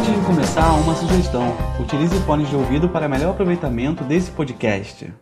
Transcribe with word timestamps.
Antes 0.00 0.14
de 0.14 0.24
começar, 0.24 0.72
uma 0.72 0.94
sugestão: 0.94 1.54
utilize 1.78 2.18
fones 2.20 2.48
de 2.48 2.56
ouvido 2.56 2.88
para 2.88 3.06
melhor 3.06 3.32
aproveitamento 3.32 4.02
desse 4.02 4.30
podcast. 4.30 5.12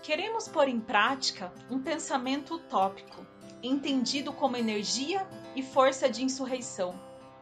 Queremos 0.00 0.46
pôr 0.46 0.68
em 0.68 0.78
prática 0.78 1.50
um 1.68 1.80
pensamento 2.04 2.56
utópico, 2.56 3.26
entendido 3.62 4.30
como 4.30 4.58
energia 4.58 5.26
e 5.56 5.62
força 5.62 6.06
de 6.06 6.22
insurreição, 6.22 6.94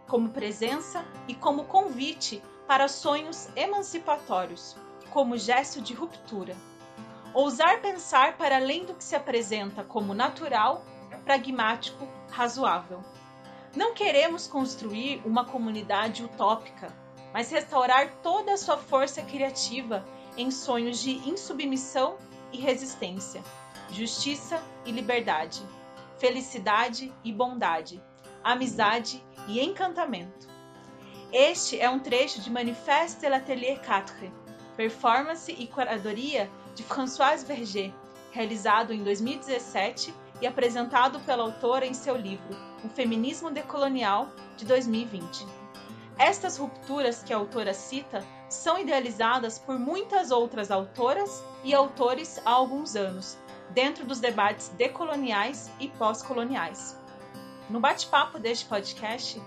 como 0.06 0.28
presença 0.28 1.04
e 1.26 1.34
como 1.34 1.64
convite 1.64 2.40
para 2.68 2.86
sonhos 2.86 3.48
emancipatórios, 3.56 4.76
como 5.10 5.36
gesto 5.36 5.80
de 5.80 5.94
ruptura. 5.94 6.56
Ousar 7.34 7.80
pensar 7.80 8.36
para 8.36 8.54
além 8.54 8.84
do 8.84 8.94
que 8.94 9.02
se 9.02 9.16
apresenta 9.16 9.82
como 9.82 10.14
natural, 10.14 10.84
pragmático, 11.24 12.06
razoável. 12.30 13.02
Não 13.74 13.94
queremos 13.94 14.46
construir 14.46 15.20
uma 15.24 15.44
comunidade 15.44 16.22
utópica, 16.22 16.96
mas 17.32 17.50
restaurar 17.50 18.12
toda 18.22 18.52
a 18.52 18.56
sua 18.56 18.76
força 18.76 19.22
criativa 19.22 20.06
em 20.36 20.52
sonhos 20.52 21.00
de 21.00 21.28
insubmissão 21.28 22.16
e 22.52 22.58
resistência, 22.58 23.42
justiça 23.92 24.62
e 24.86 24.90
liberdade, 24.90 25.62
felicidade 26.18 27.12
e 27.22 27.30
bondade, 27.30 28.02
amizade 28.42 29.22
e 29.46 29.60
encantamento. 29.60 30.48
Este 31.30 31.78
é 31.78 31.88
um 31.88 31.98
trecho 31.98 32.40
de 32.40 32.50
Manifeste 32.50 33.20
de 33.20 33.28
l'Atelier 33.28 33.80
4, 33.84 34.32
performance 34.76 35.52
e 35.52 35.66
curadoria 35.66 36.50
de 36.74 36.82
Françoise 36.82 37.44
Verger, 37.44 37.92
realizado 38.32 38.94
em 38.94 39.04
2017 39.04 40.14
e 40.40 40.46
apresentado 40.46 41.20
pela 41.20 41.44
autora 41.44 41.84
em 41.84 41.92
seu 41.92 42.16
livro 42.16 42.56
O 42.82 42.88
Feminismo 42.88 43.50
Decolonial, 43.50 44.30
de 44.56 44.64
2020. 44.64 45.46
Estas 46.18 46.56
rupturas 46.56 47.22
que 47.22 47.32
a 47.32 47.36
autora 47.36 47.74
cita 47.74 48.24
são 48.48 48.78
idealizadas 48.78 49.58
por 49.58 49.78
muitas 49.78 50.30
outras 50.30 50.70
autoras 50.70 51.42
e 51.64 51.74
autores 51.74 52.40
há 52.44 52.50
alguns 52.50 52.94
anos, 52.96 53.38
dentro 53.72 54.04
dos 54.04 54.20
debates 54.20 54.68
decoloniais 54.70 55.70
e 55.80 55.88
pós-coloniais. 55.88 56.98
No 57.70 57.80
bate-papo 57.80 58.38
deste 58.38 58.66
podcast, 58.66 59.40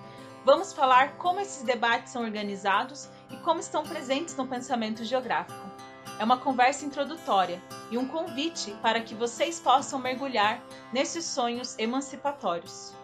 vamos 0.44 0.74
falar 0.74 1.18
como 1.18 1.40
esses 1.40 1.64
debates 1.64 2.12
são 2.12 2.24
organizados 2.24 3.08
e 3.30 3.38
como 3.38 3.60
estão 3.60 3.84
presentes 3.84 4.36
no 4.36 4.48
pensamento 4.48 5.04
geográfico. 5.04 5.70
É 6.18 6.24
uma 6.24 6.38
conversa 6.38 6.86
introdutória 6.86 7.62
e 7.92 7.98
um 7.98 8.08
convite 8.08 8.72
para 8.82 9.02
que 9.02 9.14
vocês 9.14 9.60
possam 9.60 10.00
mergulhar 10.00 10.62
nesses 10.92 11.26
sonhos 11.26 11.78
emancipatórios. 11.78 12.95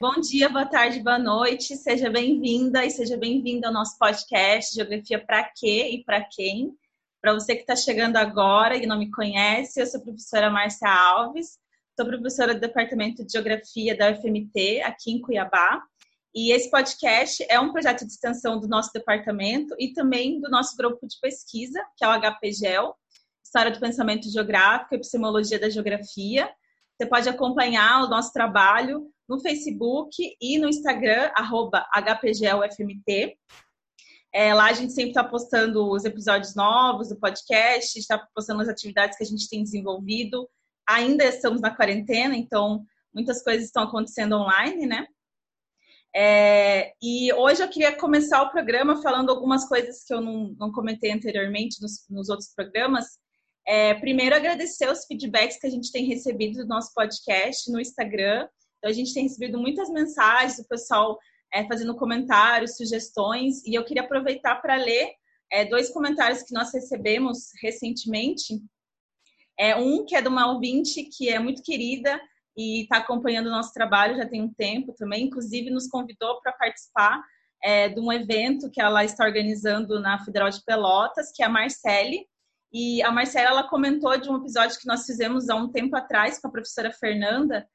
Bom 0.00 0.20
dia, 0.20 0.48
boa 0.48 0.66
tarde, 0.66 1.00
boa 1.00 1.18
noite. 1.18 1.76
Seja 1.76 2.10
bem-vinda 2.10 2.84
e 2.84 2.90
seja 2.90 3.16
bem-vindo 3.16 3.66
ao 3.66 3.72
nosso 3.72 3.96
podcast 3.96 4.74
Geografia 4.74 5.24
para 5.24 5.44
quê 5.44 5.88
e 5.92 6.04
para 6.04 6.22
quem. 6.22 6.76
Para 7.22 7.32
você 7.32 7.54
que 7.54 7.60
está 7.62 7.76
chegando 7.76 8.16
agora 8.16 8.76
e 8.76 8.86
não 8.86 8.98
me 8.98 9.10
conhece, 9.10 9.80
eu 9.80 9.86
sou 9.86 10.00
a 10.00 10.02
professora 10.02 10.50
Márcia 10.50 10.88
Alves, 10.88 11.58
sou 11.96 12.06
professora 12.06 12.54
do 12.54 12.60
Departamento 12.60 13.24
de 13.24 13.32
Geografia 13.32 13.96
da 13.96 14.10
UFMT, 14.10 14.82
aqui 14.82 15.12
em 15.12 15.20
Cuiabá. 15.20 15.80
E 16.34 16.50
esse 16.50 16.68
podcast 16.68 17.46
é 17.48 17.60
um 17.60 17.72
projeto 17.72 18.04
de 18.04 18.12
extensão 18.12 18.58
do 18.58 18.66
nosso 18.66 18.90
departamento 18.92 19.74
e 19.78 19.92
também 19.92 20.40
do 20.40 20.50
nosso 20.50 20.76
grupo 20.76 21.06
de 21.06 21.18
pesquisa, 21.20 21.80
que 21.96 22.04
é 22.04 22.08
o 22.08 22.20
HPGEL, 22.20 22.96
História 23.44 23.70
do 23.70 23.78
Pensamento 23.78 24.28
Geográfico 24.28 24.92
e 24.92 24.96
Epistemologia 24.96 25.58
da 25.58 25.70
Geografia. 25.70 26.50
Você 26.96 27.08
pode 27.08 27.28
acompanhar 27.28 28.02
o 28.02 28.08
nosso 28.08 28.32
trabalho 28.32 29.13
no 29.28 29.40
Facebook 29.40 30.36
e 30.40 30.58
no 30.58 30.68
Instagram, 30.68 31.30
arroba 31.34 31.86
HPGLFMT. 31.92 33.36
É, 34.32 34.52
lá 34.52 34.66
a 34.66 34.72
gente 34.72 34.92
sempre 34.92 35.10
está 35.10 35.22
postando 35.22 35.88
os 35.90 36.04
episódios 36.04 36.54
novos 36.54 37.08
do 37.08 37.18
podcast, 37.20 37.98
está 37.98 38.18
postando 38.34 38.62
as 38.62 38.68
atividades 38.68 39.16
que 39.16 39.24
a 39.24 39.26
gente 39.26 39.48
tem 39.48 39.62
desenvolvido. 39.62 40.48
Ainda 40.88 41.24
estamos 41.24 41.60
na 41.60 41.74
quarentena, 41.74 42.36
então 42.36 42.84
muitas 43.14 43.42
coisas 43.42 43.66
estão 43.66 43.84
acontecendo 43.84 44.36
online, 44.36 44.86
né? 44.86 45.06
É, 46.16 46.92
e 47.02 47.32
hoje 47.32 47.62
eu 47.62 47.68
queria 47.68 47.96
começar 47.96 48.42
o 48.42 48.50
programa 48.50 49.02
falando 49.02 49.30
algumas 49.30 49.68
coisas 49.68 50.04
que 50.04 50.14
eu 50.14 50.20
não, 50.20 50.54
não 50.58 50.70
comentei 50.70 51.10
anteriormente 51.10 51.80
nos, 51.82 52.04
nos 52.08 52.28
outros 52.28 52.52
programas. 52.54 53.06
É, 53.66 53.94
primeiro, 53.94 54.36
agradecer 54.36 54.88
os 54.90 55.06
feedbacks 55.06 55.58
que 55.58 55.66
a 55.66 55.70
gente 55.70 55.90
tem 55.90 56.06
recebido 56.06 56.58
do 56.58 56.66
nosso 56.66 56.92
podcast 56.94 57.70
no 57.70 57.80
Instagram. 57.80 58.46
Então, 58.84 58.90
a 58.90 58.94
gente 58.94 59.14
tem 59.14 59.22
recebido 59.22 59.58
muitas 59.58 59.88
mensagens, 59.88 60.58
o 60.58 60.68
pessoal 60.68 61.18
é, 61.50 61.66
fazendo 61.66 61.96
comentários, 61.96 62.76
sugestões, 62.76 63.64
e 63.64 63.74
eu 63.74 63.82
queria 63.82 64.02
aproveitar 64.02 64.56
para 64.56 64.76
ler 64.76 65.10
é, 65.50 65.64
dois 65.64 65.88
comentários 65.88 66.42
que 66.42 66.52
nós 66.52 66.70
recebemos 66.70 67.48
recentemente. 67.62 68.60
É, 69.58 69.74
um 69.74 70.04
que 70.04 70.14
é 70.14 70.20
de 70.20 70.28
uma 70.28 70.52
ouvinte 70.52 71.04
que 71.04 71.30
é 71.30 71.38
muito 71.38 71.62
querida 71.62 72.20
e 72.54 72.82
está 72.82 72.98
acompanhando 72.98 73.46
o 73.46 73.50
nosso 73.50 73.72
trabalho 73.72 74.18
já 74.18 74.28
tem 74.28 74.42
um 74.42 74.52
tempo 74.52 74.92
também, 74.92 75.24
inclusive 75.24 75.70
nos 75.70 75.88
convidou 75.88 76.42
para 76.42 76.52
participar 76.52 77.22
é, 77.62 77.88
de 77.88 77.98
um 77.98 78.12
evento 78.12 78.70
que 78.70 78.82
ela 78.82 79.02
está 79.02 79.24
organizando 79.24 79.98
na 79.98 80.22
Federal 80.22 80.50
de 80.50 80.62
Pelotas, 80.62 81.32
que 81.34 81.42
é 81.42 81.46
a 81.46 81.48
Marcele. 81.48 82.26
E 82.70 83.02
a 83.02 83.10
Marcela 83.10 83.48
ela 83.48 83.66
comentou 83.66 84.14
de 84.18 84.28
um 84.28 84.36
episódio 84.36 84.78
que 84.78 84.86
nós 84.86 85.06
fizemos 85.06 85.48
há 85.48 85.54
um 85.54 85.72
tempo 85.72 85.96
atrás 85.96 86.38
com 86.38 86.48
a 86.48 86.50
professora 86.50 86.92
Fernanda, 86.92 87.66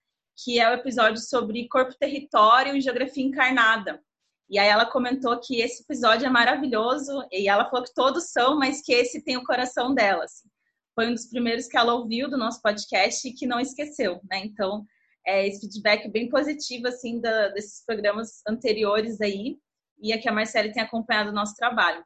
que 0.44 0.60
é 0.60 0.70
o 0.70 0.74
episódio 0.74 1.22
sobre 1.22 1.68
corpo, 1.68 1.94
território 1.98 2.76
e 2.76 2.82
geografia 2.82 3.24
encarnada. 3.24 4.02
E 4.50 4.58
aí 4.58 4.68
ela 4.68 4.86
comentou 4.86 5.40
que 5.40 5.62
esse 5.62 5.84
episódio 5.84 6.26
é 6.26 6.30
maravilhoso 6.30 7.24
e 7.32 7.48
ela 7.48 7.70
falou 7.70 7.86
que 7.86 7.94
todos 7.94 8.32
são, 8.32 8.58
mas 8.58 8.82
que 8.82 8.94
esse 8.94 9.24
tem 9.24 9.38
o 9.38 9.44
coração 9.44 9.94
dela. 9.94 10.24
Assim. 10.24 10.50
Foi 10.96 11.08
um 11.08 11.14
dos 11.14 11.28
primeiros 11.28 11.68
que 11.68 11.78
ela 11.78 11.94
ouviu 11.94 12.30
do 12.30 12.38
nosso 12.38 12.62
podcast 12.62 13.28
e 13.28 13.34
que 13.34 13.46
não 13.46 13.60
esqueceu, 13.60 14.20
né? 14.30 14.40
Então, 14.44 14.86
é, 15.28 15.48
esse 15.48 15.62
feedback 15.62 16.10
bem 16.10 16.30
positivo 16.30 16.88
assim 16.88 17.20
da, 17.20 17.50
desses 17.50 17.84
programas 17.86 18.42
anteriores 18.48 19.22
aí 19.22 19.58
e 20.02 20.14
aqui 20.14 20.30
a 20.30 20.34
Marcela 20.34 20.72
tem 20.72 20.82
acompanhado 20.82 21.30
o 21.30 21.34
nosso 21.34 21.56
trabalho. 21.56 22.04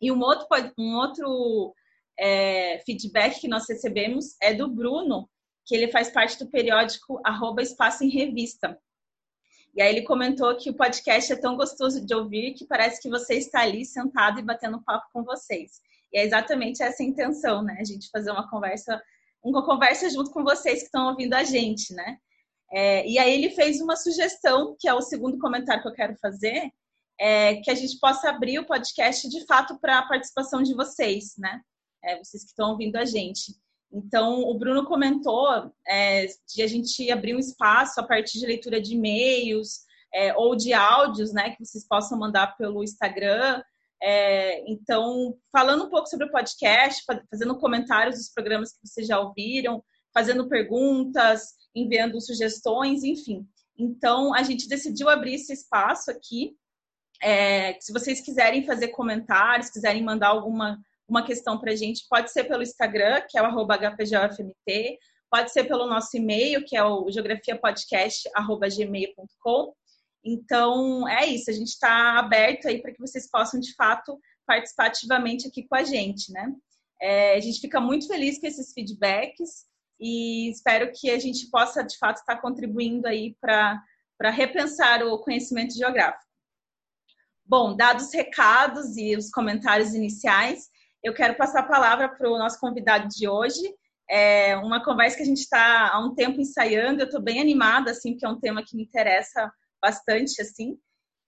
E 0.00 0.10
um 0.10 0.20
outro, 0.20 0.46
um 0.76 0.96
outro 0.96 1.74
é, 2.18 2.80
feedback 2.84 3.40
que 3.40 3.48
nós 3.48 3.68
recebemos 3.68 4.36
é 4.42 4.52
do 4.52 4.68
Bruno, 4.68 5.29
que 5.64 5.74
ele 5.74 5.90
faz 5.90 6.10
parte 6.10 6.38
do 6.38 6.50
periódico 6.50 7.20
arroba 7.24 7.62
Espaço 7.62 8.04
em 8.04 8.08
Revista. 8.08 8.78
E 9.74 9.80
aí 9.80 9.88
ele 9.94 10.02
comentou 10.02 10.56
que 10.56 10.70
o 10.70 10.74
podcast 10.74 11.32
é 11.32 11.36
tão 11.36 11.56
gostoso 11.56 12.04
de 12.04 12.14
ouvir 12.14 12.54
que 12.54 12.66
parece 12.66 13.00
que 13.00 13.08
você 13.08 13.34
está 13.34 13.60
ali 13.60 13.84
sentado 13.84 14.40
e 14.40 14.42
batendo 14.42 14.82
papo 14.82 15.06
com 15.12 15.22
vocês. 15.22 15.80
E 16.12 16.18
é 16.18 16.24
exatamente 16.24 16.82
essa 16.82 17.02
a 17.02 17.06
intenção, 17.06 17.62
né? 17.62 17.76
A 17.80 17.84
gente 17.84 18.10
fazer 18.10 18.32
uma 18.32 18.48
conversa, 18.50 19.00
uma 19.42 19.64
conversa 19.64 20.10
junto 20.10 20.30
com 20.32 20.42
vocês 20.42 20.80
que 20.80 20.86
estão 20.86 21.08
ouvindo 21.08 21.34
a 21.34 21.44
gente, 21.44 21.94
né? 21.94 22.18
É, 22.72 23.06
e 23.08 23.18
aí 23.18 23.32
ele 23.32 23.50
fez 23.50 23.80
uma 23.80 23.96
sugestão, 23.96 24.76
que 24.78 24.88
é 24.88 24.94
o 24.94 25.02
segundo 25.02 25.38
comentário 25.38 25.82
que 25.82 25.88
eu 25.88 25.94
quero 25.94 26.16
fazer, 26.16 26.70
é, 27.18 27.56
que 27.56 27.70
a 27.70 27.74
gente 27.74 27.98
possa 27.98 28.30
abrir 28.30 28.58
o 28.58 28.66
podcast 28.66 29.28
de 29.28 29.44
fato 29.44 29.78
para 29.78 29.98
a 29.98 30.06
participação 30.06 30.62
de 30.62 30.74
vocês, 30.74 31.34
né? 31.38 31.60
É, 32.02 32.16
vocês 32.18 32.42
que 32.42 32.50
estão 32.50 32.70
ouvindo 32.70 32.96
a 32.96 33.04
gente. 33.04 33.54
Então, 33.92 34.42
o 34.42 34.54
Bruno 34.56 34.86
comentou 34.86 35.72
é, 35.86 36.26
de 36.48 36.62
a 36.62 36.66
gente 36.66 37.10
abrir 37.10 37.34
um 37.34 37.40
espaço 37.40 38.00
a 38.00 38.02
partir 38.02 38.38
de 38.38 38.46
leitura 38.46 38.80
de 38.80 38.94
e-mails 38.94 39.80
é, 40.14 40.34
ou 40.36 40.54
de 40.54 40.72
áudios, 40.72 41.32
né, 41.32 41.50
que 41.50 41.64
vocês 41.64 41.86
possam 41.86 42.18
mandar 42.18 42.56
pelo 42.56 42.84
Instagram. 42.84 43.62
É, 44.02 44.70
então, 44.70 45.36
falando 45.52 45.84
um 45.84 45.90
pouco 45.90 46.08
sobre 46.08 46.26
o 46.26 46.30
podcast, 46.30 47.04
fazendo 47.30 47.58
comentários 47.58 48.16
dos 48.16 48.30
programas 48.30 48.72
que 48.72 48.86
vocês 48.86 49.06
já 49.06 49.18
ouviram, 49.18 49.82
fazendo 50.14 50.48
perguntas, 50.48 51.54
enviando 51.74 52.20
sugestões, 52.20 53.02
enfim. 53.02 53.46
Então, 53.78 54.34
a 54.34 54.42
gente 54.42 54.68
decidiu 54.68 55.08
abrir 55.08 55.34
esse 55.34 55.52
espaço 55.52 56.10
aqui. 56.10 56.56
É, 57.22 57.78
se 57.80 57.92
vocês 57.92 58.20
quiserem 58.20 58.64
fazer 58.64 58.88
comentários, 58.88 59.70
quiserem 59.70 60.02
mandar 60.02 60.28
alguma 60.28 60.78
uma 61.10 61.24
questão 61.24 61.58
para 61.58 61.72
a 61.72 61.76
gente, 61.76 62.06
pode 62.08 62.32
ser 62.32 62.44
pelo 62.44 62.62
Instagram, 62.62 63.20
que 63.28 63.36
é 63.36 63.42
o 63.42 63.66
HPGOFMT, 63.66 64.98
pode 65.30 65.52
ser 65.52 65.64
pelo 65.64 65.86
nosso 65.86 66.16
e-mail, 66.16 66.64
que 66.64 66.74
é 66.76 66.84
o 66.84 67.10
geografiapodcast.gmail.com. 67.10 69.74
Então, 70.24 71.08
é 71.08 71.26
isso, 71.26 71.50
a 71.50 71.52
gente 71.52 71.68
está 71.68 72.18
aberto 72.18 72.68
aí 72.68 72.80
para 72.80 72.92
que 72.92 73.00
vocês 73.00 73.28
possam, 73.30 73.58
de 73.58 73.74
fato, 73.74 74.20
participar 74.46 74.86
ativamente 74.86 75.48
aqui 75.48 75.66
com 75.66 75.74
a 75.74 75.82
gente, 75.82 76.30
né? 76.32 76.54
É, 77.00 77.34
a 77.34 77.40
gente 77.40 77.60
fica 77.60 77.80
muito 77.80 78.06
feliz 78.06 78.38
com 78.38 78.46
esses 78.46 78.72
feedbacks 78.72 79.66
e 79.98 80.48
espero 80.50 80.92
que 80.92 81.10
a 81.10 81.18
gente 81.18 81.50
possa, 81.50 81.82
de 81.82 81.98
fato, 81.98 82.18
estar 82.18 82.40
contribuindo 82.40 83.08
aí 83.08 83.34
para 83.40 83.82
repensar 84.30 85.02
o 85.02 85.18
conhecimento 85.18 85.74
geográfico. 85.74 86.30
Bom, 87.44 87.74
dados 87.74 88.06
os 88.06 88.14
recados 88.14 88.96
e 88.96 89.16
os 89.16 89.28
comentários 89.30 89.92
iniciais, 89.94 90.70
eu 91.02 91.14
quero 91.14 91.36
passar 91.36 91.60
a 91.60 91.68
palavra 91.68 92.08
para 92.08 92.30
o 92.30 92.38
nosso 92.38 92.58
convidado 92.60 93.08
de 93.08 93.28
hoje. 93.28 93.60
É 94.08 94.56
uma 94.56 94.84
conversa 94.84 95.16
que 95.16 95.22
a 95.22 95.26
gente 95.26 95.40
está 95.40 95.90
há 95.92 95.98
um 96.00 96.14
tempo 96.14 96.40
ensaiando. 96.40 97.00
Eu 97.00 97.06
estou 97.06 97.22
bem 97.22 97.40
animada, 97.40 97.92
assim, 97.92 98.12
porque 98.12 98.26
é 98.26 98.28
um 98.28 98.40
tema 98.40 98.62
que 98.64 98.76
me 98.76 98.82
interessa 98.82 99.50
bastante, 99.80 100.42
assim. 100.42 100.76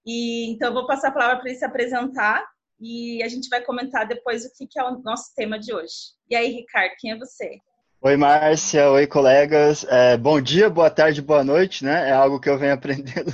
E 0.05 0.51
então 0.51 0.69
eu 0.69 0.75
vou 0.75 0.87
passar 0.87 1.09
a 1.09 1.13
palavra 1.13 1.39
para 1.39 1.49
ele 1.49 1.59
se 1.59 1.65
apresentar 1.65 2.45
e 2.81 3.23
a 3.23 3.29
gente 3.29 3.49
vai 3.49 3.63
comentar 3.63 4.07
depois 4.07 4.45
o 4.45 4.53
que, 4.53 4.67
que 4.67 4.79
é 4.79 4.85
o 4.85 4.99
nosso 4.99 5.33
tema 5.37 5.59
de 5.59 5.73
hoje. 5.73 5.95
E 6.29 6.35
aí, 6.35 6.53
Ricardo, 6.53 6.93
quem 6.99 7.13
é 7.13 7.19
você? 7.19 7.59
Oi, 8.01 8.17
Márcia. 8.17 8.91
Oi, 8.91 9.07
colegas. 9.07 9.87
É, 9.89 10.17
bom 10.17 10.41
dia, 10.41 10.69
boa 10.69 10.91
tarde, 10.91 11.23
boa 11.23 11.45
noite, 11.45 11.85
né? 11.85 12.09
É 12.09 12.13
algo 12.13 12.41
que 12.41 12.51
eu 12.51 12.59
venho 12.59 12.75
aprendendo 12.75 13.33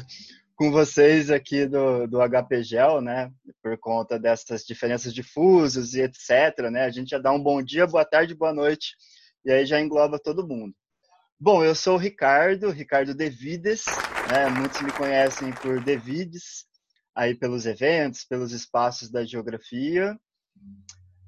com 0.58 0.72
vocês 0.72 1.31
aqui 1.31 1.66
do, 1.66 2.08
do 2.08 2.19
HPGEL, 2.19 3.00
né? 3.00 3.31
Por 3.62 3.78
conta 3.78 4.19
dessas 4.19 4.64
diferenças 4.64 5.14
de 5.14 5.22
fusos 5.22 5.94
e 5.94 6.02
etc, 6.02 6.69
né? 6.69 6.82
A 6.82 6.90
gente 6.90 7.10
já 7.10 7.19
dá 7.19 7.31
um 7.31 7.40
bom 7.40 7.62
dia, 7.62 7.87
boa 7.87 8.05
tarde, 8.05 8.34
boa 8.34 8.52
noite 8.52 8.96
e 9.44 9.52
aí 9.52 9.64
já 9.64 9.81
engloba 9.81 10.19
todo 10.19 10.46
mundo. 10.46 10.75
Bom, 11.38 11.62
eu 11.62 11.76
sou 11.76 11.94
o 11.94 11.99
Ricardo, 11.99 12.70
Ricardo 12.70 13.14
Devides, 13.14 13.84
né? 14.28 14.49
Muitos 14.49 14.82
me 14.82 14.90
conhecem 14.90 15.52
por 15.52 15.81
Devides, 15.81 16.66
aí 17.14 17.37
pelos 17.37 17.64
eventos, 17.64 18.25
pelos 18.25 18.50
espaços 18.50 19.08
da 19.08 19.25
geografia. 19.25 20.19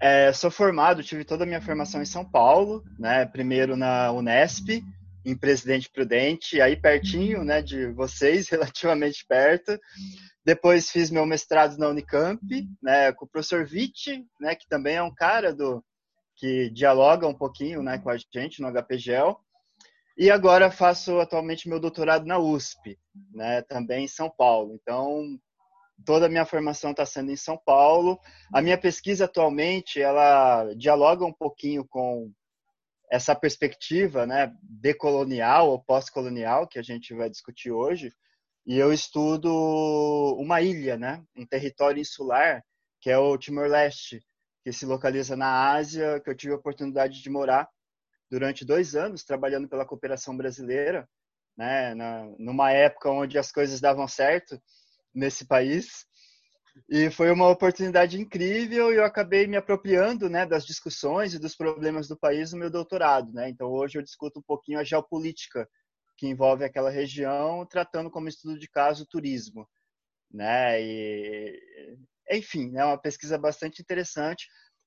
É, 0.01 0.33
sou 0.33 0.51
formado, 0.51 1.05
tive 1.05 1.25
toda 1.25 1.45
a 1.45 1.47
minha 1.47 1.63
formação 1.63 2.03
em 2.03 2.07
São 2.07 2.29
Paulo, 2.29 2.83
né? 2.99 3.25
Primeiro 3.27 3.77
na 3.77 4.11
Unesp, 4.11 4.83
em 5.25 5.37
Presidente 5.37 5.91
Prudente, 5.91 6.61
aí 6.61 6.77
pertinho, 6.77 7.45
né, 7.45 7.61
de 7.63 7.93
vocês, 7.93 8.49
relativamente 8.51 9.25
perto. 9.27 9.79
Depois 10.45 10.91
fiz 10.91 11.11
meu 11.11 11.27
mestrado 11.27 11.77
na 11.77 11.89
Unicamp, 11.89 12.41
né, 12.83 13.13
com 13.13 13.25
o 13.25 13.29
professor 13.29 13.67
Vitti, 13.67 14.25
né, 14.41 14.55
que 14.55 14.67
também 14.69 14.97
é 14.97 15.03
um 15.03 15.15
cara 15.15 15.53
do 15.53 15.85
que 16.37 16.71
dialoga 16.71 17.27
um 17.27 17.35
pouquinho, 17.35 17.83
né, 17.83 17.99
com 17.99 18.09
a 18.09 18.17
gente 18.17 18.63
no 18.63 18.73
HPGEL. 18.73 19.39
E 20.17 20.31
agora 20.31 20.71
faço 20.71 21.19
atualmente 21.21 21.69
meu 21.69 21.79
doutorado 21.79 22.27
na 22.27 22.39
USP, 22.39 22.99
né, 23.33 23.63
também 23.63 24.05
em 24.05 24.09
São 24.09 24.31
Paulo. 24.31 24.79
Então, 24.81 25.39
toda 26.05 26.27
a 26.27 26.29
minha 26.29 26.47
formação 26.47 26.93
está 26.93 27.05
sendo 27.05 27.31
em 27.31 27.37
São 27.37 27.59
Paulo. 27.59 28.19
A 28.53 28.63
minha 28.63 28.79
pesquisa 28.79 29.27
atualmente, 29.27 30.01
ela 30.01 30.73
dialoga 30.75 31.25
um 31.25 31.33
pouquinho 31.33 31.87
com 31.87 32.33
essa 33.11 33.35
perspectiva, 33.35 34.25
né, 34.25 34.55
decolonial 34.63 35.69
ou 35.69 35.83
pós-colonial 35.83 36.69
que 36.69 36.79
a 36.79 36.83
gente 36.83 37.13
vai 37.13 37.29
discutir 37.29 37.73
hoje. 37.73 38.13
E 38.65 38.79
eu 38.79 38.93
estudo 38.93 39.51
uma 40.39 40.61
ilha, 40.63 40.97
né, 40.97 41.25
um 41.37 41.45
território 41.45 42.01
insular, 42.01 42.63
que 43.01 43.11
é 43.11 43.19
o 43.19 43.37
Timor-Leste, 43.37 44.23
que 44.63 44.73
se 44.73 44.87
localiza 44.87 45.37
na 45.37 45.73
Ásia, 45.73 46.21
que 46.21 46.31
eu 46.31 46.37
tive 46.37 46.53
a 46.53 46.57
oportunidade 46.57 47.21
de 47.21 47.31
morar 47.31 47.69
durante 48.31 48.65
dois 48.65 48.95
anos 48.95 49.25
trabalhando 49.25 49.69
pela 49.69 49.87
cooperação 49.87 50.37
brasileira, 50.37 51.09
né, 51.57 51.95
na, 51.95 52.27
numa 52.39 52.71
época 52.71 53.11
onde 53.11 53.39
as 53.39 53.51
coisas 53.51 53.81
davam 53.81 54.07
certo 54.07 54.61
nesse 55.13 55.45
país. 55.47 56.07
E 56.89 57.11
foi 57.11 57.31
uma 57.31 57.49
oportunidade 57.49 58.21
incrível 58.21 58.93
e 58.93 58.97
eu 58.97 59.05
acabei 59.05 59.47
me 59.47 59.57
apropriando 59.57 60.29
né, 60.29 60.47
das 60.47 60.65
discussões 60.65 61.35
e 61.35 61.39
dos 61.39 61.55
problemas 61.55 62.09
do 62.09 62.19
país 62.19 62.53
no 62.53 62.59
meu 62.59 62.71
doutorado. 62.71 63.33
Né? 63.33 63.49
Então, 63.49 63.69
hoje 63.69 63.99
eu 63.99 64.03
discuto 64.03 64.41
um 64.41 64.43
pouquinho 64.43 64.79
a 64.79 64.85
geopolítica 64.85 65.69
que 66.17 66.27
envolve 66.27 66.65
aquela 66.65 66.91
região, 66.91 67.65
tratando 67.67 68.11
como 68.11 68.29
estudo 68.29 68.59
de 68.59 68.69
caso 68.69 69.05
o 69.05 69.07
turismo. 69.07 69.69
Né? 70.31 70.83
E, 70.83 71.97
enfim, 72.31 72.77
é 72.77 72.85
uma 72.85 72.99
pesquisa 72.99 73.39
bastante 73.39 73.81
interessante. 73.81 74.47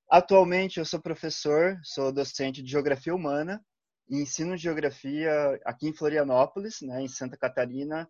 Atualmente 0.09 0.79
eu 0.79 0.85
sou 0.85 1.01
professor, 1.01 1.79
sou 1.83 2.11
docente 2.11 2.61
de 2.61 2.69
Geografia 2.69 3.15
Humana 3.15 3.63
e 4.09 4.21
ensino 4.21 4.57
Geografia 4.57 5.59
aqui 5.65 5.87
em 5.87 5.93
Florianópolis, 5.93 6.81
né, 6.81 7.01
em 7.01 7.07
Santa 7.07 7.37
Catarina, 7.37 8.07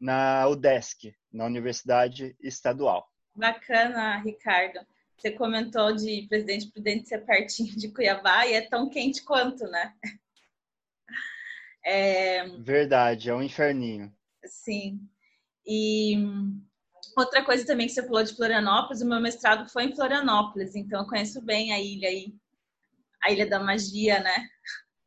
na 0.00 0.46
UDESC, 0.48 1.14
na 1.32 1.44
Universidade 1.44 2.36
Estadual. 2.40 3.08
Bacana, 3.34 4.18
Ricardo. 4.18 4.80
Você 5.16 5.30
comentou 5.30 5.94
de 5.94 6.26
Presidente 6.28 6.70
Prudente 6.70 7.08
ser 7.08 7.24
pertinho 7.24 7.74
de 7.76 7.88
Cuiabá 7.88 8.46
e 8.46 8.54
é 8.54 8.60
tão 8.62 8.88
quente 8.88 9.24
quanto, 9.24 9.64
né? 9.64 9.94
É... 11.84 12.46
Verdade, 12.58 13.30
é 13.30 13.34
um 13.34 13.42
inferninho. 13.42 14.12
Sim. 14.44 15.00
E 15.66 16.16
outra 17.16 17.44
coisa 17.44 17.64
também 17.64 17.86
que 17.86 17.92
você 17.92 18.02
falou 18.02 18.22
de 18.22 18.34
Florianópolis, 18.34 19.00
o 19.00 19.08
meu 19.08 19.20
mestrado 19.20 19.68
foi 19.70 19.84
em 19.84 19.94
Florianópolis, 19.94 20.74
então 20.74 21.00
eu 21.00 21.06
conheço 21.06 21.40
bem 21.40 21.72
a 21.72 21.80
ilha 21.80 22.08
aí, 22.08 22.34
a 23.22 23.32
Ilha 23.32 23.46
da 23.48 23.58
Magia, 23.58 24.20
né? 24.20 24.48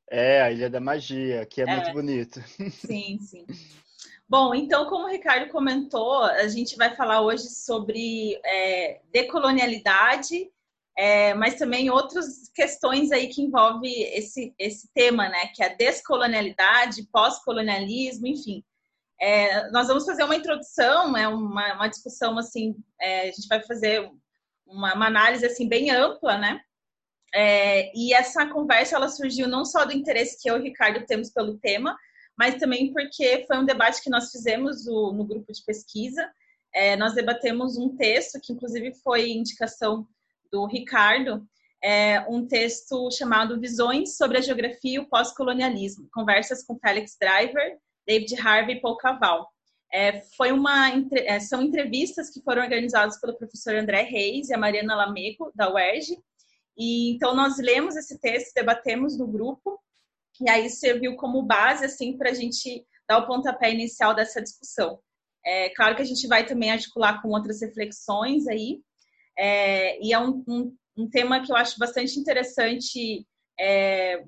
É, 0.09 0.41
a 0.41 0.51
Ilha 0.51 0.69
da 0.69 0.79
Magia, 0.79 1.45
que 1.45 1.61
é, 1.61 1.65
é. 1.65 1.75
muito 1.75 1.93
bonito. 1.93 2.41
Sim, 2.71 3.19
sim. 3.19 3.45
Bom, 4.29 4.53
então, 4.53 4.85
como 4.85 5.05
o 5.05 5.09
Ricardo 5.09 5.49
comentou, 5.51 6.21
a 6.21 6.47
gente 6.47 6.77
vai 6.77 6.95
falar 6.95 7.21
hoje 7.21 7.49
sobre 7.49 8.39
é, 8.45 9.01
decolonialidade, 9.11 10.51
é, 10.95 11.33
mas 11.33 11.55
também 11.55 11.89
outras 11.89 12.47
questões 12.53 13.11
aí 13.11 13.27
que 13.27 13.41
envolvem 13.41 14.03
esse, 14.15 14.53
esse 14.59 14.87
tema, 14.93 15.27
né? 15.29 15.47
Que 15.47 15.63
é 15.63 15.65
a 15.65 15.75
descolonialidade, 15.75 17.07
pós-colonialismo, 17.11 18.27
enfim. 18.27 18.63
É, 19.19 19.67
nós 19.71 19.87
vamos 19.87 20.05
fazer 20.05 20.23
uma 20.23 20.35
introdução, 20.35 21.17
é 21.17 21.27
uma, 21.27 21.73
uma 21.73 21.87
discussão 21.87 22.37
assim, 22.37 22.75
é, 23.01 23.29
a 23.29 23.31
gente 23.31 23.47
vai 23.47 23.63
fazer 23.63 24.11
uma, 24.67 24.93
uma, 24.93 25.07
análise 25.07 25.43
assim 25.43 25.67
bem 25.67 25.89
ampla, 25.89 26.37
né? 26.37 26.61
É, 27.33 27.91
e 27.97 28.13
essa 28.13 28.45
conversa 28.45 28.95
ela 28.95 29.09
surgiu 29.09 29.47
não 29.47 29.65
só 29.65 29.85
do 29.85 29.93
interesse 29.93 30.39
que 30.39 30.49
eu 30.49 30.57
e 30.57 30.59
o 30.59 30.63
Ricardo 30.63 31.03
temos 31.07 31.31
pelo 31.31 31.57
tema, 31.57 31.97
mas 32.39 32.55
também 32.55 32.93
porque 32.93 33.43
foi 33.45 33.57
um 33.57 33.65
debate 33.65 34.01
que 34.01 34.09
nós 34.09 34.31
fizemos 34.31 34.85
no, 34.85 35.11
no 35.11 35.25
grupo 35.25 35.51
de 35.51 35.61
pesquisa. 35.61 36.25
É, 36.73 36.95
nós 36.95 37.13
debatemos 37.13 37.77
um 37.77 37.97
texto 37.97 38.39
que, 38.41 38.53
inclusive, 38.53 38.93
foi 39.03 39.31
indicação 39.31 40.07
do 40.49 40.65
Ricardo, 40.65 41.45
é, 41.83 42.21
um 42.29 42.47
texto 42.47 43.11
chamado 43.11 43.59
Visões 43.59 44.15
sobre 44.15 44.37
a 44.37 44.41
Geografia 44.41 44.95
e 44.95 44.99
o 44.99 45.09
Pós-Colonialismo, 45.09 46.07
conversas 46.13 46.63
com 46.63 46.79
Felix 46.79 47.17
Driver, 47.19 47.77
David 48.07 48.33
Harvey 48.39 48.77
e 48.77 48.81
Paul 48.81 48.95
Caval. 48.95 49.49
É, 49.91 50.21
foi 50.37 50.53
uma, 50.53 50.91
é, 51.11 51.41
são 51.41 51.61
entrevistas 51.61 52.29
que 52.29 52.41
foram 52.41 52.61
organizadas 52.61 53.19
pelo 53.19 53.37
professor 53.37 53.75
André 53.75 54.03
Reis 54.03 54.47
e 54.47 54.53
a 54.53 54.57
Mariana 54.57 54.95
Lamego, 54.95 55.51
da 55.53 55.73
UERJ, 55.73 56.17
e 56.77 57.11
então 57.11 57.35
nós 57.35 57.57
lemos 57.57 57.97
esse 57.97 58.17
texto, 58.17 58.53
debatemos 58.53 59.17
no 59.17 59.27
grupo, 59.27 59.77
e 60.41 60.49
aí 60.49 60.69
serviu 60.69 61.15
como 61.15 61.43
base 61.43 61.85
assim 61.85 62.17
para 62.17 62.31
a 62.31 62.33
gente 62.33 62.85
dar 63.07 63.19
o 63.19 63.27
pontapé 63.27 63.71
inicial 63.71 64.13
dessa 64.13 64.41
discussão. 64.41 64.99
É 65.45 65.69
claro 65.69 65.95
que 65.95 66.01
a 66.01 66.05
gente 66.05 66.27
vai 66.27 66.45
também 66.45 66.71
articular 66.71 67.21
com 67.21 67.29
outras 67.29 67.61
reflexões 67.61 68.47
aí, 68.47 68.81
é, 69.37 69.99
e 70.05 70.13
é 70.13 70.19
um, 70.19 70.43
um, 70.47 70.75
um, 70.97 71.09
tema 71.09 71.41
que 71.41 71.51
eu 71.51 71.55
acho 71.55 71.79
bastante 71.79 72.19
interessante, 72.19 73.25
é, 73.57 74.21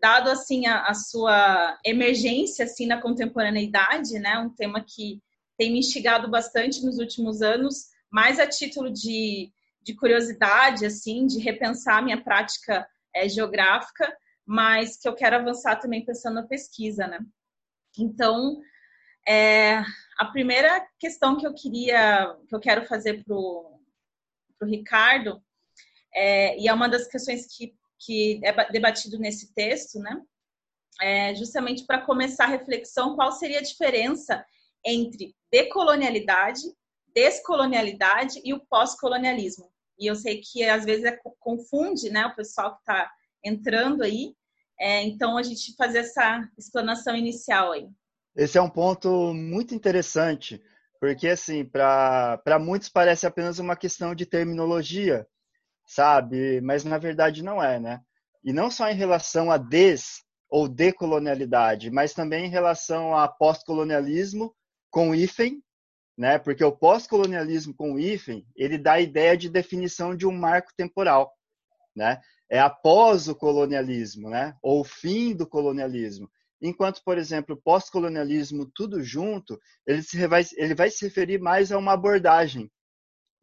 dado 0.00 0.28
assim 0.28 0.66
a, 0.66 0.82
a, 0.82 0.94
sua 0.94 1.78
emergência 1.84 2.64
assim 2.64 2.84
na 2.84 3.00
contemporaneidade, 3.00 4.18
né? 4.18 4.38
Um 4.38 4.50
tema 4.50 4.84
que 4.84 5.22
tem 5.56 5.72
me 5.72 5.78
instigado 5.78 6.28
bastante 6.28 6.84
nos 6.84 6.98
últimos 6.98 7.42
anos, 7.42 7.86
mais 8.10 8.40
a 8.40 8.46
título 8.46 8.92
de, 8.92 9.52
de 9.82 9.94
curiosidade, 9.94 10.84
assim, 10.84 11.26
de 11.26 11.38
repensar 11.38 11.98
a 11.98 12.02
minha 12.02 12.22
prática 12.22 12.86
é, 13.14 13.28
geográfica, 13.28 14.12
mas 14.46 14.96
que 14.96 15.08
eu 15.08 15.14
quero 15.14 15.36
avançar 15.36 15.76
também 15.76 16.04
pensando 16.04 16.34
na 16.34 16.46
pesquisa, 16.46 17.06
né? 17.06 17.18
Então, 17.98 18.60
é, 19.26 19.82
a 20.18 20.26
primeira 20.26 20.86
questão 21.00 21.36
que 21.36 21.46
eu 21.46 21.52
queria, 21.52 22.36
que 22.48 22.54
eu 22.54 22.60
quero 22.60 22.86
fazer 22.86 23.24
para 23.24 23.34
o 23.34 23.80
Ricardo, 24.62 25.42
é, 26.14 26.58
e 26.58 26.68
é 26.68 26.72
uma 26.72 26.88
das 26.88 27.08
questões 27.08 27.46
que, 27.46 27.74
que 27.98 28.40
é 28.44 28.70
debatido 28.70 29.18
nesse 29.18 29.52
texto, 29.52 29.98
né? 29.98 30.22
É 31.00 31.34
justamente 31.34 31.84
para 31.84 32.00
começar 32.00 32.44
a 32.44 32.48
reflexão, 32.48 33.16
qual 33.16 33.32
seria 33.32 33.58
a 33.58 33.62
diferença 33.62 34.46
entre 34.84 35.34
decolonialidade, 35.50 36.62
descolonialidade 37.12 38.40
e 38.44 38.54
o 38.54 38.60
pós-colonialismo. 38.60 39.70
E 39.98 40.06
eu 40.06 40.14
sei 40.14 40.40
que 40.40 40.62
às 40.64 40.84
vezes 40.84 41.04
é, 41.04 41.18
confunde, 41.40 42.10
né, 42.10 42.26
o 42.26 42.34
pessoal 42.36 42.74
que 42.74 42.80
está 42.80 43.10
entrando 43.46 44.02
aí. 44.02 44.34
É, 44.78 45.02
então, 45.02 45.38
a 45.38 45.42
gente 45.42 45.74
fazer 45.76 45.98
essa 45.98 46.46
explanação 46.58 47.16
inicial 47.16 47.72
aí. 47.72 47.88
Esse 48.36 48.58
é 48.58 48.62
um 48.62 48.68
ponto 48.68 49.32
muito 49.32 49.74
interessante. 49.74 50.62
Porque, 51.00 51.28
assim, 51.28 51.64
para 51.64 52.58
muitos 52.60 52.88
parece 52.88 53.26
apenas 53.26 53.58
uma 53.58 53.76
questão 53.76 54.14
de 54.14 54.26
terminologia, 54.26 55.26
sabe? 55.86 56.60
Mas 56.60 56.84
na 56.84 56.98
verdade 56.98 57.42
não 57.42 57.62
é, 57.62 57.78
né? 57.78 58.00
E 58.42 58.52
não 58.52 58.70
só 58.70 58.88
em 58.90 58.94
relação 58.94 59.50
a 59.50 59.56
des 59.56 60.22
ou 60.48 60.68
decolonialidade, 60.68 61.90
mas 61.90 62.14
também 62.14 62.46
em 62.46 62.50
relação 62.50 63.16
a 63.16 63.28
pós-colonialismo 63.28 64.54
com 64.90 65.14
hífen, 65.14 65.62
né? 66.16 66.38
Porque 66.38 66.64
o 66.64 66.72
pós-colonialismo 66.72 67.74
com 67.74 67.98
hífen, 67.98 68.46
ele 68.56 68.78
dá 68.78 68.94
a 68.94 69.00
ideia 69.00 69.36
de 69.36 69.50
definição 69.50 70.16
de 70.16 70.26
um 70.26 70.32
marco 70.32 70.72
temporal, 70.76 71.32
né? 71.94 72.20
É 72.50 72.60
após 72.60 73.28
o 73.28 73.34
colonialismo, 73.34 74.30
né? 74.30 74.56
Ou 74.62 74.80
o 74.80 74.84
fim 74.84 75.34
do 75.34 75.46
colonialismo. 75.46 76.30
Enquanto, 76.60 77.02
por 77.04 77.18
exemplo, 77.18 77.54
o 77.54 77.60
pós-colonialismo 77.60 78.70
tudo 78.74 79.02
junto, 79.02 79.58
ele, 79.86 80.02
se 80.02 80.26
vai, 80.26 80.42
ele 80.56 80.74
vai 80.74 80.90
se 80.90 81.04
referir 81.04 81.38
mais 81.38 81.70
a 81.70 81.78
uma 81.78 81.92
abordagem 81.92 82.70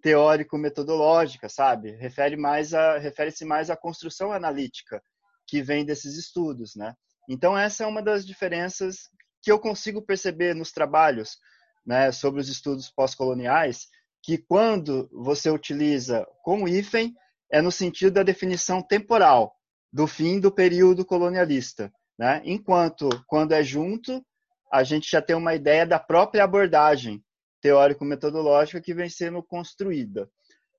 teórico-metodológica, 0.02 1.48
sabe? 1.48 1.92
Refere 1.92 2.36
mais 2.36 2.74
a 2.74 2.98
refere-se 2.98 3.46
mais 3.46 3.70
à 3.70 3.78
construção 3.78 4.32
analítica 4.32 5.02
que 5.48 5.62
vem 5.62 5.86
desses 5.86 6.18
estudos, 6.18 6.76
né? 6.76 6.94
Então 7.30 7.58
essa 7.58 7.84
é 7.84 7.88
uma 7.88 8.02
das 8.02 8.26
diferenças 8.26 9.10
que 9.42 9.52
eu 9.52 9.60
consigo 9.60 10.02
perceber 10.02 10.54
nos 10.54 10.72
trabalhos, 10.72 11.38
né, 11.86 12.12
sobre 12.12 12.40
os 12.40 12.48
estudos 12.48 12.90
pós-coloniais, 12.90 13.88
que 14.22 14.38
quando 14.38 15.10
você 15.12 15.50
utiliza 15.50 16.26
com 16.44 16.68
hífen 16.68 17.14
é 17.54 17.62
no 17.62 17.72
sentido 17.72 18.16
da 18.16 18.24
definição 18.24 18.82
temporal 18.82 19.56
do 19.92 20.08
fim 20.08 20.40
do 20.40 20.52
período 20.52 21.06
colonialista, 21.06 21.94
né? 22.18 22.42
Enquanto 22.44 23.08
quando 23.28 23.52
é 23.52 23.64
junto, 23.64 24.26
a 24.72 24.84
gente 24.84 25.08
já 25.10 25.22
tem 25.22 25.36
uma 25.36 25.54
ideia 25.54 25.86
da 25.86 26.00
própria 26.00 26.44
abordagem 26.44 27.24
teórico-metodológica 27.62 28.82
que 28.82 28.92
vem 28.92 29.08
sendo 29.08 29.44
construída. 29.44 30.28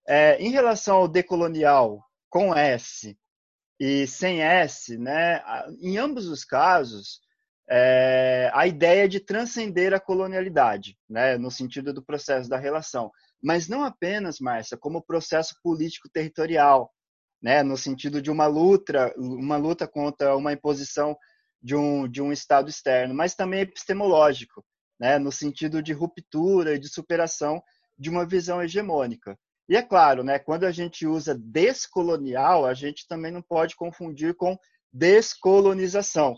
É, 0.07 0.37
em 0.43 0.51
relação 0.51 0.97
ao 0.97 1.09
decolonial 1.09 2.05
com 2.29 2.53
S 2.53 3.17
e 3.79 4.05
sem 4.09 4.43
S, 4.43 4.99
né, 4.99 5.41
em 5.81 5.97
ambos 5.97 6.27
os 6.27 6.45
casos, 6.45 7.21
é, 7.71 8.51
a 8.53 8.67
ideia 8.67 9.09
de 9.09 9.21
transcender 9.21 9.95
a 9.95 10.01
colonialidade, 10.01 10.99
né, 11.09 11.39
no 11.39 11.53
sentido 11.53 11.93
do 11.93 12.03
processo 12.03 12.49
da 12.51 12.59
relação. 12.59 13.13
Mas 13.45 13.69
não 13.69 13.85
apenas, 13.85 14.41
Márcia, 14.41 14.79
como 14.79 15.05
processo 15.05 15.55
político 15.63 16.09
territorial, 16.09 16.91
né, 17.43 17.63
no 17.63 17.77
sentido 17.77 18.23
de 18.23 18.31
uma 18.31 18.47
luta, 18.47 19.15
uma 19.19 19.59
luta 19.59 19.87
contra 19.87 20.35
uma 20.35 20.55
imposição 20.55 21.15
de 21.63 21.77
um, 21.77 22.09
de 22.09 22.23
um 22.23 22.33
Estado 22.33 22.71
externo, 22.71 23.15
mas 23.15 23.35
também 23.35 23.61
epistemológico, 23.61 24.65
né, 24.99 25.19
no 25.19 25.31
sentido 25.31 25.83
de 25.83 25.93
ruptura 25.93 26.75
e 26.75 26.79
de 26.79 26.89
superação 26.89 27.63
de 27.99 28.09
uma 28.09 28.25
visão 28.27 28.63
hegemônica. 28.63 29.39
E 29.69 29.77
é 29.77 29.83
claro, 29.83 30.25
né, 30.25 30.39
quando 30.39 30.65
a 30.65 30.73
gente 30.73 31.07
usa 31.07 31.35
descolonial, 31.35 32.65
a 32.65 32.73
gente 32.73 33.07
também 33.07 33.31
não 33.31 33.43
pode 33.43 33.77
confundir 33.77 34.35
com 34.35 34.57
descolonização. 34.91 36.35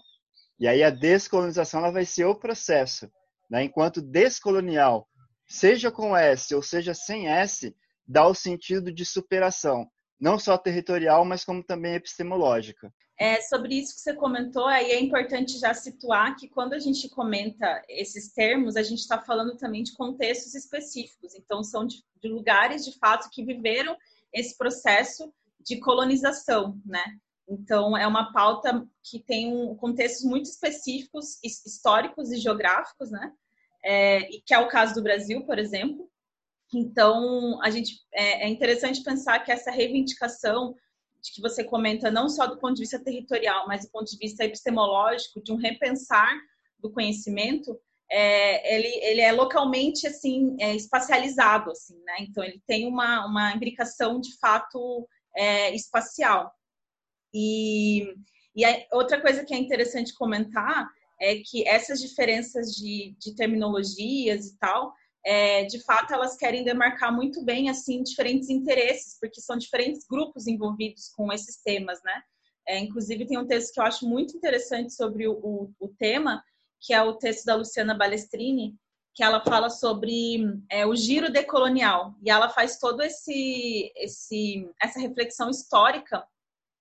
E 0.59 0.67
aí 0.67 0.83
a 0.83 0.91
descolonização 0.91 1.81
ela 1.81 1.93
vai 1.93 2.05
ser 2.05 2.25
o 2.25 2.35
processo. 2.35 3.09
Né? 3.49 3.63
Enquanto 3.63 4.03
descolonial, 4.03 5.09
seja 5.47 5.91
com 5.91 6.17
S 6.17 6.55
ou 6.55 6.63
seja 6.63 6.95
sem 6.95 7.29
S, 7.29 7.75
dá 8.07 8.27
o 8.27 8.35
sentido 8.35 8.93
de 8.93 9.05
superação, 9.05 9.89
não 10.19 10.39
só 10.39 10.57
territorial, 10.57 11.25
mas 11.25 11.45
como 11.45 11.63
também 11.63 11.95
epistemológica. 11.95 12.93
É, 13.19 13.41
sobre 13.41 13.77
isso 13.77 13.95
que 13.95 14.01
você 14.01 14.15
comentou, 14.15 14.67
aí 14.67 14.91
é 14.91 15.01
importante 15.01 15.59
já 15.59 15.73
situar 15.73 16.37
que 16.37 16.49
quando 16.49 16.75
a 16.75 16.79
gente 16.79 17.09
comenta 17.09 17.83
esses 17.89 18.31
termos, 18.33 18.77
a 18.77 18.83
gente 18.83 18.99
está 18.99 19.19
falando 19.23 19.57
também 19.57 19.83
de 19.83 19.95
contextos 19.95 20.55
específicos. 20.55 21.35
Então, 21.35 21.63
são 21.65 21.87
de, 21.87 22.05
de, 22.23 22.29
lugares, 22.29 22.85
de 22.85 22.99
fato, 22.99 23.31
que 23.31 23.43
viveram 23.43 23.97
esse 24.35 24.57
processo 24.59 25.33
de 25.61 25.81
colonização, 25.81 26.79
né? 26.85 27.03
Então, 27.49 27.97
é 27.97 28.07
uma 28.07 28.33
pauta 28.33 28.87
que 29.03 29.23
tem 29.23 29.51
um, 29.51 29.75
contextos 29.77 30.25
muito 30.25 30.47
específicos, 30.47 31.39
históricos 31.43 32.31
e 32.31 32.37
geográficos, 32.37 33.11
né? 33.11 33.33
É, 33.89 34.29
que 34.45 34.53
é 34.53 34.59
o 34.59 34.67
caso 34.67 34.95
do 34.95 35.03
Brasil, 35.03 35.47
por 35.47 35.59
exemplo. 35.59 36.11
Então, 36.75 37.63
a 37.63 37.71
gente 37.71 38.01
é, 38.13 38.45
é 38.45 38.49
interessante 38.49 39.03
pensar 39.03 39.39
que 39.41 39.53
essa 39.53 39.71
reivindicação 39.71 40.75
de 41.23 41.33
que 41.33 41.41
você 41.41 41.63
comenta 41.63 42.11
não 42.11 42.29
só 42.29 42.47
do 42.47 42.59
ponto 42.59 42.75
de 42.75 42.83
vista 42.83 42.99
territorial, 42.99 43.67
mas 43.69 43.85
do 43.85 43.91
ponto 43.91 44.11
de 44.11 44.19
vista 44.19 44.45
epistemológico, 44.45 45.43
de 45.43 45.53
um 45.53 45.57
repensar 45.57 46.37
do 46.79 46.91
conhecimento, 46.91 47.79
é, 48.11 48.77
ele, 48.77 48.89
ele 49.05 49.21
é 49.21 49.33
localmente 49.33 50.07
assim 50.07 50.57
é, 50.61 50.75
espacializado, 50.75 51.71
assim, 51.71 52.01
né? 52.05 52.17
Então 52.21 52.43
ele 52.45 52.63
tem 52.67 52.87
uma, 52.87 53.25
uma 53.27 53.53
imbricação 53.53 54.21
de 54.21 54.37
fato 54.39 55.09
é, 55.37 55.75
espacial. 55.75 56.53
E, 57.35 58.15
e 58.55 58.65
outra 58.93 59.21
coisa 59.21 59.45
que 59.45 59.55
é 59.55 59.59
interessante 59.59 60.15
comentar 60.15 60.89
é 61.21 61.37
que 61.37 61.67
essas 61.67 62.01
diferenças 62.01 62.73
de, 62.73 63.15
de 63.19 63.35
terminologias 63.35 64.47
e 64.47 64.59
tal 64.59 64.95
é, 65.27 65.65
de 65.65 65.83
fato 65.83 66.15
elas 66.15 66.37
querem 66.37 66.63
demarcar 66.63 67.13
muito 67.13 67.45
bem 67.45 67.69
assim 67.69 68.01
diferentes 68.05 68.49
interesses, 68.49 69.19
porque 69.19 69.41
são 69.41 69.59
diferentes 69.59 70.07
grupos 70.09 70.47
envolvidos 70.47 71.09
com 71.09 71.33
esses 71.33 71.61
temas, 71.61 72.01
né? 72.05 72.23
É, 72.69 72.79
inclusive 72.79 73.27
tem 73.27 73.37
um 73.37 73.47
texto 73.47 73.75
que 73.75 73.81
eu 73.81 73.85
acho 73.85 74.09
muito 74.09 74.37
interessante 74.37 74.93
sobre 74.95 75.27
o, 75.27 75.33
o, 75.33 75.73
o, 75.81 75.89
tema, 75.89 76.45
que 76.81 76.95
é 76.95 77.03
o 77.03 77.15
texto 77.15 77.45
da 77.45 77.57
Luciana 77.57 77.95
Balestrini, 77.95 78.77
que 79.15 79.25
ela 79.25 79.41
fala 79.41 79.69
sobre 79.69 80.45
é, 80.71 80.87
o 80.87 80.95
giro 80.95 81.31
decolonial 81.31 82.15
e 82.23 82.31
ela 82.31 82.49
faz 82.49 82.79
todo 82.79 83.03
esse, 83.03 83.93
esse 83.97 84.71
essa 84.81 85.01
reflexão 85.01 85.51
histórica 85.51 86.25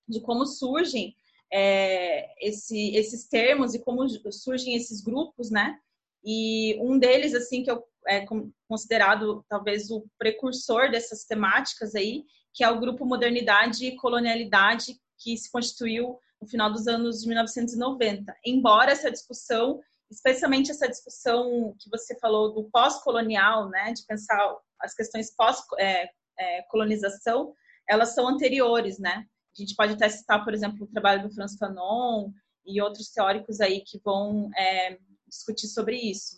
de 0.08 0.20
como 0.20 0.46
surgem 0.46 1.16
é, 1.58 2.34
esse, 2.38 2.94
esses 2.94 3.26
termos 3.26 3.72
e 3.72 3.78
como 3.78 4.06
surgem 4.30 4.74
esses 4.74 5.00
grupos, 5.00 5.50
né? 5.50 5.78
E 6.22 6.78
um 6.82 6.98
deles, 6.98 7.34
assim, 7.34 7.62
que 7.62 7.70
eu 7.70 7.82
é 8.06 8.26
considerado 8.68 9.42
talvez 9.48 9.90
o 9.90 10.06
precursor 10.18 10.90
dessas 10.90 11.24
temáticas 11.24 11.94
aí, 11.94 12.26
que 12.52 12.62
é 12.62 12.68
o 12.70 12.78
grupo 12.78 13.06
Modernidade 13.06 13.86
e 13.86 13.96
Colonialidade, 13.96 15.00
que 15.18 15.34
se 15.36 15.50
constituiu 15.50 16.20
no 16.40 16.46
final 16.46 16.70
dos 16.70 16.86
anos 16.86 17.22
de 17.22 17.28
1990. 17.28 18.36
Embora 18.44 18.92
essa 18.92 19.10
discussão, 19.10 19.80
especialmente 20.10 20.70
essa 20.70 20.86
discussão 20.86 21.74
que 21.80 21.88
você 21.90 22.14
falou 22.18 22.52
do 22.52 22.68
pós-colonial, 22.70 23.70
né, 23.70 23.94
de 23.94 24.04
pensar 24.04 24.54
as 24.78 24.94
questões 24.94 25.34
pós-colonização, 25.34 27.54
é, 27.88 27.94
elas 27.94 28.14
são 28.14 28.28
anteriores, 28.28 28.98
né? 28.98 29.26
A 29.56 29.62
gente 29.62 29.74
pode 29.74 29.94
até 29.94 30.08
citar, 30.08 30.44
por 30.44 30.52
exemplo, 30.52 30.84
o 30.84 30.86
trabalho 30.86 31.22
do 31.22 31.34
Franz 31.34 31.56
Fanon 31.56 32.30
e 32.66 32.80
outros 32.80 33.10
teóricos 33.10 33.60
aí 33.60 33.80
que 33.80 33.98
vão 34.04 34.50
é, 34.56 34.98
discutir 35.26 35.68
sobre 35.68 35.96
isso. 35.96 36.36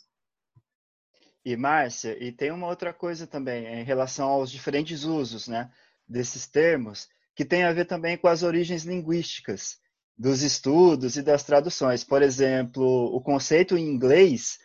E 1.45 1.57
Márcia, 1.57 2.23
e 2.23 2.31
tem 2.31 2.51
uma 2.51 2.67
outra 2.67 2.93
coisa 2.93 3.27
também 3.27 3.67
em 3.67 3.83
relação 3.83 4.29
aos 4.29 4.51
diferentes 4.51 5.05
usos, 5.05 5.49
né, 5.49 5.71
desses 6.07 6.47
termos, 6.47 7.09
que 7.35 7.45
tem 7.45 7.65
a 7.65 7.73
ver 7.73 7.87
também 7.87 8.17
com 8.17 8.29
as 8.29 8.43
origens 8.43 8.85
linguísticas 8.85 9.79
dos 10.17 10.43
estudos 10.43 11.17
e 11.17 11.23
das 11.23 11.45
traduções. 11.45 12.05
Por 12.05 12.23
exemplo, 12.23 12.85
o 12.85 13.21
conceito 13.21 13.77
em 13.77 13.87
inglês 13.89 14.59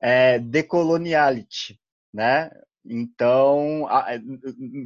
é 0.00 0.38
decoloniality, 0.38 1.78
né? 2.12 2.50
Então, 2.84 3.86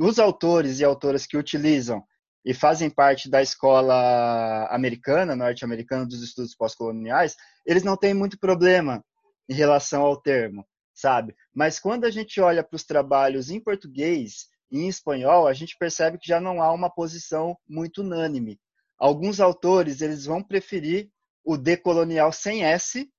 os 0.00 0.19
autores 0.19 0.81
e 0.81 0.85
autoras 0.85 1.26
que 1.26 1.37
utilizam 1.37 2.04
e 2.45 2.53
fazem 2.53 2.91
parte 2.91 3.31
da 3.31 3.43
escola 3.43 4.67
americana, 4.71 5.35
norte-americana 5.35 6.07
dos 6.07 6.23
estudos 6.23 6.55
pós-coloniais, 6.55 7.37
eles 7.65 7.83
não 7.83 7.97
têm 7.97 8.13
muito 8.13 8.39
problema 8.39 9.05
em 9.49 9.55
relação 9.55 10.03
ao 10.03 10.21
termo 10.21 10.67
sabe? 10.95 11.35
Mas 11.53 11.79
quando 11.81 12.05
a 12.05 12.11
gente 12.11 12.41
olha 12.41 12.63
para 12.63 12.77
os 12.77 12.85
trabalhos 12.85 13.51
em 13.51 13.61
português 13.61 14.47
e 14.71 14.79
em 14.79 14.89
espanhol, 14.89 15.47
a 15.47 15.53
gente 15.53 15.77
percebe 15.77 16.19
que 16.19 16.29
já 16.29 16.41
não 16.41 16.63
há 16.63 16.73
uma 16.73 16.89
posição 16.89 17.59
muito 17.69 18.01
unânime. 18.01 18.59
Alguns 18.97 19.41
autores 19.41 20.01
eles 20.01 20.25
vão 20.25 20.43
preferir 20.43 21.11
o 21.45 21.59
decolonial 21.59 22.33
sem 22.33 22.65
S, 22.65 23.11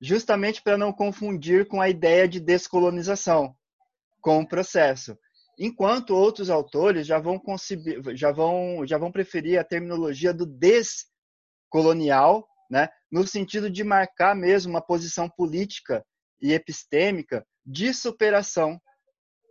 justamente 0.00 0.62
para 0.62 0.76
não 0.76 0.92
confundir 0.92 1.66
com 1.66 1.80
a 1.80 1.88
ideia 1.88 2.28
de 2.28 2.38
descolonização 2.38 3.56
com 4.20 4.40
o 4.40 4.46
processo. 4.46 5.18
Enquanto 5.58 6.14
outros 6.14 6.50
autores 6.50 7.06
já 7.06 7.18
vão, 7.18 7.38
concebir, 7.38 8.02
já 8.16 8.30
vão, 8.30 8.86
já 8.86 8.98
vão 8.98 9.10
preferir 9.10 9.58
a 9.58 9.64
terminologia 9.64 10.34
do 10.34 10.46
descolonial, 10.46 12.46
né, 12.70 12.88
no 13.10 13.26
sentido 13.26 13.70
de 13.70 13.82
marcar 13.82 14.34
mesmo 14.34 14.70
uma 14.70 14.82
posição 14.82 15.30
política 15.30 16.04
e 16.40 16.52
epistêmica 16.52 17.46
de 17.64 17.94
superação 17.94 18.78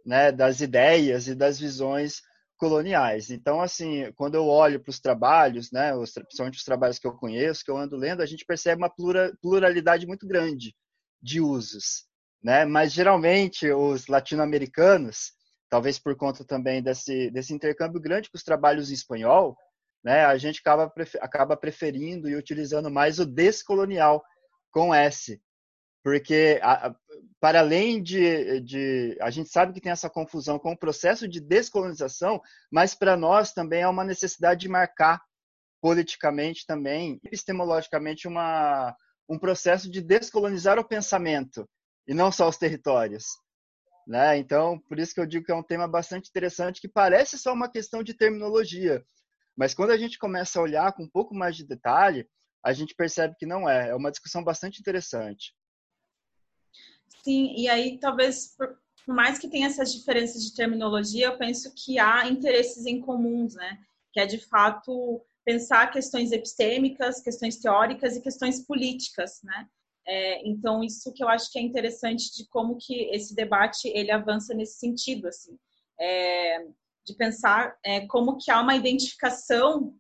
né, 0.06 0.32
das 0.32 0.62
ideias 0.62 1.28
e 1.28 1.34
das 1.34 1.60
visões 1.60 2.22
coloniais. 2.58 3.32
Então, 3.32 3.62
assim, 3.62 4.12
quando 4.16 4.36
eu 4.36 4.46
olho 4.46 4.80
para 4.80 4.90
os 4.90 5.00
trabalhos, 5.00 5.72
né, 5.72 5.96
os, 5.96 6.14
principalmente 6.14 6.58
os 6.58 6.64
trabalhos 6.64 7.00
que 7.00 7.08
eu 7.08 7.14
conheço, 7.14 7.64
que 7.64 7.72
eu 7.72 7.78
ando 7.78 7.98
lendo, 7.98 8.22
a 8.22 8.26
gente 8.26 8.46
percebe 8.46 8.82
uma 8.82 8.94
pluralidade 9.42 10.06
muito 10.06 10.28
grande 10.28 10.76
de 11.22 11.42
usos. 11.42 12.06
né? 12.44 12.66
Mas 12.66 12.94
geralmente 12.94 13.70
os 13.72 14.08
latino-americanos, 14.08 15.32
talvez 15.70 16.00
por 16.00 16.16
conta 16.16 16.46
também 16.46 16.82
desse, 16.82 17.30
desse 17.32 17.54
intercâmbio 17.54 18.00
grande 18.00 18.30
com 18.30 18.38
os 18.38 18.44
trabalhos 18.44 18.92
em 18.92 18.94
espanhol, 18.94 19.58
né? 20.04 20.26
A 20.26 20.38
gente 20.38 20.60
acaba, 20.60 20.92
acaba 21.20 21.58
preferindo 21.58 22.30
e 22.30 22.36
utilizando 22.36 22.92
mais 22.92 23.20
o 23.20 23.26
descolonial 23.26 24.24
com 24.72 24.94
S, 24.94 25.42
porque 26.04 26.60
a, 26.62 26.94
para 27.40 27.62
além 27.62 28.02
de, 28.02 28.62
de, 28.62 29.18
a 29.20 29.32
gente 29.32 29.50
sabe 29.50 29.74
que 29.74 29.82
tem 29.82 29.92
essa 29.92 30.10
confusão 30.10 30.60
com 30.60 30.74
o 30.74 30.78
processo 30.78 31.28
de 31.28 31.40
descolonização, 31.40 32.40
mas 32.72 32.94
para 32.94 33.18
nós 33.18 33.54
também 33.54 33.82
é 33.82 33.88
uma 33.88 34.04
necessidade 34.04 34.62
de 34.62 34.70
marcar 34.70 35.20
politicamente 35.82 36.66
também, 36.66 37.20
epistemologicamente, 37.24 38.28
uma, 38.28 38.96
um 39.28 39.40
processo 39.40 39.90
de 39.90 40.02
descolonizar 40.02 40.78
o 40.78 40.88
pensamento 40.88 41.68
e 42.08 42.14
não 42.14 42.32
só 42.32 42.48
os 42.48 42.58
territórios. 42.58 43.26
Né? 44.08 44.38
Então, 44.38 44.80
por 44.88 45.00
isso 45.00 45.14
que 45.14 45.20
eu 45.20 45.26
digo 45.26 45.46
que 45.46 45.52
é 45.52 45.56
um 45.56 45.64
tema 45.64 45.88
bastante 45.88 46.30
interessante, 46.30 46.80
que 46.80 46.88
parece 46.88 47.40
só 47.40 47.54
uma 47.54 47.70
questão 47.70 48.04
de 48.04 48.14
terminologia, 48.14 49.04
mas 49.58 49.74
quando 49.74 49.92
a 49.92 49.98
gente 49.98 50.20
começa 50.20 50.60
a 50.60 50.62
olhar 50.62 50.94
com 50.94 51.04
um 51.04 51.10
pouco 51.10 51.34
mais 51.34 51.56
de 51.56 51.66
detalhe, 51.66 52.28
a 52.64 52.74
gente 52.74 52.94
percebe 52.96 53.36
que 53.38 53.46
não 53.46 53.70
é. 53.70 53.90
É 53.90 53.96
uma 53.96 54.12
discussão 54.12 54.44
bastante 54.44 54.80
interessante. 54.80 55.56
Sim, 57.24 57.54
e 57.56 57.68
aí 57.68 57.98
talvez, 58.00 58.56
por, 58.56 58.78
mais 59.08 59.40
que 59.40 59.48
tenha 59.48 59.68
essas 59.68 59.94
diferenças 59.94 60.44
de 60.44 60.54
terminologia, 60.54 61.28
eu 61.28 61.38
penso 61.38 61.74
que 61.76 61.98
há 62.00 62.28
interesses 62.28 62.86
em 62.86 63.00
comuns, 63.00 63.56
né? 63.56 63.80
Que 64.12 64.20
é 64.20 64.26
de 64.26 64.40
fato 64.40 65.24
pensar 65.44 65.92
questões 65.92 66.32
epistêmicas, 66.32 67.22
questões 67.22 67.58
teóricas 67.58 68.16
e 68.16 68.22
questões 68.22 68.60
políticas, 68.62 69.42
né? 69.44 69.68
É, 70.08 70.48
então 70.48 70.84
isso 70.84 71.12
que 71.14 71.24
eu 71.24 71.28
acho 71.28 71.52
que 71.52 71.58
é 71.58 71.62
interessante 71.62 72.32
de 72.36 72.48
como 72.48 72.78
que 72.78 73.10
esse 73.12 73.36
debate 73.36 73.88
ele 73.88 74.12
avança 74.12 74.54
nesse 74.54 74.78
sentido, 74.78 75.28
assim, 75.28 75.58
é, 76.00 76.66
de 77.06 77.16
pensar 77.16 77.76
é, 77.84 78.06
como 78.08 78.38
que 78.38 78.52
há 78.52 78.62
uma 78.62 78.76
identificação 78.76 79.96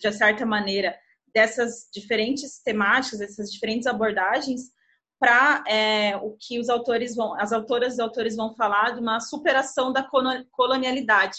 de 0.00 0.12
certa 0.12 0.44
maneira 0.44 0.98
dessas 1.32 1.88
diferentes 1.92 2.60
temáticas, 2.62 3.18
dessas 3.18 3.52
diferentes 3.52 3.86
abordagens 3.86 4.72
para 5.18 5.64
é, 5.66 6.16
o 6.16 6.36
que 6.38 6.58
os 6.58 6.68
autores 6.68 7.14
vão, 7.14 7.34
as 7.34 7.52
autoras 7.52 7.96
e 7.96 8.02
autores 8.02 8.36
vão 8.36 8.54
falar 8.54 8.92
de 8.92 9.00
uma 9.00 9.20
superação 9.20 9.92
da 9.92 10.06
colonialidade. 10.50 11.38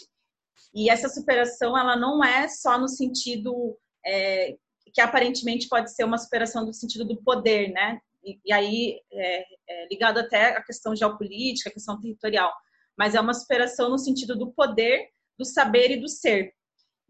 E 0.73 0.89
essa 0.89 1.09
superação, 1.09 1.77
ela 1.77 1.95
não 1.95 2.23
é 2.23 2.47
só 2.47 2.79
no 2.79 2.87
sentido 2.87 3.77
é, 4.05 4.55
que 4.93 5.01
aparentemente 5.01 5.67
pode 5.67 5.93
ser 5.93 6.03
uma 6.03 6.17
superação 6.17 6.65
do 6.65 6.73
sentido 6.73 7.05
do 7.05 7.21
poder, 7.21 7.71
né? 7.71 7.99
E, 8.23 8.39
e 8.45 8.53
aí, 8.53 8.99
é, 9.11 9.45
é, 9.69 9.87
ligado 9.89 10.19
até 10.19 10.55
à 10.55 10.63
questão 10.63 10.95
geopolítica, 10.95 11.69
à 11.69 11.73
questão 11.73 11.99
territorial, 11.99 12.53
mas 12.97 13.15
é 13.15 13.21
uma 13.21 13.33
superação 13.33 13.89
no 13.89 13.97
sentido 13.97 14.35
do 14.35 14.51
poder, 14.51 15.09
do 15.37 15.45
saber 15.45 15.91
e 15.91 16.01
do 16.01 16.09
ser. 16.09 16.53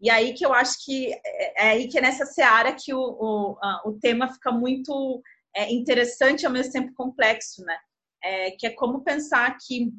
E 0.00 0.10
aí 0.10 0.32
que 0.32 0.46
eu 0.46 0.52
acho 0.52 0.84
que 0.84 1.12
é, 1.12 1.66
é 1.66 1.70
aí 1.70 1.88
que 1.88 1.98
é 1.98 2.00
nessa 2.00 2.24
seara 2.24 2.72
que 2.72 2.94
o, 2.94 3.00
o, 3.00 3.58
a, 3.60 3.82
o 3.84 3.98
tema 3.98 4.32
fica 4.32 4.52
muito 4.52 5.22
é, 5.54 5.72
interessante 5.72 6.42
e 6.42 6.46
ao 6.46 6.52
mesmo 6.52 6.72
tempo 6.72 6.92
complexo, 6.94 7.64
né? 7.64 7.76
É, 8.22 8.50
que 8.52 8.66
é 8.66 8.70
como 8.70 9.02
pensar 9.02 9.56
que 9.58 9.92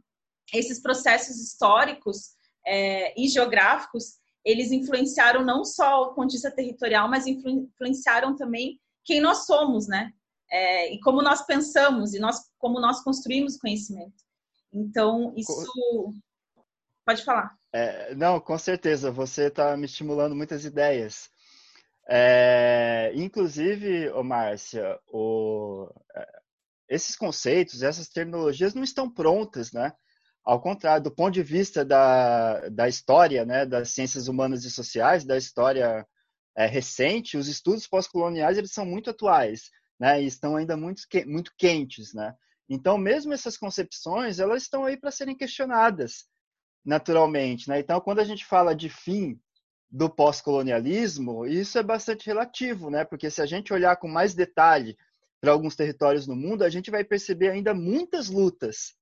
esses 0.53 0.81
processos 0.81 1.37
históricos 1.37 2.31
é, 2.65 3.19
e 3.19 3.27
geográficos 3.27 4.19
eles 4.49 4.71
influenciaram 4.71 5.45
não 5.45 5.63
só 5.63 6.13
o 6.15 6.27
vista 6.27 6.51
territorial, 6.51 7.09
mas 7.09 7.25
influenciaram 7.27 8.35
também 8.35 8.79
quem 9.03 9.21
nós 9.21 9.45
somos, 9.45 9.87
né? 9.87 10.11
É, 10.51 10.93
e 10.93 10.99
como 11.01 11.21
nós 11.21 11.45
pensamos 11.45 12.13
e 12.13 12.19
nós 12.19 12.49
como 12.57 12.79
nós 12.79 13.03
construímos 13.03 13.57
conhecimento. 13.57 14.23
Então 14.73 15.33
isso 15.35 16.13
pode 17.05 17.23
falar. 17.23 17.55
É, 17.71 18.15
não, 18.15 18.39
com 18.39 18.57
certeza. 18.57 19.11
Você 19.11 19.47
está 19.47 19.77
me 19.77 19.85
estimulando 19.85 20.35
muitas 20.35 20.65
ideias. 20.65 21.29
É, 22.07 23.11
inclusive, 23.15 24.09
ô 24.09 24.23
Márcia, 24.23 24.99
o, 25.07 25.87
é, 26.15 26.39
esses 26.89 27.15
conceitos, 27.15 27.83
essas 27.83 28.09
terminologias 28.09 28.73
não 28.73 28.83
estão 28.83 29.07
prontas, 29.09 29.71
né? 29.71 29.93
Ao 30.49 30.59
contrário, 30.59 31.03
do 31.03 31.11
ponto 31.11 31.31
de 31.31 31.43
vista 31.43 31.85
da, 31.85 32.69
da 32.69 32.89
história, 32.89 33.45
né, 33.45 33.67
das 33.67 33.91
ciências 33.91 34.27
humanas 34.27 34.65
e 34.65 34.71
sociais, 34.71 35.23
da 35.23 35.37
história 35.37 36.03
é, 36.57 36.65
recente, 36.65 37.37
os 37.37 37.47
estudos 37.47 37.85
pós-coloniais 37.85 38.57
eles 38.57 38.71
são 38.71 38.83
muito 38.83 39.11
atuais, 39.11 39.69
né, 39.99 40.19
e 40.19 40.25
estão 40.25 40.55
ainda 40.55 40.75
muito, 40.75 41.03
muito 41.27 41.53
quentes, 41.55 42.15
né. 42.15 42.33
Então, 42.67 42.97
mesmo 42.97 43.31
essas 43.31 43.57
concepções, 43.57 44.39
elas 44.39 44.63
estão 44.63 44.85
aí 44.85 44.97
para 44.97 45.11
serem 45.11 45.37
questionadas, 45.37 46.25
naturalmente, 46.83 47.69
né. 47.69 47.79
Então, 47.79 48.01
quando 48.01 48.17
a 48.17 48.25
gente 48.25 48.43
fala 48.43 48.75
de 48.75 48.89
fim 48.89 49.39
do 49.87 50.09
pós-colonialismo, 50.09 51.45
isso 51.45 51.77
é 51.77 51.83
bastante 51.83 52.25
relativo, 52.25 52.89
né? 52.89 53.05
Porque 53.05 53.29
se 53.29 53.39
a 53.39 53.45
gente 53.45 53.71
olhar 53.71 53.97
com 53.97 54.07
mais 54.07 54.33
detalhe 54.33 54.97
para 55.39 55.51
alguns 55.51 55.75
territórios 55.75 56.25
no 56.25 56.35
mundo, 56.35 56.63
a 56.63 56.69
gente 56.69 56.89
vai 56.89 57.03
perceber 57.03 57.49
ainda 57.49 57.71
muitas 57.71 58.29
lutas 58.29 58.97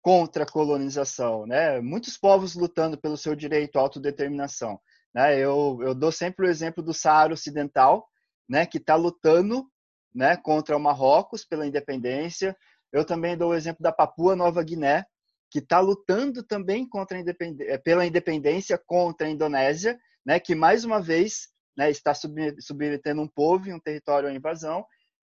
contra 0.00 0.44
a 0.44 0.50
colonização, 0.50 1.46
né? 1.46 1.80
Muitos 1.80 2.16
povos 2.16 2.54
lutando 2.54 2.98
pelo 2.98 3.16
seu 3.16 3.34
direito 3.34 3.78
à 3.78 3.82
autodeterminação. 3.82 4.80
Né? 5.14 5.38
Eu, 5.38 5.78
eu 5.82 5.94
dou 5.94 6.12
sempre 6.12 6.46
o 6.46 6.48
exemplo 6.48 6.82
do 6.82 6.94
Saara 6.94 7.34
Ocidental, 7.34 8.08
né? 8.48 8.64
Que 8.64 8.78
está 8.78 8.94
lutando, 8.94 9.66
né? 10.14 10.36
Contra 10.36 10.76
o 10.76 10.80
Marrocos 10.80 11.44
pela 11.44 11.66
independência. 11.66 12.56
Eu 12.92 13.04
também 13.04 13.36
dou 13.36 13.50
o 13.50 13.54
exemplo 13.54 13.82
da 13.82 13.92
Papua 13.92 14.34
Nova 14.34 14.62
Guiné, 14.62 15.04
que 15.50 15.58
está 15.58 15.80
lutando 15.80 16.42
também 16.42 16.88
contra 16.88 17.18
independ... 17.18 17.58
pela 17.84 18.06
independência 18.06 18.78
contra 18.78 19.26
a 19.26 19.30
Indonésia 19.30 19.98
né, 20.28 20.38
que 20.38 20.54
mais 20.54 20.84
uma 20.84 21.00
vez 21.00 21.48
né, 21.74 21.90
está 21.90 22.12
submetendo 22.14 23.22
um 23.22 23.26
povo 23.26 23.66
e 23.66 23.72
um 23.72 23.80
território 23.80 24.28
à 24.28 24.32
invasão. 24.34 24.84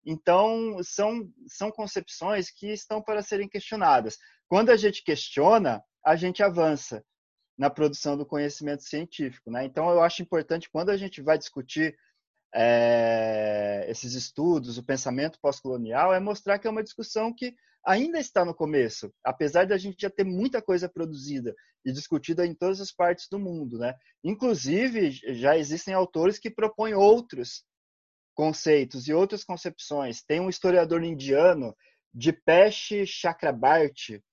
Então, 0.09 0.81
são, 0.83 1.29
são 1.47 1.69
concepções 1.69 2.49
que 2.49 2.71
estão 2.71 3.01
para 3.01 3.21
serem 3.21 3.49
questionadas. 3.49 4.17
Quando 4.47 4.69
a 4.69 4.77
gente 4.77 5.03
questiona, 5.03 5.83
a 6.01 6.15
gente 6.15 6.41
avança 6.41 7.03
na 7.57 7.69
produção 7.69 8.15
do 8.15 8.25
conhecimento 8.25 8.83
científico. 8.83 9.51
Né? 9.51 9.65
Então, 9.65 9.89
eu 9.89 10.01
acho 10.01 10.21
importante, 10.21 10.69
quando 10.69 10.91
a 10.91 10.95
gente 10.95 11.21
vai 11.21 11.37
discutir 11.37 11.93
é, 12.55 13.85
esses 13.89 14.13
estudos, 14.13 14.77
o 14.77 14.85
pensamento 14.85 15.37
pós-colonial, 15.41 16.13
é 16.13 16.21
mostrar 16.21 16.57
que 16.57 16.67
é 16.67 16.71
uma 16.71 16.83
discussão 16.83 17.35
que 17.35 17.53
ainda 17.85 18.17
está 18.17 18.45
no 18.45 18.55
começo, 18.55 19.13
apesar 19.25 19.65
de 19.65 19.73
a 19.73 19.77
gente 19.77 19.97
já 19.99 20.09
ter 20.09 20.23
muita 20.23 20.61
coisa 20.61 20.87
produzida 20.87 21.53
e 21.83 21.91
discutida 21.91 22.45
em 22.45 22.53
todas 22.53 22.79
as 22.79 22.93
partes 22.93 23.27
do 23.29 23.37
mundo, 23.37 23.77
né? 23.77 23.93
Inclusive, 24.23 25.11
já 25.11 25.57
existem 25.57 25.93
autores 25.93 26.39
que 26.39 26.49
propõem 26.49 26.93
outros 26.93 27.65
conceitos 28.37 29.07
e 29.07 29.13
outras 29.13 29.43
concepções. 29.43 30.21
Tem 30.21 30.39
um 30.39 30.47
historiador 30.47 31.03
indiano, 31.03 31.75
Dipesh 32.13 33.07
Chakrabarti, 33.07 34.23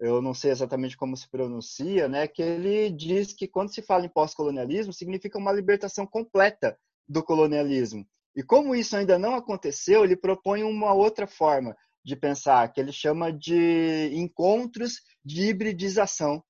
eu 0.00 0.20
não 0.20 0.34
sei 0.34 0.50
exatamente 0.50 0.96
como 0.96 1.16
se 1.16 1.30
pronuncia, 1.30 2.08
né, 2.08 2.26
que 2.26 2.42
ele 2.42 2.90
diz 2.90 3.32
que 3.32 3.46
quando 3.46 3.72
se 3.72 3.80
fala 3.80 4.04
em 4.04 4.10
pós-colonialismo, 4.10 4.92
significa 4.92 5.38
uma 5.38 5.52
libertação 5.52 6.04
completa 6.04 6.76
do 7.08 7.22
colonialismo. 7.22 8.06
E 8.34 8.42
como 8.42 8.74
isso 8.74 8.96
ainda 8.96 9.18
não 9.18 9.36
aconteceu, 9.36 10.04
ele 10.04 10.16
propõe 10.16 10.64
uma 10.64 10.92
outra 10.92 11.26
forma, 11.26 11.74
de 12.04 12.14
pensar, 12.14 12.70
que 12.72 12.80
ele 12.80 12.92
chama 12.92 13.32
de 13.32 14.10
encontros 14.12 15.00
de 15.24 15.48
hibridização, 15.48 16.44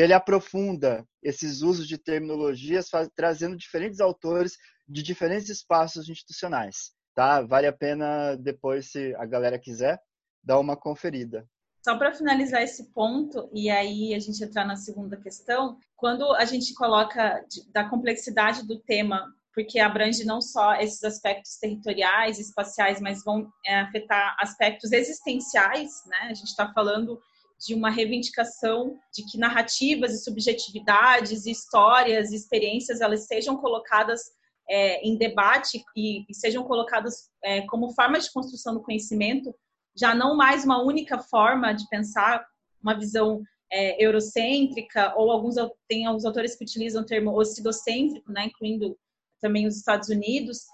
que 0.00 0.04
ele 0.04 0.14
aprofunda 0.14 1.06
esses 1.22 1.60
usos 1.60 1.86
de 1.86 1.98
terminologias, 1.98 2.88
faz, 2.88 3.06
trazendo 3.14 3.54
diferentes 3.54 4.00
autores 4.00 4.56
de 4.88 5.02
diferentes 5.02 5.50
espaços 5.50 6.08
institucionais. 6.08 6.92
Tá? 7.14 7.42
Vale 7.42 7.66
a 7.66 7.72
pena 7.72 8.34
depois, 8.34 8.90
se 8.90 9.14
a 9.16 9.26
galera 9.26 9.58
quiser, 9.58 10.00
dar 10.42 10.58
uma 10.58 10.74
conferida. 10.74 11.46
Só 11.84 11.98
para 11.98 12.14
finalizar 12.14 12.62
esse 12.62 12.90
ponto, 12.94 13.50
e 13.52 13.68
aí 13.68 14.14
a 14.14 14.18
gente 14.18 14.42
entrar 14.42 14.64
na 14.64 14.74
segunda 14.74 15.18
questão, 15.18 15.76
quando 15.94 16.34
a 16.34 16.46
gente 16.46 16.72
coloca 16.72 17.44
da 17.70 17.86
complexidade 17.86 18.66
do 18.66 18.80
tema 18.80 19.30
porque 19.52 19.80
abrange 19.80 20.24
não 20.24 20.40
só 20.40 20.76
esses 20.76 21.04
aspectos 21.04 21.58
territoriais, 21.58 22.38
espaciais, 22.38 23.02
mas 23.02 23.22
vão 23.22 23.52
é, 23.66 23.80
afetar 23.80 24.34
aspectos 24.40 24.92
existenciais, 24.92 25.90
né? 26.06 26.18
A 26.22 26.34
gente 26.34 26.46
está 26.46 26.72
falando 26.72 27.20
de 27.60 27.74
uma 27.74 27.90
reivindicação 27.90 28.98
de 29.12 29.24
que 29.24 29.36
narrativas 29.38 30.14
e 30.14 30.24
subjetividades, 30.24 31.46
histórias, 31.46 32.32
experiências, 32.32 33.00
elas 33.00 33.26
sejam 33.26 33.56
colocadas 33.56 34.22
é, 34.68 35.06
em 35.06 35.16
debate 35.16 35.84
e, 35.96 36.24
e 36.28 36.34
sejam 36.34 36.64
colocadas 36.64 37.28
é, 37.44 37.62
como 37.62 37.92
forma 37.92 38.18
de 38.18 38.32
construção 38.32 38.74
do 38.74 38.82
conhecimento, 38.82 39.54
já 39.94 40.14
não 40.14 40.36
mais 40.36 40.64
uma 40.64 40.82
única 40.82 41.18
forma 41.18 41.72
de 41.72 41.86
pensar 41.88 42.46
uma 42.82 42.94
visão 42.94 43.42
é, 43.70 44.02
eurocêntrica, 44.02 45.14
ou 45.16 45.30
alguns 45.30 45.56
tem 45.86 46.06
alguns 46.06 46.24
autores 46.24 46.56
que 46.56 46.64
utilizam 46.64 47.02
o 47.02 47.06
termo 47.06 47.38
ocidocêntrico, 47.38 48.32
né, 48.32 48.46
incluindo 48.46 48.96
também 49.40 49.66
os 49.66 49.76
Estados 49.76 50.08
Unidos. 50.08 50.64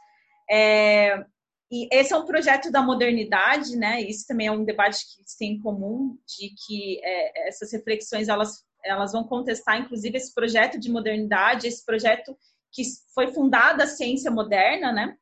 É, 0.50 1.24
e 1.70 1.88
esse 1.90 2.12
é 2.12 2.16
um 2.16 2.24
projeto 2.24 2.70
da 2.70 2.80
modernidade, 2.80 3.76
né? 3.76 4.00
Isso 4.00 4.26
também 4.26 4.46
é 4.46 4.52
um 4.52 4.64
debate 4.64 4.98
que 4.98 5.22
se 5.28 5.36
tem 5.36 5.52
em 5.52 5.60
comum, 5.60 6.16
de 6.26 6.54
que 6.66 7.00
é, 7.02 7.48
essas 7.48 7.72
reflexões 7.72 8.28
elas, 8.28 8.64
elas 8.84 9.12
vão 9.12 9.24
contestar, 9.24 9.80
inclusive, 9.80 10.16
esse 10.16 10.32
projeto 10.32 10.78
de 10.78 10.90
modernidade, 10.90 11.66
esse 11.66 11.84
projeto 11.84 12.36
que 12.72 12.82
foi 13.12 13.32
fundado 13.32 13.82
a 13.82 13.86
ciência 13.86 14.30
moderna, 14.30 14.92
né? 14.92 15.16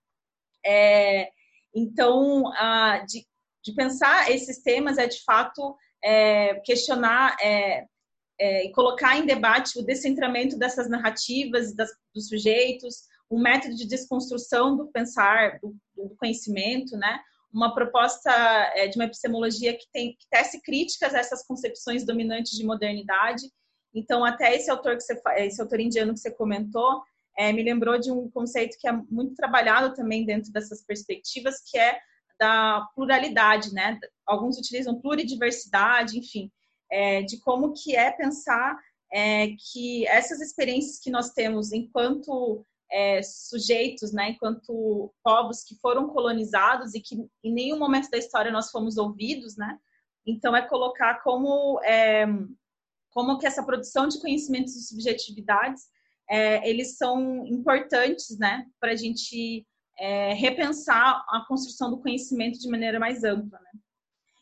É, 0.64 1.30
então, 1.74 2.46
a, 2.54 2.98
de, 3.06 3.26
de 3.64 3.74
pensar 3.74 4.30
esses 4.30 4.62
temas 4.62 4.98
é 4.98 5.06
de 5.06 5.22
fato 5.24 5.76
é, 6.04 6.56
questionar 6.60 7.36
é, 7.40 7.86
é, 8.38 8.66
e 8.66 8.72
colocar 8.72 9.16
em 9.16 9.24
debate 9.24 9.78
o 9.78 9.84
descentramento 9.84 10.58
dessas 10.58 10.90
narrativas 10.90 11.74
das, 11.74 11.90
dos 12.14 12.28
sujeitos, 12.28 13.06
um 13.34 13.40
método 13.40 13.74
de 13.74 13.86
desconstrução 13.86 14.76
do 14.76 14.86
pensar, 14.86 15.58
do, 15.60 15.76
do 15.96 16.14
conhecimento, 16.16 16.96
né? 16.96 17.20
Uma 17.52 17.74
proposta 17.74 18.30
é, 18.74 18.86
de 18.86 18.96
uma 18.96 19.04
epistemologia 19.04 19.76
que 19.76 19.86
tem 19.92 20.12
que 20.12 20.26
tece 20.30 20.60
críticas 20.62 21.14
a 21.14 21.18
essas 21.18 21.44
concepções 21.46 22.04
dominantes 22.04 22.52
de 22.52 22.64
modernidade. 22.64 23.42
Então, 23.92 24.24
até 24.24 24.54
esse 24.54 24.70
autor 24.70 24.96
que 24.96 25.02
você, 25.02 25.20
esse 25.36 25.60
autor 25.60 25.80
indiano 25.80 26.14
que 26.14 26.20
você 26.20 26.30
comentou, 26.30 27.02
é, 27.36 27.52
me 27.52 27.62
lembrou 27.62 27.98
de 27.98 28.10
um 28.10 28.30
conceito 28.30 28.76
que 28.78 28.88
é 28.88 28.92
muito 28.92 29.34
trabalhado 29.34 29.94
também 29.94 30.24
dentro 30.24 30.52
dessas 30.52 30.84
perspectivas, 30.84 31.56
que 31.68 31.78
é 31.78 31.98
da 32.38 32.86
pluralidade, 32.94 33.72
né? 33.72 33.98
Alguns 34.26 34.58
utilizam 34.58 35.00
pluridiversidade, 35.00 36.18
enfim, 36.18 36.50
é, 36.90 37.22
de 37.22 37.38
como 37.38 37.72
que 37.72 37.96
é 37.96 38.10
pensar 38.10 38.76
é, 39.12 39.48
que 39.72 40.06
essas 40.08 40.40
experiências 40.40 40.98
que 40.98 41.10
nós 41.10 41.30
temos 41.30 41.72
enquanto 41.72 42.64
é, 42.94 43.20
sujeitos, 43.24 44.12
né, 44.12 44.30
enquanto 44.30 45.12
povos 45.20 45.64
que 45.64 45.74
foram 45.80 46.08
colonizados 46.10 46.94
e 46.94 47.00
que 47.00 47.16
em 47.42 47.52
nenhum 47.52 47.76
momento 47.76 48.08
da 48.08 48.16
história 48.16 48.52
nós 48.52 48.70
fomos 48.70 48.96
ouvidos, 48.96 49.56
né? 49.56 49.76
Então 50.24 50.54
é 50.54 50.62
colocar 50.62 51.20
como 51.24 51.80
é, 51.82 52.24
como 53.10 53.36
que 53.38 53.46
essa 53.46 53.64
produção 53.64 54.06
de 54.06 54.20
conhecimentos 54.20 54.76
e 54.76 54.86
subjetividades 54.86 55.82
é, 56.30 56.68
eles 56.68 56.96
são 56.96 57.44
importantes, 57.46 58.38
né, 58.38 58.64
para 58.78 58.92
a 58.92 58.96
gente 58.96 59.66
é, 59.98 60.32
repensar 60.32 61.24
a 61.28 61.44
construção 61.48 61.90
do 61.90 62.00
conhecimento 62.00 62.60
de 62.60 62.70
maneira 62.70 63.00
mais 63.00 63.24
ampla, 63.24 63.58
né? 63.58 63.70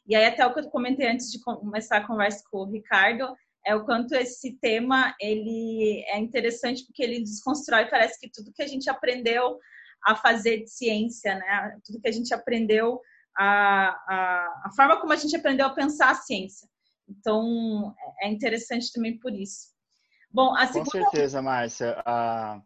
E 0.07 0.15
aí 0.15 0.27
até 0.27 0.47
o 0.47 0.53
que 0.53 0.61
eu 0.61 0.69
comentei 0.69 1.09
antes 1.09 1.33
de 1.33 1.41
começar 1.41 1.97
a 1.97 2.07
conversa 2.07 2.45
com 2.51 2.59
o 2.59 2.71
Ricardo 2.71 3.35
é 3.65 3.75
o 3.75 3.85
quanto 3.85 4.15
esse 4.15 4.59
tema 4.59 5.15
ele 5.21 6.05
é 6.09 6.19
interessante 6.19 6.85
porque 6.85 7.03
ele 7.03 7.21
desconstrói 7.21 7.87
parece 7.87 8.19
que 8.19 8.31
tudo 8.31 8.53
que 8.53 8.63
a 8.63 8.67
gente 8.67 8.91
aprendeu 8.91 9.59
a 10.05 10.17
fazer 10.17 10.65
de 10.65 10.71
ciência, 10.71 11.35
né? 11.37 11.79
Tudo 11.85 12.01
que 12.01 12.09
a 12.09 12.13
gente 12.13 12.35
aprendeu 12.35 13.01
a, 13.37 13.89
a, 14.09 14.63
a 14.67 14.71
forma 14.75 15.01
como 15.01 15.13
a 15.13 15.17
gente 15.17 15.37
aprendeu 15.37 15.67
a 15.67 15.75
pensar 15.75 16.11
a 16.11 16.15
ciência. 16.15 16.69
Então 17.09 17.95
é 18.21 18.29
interessante 18.29 18.93
também 18.93 19.19
por 19.19 19.33
isso. 19.33 19.73
Bom, 20.31 20.55
a 20.57 20.67
segunda... 20.67 20.85
Com 20.85 20.91
certeza, 20.91 21.43
Márcia. 21.43 22.03
A... 22.05 22.61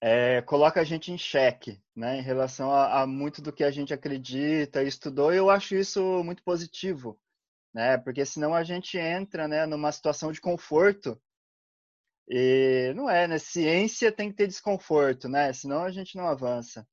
É, 0.00 0.42
coloca 0.42 0.80
a 0.80 0.84
gente 0.84 1.12
em 1.12 1.18
xeque, 1.18 1.80
né, 1.94 2.18
em 2.18 2.22
relação 2.22 2.72
a, 2.72 3.02
a, 3.02 3.06
muito 3.06 3.40
do 3.40 3.52
que 3.52 3.62
a 3.62 3.70
gente 3.70 3.94
acredita 3.94 4.82
e 4.82 4.88
estudou. 4.88 5.32
E 5.32 5.36
eu 5.36 5.48
acho 5.48 5.76
isso 5.76 6.22
muito 6.24 6.42
positivo, 6.42 7.18
né? 7.72 7.98
Porque 7.98 8.24
senão 8.24 8.54
a 8.54 8.62
gente 8.62 8.98
entra, 8.98 9.48
né, 9.48 9.66
numa 9.66 9.92
situação 9.92 10.30
de 10.30 10.40
conforto. 10.40 11.20
E 12.28 12.92
não 12.94 13.10
é, 13.10 13.26
né? 13.26 13.38
Ciência 13.38 14.12
tem 14.12 14.30
que 14.30 14.36
ter 14.36 14.46
desconforto, 14.46 15.28
né? 15.28 15.52
Senão 15.52 15.84
a 15.84 15.90
gente 15.90 16.16
não 16.16 16.26
avança. 16.26 16.86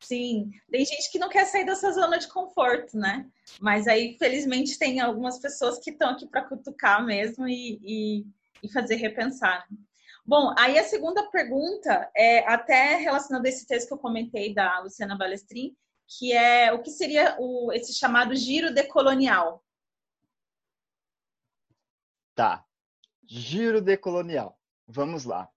Sim, 0.00 0.50
tem 0.70 0.84
gente 0.84 1.10
que 1.12 1.18
não 1.18 1.28
quer 1.28 1.44
sair 1.44 1.64
dessa 1.64 1.92
zona 1.92 2.18
de 2.18 2.26
conforto, 2.26 2.96
né? 2.96 3.28
Mas 3.60 3.86
aí, 3.86 4.16
felizmente, 4.18 4.78
tem 4.78 4.98
algumas 4.98 5.38
pessoas 5.38 5.78
que 5.78 5.90
estão 5.90 6.10
aqui 6.10 6.26
para 6.26 6.44
cutucar 6.44 7.04
mesmo 7.04 7.46
e, 7.46 7.78
e, 7.82 8.26
e, 8.62 8.72
fazer 8.72 8.96
repensar. 8.96 9.66
Bom, 10.24 10.54
aí 10.56 10.78
a 10.78 10.84
segunda 10.84 11.30
pergunta 11.30 12.10
é 12.16 12.38
até 12.50 12.96
relacionada 12.96 13.46
a 13.46 13.50
esse 13.50 13.66
texto 13.66 13.88
que 13.88 13.94
eu 13.94 13.98
comentei 13.98 14.54
da 14.54 14.80
Luciana 14.80 15.18
Balestrin, 15.18 15.76
que 16.18 16.32
é 16.32 16.72
o 16.72 16.82
que 16.82 16.90
seria 16.90 17.36
o, 17.38 17.72
esse 17.72 17.94
chamado 17.94 18.34
giro 18.34 18.74
decolonial. 18.74 19.64
Tá. 22.34 22.64
Giro 23.24 23.80
decolonial. 23.80 24.58
Vamos 24.88 25.24
lá. 25.24 25.48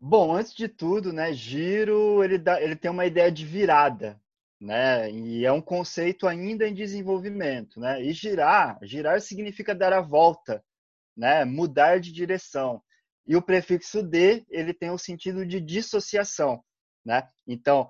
Bom, 0.00 0.34
antes 0.34 0.52
de 0.52 0.66
tudo, 0.66 1.12
né, 1.12 1.32
giro 1.32 2.22
ele, 2.24 2.36
dá, 2.36 2.60
ele 2.60 2.74
tem 2.74 2.90
uma 2.90 3.06
ideia 3.06 3.30
de 3.30 3.46
virada, 3.46 4.20
né? 4.60 5.10
E 5.10 5.44
é 5.44 5.52
um 5.52 5.60
conceito 5.60 6.26
ainda 6.26 6.66
em 6.66 6.74
desenvolvimento, 6.74 7.78
né? 7.78 8.02
E 8.02 8.12
girar, 8.12 8.78
girar 8.82 9.20
significa 9.20 9.74
dar 9.74 9.92
a 9.92 10.00
volta, 10.00 10.64
né? 11.16 11.44
Mudar 11.44 12.00
de 12.00 12.12
direção. 12.12 12.82
E 13.26 13.36
o 13.36 13.42
prefixo 13.42 14.02
de, 14.02 14.44
ele 14.50 14.74
tem 14.74 14.90
o 14.90 14.98
sentido 14.98 15.46
de 15.46 15.60
dissociação, 15.60 16.62
né? 17.04 17.26
Então, 17.46 17.88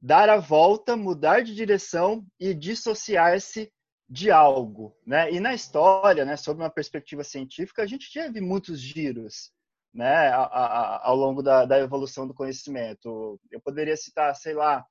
dar 0.00 0.28
a 0.28 0.36
volta, 0.36 0.96
mudar 0.96 1.42
de 1.42 1.54
direção 1.54 2.26
e 2.38 2.52
dissociar-se 2.54 3.72
de 4.08 4.30
algo, 4.30 4.96
né? 5.06 5.32
E 5.32 5.40
na 5.40 5.54
história, 5.54 6.24
né, 6.24 6.36
sob 6.36 6.60
uma 6.60 6.70
perspectiva 6.70 7.24
científica, 7.24 7.82
a 7.82 7.86
gente 7.86 8.12
teve 8.12 8.40
muitos 8.40 8.78
giros, 8.80 9.50
né, 9.92 10.28
a, 10.28 10.42
a, 10.42 11.08
ao 11.08 11.16
longo 11.16 11.42
da, 11.42 11.64
da, 11.64 11.78
evolução 11.78 12.26
do 12.26 12.34
conhecimento. 12.34 13.40
Eu 13.50 13.60
poderia 13.60 13.96
citar, 13.96 14.34
sei 14.36 14.52
lá, 14.54 14.84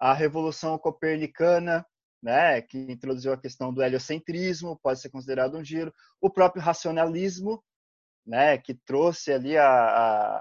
a 0.00 0.12
revolução 0.12 0.78
copernicana, 0.78 1.86
né, 2.22 2.60
que 2.60 2.78
introduziu 2.78 3.32
a 3.32 3.40
questão 3.40 3.72
do 3.72 3.82
heliocentrismo, 3.82 4.78
pode 4.82 5.00
ser 5.00 5.10
considerado 5.10 5.56
um 5.56 5.64
giro. 5.64 5.92
O 6.20 6.30
próprio 6.30 6.62
racionalismo, 6.62 7.62
né, 8.26 8.58
que 8.58 8.74
trouxe 8.74 9.32
ali 9.32 9.56
a, 9.56 10.38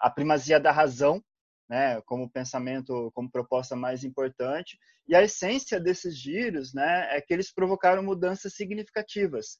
a 0.00 0.10
primazia 0.10 0.58
da 0.58 0.72
razão 0.72 1.22
né, 1.68 2.00
como 2.02 2.30
pensamento, 2.30 3.10
como 3.14 3.30
proposta 3.30 3.76
mais 3.76 4.04
importante. 4.04 4.78
E 5.06 5.14
a 5.14 5.22
essência 5.22 5.78
desses 5.78 6.16
giros, 6.16 6.72
né, 6.72 7.08
é 7.16 7.20
que 7.20 7.32
eles 7.32 7.52
provocaram 7.52 8.02
mudanças 8.02 8.54
significativas 8.54 9.58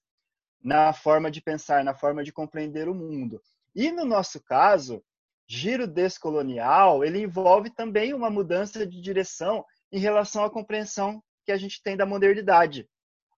na 0.62 0.92
forma 0.92 1.30
de 1.30 1.40
pensar, 1.40 1.84
na 1.84 1.94
forma 1.94 2.24
de 2.24 2.32
compreender 2.32 2.88
o 2.88 2.94
mundo. 2.94 3.40
E 3.74 3.92
no 3.92 4.04
nosso 4.04 4.42
caso, 4.42 5.02
giro 5.46 5.86
descolonial, 5.86 7.04
ele 7.04 7.22
envolve 7.22 7.70
também 7.70 8.12
uma 8.12 8.30
mudança 8.30 8.86
de 8.86 9.00
direção 9.00 9.64
em 9.92 9.98
relação 9.98 10.44
à 10.44 10.50
compreensão 10.50 11.22
que 11.44 11.52
a 11.52 11.56
gente 11.56 11.82
tem 11.82 11.96
da 11.96 12.04
modernidade 12.04 12.88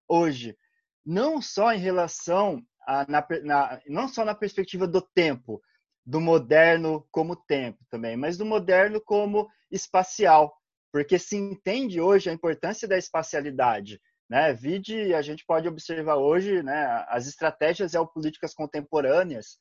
hoje, 0.07 0.57
não 1.05 1.41
só 1.41 1.71
em 1.71 1.79
relação 1.79 2.61
a, 2.85 3.05
na, 3.09 3.25
na, 3.43 3.81
não 3.87 4.07
só 4.07 4.25
na 4.25 4.35
perspectiva 4.35 4.85
do 4.85 5.01
tempo, 5.01 5.61
do 6.05 6.19
moderno 6.19 7.07
como 7.11 7.35
tempo 7.35 7.79
também, 7.89 8.17
mas 8.17 8.37
do 8.37 8.45
moderno 8.45 9.01
como 9.01 9.47
espacial, 9.69 10.55
porque 10.91 11.17
se 11.19 11.37
entende 11.37 12.01
hoje 12.01 12.29
a 12.29 12.33
importância 12.33 12.87
da 12.87 12.97
espacialidade. 12.97 13.99
Né? 14.29 14.53
Vide, 14.53 15.13
a 15.13 15.21
gente 15.21 15.45
pode 15.45 15.67
observar 15.67 16.15
hoje 16.15 16.63
né, 16.63 17.05
as 17.09 17.27
estratégias 17.27 17.91
geopolíticas 17.91 18.53
contemporâneas, 18.53 19.57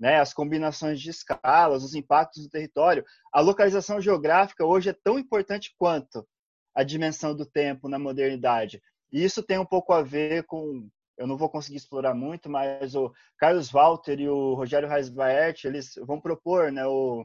né, 0.00 0.18
as 0.18 0.34
combinações 0.34 1.00
de 1.00 1.10
escalas, 1.10 1.84
os 1.84 1.94
impactos 1.94 2.42
do 2.42 2.48
território. 2.48 3.04
A 3.32 3.40
localização 3.40 4.00
geográfica 4.00 4.64
hoje 4.64 4.90
é 4.90 4.96
tão 5.04 5.18
importante 5.18 5.74
quanto 5.78 6.26
a 6.74 6.82
dimensão 6.82 7.34
do 7.34 7.46
tempo 7.46 7.88
na 7.88 7.98
modernidade. 7.98 8.82
E 9.12 9.22
isso 9.22 9.42
tem 9.42 9.58
um 9.58 9.66
pouco 9.66 9.92
a 9.92 10.02
ver 10.02 10.44
com 10.44 10.88
eu 11.16 11.26
não 11.26 11.36
vou 11.36 11.48
conseguir 11.48 11.76
explorar 11.76 12.14
muito, 12.14 12.48
mas 12.48 12.94
o 12.94 13.12
Carlos 13.38 13.70
Walter 13.70 14.20
e 14.20 14.28
o 14.28 14.54
Rogério 14.54 14.88
Reisbaert, 14.88 15.64
eles 15.64 15.94
vão 16.06 16.20
propor 16.20 16.72
né, 16.72 16.86
o, 16.86 17.24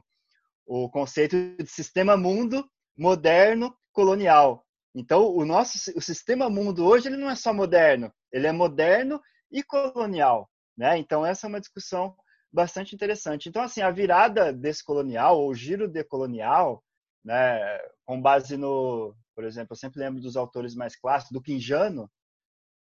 o 0.66 0.88
conceito 0.90 1.36
de 1.56 1.66
sistema 1.66 2.16
mundo 2.16 2.68
moderno 2.96 3.76
colonial. 3.92 4.64
Então, 4.94 5.34
o 5.34 5.44
nosso 5.44 5.78
o 5.96 6.00
sistema 6.00 6.50
mundo 6.50 6.84
hoje 6.84 7.08
ele 7.08 7.16
não 7.16 7.30
é 7.30 7.34
só 7.34 7.52
moderno, 7.52 8.12
ele 8.32 8.46
é 8.46 8.52
moderno 8.52 9.20
e 9.50 9.62
colonial. 9.62 10.48
Né? 10.76 10.98
Então, 10.98 11.24
essa 11.24 11.46
é 11.46 11.48
uma 11.48 11.60
discussão 11.60 12.14
bastante 12.52 12.94
interessante. 12.94 13.48
Então, 13.48 13.62
assim, 13.62 13.80
a 13.80 13.90
virada 13.90 14.52
descolonial, 14.52 15.38
ou 15.40 15.54
giro 15.54 15.88
decolonial, 15.88 16.82
né, 17.24 17.60
com 18.04 18.20
base 18.20 18.56
no, 18.56 19.14
por 19.34 19.44
exemplo, 19.44 19.72
eu 19.72 19.76
sempre 19.76 20.00
lembro 20.00 20.20
dos 20.20 20.36
autores 20.36 20.74
mais 20.74 20.96
clássicos, 20.96 21.32
do 21.32 21.42
Quinjano, 21.42 22.10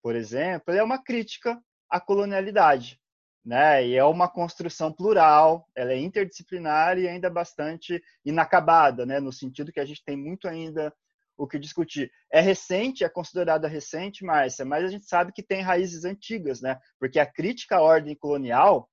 por 0.02 0.16
exemplo, 0.16 0.74
é 0.74 0.84
uma 0.84 1.02
crítica 1.04 1.62
à 1.90 2.00
colonialidade, 2.00 3.00
né? 3.44 3.86
E 3.86 3.96
é 3.96 4.04
uma 4.04 4.30
construção 4.30 4.92
plural, 4.94 5.68
ela 5.76 5.92
é 5.92 5.98
interdisciplinar 5.98 6.98
e 6.98 7.08
ainda 7.08 7.30
bastante 7.30 8.02
inacabada, 8.24 9.06
né? 9.06 9.20
No 9.20 9.34
sentido 9.34 9.72
que 9.72 9.80
a 9.80 9.86
gente 9.86 10.04
tem 10.04 10.16
muito 10.16 10.48
ainda 10.48 10.94
o 11.38 11.48
que 11.48 11.58
discutir. 11.58 12.12
É 12.32 12.42
recente, 12.42 13.04
é 13.04 13.10
considerada 13.10 13.68
recente, 13.68 14.26
Márcia, 14.26 14.66
mas 14.66 14.84
a 14.84 14.88
gente 14.88 15.06
sabe 15.06 15.32
que 15.32 15.42
tem 15.42 15.62
raízes 15.62 16.04
antigas, 16.04 16.62
né? 16.62 16.78
Porque 17.00 17.18
a 17.18 17.26
crítica 17.26 17.78
à 17.78 17.82
ordem 17.82 18.14
colonial, 18.16 18.90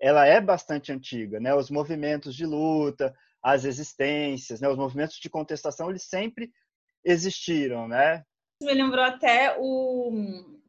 ela 0.00 0.26
é 0.26 0.40
bastante 0.40 0.90
antiga, 0.90 1.38
né? 1.38 1.54
Os 1.54 1.70
movimentos 1.70 2.34
de 2.34 2.46
luta, 2.46 3.14
as 3.42 3.64
existências, 3.64 4.60
né? 4.60 4.68
Os 4.68 4.78
movimentos 4.78 5.16
de 5.16 5.28
contestação, 5.28 5.90
eles 5.90 6.04
sempre 6.04 6.50
existiram, 7.04 7.86
né? 7.86 8.24
Me 8.62 8.72
lembrou 8.72 9.04
até 9.04 9.56
o, 9.58 10.10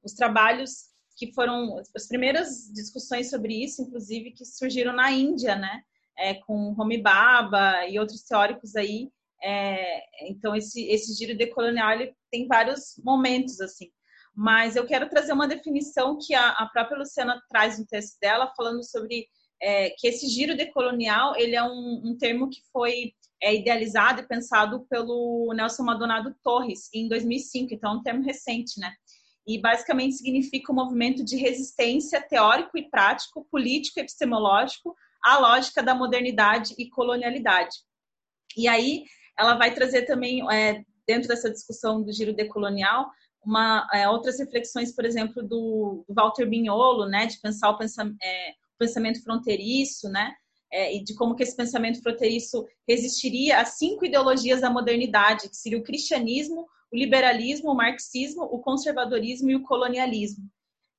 os 0.04 0.14
trabalhos 0.14 0.88
que 1.18 1.34
foram 1.34 1.82
as 1.96 2.08
primeiras 2.08 2.72
discussões 2.74 3.30
sobre 3.30 3.64
isso, 3.64 3.82
inclusive, 3.82 4.32
que 4.32 4.46
surgiram 4.46 4.94
na 4.94 5.12
Índia, 5.12 5.56
né? 5.56 5.82
É, 6.18 6.36
com 6.36 6.76
Homi 6.78 7.02
Baba 7.02 7.88
e 7.88 7.98
outros 7.98 8.24
teóricos 8.24 8.76
aí. 8.76 9.10
É, 9.42 10.04
então, 10.30 10.56
esse, 10.56 10.86
esse 10.88 11.14
giro 11.14 11.38
decolonial 11.38 11.92
ele 11.92 12.14
tem 12.32 12.48
vários 12.48 13.00
momentos, 13.04 13.62
assim. 13.62 13.90
Mas 14.36 14.76
eu 14.76 14.86
quero 14.86 15.10
trazer 15.10 15.34
uma 15.34 15.48
definição 15.48 16.18
que 16.20 16.36
a, 16.36 16.50
a 16.50 16.68
própria 16.68 17.00
Luciana 17.00 17.42
traz 17.50 17.80
no 17.80 17.88
texto 17.88 18.20
dela, 18.20 18.54
falando 18.56 18.84
sobre 18.84 19.28
é, 19.62 19.90
que 19.92 20.08
esse 20.08 20.28
giro 20.28 20.56
decolonial 20.56 21.36
ele 21.36 21.56
é 21.56 21.64
um, 21.64 22.02
um 22.06 22.18
termo 22.18 22.50
que 22.50 22.62
foi 22.72 23.14
é, 23.42 23.56
idealizado 23.56 24.22
e 24.22 24.28
pensado 24.28 24.86
pelo 24.90 25.54
Nelson 25.54 25.84
Madonado 25.84 26.36
Torres 26.44 26.90
em 26.94 27.08
2005, 27.08 27.74
então 27.74 27.92
é 27.92 27.96
um 27.96 28.04
termo 28.04 28.24
recente, 28.24 28.80
né? 28.80 28.94
E 29.46 29.60
basicamente 29.60 30.16
significa 30.16 30.72
um 30.72 30.76
movimento 30.76 31.24
de 31.24 31.38
resistência 31.38 32.22
teórico 32.22 32.78
e 32.78 32.90
prático, 32.90 33.48
político 33.50 34.00
e 34.00 34.02
epistemológico 34.02 34.96
à 35.24 35.38
lógica 35.38 35.82
da 35.82 35.96
modernidade 35.96 36.76
e 36.78 36.90
colonialidade. 36.90 37.78
E 38.58 38.68
aí 38.68 39.06
ela 39.38 39.56
vai 39.56 39.74
trazer 39.74 40.04
também, 40.04 40.42
é, 40.52 40.84
dentro 41.08 41.28
dessa 41.28 41.50
discussão 41.50 42.04
do 42.04 42.12
giro 42.12 42.34
decolonial, 42.34 43.10
uma, 43.46 43.88
é, 43.94 44.10
outras 44.10 44.40
reflexões, 44.40 44.94
por 44.94 45.06
exemplo, 45.06 45.42
do, 45.42 46.04
Walter 46.10 46.46
Mignolo, 46.46 47.08
né, 47.08 47.28
de 47.28 47.40
pensar 47.40 47.70
o 47.70 47.78
pensamento, 47.78 48.18
é, 48.22 48.54
pensamento 48.78 49.24
fronteiriço, 49.24 50.10
né, 50.10 50.36
é, 50.72 50.96
e 50.96 51.04
de 51.04 51.16
como 51.16 51.36
que 51.36 51.44
esse 51.44 51.56
pensamento 51.56 52.02
fronteiriço 52.02 52.66
resistiria 52.88 53.60
às 53.60 53.78
cinco 53.78 54.06
ideologias 54.06 54.62
da 54.62 54.70
modernidade, 54.70 55.50
que 55.50 55.56
seria 55.56 55.78
o 55.78 55.84
cristianismo, 55.84 56.68
o 56.92 56.98
liberalismo, 56.98 57.72
o 57.72 57.76
marxismo, 57.76 58.44
o 58.44 58.60
conservadorismo 58.60 59.50
e 59.50 59.56
o 59.56 59.64
colonialismo. 59.64 60.46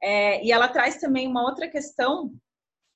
É, 0.02 0.44
e 0.44 0.52
ela 0.52 0.68
traz 0.68 0.98
também 0.98 1.26
uma 1.26 1.42
outra 1.42 1.68
questão 1.68 2.32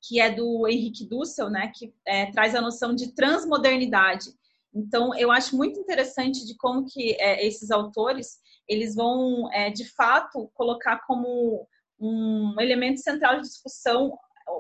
que 0.05 0.21
é 0.21 0.31
do 0.31 0.67
Henrique 0.67 1.07
Dussel, 1.07 1.49
né, 1.49 1.71
que 1.75 1.95
é, 2.05 2.31
traz 2.33 2.55
a 2.55 2.61
noção 2.61 2.95
de 2.95 3.15
transmodernidade. 3.15 4.31
Então, 4.75 5.15
eu 5.17 5.31
acho 5.31 5.57
muito 5.57 5.79
interessante 5.79 6.45
de 6.45 6.57
como 6.57 6.85
que 6.87 7.13
é, 7.21 7.47
esses 7.47 7.71
autores 7.71 8.39
eles 8.69 8.95
vão, 8.95 9.53
é, 9.53 9.71
de 9.71 9.85
fato, 9.85 10.51
colocar 10.55 11.01
como 11.07 11.69
um 12.01 12.55
elemento 12.59 13.01
central 13.01 13.37
de 13.37 13.43
discussão 13.43 14.17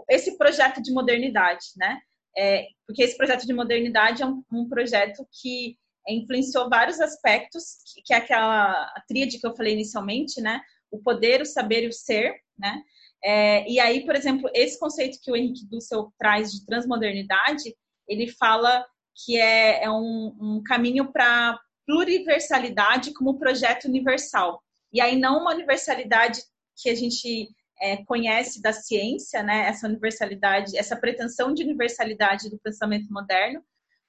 esse 0.08 0.36
projeto 0.36 0.82
de 0.82 0.92
modernidade, 0.92 1.66
né? 1.76 2.00
É, 2.36 2.66
porque 2.86 3.02
esse 3.02 3.16
projeto 3.16 3.46
de 3.46 3.52
modernidade 3.52 4.22
é 4.22 4.26
um, 4.26 4.42
um 4.50 4.68
projeto 4.68 5.26
que 5.30 5.76
influenciou 6.08 6.68
vários 6.68 7.00
aspectos, 7.00 7.76
que, 7.86 8.02
que 8.02 8.14
é 8.14 8.16
aquela 8.16 8.92
tríade 9.06 9.38
que 9.38 9.46
eu 9.46 9.54
falei 9.54 9.74
inicialmente, 9.74 10.40
né? 10.40 10.60
O 10.90 10.98
poder, 10.98 11.42
o 11.42 11.46
saber 11.46 11.84
e 11.84 11.88
o 11.88 11.92
ser, 11.92 12.34
né? 12.58 12.82
É, 13.24 13.70
e 13.70 13.78
aí, 13.78 14.04
por 14.04 14.16
exemplo, 14.16 14.50
esse 14.52 14.78
conceito 14.78 15.18
que 15.22 15.30
o 15.30 15.36
Henrique 15.36 15.66
Dussel 15.66 16.12
traz 16.18 16.52
de 16.52 16.66
transmodernidade, 16.66 17.74
ele 18.08 18.28
fala 18.28 18.84
que 19.24 19.38
é, 19.38 19.84
é 19.84 19.90
um, 19.90 20.36
um 20.40 20.62
caminho 20.64 21.12
para 21.12 21.58
pluriversalidade 21.86 23.12
como 23.12 23.38
projeto 23.38 23.84
universal. 23.84 24.62
E 24.92 25.00
aí 25.00 25.16
não 25.16 25.40
uma 25.40 25.54
universalidade 25.54 26.40
que 26.76 26.88
a 26.88 26.94
gente 26.94 27.48
é, 27.82 27.96
conhece 28.04 28.62
da 28.62 28.72
ciência, 28.72 29.42
né, 29.42 29.66
essa 29.66 29.88
universalidade, 29.88 30.78
essa 30.78 30.94
pretensão 30.94 31.52
de 31.52 31.64
universalidade 31.64 32.48
do 32.48 32.58
pensamento 32.60 33.12
moderno, 33.12 33.60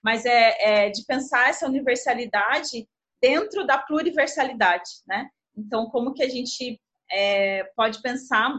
mas 0.02 0.26
é, 0.26 0.86
é 0.86 0.90
de 0.92 1.04
pensar 1.06 1.50
essa 1.50 1.68
universalidade 1.68 2.88
dentro 3.20 3.66
da 3.66 3.80
pluriversalidade, 3.80 4.90
né? 5.08 5.28
Então, 5.58 5.90
como 5.90 6.14
que 6.14 6.22
a 6.22 6.30
gente 6.30 6.80
é, 7.10 7.64
pode 7.76 8.00
pensar 8.02 8.54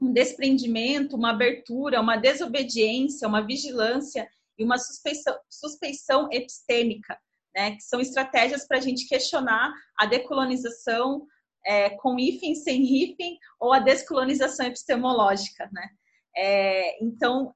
um 0.00 0.12
desprendimento, 0.12 1.14
uma 1.14 1.30
abertura, 1.30 2.00
uma 2.00 2.16
desobediência, 2.16 3.28
uma 3.28 3.46
vigilância 3.46 4.28
e 4.58 4.64
uma 4.64 4.78
suspeição, 4.78 5.38
suspeição 5.48 6.28
epistêmica, 6.32 7.16
né? 7.54 7.76
Que 7.76 7.82
são 7.82 8.00
estratégias 8.00 8.66
para 8.66 8.78
a 8.78 8.80
gente 8.80 9.06
questionar 9.06 9.72
a 9.96 10.06
decolonização, 10.06 11.26
é, 11.64 11.90
com 11.90 12.18
hífen, 12.18 12.54
sem 12.54 12.82
hífen, 12.82 13.38
ou 13.58 13.72
a 13.72 13.78
descolonização 13.78 14.66
epistemológica, 14.66 15.68
né? 15.72 15.88
É, 16.36 17.04
então, 17.04 17.54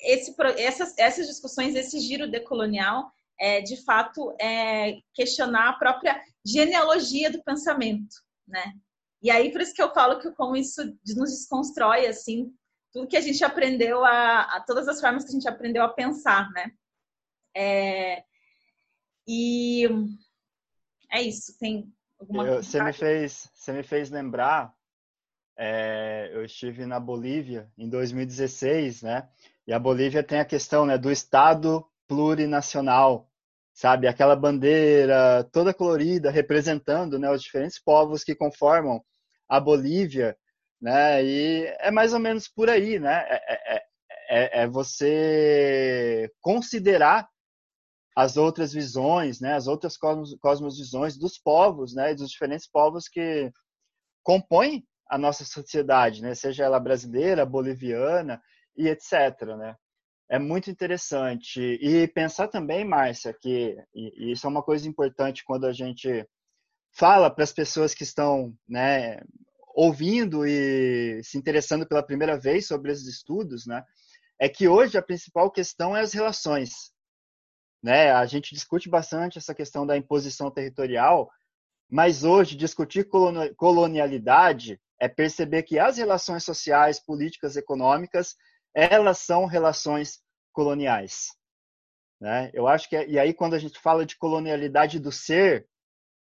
esse, 0.00 0.34
essas, 0.58 0.96
essas 0.98 1.26
discussões, 1.26 1.74
esse 1.74 1.98
giro 2.00 2.30
decolonial, 2.30 3.10
é, 3.38 3.60
de 3.60 3.82
fato, 3.84 4.34
é 4.40 4.98
questionar 5.14 5.70
a 5.70 5.78
própria 5.78 6.20
genealogia 6.44 7.30
do 7.30 7.42
pensamento, 7.42 8.14
né? 8.46 8.72
E 9.22 9.30
aí, 9.30 9.50
por 9.50 9.60
isso 9.60 9.74
que 9.74 9.82
eu 9.82 9.92
falo 9.92 10.20
que 10.20 10.30
como 10.32 10.56
isso 10.56 10.82
nos 11.16 11.30
desconstrói, 11.30 12.06
assim, 12.06 12.52
tudo 12.92 13.08
que 13.08 13.16
a 13.16 13.20
gente 13.20 13.44
aprendeu 13.44 14.04
a, 14.04 14.42
a 14.42 14.60
todas 14.60 14.88
as 14.88 15.00
formas 15.00 15.24
que 15.24 15.30
a 15.30 15.32
gente 15.32 15.48
aprendeu 15.48 15.82
a 15.82 15.88
pensar, 15.88 16.50
né? 16.50 16.70
É, 17.54 18.22
e 19.26 19.88
é 21.10 21.22
isso, 21.22 21.58
tem 21.58 21.92
eu, 22.20 22.62
você 22.62 22.82
me 22.82 22.92
fez, 22.92 23.50
você 23.54 23.72
me 23.72 23.82
fez 23.82 24.10
lembrar. 24.10 24.74
É, 25.58 26.30
eu 26.32 26.44
estive 26.44 26.84
na 26.84 27.00
Bolívia 27.00 27.70
em 27.78 27.88
2016, 27.88 29.02
né? 29.02 29.28
E 29.66 29.72
a 29.72 29.78
Bolívia 29.78 30.22
tem 30.22 30.38
a 30.38 30.44
questão, 30.44 30.84
né, 30.84 30.98
do 30.98 31.10
Estado 31.10 31.84
plurinacional, 32.06 33.28
sabe? 33.72 34.06
Aquela 34.06 34.36
bandeira 34.36 35.44
toda 35.52 35.74
colorida 35.74 36.30
representando, 36.30 37.18
né, 37.18 37.30
os 37.30 37.42
diferentes 37.42 37.78
povos 37.78 38.22
que 38.22 38.34
conformam 38.34 39.02
a 39.48 39.58
Bolívia, 39.58 40.36
né? 40.80 41.24
E 41.24 41.64
é 41.80 41.90
mais 41.90 42.12
ou 42.12 42.20
menos 42.20 42.48
por 42.48 42.68
aí, 42.68 42.98
né? 42.98 43.26
É, 43.28 43.76
é, 43.76 43.82
é, 44.28 44.62
é 44.62 44.66
você 44.66 46.30
considerar 46.40 47.28
as 48.16 48.38
outras 48.38 48.72
visões, 48.72 49.40
né, 49.40 49.52
as 49.52 49.66
outras 49.66 49.98
cosmos, 49.98 50.34
cosmovisões 50.40 51.18
dos 51.18 51.38
povos, 51.38 51.94
né, 51.94 52.14
dos 52.14 52.30
diferentes 52.30 52.66
povos 52.66 53.08
que 53.08 53.52
compõem 54.22 54.82
a 55.06 55.18
nossa 55.18 55.44
sociedade, 55.44 56.22
né, 56.22 56.34
seja 56.34 56.64
ela 56.64 56.80
brasileira, 56.80 57.44
boliviana 57.44 58.42
e 58.74 58.88
etc. 58.88 59.54
Né. 59.58 59.76
É 60.30 60.38
muito 60.38 60.70
interessante. 60.70 61.60
E 61.60 62.08
pensar 62.08 62.48
também, 62.48 62.86
Márcia, 62.86 63.36
que 63.38 63.76
e 63.94 64.32
isso 64.32 64.46
é 64.46 64.50
uma 64.50 64.62
coisa 64.62 64.88
importante 64.88 65.44
quando 65.44 65.66
a 65.66 65.72
gente 65.72 66.26
fala 66.92 67.30
para 67.30 67.44
as 67.44 67.52
pessoas 67.52 67.92
que 67.94 68.02
estão 68.02 68.56
né, 68.66 69.20
ouvindo 69.74 70.46
e 70.46 71.20
se 71.22 71.36
interessando 71.36 71.86
pela 71.86 72.02
primeira 72.02 72.38
vez 72.38 72.66
sobre 72.66 72.92
esses 72.92 73.06
estudos, 73.06 73.66
né, 73.66 73.84
é 74.40 74.48
que 74.48 74.66
hoje 74.66 74.96
a 74.96 75.02
principal 75.02 75.50
questão 75.50 75.94
é 75.94 76.00
as 76.00 76.14
relações 76.14 76.95
né? 77.86 78.10
A 78.10 78.26
gente 78.26 78.52
discute 78.52 78.88
bastante 78.88 79.38
essa 79.38 79.54
questão 79.54 79.86
da 79.86 79.96
imposição 79.96 80.50
territorial, 80.50 81.30
mas 81.88 82.24
hoje 82.24 82.56
discutir 82.56 83.08
colonialidade 83.56 84.80
é 84.98 85.06
perceber 85.06 85.62
que 85.62 85.78
as 85.78 85.96
relações 85.96 86.42
sociais, 86.42 86.98
políticas, 86.98 87.56
econômicas, 87.56 88.34
elas 88.74 89.18
são 89.18 89.46
relações 89.46 90.18
coloniais. 90.52 91.28
Né? 92.20 92.50
Eu 92.52 92.66
acho 92.66 92.88
que, 92.88 92.96
é, 92.96 93.08
e 93.08 93.20
aí 93.20 93.32
quando 93.32 93.54
a 93.54 93.58
gente 93.60 93.78
fala 93.78 94.04
de 94.04 94.16
colonialidade 94.16 94.98
do 94.98 95.12
ser, 95.12 95.68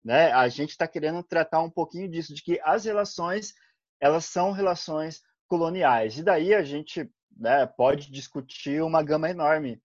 né, 0.03 0.31
a 0.31 0.47
gente 0.47 0.71
está 0.71 0.87
querendo 0.87 1.21
tratar 1.21 1.61
um 1.61 1.69
pouquinho 1.69 2.09
disso, 2.09 2.33
de 2.33 2.41
que 2.41 2.59
as 2.63 2.85
relações, 2.85 3.53
elas 3.99 4.25
são 4.25 4.51
relações 4.51 5.21
coloniais. 5.47 6.17
E 6.17 6.23
daí 6.23 6.51
a 6.51 6.63
gente 6.63 7.07
né, 7.37 7.67
pode 7.67 8.11
discutir 8.11 8.81
uma 8.81 9.03
gama 9.03 9.29
enorme 9.29 9.79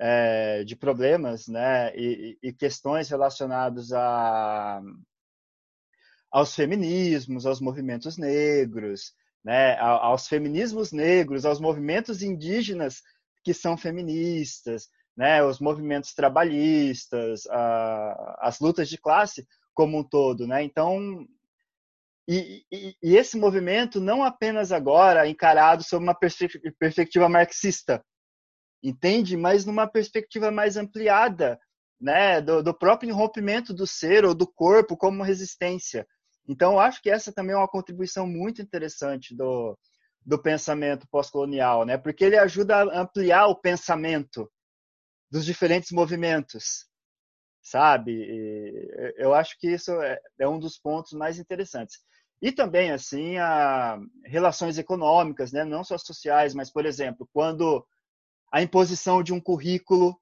é, 0.00 0.64
de 0.64 0.74
problemas 0.74 1.46
né, 1.46 1.94
e, 1.94 2.38
e 2.42 2.52
questões 2.54 3.10
relacionadas 3.10 3.92
a, 3.92 4.80
aos 6.32 6.54
feminismos, 6.54 7.44
aos 7.44 7.60
movimentos 7.60 8.16
negros, 8.16 9.12
né, 9.44 9.78
aos 9.78 10.26
feminismos 10.26 10.90
negros, 10.90 11.44
aos 11.44 11.60
movimentos 11.60 12.22
indígenas 12.22 13.02
que 13.44 13.52
são 13.52 13.76
feministas, 13.76 14.88
né, 15.14 15.44
os 15.44 15.60
movimentos 15.60 16.14
trabalhistas, 16.14 17.46
a, 17.48 18.38
as 18.40 18.58
lutas 18.58 18.88
de 18.88 18.96
classe 18.96 19.46
como 19.74 19.98
um 19.98 20.04
todo, 20.04 20.46
né? 20.46 20.62
Então, 20.62 21.26
e, 22.28 22.64
e, 22.70 22.96
e, 23.02 23.16
esse 23.16 23.36
movimento 23.38 24.00
não 24.00 24.22
apenas 24.22 24.72
agora 24.72 25.28
encarado 25.28 25.82
sob 25.82 26.02
uma 26.04 26.14
perspectiva 26.14 27.28
marxista, 27.28 28.04
entende? 28.82 29.36
Mas 29.36 29.64
numa 29.64 29.86
perspectiva 29.86 30.50
mais 30.50 30.76
ampliada, 30.76 31.58
né? 32.00 32.40
Do, 32.40 32.62
do 32.62 32.74
próprio 32.74 33.14
rompimento 33.14 33.74
do 33.74 33.86
ser 33.86 34.24
ou 34.24 34.34
do 34.34 34.46
corpo 34.46 34.96
como 34.96 35.22
resistência. 35.22 36.06
Então, 36.48 36.80
acho 36.80 37.02
que 37.02 37.10
essa 37.10 37.32
também 37.32 37.54
é 37.54 37.58
uma 37.58 37.68
contribuição 37.68 38.26
muito 38.26 38.62
interessante 38.62 39.36
do, 39.36 39.78
do 40.24 40.40
pensamento 40.40 41.06
pós-colonial, 41.10 41.84
né? 41.84 41.98
Porque 41.98 42.24
ele 42.24 42.38
ajuda 42.38 42.76
a 42.76 43.00
ampliar 43.02 43.46
o 43.46 43.60
pensamento 43.60 44.50
dos 45.30 45.44
diferentes 45.44 45.92
movimentos, 45.92 46.86
sabe? 47.62 48.12
E 48.12 49.14
eu 49.16 49.34
acho 49.34 49.56
que 49.58 49.70
isso 49.70 49.92
é, 50.00 50.18
é 50.40 50.48
um 50.48 50.58
dos 50.58 50.78
pontos 50.78 51.12
mais 51.12 51.38
interessantes. 51.38 51.98
E 52.42 52.50
também, 52.50 52.90
assim, 52.90 53.36
a 53.36 53.98
relações 54.24 54.78
econômicas, 54.78 55.52
né? 55.52 55.62
não 55.62 55.84
só 55.84 55.98
sociais, 55.98 56.54
mas, 56.54 56.70
por 56.72 56.86
exemplo, 56.86 57.28
quando 57.34 57.86
a 58.50 58.62
imposição 58.62 59.22
de 59.22 59.32
um 59.32 59.40
currículo 59.40 60.20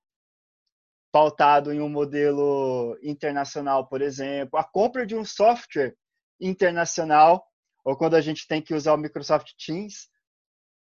pautado 1.11 1.73
em 1.73 1.81
um 1.81 1.89
modelo 1.89 2.99
internacional, 3.03 3.89
por 3.89 4.03
exemplo, 4.03 4.59
a 4.59 4.65
compra 4.65 5.07
de 5.07 5.17
um 5.17 5.25
software 5.25 5.97
internacional, 6.41 7.47
ou 7.85 7.97
quando 7.97 8.15
a 8.15 8.21
gente 8.21 8.47
tem 8.47 8.61
que 8.61 8.75
usar 8.75 8.93
o 8.93 8.99
Microsoft 8.99 9.53
Teams 9.65 10.09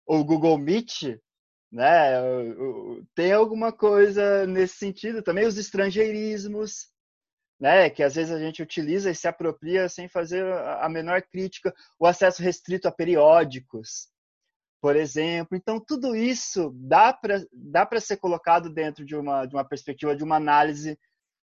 ou 0.06 0.22
o 0.22 0.24
Google 0.24 0.58
Meet, 0.58 1.20
né? 1.72 2.14
Tem 3.16 3.34
alguma 3.34 3.74
coisa 3.74 4.46
nesse 4.46 4.76
sentido. 4.76 5.22
Também 5.22 5.46
os 5.46 5.58
estrangeirismos, 5.58 6.90
né? 7.60 7.90
Que 7.90 8.04
às 8.04 8.16
vezes 8.16 8.32
a 8.32 8.40
gente 8.40 8.62
utiliza 8.62 9.12
e 9.12 9.16
se 9.16 9.28
apropria 9.28 9.90
sem 9.90 10.08
fazer 10.08 10.46
a 10.54 10.88
menor 10.88 11.22
crítica. 11.24 11.74
O 12.00 12.06
acesso 12.06 12.42
restrito 12.42 12.88
a 12.88 12.92
periódicos, 12.92 14.08
por 14.84 14.98
exemplo. 14.98 15.56
Então, 15.56 15.80
tudo 15.80 16.14
isso 16.14 16.70
dá 16.76 17.14
para 17.14 17.42
dá 17.54 17.88
ser 18.02 18.18
colocado 18.18 18.70
dentro 18.70 19.06
de 19.06 19.16
uma, 19.16 19.46
de 19.46 19.56
uma 19.56 19.64
perspectiva, 19.64 20.14
de 20.14 20.26
uma 20.26 20.36
análise 20.36 21.00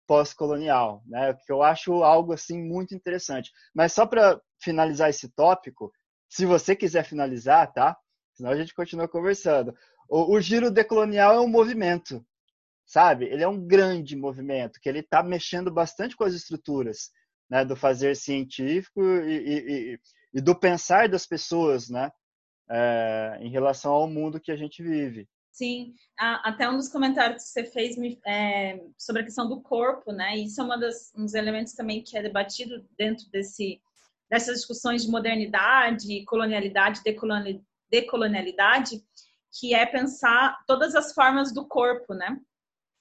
pós-colonial, 0.07 1.03
né? 1.07 1.33
Que 1.47 1.51
eu 1.51 1.62
acho 1.62 2.05
algo 2.05 2.35
assim 2.35 2.62
muito 2.62 2.95
interessante. 2.95 3.51
Mas 3.75 3.95
só 3.95 4.05
para 4.05 4.38
finalizar 4.61 5.09
esse 5.09 5.31
tópico, 5.31 5.90
se 6.29 6.45
você 6.45 6.77
quiser 6.77 7.05
finalizar, 7.05 7.73
tá? 7.73 7.97
Senão 8.35 8.51
a 8.51 8.57
gente 8.57 8.75
continua 8.75 9.09
conversando. 9.09 9.75
O, 10.11 10.35
o 10.35 10.40
giro 10.40 10.71
decolonial 10.71 11.35
é 11.35 11.40
um 11.40 11.49
movimento, 11.49 12.23
sabe? 12.85 13.25
Ele 13.25 13.42
é 13.42 13.49
um 13.49 13.66
grande 13.66 14.14
movimento, 14.14 14.79
que 14.79 14.90
ele 14.90 14.99
está 14.99 15.23
mexendo 15.23 15.73
bastante 15.73 16.14
com 16.14 16.25
as 16.25 16.35
estruturas 16.35 17.11
né, 17.49 17.64
do 17.64 17.77
fazer 17.77 18.14
científico 18.14 19.03
e, 19.03 19.95
e, 19.95 20.01
e 20.35 20.40
do 20.42 20.55
pensar 20.55 21.09
das 21.09 21.25
pessoas, 21.25 21.88
né? 21.88 22.12
É, 22.70 23.38
em 23.40 23.51
relação 23.51 23.92
ao 23.92 24.09
mundo 24.09 24.40
que 24.40 24.53
a 24.53 24.57
gente 24.57 24.83
vive. 24.83 25.29
Sim, 25.53 25.94
até 26.16 26.68
um 26.68 26.79
dos 26.79 26.88
comentários 26.88 27.42
que 27.42 27.51
você 27.51 27.64
fez 27.64 27.94
é, 28.27 28.83
sobre 28.96 29.20
a 29.20 29.25
questão 29.25 29.46
do 29.46 29.61
corpo, 29.61 30.11
né? 30.11 30.35
Isso 30.38 30.59
é 30.61 30.64
uma 30.64 30.79
das, 30.79 31.12
um 31.14 31.25
dos 31.25 31.35
elementos 31.35 31.75
também 31.75 32.03
que 32.03 32.16
é 32.16 32.22
debatido 32.22 32.87
dentro 32.96 33.29
desse, 33.31 33.79
dessas 34.31 34.57
discussões 34.57 35.05
de 35.05 35.11
modernidade, 35.11 36.25
colonialidade, 36.25 37.03
decolonialidade, 37.90 39.05
que 39.61 39.75
é 39.75 39.85
pensar 39.85 40.59
todas 40.66 40.94
as 40.94 41.12
formas 41.12 41.53
do 41.53 41.66
corpo, 41.66 42.14
né? 42.14 42.40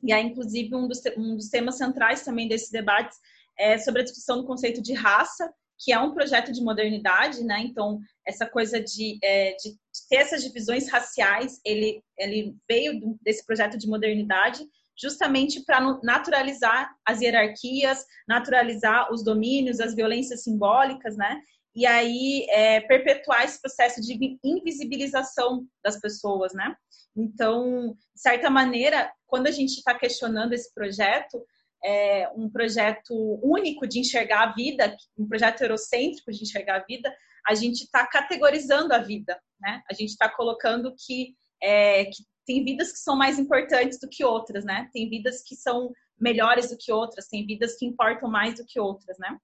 E 0.04 0.12
aí, 0.12 0.26
inclusive, 0.26 0.76
um 0.76 0.89
dos, 0.89 1.02
um 1.15 1.38
dos 1.38 1.47
temas 1.47 1.78
centrais 1.78 2.26
também 2.26 2.50
desses 2.50 2.69
debates 2.69 3.17
é 3.58 3.78
sobre 3.78 4.02
a 4.02 4.04
discussão 4.04 4.41
do 4.41 4.47
conceito 4.47 4.82
de 4.82 4.93
raça, 4.93 5.54
que 5.84 5.91
é 5.91 6.00
um 6.00 6.13
projeto 6.13 6.52
de 6.52 6.62
modernidade, 6.62 7.44
né? 7.44 7.62
Então, 7.62 8.00
essa 8.26 8.46
coisa 8.46 8.80
de, 8.80 9.17
é, 9.24 9.56
de 9.56 9.76
ter 10.10 10.17
essas 10.17 10.44
divisões 10.44 10.89
raciais, 10.89 11.60
ele, 11.65 12.04
ele 12.17 12.56
veio 12.70 13.17
desse 13.22 13.46
projeto 13.46 13.78
de 13.78 13.88
modernidade 13.88 14.63
justamente 14.96 15.63
para 15.65 15.80
naturalizar 16.04 16.94
as 17.06 17.22
hierarquias, 17.22 18.06
naturalizar 18.28 19.12
os 19.12 19.24
domínios, 19.24 19.80
as 19.80 19.96
violências 19.96 20.44
simbólicas, 20.44 21.17
né? 21.17 21.41
e 21.76 21.86
aí 21.86 22.46
é, 22.50 22.82
perpetuar 22.82 23.46
esse 23.46 23.60
processo 23.62 24.02
de 24.02 24.38
invisibilização 24.44 25.65
das 25.84 26.00
pessoas, 26.00 26.54
né? 26.54 26.76
Então, 27.15 27.96
de 28.13 28.22
certa 28.22 28.50
maneira, 28.50 29.12
quando 29.26 29.48
a 29.48 29.52
gente 29.52 29.78
está 29.78 29.94
questionando 29.94 30.54
esse 30.54 30.74
projeto, 30.74 31.44
é 31.84 32.30
um 32.36 32.50
projeto 32.50 33.13
único 33.44 33.88
de 33.88 34.00
enxergar 34.00 34.50
a 34.50 34.54
vida, 34.54 34.96
um 35.17 35.28
projeto 35.28 35.62
eurocêntrico 35.62 36.32
de 36.32 36.44
enxergar 36.44 36.78
a 36.78 36.86
vida, 36.86 37.13
a 37.48 37.56
gente 37.56 37.84
está 37.84 38.06
categorizando 38.06 38.94
a 38.94 39.00
vida, 39.00 39.39
né? 39.60 39.82
A 39.89 39.94
gente 39.94 40.10
está 40.10 40.30
colocando 40.30 40.94
que, 40.96 41.36
é, 41.62 42.06
que 42.06 42.24
tem 42.46 42.63
vidas 42.63 42.91
que 42.91 43.00
são 43.00 43.15
mais 43.15 43.39
importantes 43.39 44.00
do 44.00 44.08
que 44.08 44.24
outras, 44.24 44.63
né? 44.63 44.89
Tem 44.94 45.10
vidas 45.10 45.41
que 45.44 45.56
são 45.56 45.91
melhores 46.20 46.70
do 46.70 46.78
que 46.78 46.91
outras, 46.91 47.28
tem 47.28 47.46
vidas 47.46 47.78
que 47.78 47.86
importam 47.86 48.30
mais 48.30 48.56
do 48.56 48.65
que 48.65 48.80
outras, 48.80 49.17
né? 49.17 49.38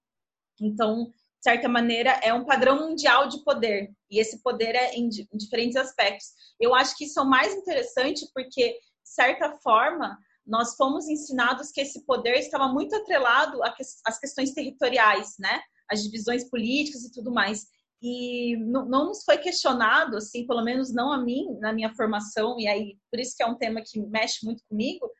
Então, 0.60 1.06
de 1.06 1.44
certa 1.44 1.68
maneira, 1.68 2.10
é 2.22 2.32
um 2.32 2.44
padrão 2.44 2.88
mundial 2.88 3.28
de 3.28 3.42
poder. 3.44 3.90
E 4.10 4.20
esse 4.20 4.42
poder 4.42 4.74
é 4.74 4.94
em, 4.94 5.08
diferentes 5.08 5.76
aspectos. 5.76 6.28
Eu 6.60 6.74
acho 6.74 6.96
que 6.96 7.04
isso 7.04 7.18
é 7.18 7.22
o 7.22 7.28
mais 7.28 7.54
interessante 7.54 8.28
porque, 8.34 8.72
de 8.72 8.78
certa 9.10 9.56
forma, 9.58 10.18
nós 10.48 10.74
fomos 10.74 11.08
ensinados 11.08 11.70
que 11.70 11.80
esse 11.80 12.04
poder 12.06 12.38
estava 12.38 12.66
muito 12.68 12.96
atrelado 12.96 13.60
às 14.06 14.18
questões 14.18 14.52
territoriais, 14.52 15.34
né? 15.38 15.60
As 15.90 16.02
divisões 16.02 16.48
políticas 16.48 17.04
e 17.04 17.12
tudo 17.12 17.30
mais. 17.30 17.66
E 18.00 18.56
não, 18.56 18.88
nos 18.88 19.24
foi 19.24 19.38
questionado, 19.38 20.16
assim, 20.16 20.46
pelo 20.46 20.62
menos 20.62 20.92
não 20.92 21.12
a 21.12 21.18
mim, 21.18 21.58
na 21.60 21.72
minha 21.72 21.94
formação, 21.94 22.58
e 22.58 22.66
aí 22.66 22.96
por 23.10 23.20
isso 23.20 23.36
que 23.36 23.42
é 23.42 23.46
um 23.46 23.56
tema 23.56 23.82
que 23.84 24.00
mexe 24.00 24.44
muito 24.44 24.62
comigo, 24.68 25.10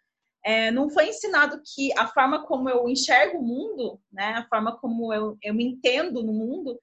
é, 0.44 0.70
não 0.70 0.88
foi 0.88 1.08
ensinado 1.08 1.60
que 1.74 1.92
a 1.98 2.06
forma 2.06 2.46
como 2.46 2.70
eu 2.70 2.88
enxergo 2.88 3.38
o 3.38 3.42
mundo, 3.42 4.00
né, 4.10 4.34
a 4.34 4.46
forma 4.48 4.78
como 4.78 5.12
eu, 5.12 5.36
eu 5.42 5.52
me 5.52 5.64
entendo 5.64 6.22
no 6.22 6.32
mundo, 6.32 6.80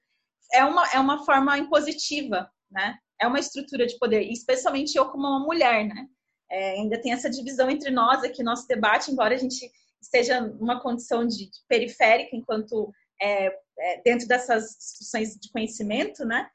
é 0.52 0.64
uma, 0.64 0.86
é 0.92 1.00
uma 1.00 1.24
forma 1.24 1.58
impositiva, 1.58 2.48
né? 2.70 2.98
É 3.20 3.26
uma 3.26 3.40
estrutura 3.40 3.86
de 3.86 3.98
poder, 3.98 4.22
especialmente 4.30 4.96
eu 4.96 5.06
como 5.06 5.26
uma 5.26 5.40
mulher, 5.40 5.84
né? 5.86 6.06
É, 6.50 6.72
ainda 6.72 7.00
tem 7.00 7.12
essa 7.12 7.28
divisão 7.28 7.68
entre 7.70 7.90
nós 7.90 8.22
aqui, 8.22 8.42
nosso 8.42 8.68
debate, 8.68 9.10
embora 9.10 9.34
a 9.34 9.38
gente 9.38 9.70
esteja 10.00 10.40
numa 10.40 10.80
condição 10.80 11.26
de, 11.26 11.50
de 11.50 11.58
periférica, 11.68 12.36
enquanto 12.36 12.92
é, 13.20 13.46
é, 13.78 14.02
dentro 14.04 14.28
dessas 14.28 14.76
discussões 14.78 15.36
de 15.36 15.50
conhecimento, 15.50 16.24
né? 16.24 16.48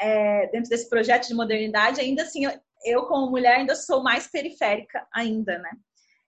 É, 0.00 0.46
dentro 0.48 0.70
desse 0.70 0.88
projeto 0.88 1.26
de 1.26 1.34
modernidade, 1.34 2.00
ainda 2.00 2.22
assim, 2.22 2.44
eu, 2.44 2.52
eu 2.84 3.06
como 3.06 3.30
mulher 3.30 3.56
ainda 3.56 3.74
sou 3.74 4.02
mais 4.02 4.26
periférica 4.28 5.06
ainda, 5.12 5.58
né? 5.58 5.70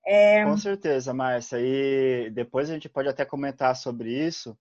É... 0.04 0.44
Com 0.44 0.56
certeza, 0.56 1.12
Márcia. 1.12 1.58
E 1.60 2.30
depois 2.30 2.68
a 2.68 2.72
gente 2.72 2.88
pode 2.88 3.08
até 3.08 3.24
comentar 3.24 3.76
sobre 3.76 4.10
isso, 4.12 4.56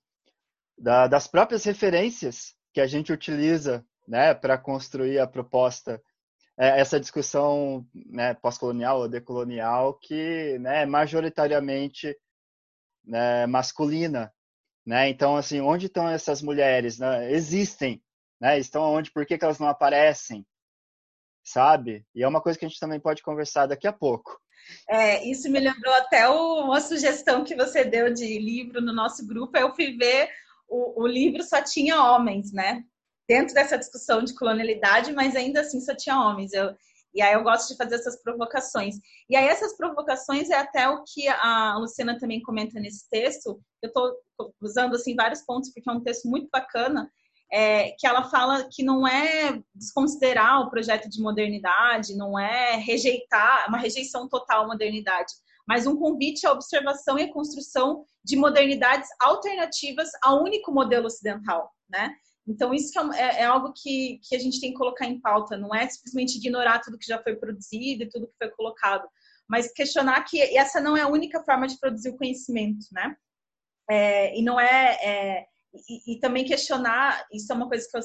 da, 0.78 1.08
das 1.08 1.28
próprias 1.28 1.64
referências 1.64 2.56
que 2.74 2.82
a 2.82 2.88
gente 2.88 3.12
utiliza 3.12 3.86
né, 4.08 4.34
para 4.34 4.58
construir 4.58 5.20
a 5.20 5.28
proposta, 5.28 6.02
é, 6.60 6.82
essa 6.82 7.00
discussão 7.00 7.88
né, 7.94 8.34
pós-colonial 8.34 9.00
ou 9.00 9.08
decolonial, 9.08 9.94
que 9.94 10.60
né, 10.60 10.82
é 10.82 10.86
majoritariamente 10.86 12.14
né, 13.06 13.46
masculina. 13.48 14.34
Né? 14.86 15.08
Então, 15.08 15.38
assim, 15.38 15.62
onde 15.62 15.86
estão 15.86 16.10
essas 16.10 16.42
mulheres? 16.42 17.00
Né? 17.00 17.32
Existem, 17.32 18.04
né? 18.42 18.60
estão 18.60 18.84
onde? 18.84 19.10
Por 19.10 19.26
que, 19.26 19.38
que 19.38 19.46
elas 19.46 19.58
não 19.58 19.70
aparecem? 19.70 20.46
Sabe? 21.42 22.06
E 22.14 22.22
é 22.22 22.28
uma 22.28 22.42
coisa 22.42 22.60
que 22.60 22.66
a 22.66 22.68
gente 22.68 22.80
também 22.80 23.00
pode 23.00 23.24
conversar 23.24 23.66
daqui 23.66 23.88
a 23.88 23.94
pouco. 23.94 24.38
É, 24.88 25.26
isso 25.26 25.50
me 25.50 25.60
lembrou 25.62 25.94
até 25.94 26.28
o, 26.28 26.66
uma 26.66 26.82
sugestão 26.82 27.46
que 27.46 27.56
você 27.56 27.86
deu 27.86 28.14
de 28.14 28.38
livro 28.38 28.82
no 28.82 28.94
nosso 28.94 29.26
grupo. 29.26 29.58
Eu 29.58 29.74
fui 29.74 29.96
ver 29.96 30.30
o, 30.68 31.04
o 31.04 31.08
livro 31.08 31.42
só 31.42 31.64
tinha 31.64 32.04
homens, 32.04 32.52
né? 32.52 32.84
Dentro 33.30 33.54
dessa 33.54 33.78
discussão 33.78 34.24
de 34.24 34.34
colonialidade, 34.34 35.14
mas 35.14 35.36
ainda 35.36 35.62
assim 35.62 35.80
só 35.80 35.96
tinha 35.96 36.20
homens. 36.20 36.52
Eu, 36.52 36.76
e 37.14 37.22
aí 37.22 37.34
eu 37.34 37.44
gosto 37.44 37.70
de 37.70 37.78
fazer 37.78 37.96
essas 37.96 38.22
provocações. 38.22 38.96
E 39.30 39.36
aí 39.36 39.46
essas 39.46 39.78
provocações 39.78 40.50
é 40.50 40.58
até 40.58 40.90
o 40.90 41.04
que 41.04 41.28
a 41.28 41.78
Luciana 41.78 42.18
também 42.18 42.42
comenta 42.42 42.80
nesse 42.80 43.08
texto. 43.08 43.62
Eu 43.84 43.88
estou 43.88 44.16
usando 44.60 44.96
assim 44.96 45.16
vários 45.16 45.44
pontos 45.44 45.72
porque 45.72 45.88
é 45.88 45.94
um 45.94 46.04
texto 46.04 46.28
muito 46.28 46.50
bacana 46.52 47.08
é, 47.52 47.92
que 47.98 48.06
ela 48.06 48.24
fala 48.30 48.68
que 48.72 48.84
não 48.84 49.08
é 49.08 49.62
desconsiderar 49.74 50.62
o 50.62 50.70
projeto 50.70 51.10
de 51.10 51.22
modernidade, 51.22 52.16
não 52.16 52.38
é 52.38 52.76
rejeitar, 52.76 53.68
uma 53.68 53.78
rejeição 53.78 54.28
total 54.28 54.64
à 54.64 54.68
modernidade, 54.68 55.34
mas 55.68 55.88
um 55.88 55.98
convite 55.98 56.46
à 56.46 56.52
observação 56.52 57.18
e 57.18 57.24
à 57.24 57.34
construção 57.34 58.06
de 58.24 58.36
modernidades 58.36 59.10
alternativas 59.20 60.10
ao 60.24 60.44
único 60.44 60.72
modelo 60.72 61.08
ocidental, 61.08 61.72
né? 61.90 62.14
Então, 62.48 62.74
isso 62.74 62.98
é, 63.14 63.20
é, 63.20 63.42
é, 63.42 63.46
algo 63.46 63.74
que, 63.74 64.20
que 64.24 64.36
a 64.36 64.40
gente 64.40 64.60
tem 64.60 64.72
que 64.72 64.78
colocar 64.78 65.06
em 65.06 65.20
pauta, 65.20 65.58
não 65.58 65.74
é 65.74 65.88
simplesmente 65.88 66.38
ignorar 66.38 66.80
tudo 66.80 66.98
que 66.98 67.06
já 67.06 67.22
foi 67.22 67.36
produzido 67.36 68.04
e 68.04 68.10
tudo 68.10 68.28
que 68.28 68.38
foi 68.38 68.50
colocado, 68.50 69.08
mas 69.48 69.72
questionar 69.72 70.24
que 70.24 70.42
essa 70.58 70.80
não 70.80 70.98
é 70.98 71.02
a 71.02 71.08
única 71.08 71.44
forma 71.44 71.68
de 71.68 71.80
produzir 71.80 72.10
o 72.10 72.18
conhecimento, 72.18 72.86
né? 72.92 73.16
É, 73.90 74.38
e 74.38 74.44
não 74.44 74.60
é, 74.60 74.98
é 75.04 75.46
e, 75.88 76.14
e, 76.14 76.20
também 76.20 76.46
questionar, 76.46 77.28
isso 77.32 77.52
é 77.52 77.56
uma 77.56 77.68
coisa 77.68 77.88
que 77.90 77.98
eu 77.98 78.02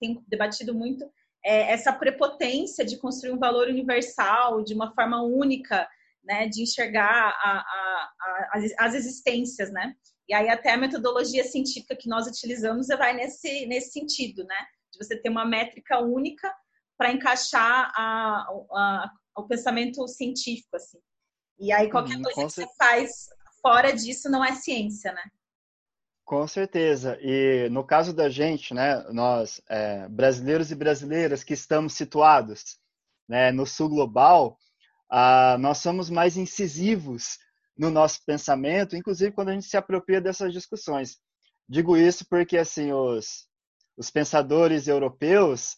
tenho 0.00 0.24
debatido 0.26 0.74
muito, 0.74 1.04
é 1.44 1.72
essa 1.72 1.92
prepotência 1.92 2.84
de 2.84 2.98
construir 2.98 3.32
um 3.32 3.38
valor 3.38 3.68
universal, 3.68 4.62
de 4.62 4.74
uma 4.74 4.94
forma 4.94 5.22
única, 5.22 5.88
né, 6.24 6.48
de 6.48 6.62
enxergar 6.62 7.34
a, 7.42 7.50
a, 7.50 8.12
a, 8.20 8.86
as 8.86 8.94
existências, 8.94 9.70
né? 9.72 9.94
E 10.28 10.34
aí 10.34 10.48
até 10.48 10.72
a 10.72 10.76
metodologia 10.76 11.44
científica 11.44 11.96
que 11.96 12.08
nós 12.08 12.26
utilizamos 12.26 12.88
vai 12.88 13.14
nesse, 13.14 13.66
nesse 13.66 13.92
sentido, 13.92 14.44
né? 14.44 14.66
De 14.92 15.04
você 15.04 15.16
ter 15.16 15.28
uma 15.28 15.44
métrica 15.44 16.00
única 16.00 16.52
para 16.96 17.12
encaixar 17.12 17.92
a, 17.96 18.46
a, 18.72 19.10
o 19.36 19.46
pensamento 19.46 20.06
científico, 20.06 20.76
assim. 20.76 20.98
E 21.58 21.72
aí 21.72 21.90
qualquer 21.90 22.18
hum, 22.18 22.22
coisa 22.22 22.46
que 22.46 22.52
você 22.52 22.66
faz 22.78 23.10
fora 23.60 23.92
disso 23.92 24.30
não 24.30 24.44
é 24.44 24.52
ciência, 24.52 25.12
né? 25.12 25.22
Com 26.24 26.46
certeza. 26.46 27.18
E 27.20 27.68
no 27.70 27.84
caso 27.84 28.12
da 28.12 28.28
gente, 28.28 28.72
né, 28.72 29.04
nós 29.10 29.60
é, 29.68 30.08
brasileiros 30.08 30.70
e 30.70 30.74
brasileiras 30.74 31.44
que 31.44 31.52
estamos 31.52 31.94
situados 31.94 32.78
né, 33.28 33.50
no 33.50 33.66
sul 33.66 33.88
global, 33.88 34.56
ah, 35.10 35.56
nós 35.58 35.78
somos 35.78 36.08
mais 36.08 36.36
incisivos 36.36 37.38
no 37.76 37.90
nosso 37.90 38.20
pensamento, 38.24 38.96
inclusive 38.96 39.32
quando 39.32 39.48
a 39.48 39.52
gente 39.52 39.66
se 39.66 39.76
apropria 39.76 40.20
dessas 40.20 40.52
discussões. 40.52 41.18
Digo 41.68 41.96
isso 41.96 42.26
porque 42.28 42.58
assim 42.58 42.92
os, 42.92 43.48
os 43.96 44.10
pensadores 44.10 44.88
europeus 44.88 45.76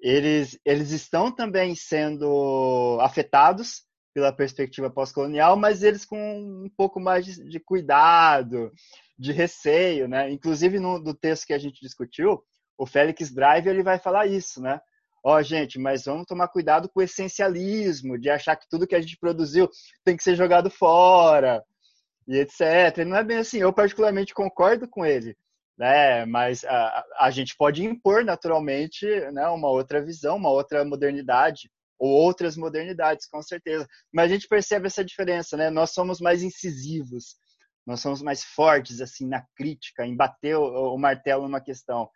eles, 0.00 0.58
eles 0.64 0.90
estão 0.90 1.34
também 1.34 1.74
sendo 1.74 2.98
afetados 3.00 3.84
pela 4.14 4.32
perspectiva 4.32 4.90
pós-colonial, 4.90 5.56
mas 5.56 5.82
eles 5.82 6.04
com 6.04 6.16
um 6.16 6.70
pouco 6.74 6.98
mais 6.98 7.24
de, 7.26 7.48
de 7.48 7.60
cuidado, 7.60 8.72
de 9.18 9.32
receio, 9.32 10.08
né? 10.08 10.30
Inclusive 10.30 10.78
no 10.78 10.98
do 10.98 11.14
texto 11.14 11.46
que 11.46 11.52
a 11.52 11.58
gente 11.58 11.80
discutiu, 11.80 12.42
o 12.78 12.86
Félix 12.86 13.32
Drive 13.32 13.66
ele 13.66 13.82
vai 13.82 13.98
falar 13.98 14.26
isso, 14.26 14.60
né? 14.60 14.80
Ó, 15.26 15.38
oh, 15.38 15.42
gente, 15.42 15.76
mas 15.76 16.04
vamos 16.04 16.24
tomar 16.24 16.46
cuidado 16.46 16.88
com 16.88 17.00
o 17.00 17.02
essencialismo, 17.02 18.16
de 18.16 18.30
achar 18.30 18.54
que 18.54 18.68
tudo 18.68 18.86
que 18.86 18.94
a 18.94 19.00
gente 19.00 19.18
produziu 19.18 19.68
tem 20.04 20.16
que 20.16 20.22
ser 20.22 20.36
jogado 20.36 20.70
fora, 20.70 21.64
e 22.28 22.36
etc. 22.38 22.98
E 22.98 23.04
não 23.04 23.16
é 23.16 23.24
bem 23.24 23.38
assim. 23.38 23.58
Eu 23.58 23.72
particularmente 23.72 24.32
concordo 24.32 24.88
com 24.88 25.04
ele, 25.04 25.36
né? 25.76 26.24
Mas 26.26 26.64
a, 26.64 27.04
a 27.18 27.30
gente 27.32 27.56
pode 27.58 27.84
impor 27.84 28.24
naturalmente, 28.24 29.04
né, 29.32 29.48
uma 29.48 29.68
outra 29.68 30.00
visão, 30.00 30.36
uma 30.36 30.50
outra 30.50 30.84
modernidade 30.84 31.68
ou 31.98 32.08
outras 32.08 32.56
modernidades, 32.56 33.26
com 33.26 33.42
certeza. 33.42 33.84
Mas 34.12 34.30
a 34.30 34.34
gente 34.34 34.46
percebe 34.46 34.86
essa 34.86 35.04
diferença, 35.04 35.56
né? 35.56 35.70
Nós 35.70 35.90
somos 35.90 36.20
mais 36.20 36.44
incisivos, 36.44 37.34
nós 37.84 37.98
somos 38.00 38.22
mais 38.22 38.44
fortes 38.44 39.00
assim 39.00 39.26
na 39.26 39.44
crítica, 39.56 40.06
em 40.06 40.14
bater 40.14 40.56
o, 40.56 40.94
o 40.94 40.98
martelo 40.98 41.42
numa 41.42 41.60
questão. 41.60 42.08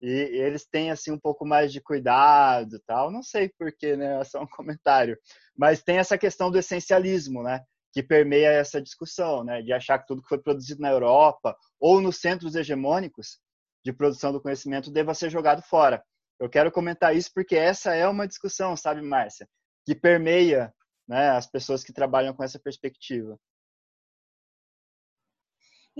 E 0.00 0.08
eles 0.08 0.64
têm 0.64 0.90
assim 0.90 1.10
um 1.10 1.18
pouco 1.18 1.44
mais 1.44 1.72
de 1.72 1.80
cuidado, 1.80 2.80
tal. 2.86 3.10
Não 3.10 3.22
sei 3.22 3.50
porquê, 3.58 3.96
né? 3.96 4.20
É 4.20 4.24
só 4.24 4.42
um 4.42 4.46
comentário. 4.48 5.18
Mas 5.56 5.82
tem 5.82 5.98
essa 5.98 6.16
questão 6.16 6.50
do 6.50 6.58
essencialismo, 6.58 7.42
né? 7.42 7.60
Que 7.92 8.02
permeia 8.02 8.50
essa 8.50 8.80
discussão, 8.80 9.44
né? 9.44 9.62
De 9.62 9.72
achar 9.72 9.98
que 9.98 10.06
tudo 10.06 10.22
que 10.22 10.28
foi 10.28 10.38
produzido 10.38 10.80
na 10.80 10.90
Europa 10.90 11.56
ou 11.80 12.00
nos 12.00 12.20
centros 12.20 12.54
hegemônicos 12.54 13.38
de 13.84 13.92
produção 13.92 14.32
do 14.32 14.40
conhecimento 14.40 14.90
deva 14.90 15.14
ser 15.14 15.30
jogado 15.30 15.62
fora. 15.62 16.02
Eu 16.38 16.48
quero 16.48 16.70
comentar 16.70 17.16
isso 17.16 17.30
porque 17.34 17.56
essa 17.56 17.94
é 17.94 18.06
uma 18.06 18.28
discussão, 18.28 18.76
sabe, 18.76 19.02
Márcia, 19.02 19.48
que 19.84 19.94
permeia 19.94 20.72
né, 21.08 21.30
as 21.30 21.46
pessoas 21.46 21.82
que 21.82 21.92
trabalham 21.92 22.34
com 22.34 22.44
essa 22.44 22.60
perspectiva. 22.60 23.36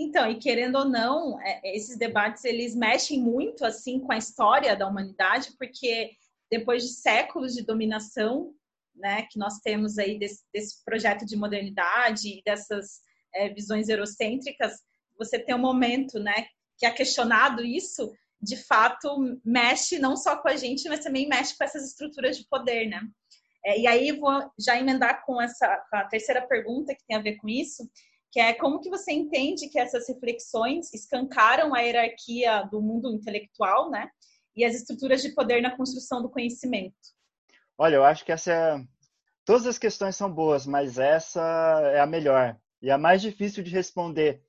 Então, 0.00 0.30
e 0.30 0.38
querendo 0.38 0.76
ou 0.76 0.84
não, 0.84 1.40
é, 1.40 1.76
esses 1.76 1.98
debates 1.98 2.44
eles 2.44 2.76
mexem 2.76 3.20
muito 3.20 3.64
assim 3.64 3.98
com 3.98 4.12
a 4.12 4.16
história 4.16 4.76
da 4.76 4.86
humanidade, 4.86 5.52
porque 5.58 6.12
depois 6.48 6.84
de 6.84 6.90
séculos 6.90 7.52
de 7.52 7.64
dominação, 7.64 8.54
né, 8.94 9.26
que 9.28 9.36
nós 9.36 9.58
temos 9.58 9.98
aí 9.98 10.16
desse, 10.16 10.44
desse 10.54 10.84
projeto 10.84 11.26
de 11.26 11.36
modernidade, 11.36 12.40
dessas 12.44 13.00
é, 13.34 13.48
visões 13.48 13.88
eurocêntricas, 13.88 14.72
você 15.18 15.36
tem 15.36 15.56
um 15.56 15.58
momento, 15.58 16.20
né, 16.20 16.46
que 16.78 16.86
é 16.86 16.90
questionado 16.92 17.64
isso, 17.64 18.12
de 18.40 18.56
fato 18.56 19.40
mexe 19.44 19.98
não 19.98 20.16
só 20.16 20.36
com 20.36 20.46
a 20.46 20.54
gente, 20.54 20.88
mas 20.88 21.00
também 21.00 21.28
mexe 21.28 21.58
com 21.58 21.64
essas 21.64 21.84
estruturas 21.84 22.38
de 22.38 22.46
poder, 22.48 22.86
né? 22.86 23.02
É, 23.64 23.80
e 23.80 23.86
aí 23.88 24.12
vou 24.12 24.48
já 24.56 24.78
emendar 24.78 25.26
com 25.26 25.42
essa 25.42 25.84
com 25.90 25.96
a 25.96 26.04
terceira 26.04 26.46
pergunta 26.46 26.94
que 26.94 27.04
tem 27.04 27.16
a 27.16 27.20
ver 27.20 27.36
com 27.38 27.48
isso, 27.48 27.90
que 28.30 28.40
é 28.40 28.52
como 28.52 28.80
que 28.80 28.90
você 28.90 29.12
entende 29.12 29.68
que 29.68 29.78
essas 29.78 30.08
reflexões 30.08 30.92
escancaram 30.92 31.74
a 31.74 31.80
hierarquia 31.80 32.62
do 32.70 32.80
mundo 32.80 33.12
intelectual, 33.12 33.90
né? 33.90 34.08
E 34.54 34.64
as 34.64 34.74
estruturas 34.74 35.22
de 35.22 35.34
poder 35.34 35.62
na 35.62 35.76
construção 35.76 36.20
do 36.20 36.30
conhecimento. 36.30 36.96
Olha, 37.76 37.96
eu 37.96 38.04
acho 38.04 38.24
que 38.24 38.32
essa 38.32 38.52
é... 38.52 38.84
todas 39.44 39.66
as 39.66 39.78
questões 39.78 40.16
são 40.16 40.32
boas, 40.32 40.66
mas 40.66 40.98
essa 40.98 41.40
é 41.94 42.00
a 42.00 42.06
melhor 42.06 42.58
e 42.80 42.90
a 42.90 42.98
mais 42.98 43.20
difícil 43.20 43.62
de 43.62 43.70
responder 43.70 44.42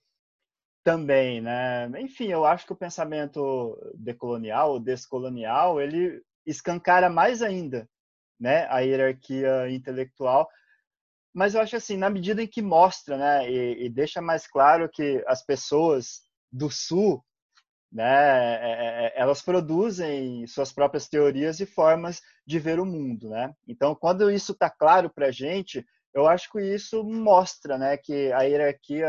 também, 0.84 1.42
né? 1.42 1.90
Enfim, 2.00 2.28
eu 2.28 2.46
acho 2.46 2.66
que 2.66 2.74
o 2.74 2.78
pensamento 2.78 3.78
decolonial 3.96 4.72
ou 4.74 4.80
descolonial, 4.80 5.82
ele 5.82 6.22
escancara 6.46 7.10
mais 7.10 7.42
ainda, 7.42 7.88
né, 8.40 8.66
a 8.70 8.80
hierarquia 8.80 9.70
intelectual. 9.70 10.50
Mas 11.40 11.56
eu 11.56 11.62
acho 11.62 11.78
assim, 11.78 11.96
na 11.96 12.10
medida 12.10 12.44
em 12.44 12.48
que 12.48 12.62
mostra, 12.62 13.16
né, 13.16 13.50
e, 13.50 13.86
e 13.86 13.90
deixa 13.90 14.22
mais 14.22 14.46
claro 14.46 14.90
que 14.90 15.24
as 15.26 15.42
pessoas 15.42 16.20
do 16.52 16.70
Sul, 16.70 17.24
né, 17.90 18.04
é, 18.04 18.72
é, 18.72 19.06
é, 19.06 19.14
elas 19.16 19.42
produzem 19.42 20.46
suas 20.48 20.74
próprias 20.74 21.08
teorias 21.08 21.62
e 21.62 21.66
formas 21.66 22.20
de 22.46 22.60
ver 22.60 22.78
o 22.78 22.86
mundo, 22.86 23.30
né? 23.30 23.54
Então, 23.66 23.96
quando 23.96 24.30
isso 24.30 24.52
está 24.52 24.70
claro 24.70 25.10
para 25.10 25.28
a 25.28 25.32
gente, 25.32 25.86
eu 26.14 26.28
acho 26.28 26.52
que 26.52 26.60
isso 26.60 27.06
mostra, 27.06 27.78
né, 27.78 27.96
que 27.96 28.34
a 28.34 28.42
hierarquia 28.42 29.08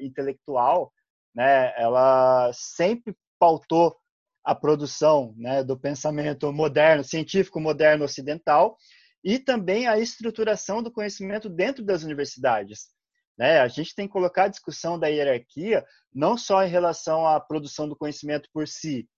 intelectual 0.00 0.92
né, 1.32 1.72
ela 1.80 2.50
sempre 2.54 3.16
pautou 3.38 3.96
a 4.44 4.52
produção 4.52 5.32
né, 5.36 5.62
do 5.62 5.78
pensamento 5.78 6.52
moderno, 6.52 7.04
científico 7.04 7.60
moderno 7.60 8.04
ocidental, 8.04 8.76
e 9.24 9.38
também 9.38 9.86
a 9.86 9.98
estruturação 9.98 10.82
do 10.82 10.92
conhecimento 10.92 11.48
dentro 11.48 11.84
das 11.84 12.02
universidades. 12.02 12.88
Né? 13.36 13.60
A 13.60 13.68
gente 13.68 13.94
tem 13.94 14.06
que 14.06 14.12
colocar 14.12 14.44
a 14.44 14.48
discussão 14.48 14.98
da 14.98 15.06
hierarquia 15.06 15.84
não 16.12 16.36
só 16.36 16.64
em 16.64 16.68
relação 16.68 17.26
à 17.26 17.38
produção 17.40 17.88
do 17.88 17.96
conhecimento 17.96 18.48
por 18.52 18.66
si, 18.66 19.08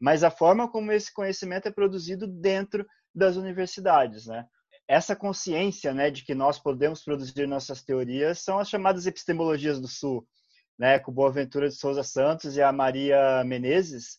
mas 0.00 0.24
a 0.24 0.30
forma 0.30 0.70
como 0.70 0.92
esse 0.92 1.12
conhecimento 1.12 1.68
é 1.68 1.70
produzido 1.70 2.26
dentro 2.26 2.86
das 3.14 3.36
universidades. 3.36 4.26
Né? 4.26 4.44
Essa 4.88 5.14
consciência 5.14 5.94
né, 5.94 6.10
de 6.10 6.24
que 6.24 6.34
nós 6.34 6.58
podemos 6.58 7.02
produzir 7.02 7.46
nossas 7.46 7.82
teorias 7.82 8.40
são 8.40 8.58
as 8.58 8.68
chamadas 8.68 9.06
epistemologias 9.06 9.80
do 9.80 9.88
Sul, 9.88 10.26
né, 10.78 10.98
com 10.98 11.12
Boaventura 11.12 11.68
de 11.68 11.76
Souza 11.76 12.02
Santos 12.02 12.56
e 12.56 12.62
a 12.62 12.72
Maria 12.72 13.44
Menezes, 13.44 14.18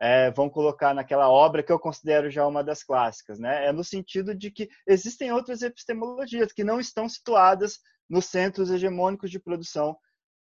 é, 0.00 0.30
vão 0.30 0.48
colocar 0.48 0.94
naquela 0.94 1.28
obra 1.28 1.62
que 1.62 1.70
eu 1.70 1.78
considero 1.78 2.30
já 2.30 2.46
uma 2.46 2.64
das 2.64 2.82
clássicas, 2.82 3.38
né? 3.38 3.66
É 3.66 3.72
no 3.72 3.84
sentido 3.84 4.34
de 4.34 4.50
que 4.50 4.68
existem 4.86 5.30
outras 5.30 5.60
epistemologias 5.60 6.52
que 6.52 6.64
não 6.64 6.80
estão 6.80 7.06
situadas 7.06 7.78
nos 8.08 8.24
centros 8.24 8.70
hegemônicos 8.70 9.30
de 9.30 9.38
produção 9.38 9.96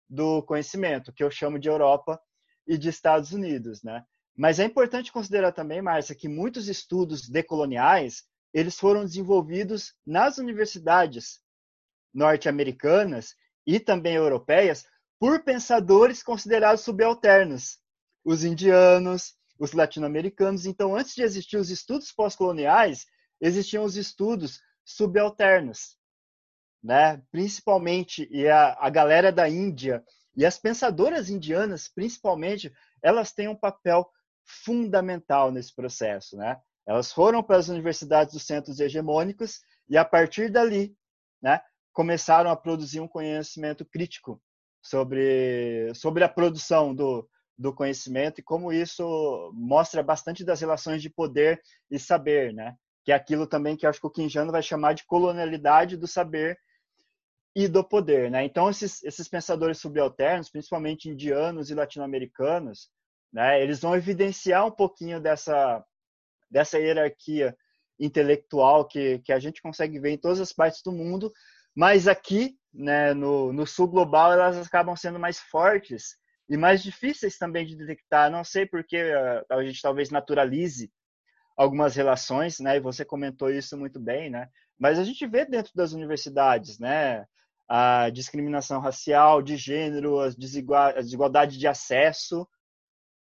do 0.09 0.43
conhecimento, 0.45 1.13
que 1.13 1.25
eu 1.25 1.31
chamo 1.31 1.59
de 1.59 1.69
Europa 1.69 2.21
e 2.67 2.79
de 2.79 2.89
Estados 2.89 3.33
Unidos, 3.33 3.83
né? 3.83 4.05
Mas 4.37 4.61
é 4.61 4.65
importante 4.65 5.11
considerar 5.11 5.51
também, 5.51 5.83
Márcia, 5.83 6.15
que 6.15 6.29
muitos 6.29 6.69
estudos 6.69 7.29
decoloniais 7.29 8.23
eles 8.55 8.79
foram 8.79 9.05
desenvolvidos 9.05 9.93
nas 10.07 10.39
universidades 10.39 11.41
norte-americanas 12.15 13.35
e 13.67 13.81
também 13.81 14.15
europeias 14.15 14.87
por 15.19 15.43
pensadores 15.43 16.23
considerados 16.23 16.83
subalternos, 16.83 17.79
os 18.25 18.45
indianos, 18.45 19.35
os 19.59 19.73
latino-americanos. 19.73 20.67
Então, 20.67 20.95
antes 20.95 21.15
de 21.15 21.23
existir 21.23 21.57
os 21.57 21.71
estudos 21.71 22.13
pós-coloniais, 22.13 23.07
existiam 23.41 23.85
os 23.85 23.97
estudos 23.97 24.61
subalternos, 24.85 25.97
né? 26.83 27.23
Principalmente 27.31 28.29
e 28.31 28.49
a, 28.49 28.77
a 28.81 28.89
galera 28.89 29.33
da 29.33 29.49
Índia 29.49 30.03
e 30.37 30.47
as 30.47 30.59
pensadoras 30.59 31.29
indianas, 31.29 31.89
principalmente, 31.89 32.73
elas 33.03 33.33
têm 33.33 33.49
um 33.49 33.57
papel 33.57 34.09
fundamental 34.45 35.51
nesse 35.51 35.75
processo, 35.75 36.37
né? 36.37 36.57
Elas 36.87 37.13
foram 37.13 37.43
para 37.43 37.59
as 37.59 37.69
universidades 37.69 38.33
dos 38.33 38.47
centros 38.47 38.81
hegemônicos 38.81 39.61
e 39.89 39.99
a 39.99 40.05
partir 40.05 40.51
dali, 40.51 40.97
né, 41.43 41.61
começaram 41.93 42.51
a 42.51 42.57
produzir 42.57 43.01
um 43.01 43.07
conhecimento 43.07 43.85
crítico 43.85 44.41
sobre, 44.83 45.93
sobre 45.95 46.25
a 46.25 46.29
produção 46.29 46.95
do, 46.95 47.29
do 47.59 47.75
conhecimento 47.75 48.41
e 48.41 48.45
como 48.45 48.73
isso 48.73 49.51
mostra 49.53 50.03
bastante 50.03 50.45
das 50.45 50.61
relações 50.61 51.03
de 51.03 51.11
poder 51.11 51.61
e 51.91 51.99
saber, 51.99 52.55
né? 52.55 52.77
Que 53.05 53.11
é 53.11 53.15
aquilo 53.15 53.47
também 53.47 53.77
que 53.77 53.87
acho 53.87 54.01
que 54.01 54.07
o 54.07 54.11
Quinjano 54.11 54.53
vai 54.53 54.63
chamar 54.63 54.93
de 54.93 55.05
colonialidade 55.05 55.97
do 55.97 56.07
saber 56.07 56.57
e 57.57 57.67
do 57.67 57.83
poder, 57.83 58.31
né? 58.31 58.45
Então 58.45 58.71
esses, 58.71 59.03
esses 59.03 59.27
pensadores 59.27 59.79
subalternos, 59.79 60.49
principalmente 60.49 61.09
indianos 61.09 61.71
e 61.71 61.75
latino-americanos, 61.75 62.89
né? 63.33 63.61
Eles 63.61 63.81
vão 63.81 63.97
evidenciar 63.97 64.65
um 64.65 64.71
pouquinho 64.71 65.21
dessa 65.21 65.85
dessa 66.51 66.79
hierarquia 66.79 67.55
intelectual 68.01 68.87
que, 68.87 69.19
que 69.19 69.33
a 69.33 69.39
gente 69.39 69.61
consegue 69.61 69.99
ver 69.99 70.11
em 70.11 70.17
todas 70.19 70.41
as 70.41 70.53
partes 70.53 70.81
do 70.83 70.93
mundo, 70.93 71.31
mas 71.75 72.09
aqui, 72.09 72.57
né, 72.73 73.13
no, 73.13 73.53
no 73.53 73.67
sul 73.67 73.87
global, 73.87 74.33
elas 74.33 74.57
acabam 74.67 74.97
sendo 74.97 75.19
mais 75.19 75.39
fortes 75.39 76.17
e 76.49 76.57
mais 76.57 76.83
difíceis 76.83 77.37
também 77.37 77.67
de 77.67 77.77
detectar. 77.77 78.31
Não 78.31 78.43
sei 78.43 78.67
porque 78.67 78.97
uh, 78.97 79.55
a 79.55 79.65
gente 79.65 79.83
talvez 79.83 80.11
naturalize 80.11 80.91
algumas 81.57 81.97
relações, 81.97 82.61
né? 82.61 82.77
E 82.77 82.81
você 82.81 83.05
comentou 83.05 83.51
isso 83.51 83.77
muito 83.77 84.01
bem, 84.01 84.31
né? 84.31 84.49
Mas 84.79 84.99
a 84.99 85.05
gente 85.05 85.27
vê 85.27 85.45
dentro 85.45 85.73
das 85.75 85.93
universidades, 85.93 86.79
né? 86.79 87.27
A 87.69 88.09
discriminação 88.11 88.81
racial, 88.81 89.43
de 89.43 89.57
gênero, 89.57 90.21
a, 90.21 90.31
desigual, 90.31 90.89
a 90.91 91.01
desigualdade 91.01 91.59
de 91.59 91.67
acesso, 91.67 92.49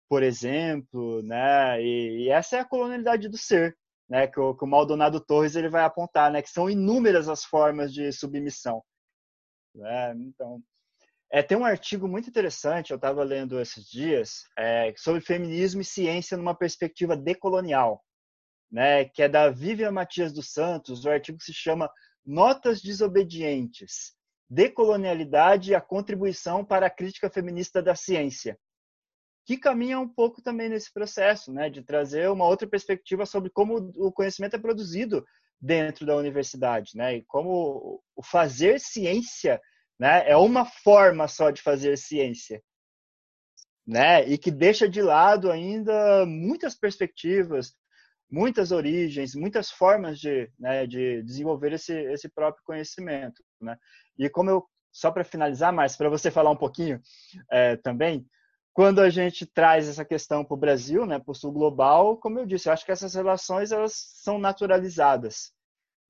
por 0.10 0.24
exemplo, 0.24 1.22
né? 1.24 1.82
E, 1.82 2.26
e, 2.26 2.30
essa 2.30 2.58
é 2.58 2.60
a 2.62 2.66
colonialidade 2.66 3.30
do 3.30 3.38
ser, 3.38 3.78
né? 4.10 4.28
Que 4.28 4.40
o, 4.40 4.56
que 4.56 4.64
o 4.64 4.68
Maldonado 4.68 5.20
Torres 5.20 5.56
ele 5.56 5.70
vai 5.70 5.84
apontar, 5.84 6.32
né? 6.32 6.42
Que 6.42 6.50
são 6.50 6.70
inúmeras 6.70 7.30
as 7.30 7.44
formas 7.44 7.94
de 7.94 8.12
submissão. 8.12 8.82
Né? 9.76 10.14
Então, 10.18 10.62
é, 11.32 11.42
tem 11.42 11.58
um 11.58 11.64
artigo 11.64 12.10
muito 12.10 12.28
interessante, 12.28 12.92
eu 12.92 12.98
estava 12.98 13.24
lendo 13.24 13.60
esses 13.60 13.90
dias, 13.90 14.44
é, 14.58 14.94
sobre 14.98 15.22
feminismo 15.22 15.80
e 15.80 15.86
ciência 15.86 16.36
numa 16.36 16.54
perspectiva 16.54 17.16
decolonial, 17.16 18.04
né, 18.70 19.06
que 19.06 19.24
é 19.24 19.30
da 19.30 19.50
Vivian 19.50 19.92
Matias 19.92 20.34
dos 20.34 20.52
Santos. 20.52 21.06
O 21.06 21.10
artigo 21.10 21.42
se 21.42 21.54
chama 21.54 21.90
Notas 22.26 22.82
Desobedientes: 22.82 24.14
Decolonialidade 24.50 25.72
e 25.72 25.76
a 25.76 25.80
Contribuição 25.80 26.66
para 26.66 26.88
a 26.88 26.90
Crítica 26.90 27.30
Feminista 27.30 27.82
da 27.82 27.96
Ciência, 27.96 28.60
que 29.46 29.58
caminha 29.58 30.00
um 30.02 30.10
pouco 30.10 30.42
também 30.42 30.68
nesse 30.68 30.92
processo, 30.92 31.52
né, 31.54 31.70
de 31.70 31.82
trazer 31.82 32.30
uma 32.30 32.46
outra 32.46 32.68
perspectiva 32.68 33.26
sobre 33.26 33.50
como 33.50 33.92
o 33.96 34.12
conhecimento 34.12 34.58
é 34.58 34.60
produzido 34.60 35.26
dentro 35.62 36.06
da 36.06 36.18
universidade, 36.18 36.92
né, 36.96 37.16
e 37.16 37.24
como 37.24 38.04
o 38.14 38.22
fazer 38.22 38.82
ciência 38.82 39.62
né? 40.02 40.28
É 40.28 40.36
uma 40.36 40.66
forma 40.66 41.28
só 41.28 41.52
de 41.52 41.62
fazer 41.62 41.96
ciência, 41.96 42.60
né? 43.86 44.28
E 44.28 44.36
que 44.36 44.50
deixa 44.50 44.90
de 44.90 45.00
lado 45.00 45.52
ainda 45.52 46.26
muitas 46.26 46.74
perspectivas, 46.74 47.76
muitas 48.28 48.72
origens, 48.72 49.36
muitas 49.36 49.70
formas 49.70 50.20
de, 50.20 50.52
né, 50.58 50.88
de 50.88 51.22
desenvolver 51.22 51.74
esse, 51.74 51.94
esse 51.94 52.28
próprio 52.28 52.64
conhecimento, 52.66 53.44
né? 53.62 53.78
E 54.18 54.28
como 54.28 54.50
eu 54.50 54.66
só 54.92 55.12
para 55.12 55.24
finalizar, 55.24 55.72
mais 55.72 55.96
para 55.96 56.10
você 56.10 56.32
falar 56.32 56.50
um 56.50 56.58
pouquinho 56.58 57.00
é, 57.52 57.76
também, 57.78 58.26
quando 58.74 59.02
a 59.02 59.10
gente 59.10 59.46
traz 59.46 59.88
essa 59.88 60.04
questão 60.04 60.44
para 60.44 60.56
o 60.56 60.60
Brasil, 60.60 61.06
né, 61.06 61.20
para 61.20 61.32
o 61.32 61.36
sul 61.36 61.52
global, 61.52 62.18
como 62.18 62.40
eu 62.40 62.46
disse, 62.48 62.68
eu 62.68 62.74
acho 62.74 62.86
que 62.86 62.92
essas 62.92 63.14
relações 63.14 63.72
elas 63.72 63.94
são 63.94 64.40
naturalizadas 64.40 65.54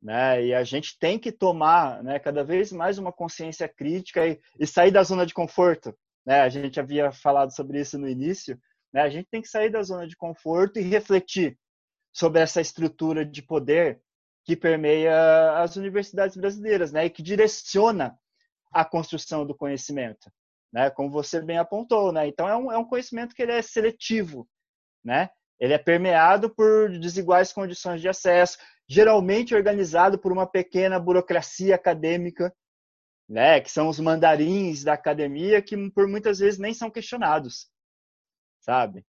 né? 0.01 0.43
E 0.45 0.53
a 0.53 0.63
gente 0.63 0.97
tem 0.97 1.19
que 1.19 1.31
tomar, 1.31 2.03
né, 2.03 2.17
cada 2.17 2.43
vez 2.43 2.71
mais 2.71 2.97
uma 2.97 3.11
consciência 3.11 3.67
crítica 3.67 4.27
e, 4.27 4.39
e 4.59 4.65
sair 4.65 4.91
da 4.91 5.03
zona 5.03 5.25
de 5.25 5.33
conforto, 5.33 5.95
né? 6.25 6.41
A 6.41 6.49
gente 6.49 6.79
havia 6.79 7.11
falado 7.11 7.53
sobre 7.55 7.79
isso 7.79 7.97
no 7.97 8.09
início, 8.09 8.59
né? 8.91 9.01
A 9.01 9.09
gente 9.09 9.29
tem 9.29 9.41
que 9.41 9.47
sair 9.47 9.69
da 9.69 9.83
zona 9.83 10.07
de 10.07 10.15
conforto 10.15 10.79
e 10.79 10.81
refletir 10.81 11.57
sobre 12.11 12.41
essa 12.41 12.59
estrutura 12.59 13.25
de 13.25 13.41
poder 13.41 14.01
que 14.43 14.55
permeia 14.55 15.61
as 15.61 15.75
universidades 15.75 16.35
brasileiras, 16.35 16.91
né? 16.91 17.05
E 17.05 17.09
que 17.09 17.21
direciona 17.21 18.17
a 18.71 18.83
construção 18.83 19.45
do 19.45 19.55
conhecimento, 19.55 20.31
né? 20.73 20.89
Como 20.89 21.11
você 21.11 21.41
bem 21.41 21.57
apontou, 21.57 22.11
né? 22.11 22.27
Então 22.27 22.47
é 22.49 22.57
um, 22.57 22.71
é 22.71 22.77
um 22.77 22.85
conhecimento 22.85 23.35
que 23.35 23.43
ele 23.43 23.51
é 23.51 23.61
seletivo, 23.61 24.47
né? 25.03 25.29
Ele 25.59 25.73
é 25.73 25.77
permeado 25.77 26.49
por 26.49 26.89
desiguais 26.97 27.53
condições 27.53 28.01
de 28.01 28.09
acesso, 28.09 28.57
geralmente 28.91 29.55
organizado 29.55 30.19
por 30.19 30.33
uma 30.33 30.45
pequena 30.45 30.99
burocracia 30.99 31.73
acadêmica, 31.73 32.53
né, 33.27 33.61
que 33.61 33.71
são 33.71 33.87
os 33.87 33.97
mandarins 34.01 34.83
da 34.83 34.91
academia, 34.91 35.61
que 35.61 35.89
por 35.91 36.09
muitas 36.09 36.39
vezes 36.39 36.59
nem 36.59 36.73
são 36.73 36.91
questionados, 36.91 37.69
sabe? 38.59 39.05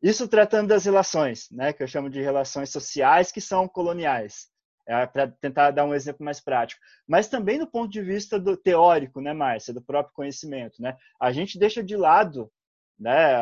Isso 0.00 0.28
tratando 0.28 0.68
das 0.68 0.84
relações, 0.84 1.50
né, 1.50 1.72
que 1.72 1.82
eu 1.82 1.88
chamo 1.88 2.08
de 2.08 2.22
relações 2.22 2.70
sociais 2.70 3.32
que 3.32 3.40
são 3.40 3.66
coloniais, 3.66 4.46
é, 4.86 5.04
para 5.06 5.26
tentar 5.26 5.72
dar 5.72 5.84
um 5.84 5.92
exemplo 5.92 6.24
mais 6.24 6.40
prático. 6.40 6.80
Mas 7.04 7.26
também 7.26 7.58
do 7.58 7.66
ponto 7.66 7.90
de 7.90 8.02
vista 8.02 8.38
do 8.38 8.56
teórico, 8.56 9.20
né, 9.20 9.32
Márcia, 9.32 9.74
do 9.74 9.82
próprio 9.82 10.14
conhecimento, 10.14 10.80
né? 10.80 10.96
A 11.20 11.32
gente 11.32 11.58
deixa 11.58 11.82
de 11.82 11.96
lado, 11.96 12.48
né, 12.96 13.36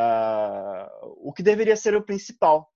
o 1.19 1.31
que 1.31 1.43
deveria 1.43 1.77
ser 1.77 1.95
o 1.95 2.03
principal, 2.03 2.73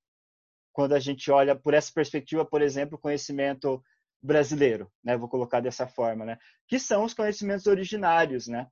quando 0.72 0.94
a 0.94 1.00
gente 1.00 1.30
olha 1.30 1.56
por 1.56 1.74
essa 1.74 1.92
perspectiva, 1.92 2.44
por 2.44 2.62
exemplo, 2.62 2.96
o 2.96 3.00
conhecimento 3.00 3.82
brasileiro, 4.22 4.90
né? 5.02 5.16
Vou 5.16 5.28
colocar 5.28 5.60
dessa 5.60 5.86
forma, 5.86 6.24
né? 6.24 6.38
Que 6.66 6.78
são 6.78 7.04
os 7.04 7.14
conhecimentos 7.14 7.66
originários, 7.66 8.46
né? 8.46 8.66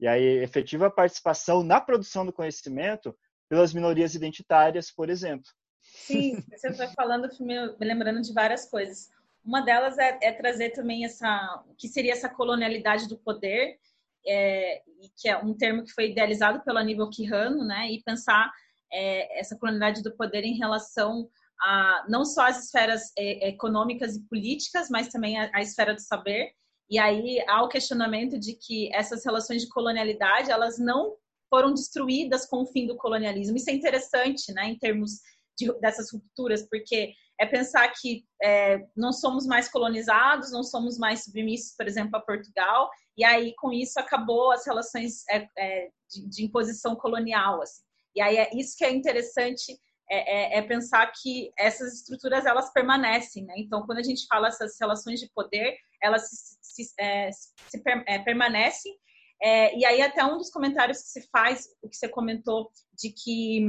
E 0.00 0.06
aí, 0.06 0.42
efetiva 0.42 0.90
participação 0.90 1.62
na 1.62 1.80
produção 1.80 2.26
do 2.26 2.32
conhecimento 2.32 3.16
pelas 3.48 3.72
minorias 3.72 4.14
identitárias, 4.14 4.90
por 4.90 5.08
exemplo. 5.08 5.50
Sim, 5.80 6.42
você 6.50 6.72
foi 6.72 6.88
falando, 6.88 7.28
me 7.40 7.86
lembrando 7.86 8.20
de 8.20 8.32
várias 8.32 8.68
coisas. 8.68 9.10
Uma 9.44 9.60
delas 9.60 9.98
é, 9.98 10.18
é 10.22 10.32
trazer 10.32 10.70
também 10.70 11.04
essa, 11.04 11.62
o 11.68 11.74
que 11.74 11.86
seria 11.86 12.12
essa 12.12 12.28
colonialidade 12.28 13.08
do 13.08 13.18
poder, 13.18 13.78
é, 14.26 14.82
que 15.16 15.28
é 15.28 15.36
um 15.36 15.54
termo 15.54 15.84
que 15.84 15.92
foi 15.92 16.10
idealizado 16.10 16.64
pelo 16.64 16.78
Aníbal 16.78 17.10
Quirrano, 17.10 17.64
né? 17.64 17.90
E 17.90 18.02
pensar 18.02 18.50
é, 18.94 19.40
essa 19.40 19.56
colonialidade 19.58 20.02
do 20.02 20.16
poder 20.16 20.44
em 20.44 20.56
relação 20.56 21.28
a, 21.60 22.04
não 22.08 22.24
só 22.24 22.46
as 22.46 22.64
esferas 22.64 23.12
é, 23.18 23.48
econômicas 23.48 24.16
e 24.16 24.22
políticas, 24.28 24.88
mas 24.88 25.08
também 25.08 25.38
a, 25.38 25.50
a, 25.52 25.60
esfera 25.60 25.94
do 25.94 26.00
saber. 26.00 26.52
E 26.88 26.98
aí 26.98 27.42
há 27.48 27.62
o 27.62 27.68
questionamento 27.68 28.38
de 28.38 28.54
que 28.54 28.94
essas 28.94 29.24
relações 29.24 29.62
de 29.62 29.68
colonialidade 29.68 30.50
elas 30.50 30.78
não 30.78 31.16
foram 31.50 31.72
destruídas 31.72 32.46
com 32.46 32.62
o 32.62 32.66
fim 32.66 32.86
do 32.86 32.96
colonialismo. 32.96 33.56
Isso 33.56 33.70
é 33.70 33.72
interessante, 33.72 34.52
né, 34.52 34.66
em 34.66 34.78
termos 34.78 35.20
de, 35.58 35.72
dessas 35.80 36.12
rupturas, 36.12 36.66
porque 36.68 37.14
é 37.40 37.46
pensar 37.46 37.88
que 37.88 38.24
é, 38.42 38.86
não 38.96 39.12
somos 39.12 39.46
mais 39.46 39.68
colonizados, 39.68 40.52
não 40.52 40.62
somos 40.62 40.98
mais 40.98 41.24
submissos, 41.24 41.74
por 41.76 41.86
exemplo, 41.86 42.16
a 42.16 42.20
Portugal, 42.20 42.90
e 43.16 43.24
aí 43.24 43.54
com 43.56 43.72
isso 43.72 43.98
acabou 43.98 44.52
as 44.52 44.66
relações 44.66 45.26
é, 45.28 45.48
é, 45.56 45.90
de, 46.10 46.28
de, 46.28 46.44
imposição 46.44 46.94
colonial. 46.94 47.62
Assim. 47.62 47.82
E 48.14 48.20
aí 48.20 48.36
é 48.36 48.50
isso 48.54 48.76
que 48.76 48.84
é 48.84 48.92
interessante 48.92 49.78
é, 50.10 50.56
é, 50.56 50.58
é, 50.58 50.62
pensar 50.62 51.10
que 51.12 51.50
essas 51.58 51.94
estruturas 51.94 52.44
elas 52.44 52.72
permanecem, 52.72 53.44
né? 53.44 53.54
Então, 53.56 53.86
quando 53.86 53.98
a 53.98 54.02
gente 54.02 54.26
fala 54.26 54.48
essas 54.48 54.76
relações 54.78 55.18
de 55.18 55.30
poder, 55.34 55.76
elas 56.02 56.28
se, 56.60 56.84
se, 56.84 56.94
é, 56.98 57.30
se 57.32 57.82
é, 58.06 58.18
permanecem. 58.18 58.94
É, 59.42 59.76
e 59.76 59.84
aí 59.84 60.02
até 60.02 60.24
um 60.24 60.36
dos 60.36 60.50
comentários 60.50 61.02
que 61.02 61.08
se 61.08 61.28
faz, 61.30 61.68
o 61.82 61.88
que 61.88 61.96
você 61.96 62.08
comentou, 62.08 62.70
de 62.92 63.10
que 63.10 63.66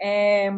é, 0.00 0.50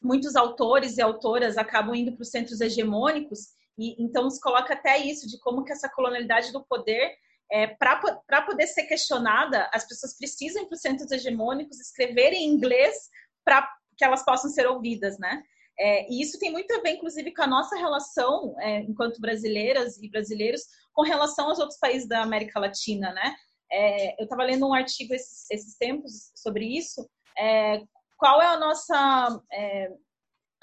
muitos 0.00 0.36
autores 0.36 0.96
e 0.96 1.02
autoras 1.02 1.58
acabam 1.58 1.94
indo 1.94 2.12
para 2.12 2.22
os 2.22 2.30
centros 2.30 2.60
hegemônicos, 2.60 3.48
e 3.78 4.02
então 4.02 4.30
se 4.30 4.40
coloca 4.40 4.74
até 4.74 4.98
isso 4.98 5.26
de 5.28 5.38
como 5.40 5.64
que 5.64 5.72
essa 5.72 5.88
colonialidade 5.88 6.52
do 6.52 6.64
poder 6.64 7.16
é, 7.52 7.66
para 7.66 8.42
poder 8.46 8.66
ser 8.66 8.84
questionada, 8.84 9.68
as 9.74 9.86
pessoas 9.86 10.16
precisam 10.16 10.62
ir 10.62 10.66
para 10.66 10.74
os 10.74 10.80
centros 10.80 11.10
hegemônicos, 11.10 11.78
escreverem 11.78 12.44
em 12.44 12.48
inglês 12.48 13.10
para 13.44 13.70
que 13.96 14.04
elas 14.04 14.24
possam 14.24 14.50
ser 14.50 14.66
ouvidas, 14.66 15.18
né? 15.18 15.42
É, 15.78 16.10
e 16.10 16.22
isso 16.22 16.38
tem 16.38 16.50
muito 16.50 16.72
a 16.74 16.80
ver, 16.80 16.92
inclusive, 16.92 17.32
com 17.34 17.42
a 17.42 17.46
nossa 17.46 17.76
relação, 17.76 18.54
é, 18.58 18.80
enquanto 18.80 19.20
brasileiras 19.20 19.98
e 19.98 20.08
brasileiros, 20.08 20.62
com 20.94 21.02
relação 21.02 21.50
aos 21.50 21.58
outros 21.58 21.78
países 21.78 22.08
da 22.08 22.22
América 22.22 22.58
Latina, 22.58 23.12
né? 23.12 23.36
É, 23.70 24.20
eu 24.20 24.24
estava 24.24 24.44
lendo 24.44 24.66
um 24.66 24.74
artigo 24.74 25.14
esses, 25.14 25.50
esses 25.50 25.76
tempos 25.76 26.32
sobre 26.34 26.64
isso. 26.64 27.06
É, 27.38 27.82
qual 28.16 28.40
é 28.40 28.46
a 28.46 28.58
nossa, 28.58 29.42
é, 29.52 29.90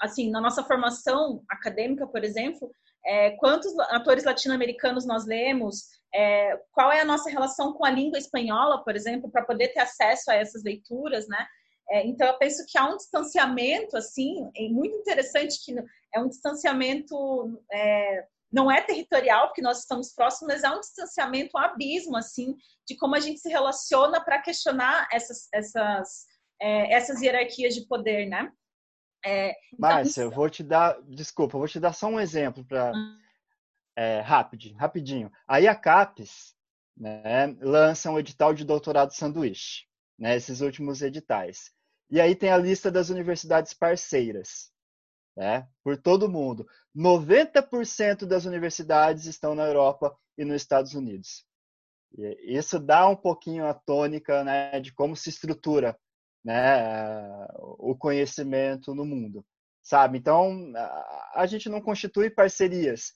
assim, 0.00 0.28
na 0.28 0.40
nossa 0.40 0.64
formação 0.64 1.44
acadêmica, 1.48 2.06
por 2.06 2.24
exemplo, 2.24 2.68
é, 3.04 3.30
quantos 3.32 3.76
atores 3.90 4.24
latino-americanos 4.24 5.06
nós 5.06 5.26
lemos? 5.26 5.98
qual 6.72 6.90
é 6.90 7.00
a 7.00 7.04
nossa 7.04 7.30
relação 7.30 7.72
com 7.72 7.84
a 7.84 7.90
língua 7.90 8.18
espanhola, 8.18 8.82
por 8.82 8.96
exemplo, 8.96 9.30
para 9.30 9.44
poder 9.44 9.68
ter 9.68 9.78
acesso 9.78 10.28
a 10.28 10.34
essas 10.34 10.64
leituras, 10.64 11.28
né? 11.28 11.46
É, 11.88 12.04
então, 12.04 12.26
eu 12.26 12.36
penso 12.36 12.64
que 12.66 12.76
há 12.76 12.84
um 12.84 12.96
distanciamento, 12.96 13.96
assim, 13.96 14.50
é 14.56 14.68
muito 14.68 14.96
interessante 14.96 15.64
que 15.64 15.72
é 16.12 16.20
um 16.20 16.28
distanciamento, 16.28 17.62
é, 17.72 18.24
não 18.52 18.68
é 18.68 18.80
territorial, 18.82 19.46
porque 19.46 19.62
nós 19.62 19.78
estamos 19.78 20.12
próximos, 20.12 20.52
mas 20.52 20.64
há 20.64 20.74
um 20.74 20.80
distanciamento, 20.80 21.50
um 21.56 21.60
abismo, 21.60 22.16
assim, 22.16 22.56
de 22.88 22.96
como 22.96 23.14
a 23.14 23.20
gente 23.20 23.38
se 23.38 23.48
relaciona 23.48 24.20
para 24.20 24.42
questionar 24.42 25.06
essas, 25.12 25.48
essas 25.52 26.26
é, 26.60 26.92
essas 26.92 27.22
hierarquias 27.22 27.74
de 27.74 27.86
poder, 27.86 28.26
né? 28.26 28.52
É, 29.24 29.50
então, 29.50 29.78
Márcia, 29.78 30.22
eu 30.22 30.30
vou 30.30 30.48
te 30.48 30.62
dar, 30.62 31.00
desculpa, 31.02 31.56
eu 31.56 31.60
vou 31.60 31.68
te 31.68 31.78
dar 31.78 31.92
só 31.92 32.06
um 32.06 32.18
exemplo 32.18 32.64
para 32.64 32.92
hum. 32.92 33.18
é, 33.96 34.20
rápido, 34.20 34.72
rapidinho. 34.74 35.30
Aí 35.46 35.68
a 35.68 35.74
CAPES 35.74 36.54
né, 36.96 37.46
lança 37.60 38.10
um 38.10 38.18
edital 38.18 38.54
de 38.54 38.64
doutorado 38.64 39.12
sanduíche, 39.12 39.84
né, 40.18 40.36
esses 40.36 40.60
últimos 40.60 41.02
editais. 41.02 41.70
E 42.10 42.20
aí 42.20 42.34
tem 42.34 42.50
a 42.50 42.58
lista 42.58 42.90
das 42.90 43.08
universidades 43.08 43.72
parceiras, 43.72 44.70
né, 45.36 45.68
por 45.84 45.96
todo 45.96 46.28
mundo. 46.28 46.66
90% 46.96 48.26
das 48.26 48.44
universidades 48.44 49.26
estão 49.26 49.54
na 49.54 49.64
Europa 49.64 50.16
e 50.36 50.44
nos 50.44 50.56
Estados 50.56 50.94
Unidos. 50.94 51.44
E 52.16 52.56
isso 52.56 52.78
dá 52.78 53.06
um 53.08 53.16
pouquinho 53.16 53.66
a 53.66 53.74
tônica 53.74 54.42
né, 54.42 54.80
de 54.80 54.92
como 54.92 55.14
se 55.14 55.28
estrutura 55.28 55.96
né, 56.44 57.46
o 57.78 57.94
conhecimento 57.96 58.94
no 58.94 59.04
mundo, 59.04 59.44
sabe? 59.82 60.18
Então, 60.18 60.72
a 61.34 61.46
gente 61.46 61.68
não 61.68 61.80
constitui 61.80 62.30
parcerias, 62.30 63.12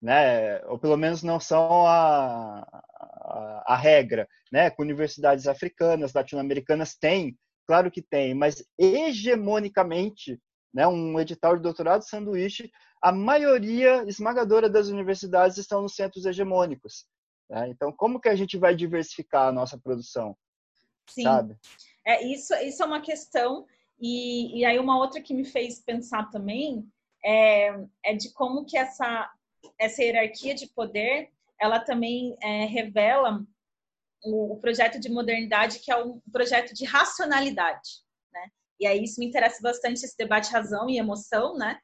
né? 0.00 0.60
Ou 0.66 0.78
pelo 0.78 0.96
menos 0.96 1.22
não 1.22 1.38
são 1.38 1.86
a, 1.86 2.60
a, 2.62 3.64
a 3.74 3.76
regra, 3.76 4.26
né? 4.50 4.70
Com 4.70 4.82
universidades 4.82 5.46
africanas, 5.46 6.12
latino-americanas 6.12 6.94
tem, 6.94 7.38
claro 7.66 7.90
que 7.90 8.02
tem, 8.02 8.34
mas 8.34 8.64
hegemonicamente, 8.78 10.40
né? 10.74 10.86
Um 10.86 11.20
edital 11.20 11.56
de 11.56 11.62
doutorado 11.62 12.02
sanduíche, 12.02 12.70
a 13.02 13.12
maioria 13.12 14.04
esmagadora 14.06 14.70
das 14.70 14.88
universidades 14.88 15.58
estão 15.58 15.82
nos 15.82 15.94
centros 15.94 16.24
hegemônicos. 16.24 17.04
Né? 17.50 17.68
Então, 17.68 17.92
como 17.92 18.20
que 18.20 18.28
a 18.28 18.36
gente 18.36 18.56
vai 18.56 18.74
diversificar 18.74 19.48
a 19.48 19.52
nossa 19.52 19.76
produção? 19.76 20.36
Sim. 21.08 21.24
Sabe? 21.24 21.56
É, 22.04 22.24
isso, 22.24 22.54
isso 22.56 22.82
é 22.82 22.86
uma 22.86 23.00
questão, 23.00 23.66
e, 24.00 24.58
e 24.58 24.64
aí 24.64 24.78
uma 24.78 24.98
outra 24.98 25.20
que 25.20 25.32
me 25.32 25.44
fez 25.44 25.78
pensar 25.78 26.28
também 26.30 26.84
é, 27.24 27.72
é 28.04 28.14
de 28.14 28.32
como 28.32 28.64
que 28.64 28.76
essa, 28.76 29.30
essa 29.78 30.02
hierarquia 30.02 30.54
de 30.54 30.66
poder, 30.66 31.30
ela 31.60 31.78
também 31.78 32.36
é, 32.42 32.64
revela 32.64 33.44
o, 34.24 34.54
o, 34.54 34.56
projeto 34.60 34.98
de 34.98 35.08
modernidade, 35.08 35.78
que 35.78 35.92
é 35.92 35.96
um 35.96 36.20
projeto 36.32 36.74
de 36.74 36.84
racionalidade, 36.84 38.02
né? 38.32 38.48
E 38.80 38.86
aí 38.86 39.04
isso 39.04 39.20
me 39.20 39.26
interessa 39.26 39.60
bastante, 39.62 40.04
esse 40.04 40.16
debate 40.16 40.50
razão 40.50 40.90
e 40.90 40.98
emoção, 40.98 41.56
né? 41.56 41.78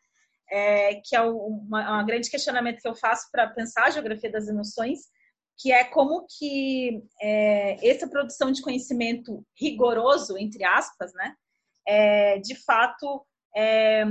É, 0.51 0.95
que 1.05 1.15
é 1.15 1.23
um 1.23 1.69
grande 2.07 2.31
questionamento 2.31 2.81
que 2.81 2.89
eu 2.89 2.95
faço 2.95 3.31
para 3.31 3.49
pensar 3.49 3.85
a 3.85 3.91
geografia 3.91 4.33
das 4.33 4.49
emoções, 4.49 5.11
que 5.59 5.73
é 5.73 5.83
como 5.85 6.25
que 6.39 7.03
é, 7.21 7.89
essa 7.89 8.09
produção 8.09 8.53
de 8.53 8.63
conhecimento 8.63 9.45
rigoroso, 9.61 10.39
entre 10.39 10.65
aspas, 10.65 11.13
né, 11.15 11.35
é, 11.87 12.39
de 12.39 12.55
fato 12.55 13.27
é, 13.57 14.05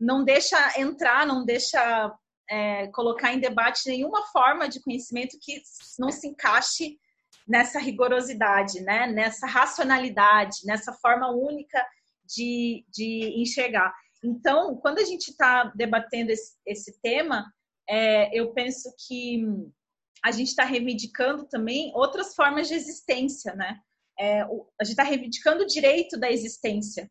não 0.00 0.24
deixa 0.24 0.80
entrar, 0.80 1.26
não 1.26 1.44
deixa 1.44 2.12
é, 2.48 2.86
colocar 2.88 3.34
em 3.34 3.40
debate 3.40 3.88
nenhuma 3.88 4.26
forma 4.28 4.68
de 4.68 4.80
conhecimento 4.80 5.38
que 5.40 5.60
não 5.98 6.10
se 6.10 6.26
encaixe 6.28 6.98
nessa 7.46 7.78
rigorosidade, 7.78 8.80
né, 8.80 9.06
nessa 9.06 9.46
racionalidade, 9.46 10.64
nessa 10.64 10.92
forma 10.94 11.30
única 11.30 11.86
de, 12.24 12.84
de 12.88 13.34
enxergar. 13.42 13.94
Então, 14.22 14.76
quando 14.76 15.00
a 15.00 15.04
gente 15.04 15.28
está 15.28 15.64
debatendo 15.74 16.30
esse, 16.30 16.54
esse 16.64 16.98
tema, 17.02 17.52
é, 17.86 18.34
eu 18.38 18.54
penso 18.54 18.90
que 19.06 19.44
a 20.24 20.30
gente 20.30 20.48
está 20.48 20.64
reivindicando 20.64 21.44
também 21.44 21.92
outras 21.94 22.34
formas 22.34 22.66
de 22.66 22.74
existência, 22.74 23.54
né? 23.54 23.78
É, 24.18 24.40
a 24.42 24.84
gente 24.84 24.92
está 24.92 25.02
reivindicando 25.02 25.64
o 25.64 25.66
direito 25.66 26.18
da 26.18 26.30
existência 26.30 27.10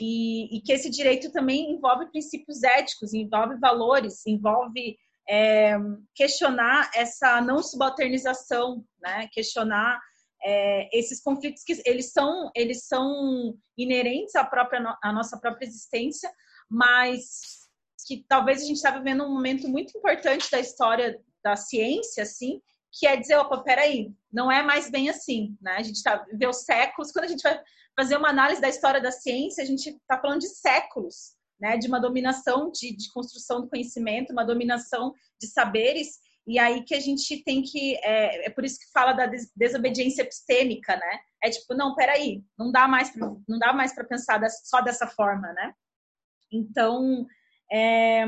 e, 0.00 0.56
e, 0.56 0.60
que 0.62 0.72
esse 0.72 0.88
direito 0.88 1.32
também 1.32 1.72
envolve 1.72 2.06
princípios 2.06 2.62
éticos, 2.62 3.12
envolve 3.12 3.56
valores, 3.56 4.24
envolve 4.24 4.96
é, 5.28 5.74
questionar 6.14 6.90
essa 6.94 7.40
não 7.40 7.62
subalternização, 7.62 8.82
né? 9.02 9.28
Questionar 9.32 10.00
é, 10.42 10.88
esses 10.96 11.20
conflitos 11.22 11.62
que 11.64 11.82
eles 11.84 12.12
são 12.12 12.50
eles 12.54 12.86
são 12.86 13.58
inerentes 13.76 14.34
à 14.36 14.44
própria 14.44 14.96
à 15.02 15.12
nossa 15.12 15.38
própria 15.38 15.66
existência, 15.66 16.32
mas 16.70 17.68
que 18.06 18.24
talvez 18.26 18.62
a 18.62 18.66
gente 18.66 18.76
está 18.76 18.90
vivendo 18.90 19.24
um 19.24 19.34
momento 19.34 19.68
muito 19.68 19.96
importante 19.98 20.50
da 20.50 20.60
história 20.60 21.20
da 21.44 21.54
ciência, 21.54 22.22
assim, 22.22 22.60
que 22.90 23.06
é 23.06 23.16
dizer, 23.16 23.36
opa, 23.36 23.58
peraí, 23.58 24.12
não 24.32 24.50
é 24.50 24.62
mais 24.62 24.90
bem 24.90 25.10
assim, 25.10 25.56
né? 25.60 25.72
A 25.72 25.82
gente 25.82 26.02
tá, 26.02 26.24
vê 26.32 26.46
os 26.46 26.64
séculos, 26.64 27.12
quando 27.12 27.26
a 27.26 27.28
gente 27.28 27.42
vai 27.42 27.60
fazer 27.96 28.16
uma 28.16 28.30
análise 28.30 28.60
da 28.60 28.68
história 28.68 29.00
da 29.00 29.12
ciência, 29.12 29.62
a 29.62 29.66
gente 29.66 29.90
está 29.90 30.18
falando 30.18 30.40
de 30.40 30.48
séculos, 30.48 31.34
né? 31.60 31.76
De 31.76 31.86
uma 31.88 32.00
dominação 32.00 32.70
de, 32.70 32.96
de, 32.96 33.12
construção 33.12 33.60
do 33.60 33.68
conhecimento, 33.68 34.32
uma 34.32 34.44
dominação 34.44 35.12
de 35.40 35.48
saberes, 35.48 36.18
e 36.46 36.58
aí 36.58 36.82
que 36.84 36.94
a 36.94 37.00
gente 37.00 37.42
tem 37.42 37.62
que, 37.62 37.96
é, 37.96 38.46
é 38.46 38.50
por 38.50 38.64
isso 38.64 38.78
que 38.78 38.90
fala 38.92 39.12
da 39.12 39.26
des 39.26 39.50
desobediência 39.56 40.22
epistêmica, 40.22 40.96
né? 40.96 41.18
É 41.42 41.50
tipo, 41.50 41.74
não, 41.74 41.94
peraí, 41.94 42.44
não 42.56 42.70
dá 42.70 42.86
mais, 42.86 43.10
pra, 43.10 43.26
não 43.48 43.58
dá 43.58 43.72
mais 43.72 43.92
para 43.94 44.04
pensar 44.04 44.40
só 44.50 44.80
dessa 44.80 45.06
forma, 45.06 45.52
né? 45.52 45.74
Então, 46.52 47.26
é, 47.70 48.24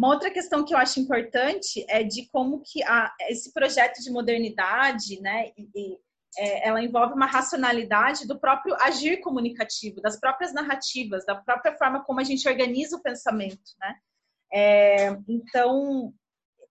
uma 0.00 0.08
outra 0.08 0.30
questão 0.30 0.64
que 0.64 0.72
eu 0.72 0.78
acho 0.78 0.98
importante 0.98 1.84
é 1.86 2.02
de 2.02 2.26
como 2.30 2.62
que 2.62 2.82
a, 2.84 3.14
esse 3.28 3.52
projeto 3.52 4.00
de 4.02 4.10
modernidade, 4.10 5.20
né, 5.20 5.50
e, 5.58 5.68
e, 5.74 5.98
é, 6.38 6.66
ela 6.66 6.82
envolve 6.82 7.12
uma 7.12 7.26
racionalidade 7.26 8.26
do 8.26 8.40
próprio 8.40 8.74
agir 8.80 9.20
comunicativo, 9.20 10.00
das 10.00 10.18
próprias 10.18 10.54
narrativas, 10.54 11.26
da 11.26 11.34
própria 11.34 11.76
forma 11.76 12.02
como 12.02 12.18
a 12.18 12.24
gente 12.24 12.48
organiza 12.48 12.96
o 12.96 13.02
pensamento, 13.02 13.72
né? 13.78 13.94
É, 14.50 15.08
então, 15.28 16.14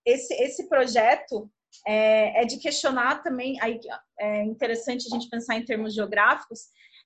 esse, 0.04 0.34
esse 0.34 0.68
projeto 0.68 1.52
é, 1.86 2.42
é, 2.42 2.46
de 2.46 2.58
questionar 2.58 3.22
também, 3.22 3.62
aí 3.62 3.80
é 4.20 4.44
interessante 4.44 5.06
a 5.06 5.16
gente 5.16 5.30
pensar 5.30 5.56
em 5.56 5.66
termos 5.66 5.94
geográficos, 5.94 6.62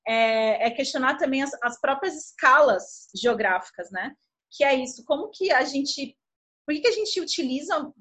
é, 0.07 0.67
é 0.67 0.71
questionar 0.71 1.17
também 1.17 1.43
as, 1.43 1.51
as 1.61 1.81
próprias 1.81 2.15
escalas 2.15 3.09
geográficas, 3.13 3.91
né? 3.91 4.15
Que 4.55 4.63
é 4.63 4.75
isso, 4.75 5.03
como 5.05 5.29
que 5.29 5.51
a 5.51 5.63
gente, 5.63 6.15
por 6.65 6.73
que, 6.73 6.81
que 6.81 6.87
a 6.87 6.91
gente 6.91 7.19
utiliza 7.19 7.91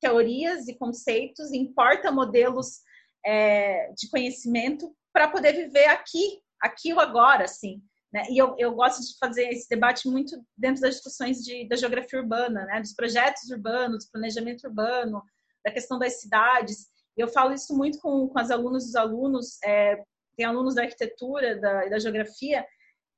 teorias 0.00 0.68
e 0.68 0.74
conceitos, 0.74 1.52
importa 1.52 2.10
modelos 2.10 2.80
é, 3.24 3.92
de 3.92 4.08
conhecimento 4.08 4.94
para 5.12 5.28
poder 5.28 5.52
viver 5.52 5.86
aqui, 5.86 6.40
aqui 6.60 6.92
ou 6.92 7.00
agora, 7.00 7.44
assim. 7.44 7.82
Né? 8.12 8.24
E 8.30 8.38
eu, 8.38 8.54
eu 8.58 8.74
gosto 8.74 9.00
de 9.00 9.18
fazer 9.18 9.48
esse 9.50 9.68
debate 9.68 10.08
muito 10.08 10.42
dentro 10.56 10.80
das 10.80 10.94
discussões 10.94 11.38
de, 11.44 11.68
da 11.68 11.76
geografia 11.76 12.20
urbana, 12.20 12.64
né? 12.64 12.80
dos 12.80 12.94
projetos 12.94 13.50
urbanos, 13.50 14.06
do 14.06 14.10
planejamento 14.12 14.66
urbano, 14.66 15.22
da 15.64 15.70
questão 15.70 15.98
das 15.98 16.20
cidades. 16.20 16.86
Eu 17.16 17.28
falo 17.28 17.52
isso 17.52 17.76
muito 17.76 17.98
com, 18.00 18.28
com 18.28 18.38
as 18.38 18.50
alunas 18.50 18.84
e 18.84 18.88
os 18.88 18.96
alunos, 18.96 19.58
é, 19.62 20.02
tem 20.36 20.46
alunos 20.46 20.76
da 20.76 20.82
arquitetura, 20.82 21.60
da, 21.60 21.86
da 21.86 21.98
geografia, 21.98 22.64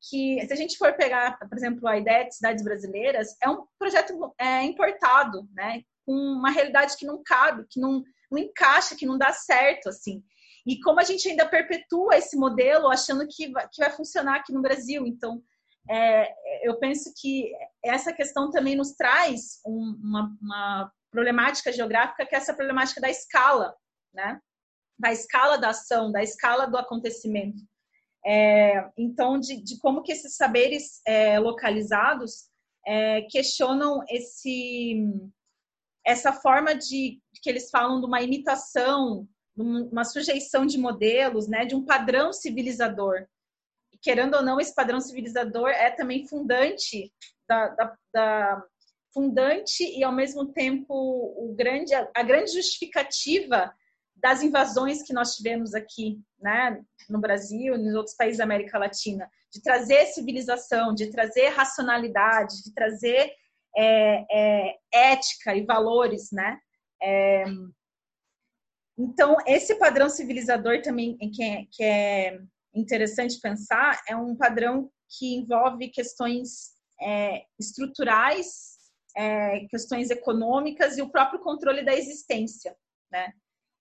que, 0.09 0.45
se 0.47 0.53
a 0.53 0.57
gente 0.57 0.79
for 0.79 0.95
pegar, 0.95 1.39
por 1.39 1.57
exemplo, 1.57 1.87
a 1.87 1.99
ideia 1.99 2.25
de 2.27 2.35
cidades 2.35 2.65
brasileiras, 2.65 3.37
é 3.43 3.49
um 3.49 3.67
projeto 3.79 4.35
é, 4.39 4.63
importado, 4.63 5.49
né? 5.53 5.83
Com 6.07 6.13
uma 6.13 6.51
realidade 6.51 6.97
que 6.97 7.07
não 7.07 7.23
cabe, 7.23 7.67
que 7.69 7.79
não, 7.79 8.03
não 8.31 8.39
encaixa, 8.39 8.97
que 8.97 9.07
não 9.07 9.19
dá 9.19 9.33
certo, 9.33 9.89
assim. 9.89 10.23
E 10.67 10.81
como 10.81 11.01
a 11.01 11.05
gente 11.05 11.29
ainda 11.29 11.49
perpetua 11.49 12.17
esse 12.17 12.37
modelo 12.37 12.89
achando 12.89 13.27
que 13.29 13.51
vai, 13.51 13.69
que 13.69 13.81
vai 13.81 13.91
funcionar 13.91 14.37
aqui 14.37 14.53
no 14.53 14.63
Brasil. 14.63 15.07
Então, 15.07 15.43
é, 15.89 16.33
eu 16.63 16.79
penso 16.79 17.13
que 17.21 17.53
essa 17.85 18.13
questão 18.13 18.51
também 18.51 18.77
nos 18.77 18.93
traz 18.93 19.61
um, 19.67 19.99
uma, 20.03 20.37
uma 20.41 20.93
problemática 21.11 21.73
geográfica, 21.73 22.27
que 22.27 22.35
é 22.35 22.39
essa 22.39 22.55
problemática 22.55 23.01
da 23.01 23.11
escala, 23.11 23.75
né? 24.15 24.41
Da 24.99 25.13
escala 25.13 25.57
da 25.57 25.71
ação, 25.71 26.13
da 26.13 26.23
escala 26.23 26.67
do 26.67 26.77
acontecimento. 26.77 27.63
É, 28.25 28.91
então, 28.99 29.39
de, 29.39 29.63
de, 29.63 29.79
como 29.79 30.03
que 30.03 30.13
esses 30.13 30.37
saberes 30.37 31.01
é, 31.07 31.39
localizados 31.39 32.51
é, 32.87 33.23
questionam 33.23 34.03
esse, 34.09 35.03
essa 36.05 36.33
forma 36.33 36.75
de 36.75 37.21
que 37.43 37.49
eles 37.49 37.71
falam 37.71 38.01
de 38.01 38.07
uma 38.07 38.21
imitação, 38.21 39.27
uma 39.57 40.05
sujeição 40.05 40.67
de 40.67 40.79
modelos, 40.79 41.49
né, 41.49 41.65
de 41.65 41.75
um 41.75 41.85
padrão 41.85 42.33
civilizador. 42.33 43.27
E, 43.93 43.99
querendo 43.99 44.35
ou 44.35 44.43
não, 44.43 44.61
esse 44.61 44.75
padrão 44.75 45.01
civilizador 45.01 45.69
é 45.69 45.91
também 45.91 46.27
fundante 46.27 47.13
da, 47.49 47.69
da, 47.69 47.97
da 48.13 48.65
fundante 49.13 49.83
e 49.83 50.05
ao 50.05 50.13
mesmo 50.13 50.53
tempo 50.53 50.95
o 50.95 51.55
grande, 51.57 51.95
a 51.95 52.23
grande 52.23 52.53
justificativa 52.53 53.75
das 54.21 54.43
invasões 54.43 55.03
que 55.03 55.13
nós 55.13 55.35
tivemos 55.35 55.75
aqui, 55.75 56.21
né, 56.41 56.81
no 57.09 57.21
Brasil 57.21 57.77
nos 57.79 57.95
outros 57.95 58.15
países 58.15 58.39
da 58.39 58.45
América 58.45 58.79
Latina, 58.79 59.31
de 59.53 59.63
trazer 59.63 60.07
civilização, 60.07 60.95
de 60.95 61.11
trazer 61.11 61.49
racionalidade, 61.49 62.63
de 62.63 62.73
trazer 62.73 63.33
é, 63.77 64.25
é, 64.31 64.79
ética 64.93 65.55
e 65.55 65.65
valores, 65.65 66.31
né? 66.33 66.59
É, 67.03 67.45
então, 68.99 69.37
esse 69.47 69.77
padrão 69.77 70.11
civilizador 70.11 70.83
também 70.83 71.17
que 71.17 71.43
é, 71.43 71.65
que 71.71 71.83
é 71.83 72.39
interessante 72.75 73.41
pensar 73.41 74.01
é 74.07 74.15
um 74.15 74.37
padrão 74.37 74.91
que 75.09 75.37
envolve 75.37 75.89
questões 75.89 76.73
é, 77.01 77.45
estruturais, 77.59 78.77
é, 79.17 79.61
questões 79.71 80.11
econômicas 80.11 80.99
e 80.99 81.03
o 81.03 81.11
próprio 81.11 81.41
controle 81.41 81.83
da 81.83 81.95
existência, 81.95 82.77
né? 83.11 83.33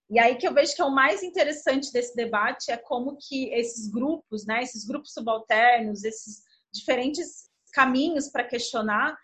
E 0.09 0.17
aí 0.17 0.35
que 0.35 0.47
eu 0.47 0.53
vejo 0.53 0.75
que 0.75 0.81
é 0.81 0.85
o 0.85 0.93
mais 0.93 1.21
interessante 1.21 1.93
desse 1.93 2.15
debate 2.15 2.71
é 2.71 2.77
como 2.77 3.15
que 3.15 3.53
esses 3.53 3.87
grupos, 3.87 4.45
né, 4.45 4.63
esses 4.63 4.85
grupos 4.85 5.13
subalternos, 5.13 6.03
esses 6.03 6.43
diferentes 6.73 7.49
caminhos 7.71 8.27
para 8.27 8.43
questionar 8.43 9.15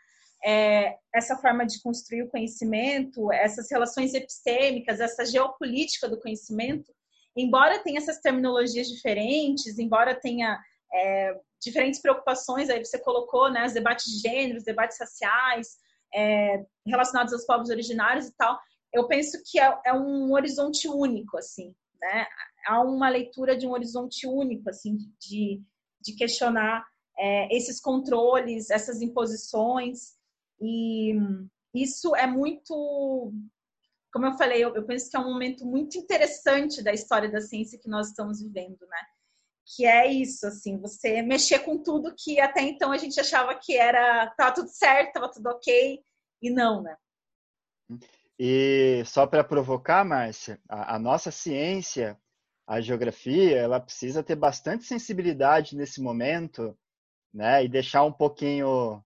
é, 0.45 0.95
essa 1.13 1.35
forma 1.37 1.65
de 1.65 1.81
construir 1.81 2.21
o 2.21 2.29
conhecimento, 2.29 3.31
essas 3.31 3.69
relações 3.71 4.13
epistêmicas, 4.13 4.99
essa 4.99 5.25
geopolítica 5.25 6.07
do 6.07 6.19
conhecimento, 6.19 6.93
embora 7.35 7.79
tenha 7.79 7.97
essas 7.97 8.19
terminologias 8.19 8.87
diferentes, 8.87 9.79
embora 9.79 10.13
tenha 10.13 10.61
é, 10.93 11.35
diferentes 11.59 11.99
preocupações, 11.99 12.69
aí 12.69 12.83
você 12.83 12.99
colocou, 12.99 13.51
né, 13.51 13.65
os 13.65 13.73
debates 13.73 14.05
de 14.05 14.19
gênero, 14.19 14.59
os 14.59 14.63
debates 14.63 14.99
raciais, 14.99 15.77
é, 16.13 16.63
relacionados 16.85 17.33
aos 17.33 17.45
povos 17.45 17.69
originários 17.71 18.27
e 18.27 18.35
tal, 18.37 18.59
eu 18.95 19.07
penso 19.07 19.41
que 19.45 19.59
é, 19.59 19.77
é, 19.85 19.93
um 19.93 20.31
horizonte 20.31 20.87
único, 20.87 21.37
assim, 21.37 21.75
né? 21.99 22.25
Há 22.65 22.81
uma 22.81 23.09
leitura 23.09 23.57
de 23.57 23.67
um 23.67 23.71
horizonte 23.71 24.25
único, 24.25 24.69
assim, 24.69 24.97
de, 25.19 25.61
de 26.01 26.15
questionar 26.15 26.85
é, 27.17 27.55
esses 27.55 27.79
controles, 27.81 28.69
essas 28.69 29.01
imposições, 29.01 30.15
e 30.61 31.13
isso 31.73 32.15
é 32.15 32.25
muito, 32.25 33.33
como 34.13 34.25
eu 34.25 34.37
falei, 34.37 34.63
eu, 34.63 34.73
eu 34.73 34.85
penso 34.85 35.09
que 35.09 35.17
é 35.17 35.19
um 35.19 35.33
momento 35.33 35.65
muito 35.65 35.97
interessante 35.97 36.81
da 36.81 36.93
história 36.93 37.29
da 37.29 37.41
ciência 37.41 37.77
que 37.77 37.89
nós 37.89 38.07
estamos 38.07 38.41
vivendo, 38.41 38.79
né? 38.87 39.01
Que 39.75 39.85
é 39.85 40.09
isso, 40.09 40.47
assim, 40.47 40.79
você 40.79 41.21
mexer 41.21 41.59
com 41.59 41.77
tudo 41.81 42.15
que 42.17 42.39
até 42.39 42.61
então 42.61 42.91
a 42.93 42.97
gente 42.97 43.19
achava 43.19 43.55
que 43.55 43.75
era, 43.75 44.27
tava 44.37 44.53
tudo 44.53 44.69
certo, 44.69 45.13
tava 45.13 45.29
tudo 45.29 45.47
ok, 45.47 46.01
e 46.41 46.49
não, 46.49 46.81
né? 46.81 46.95
E 48.37 49.03
só 49.05 49.25
para 49.25 49.43
provocar, 49.43 50.03
Márcia, 50.03 50.59
a, 50.67 50.95
a, 50.95 50.99
nossa 50.99 51.31
ciência, 51.31 52.17
a 52.67 52.81
geografia, 52.81 53.57
ela 53.57 53.79
precisa 53.79 54.21
ter 54.23 54.35
bastante 54.35 54.83
sensibilidade 54.83 55.75
nesse 55.75 56.01
momento, 56.01 56.77
né? 57.33 57.63
E 57.63 57.69
deixar 57.69 58.03
um 58.03 58.11
pouquinho 58.11 59.03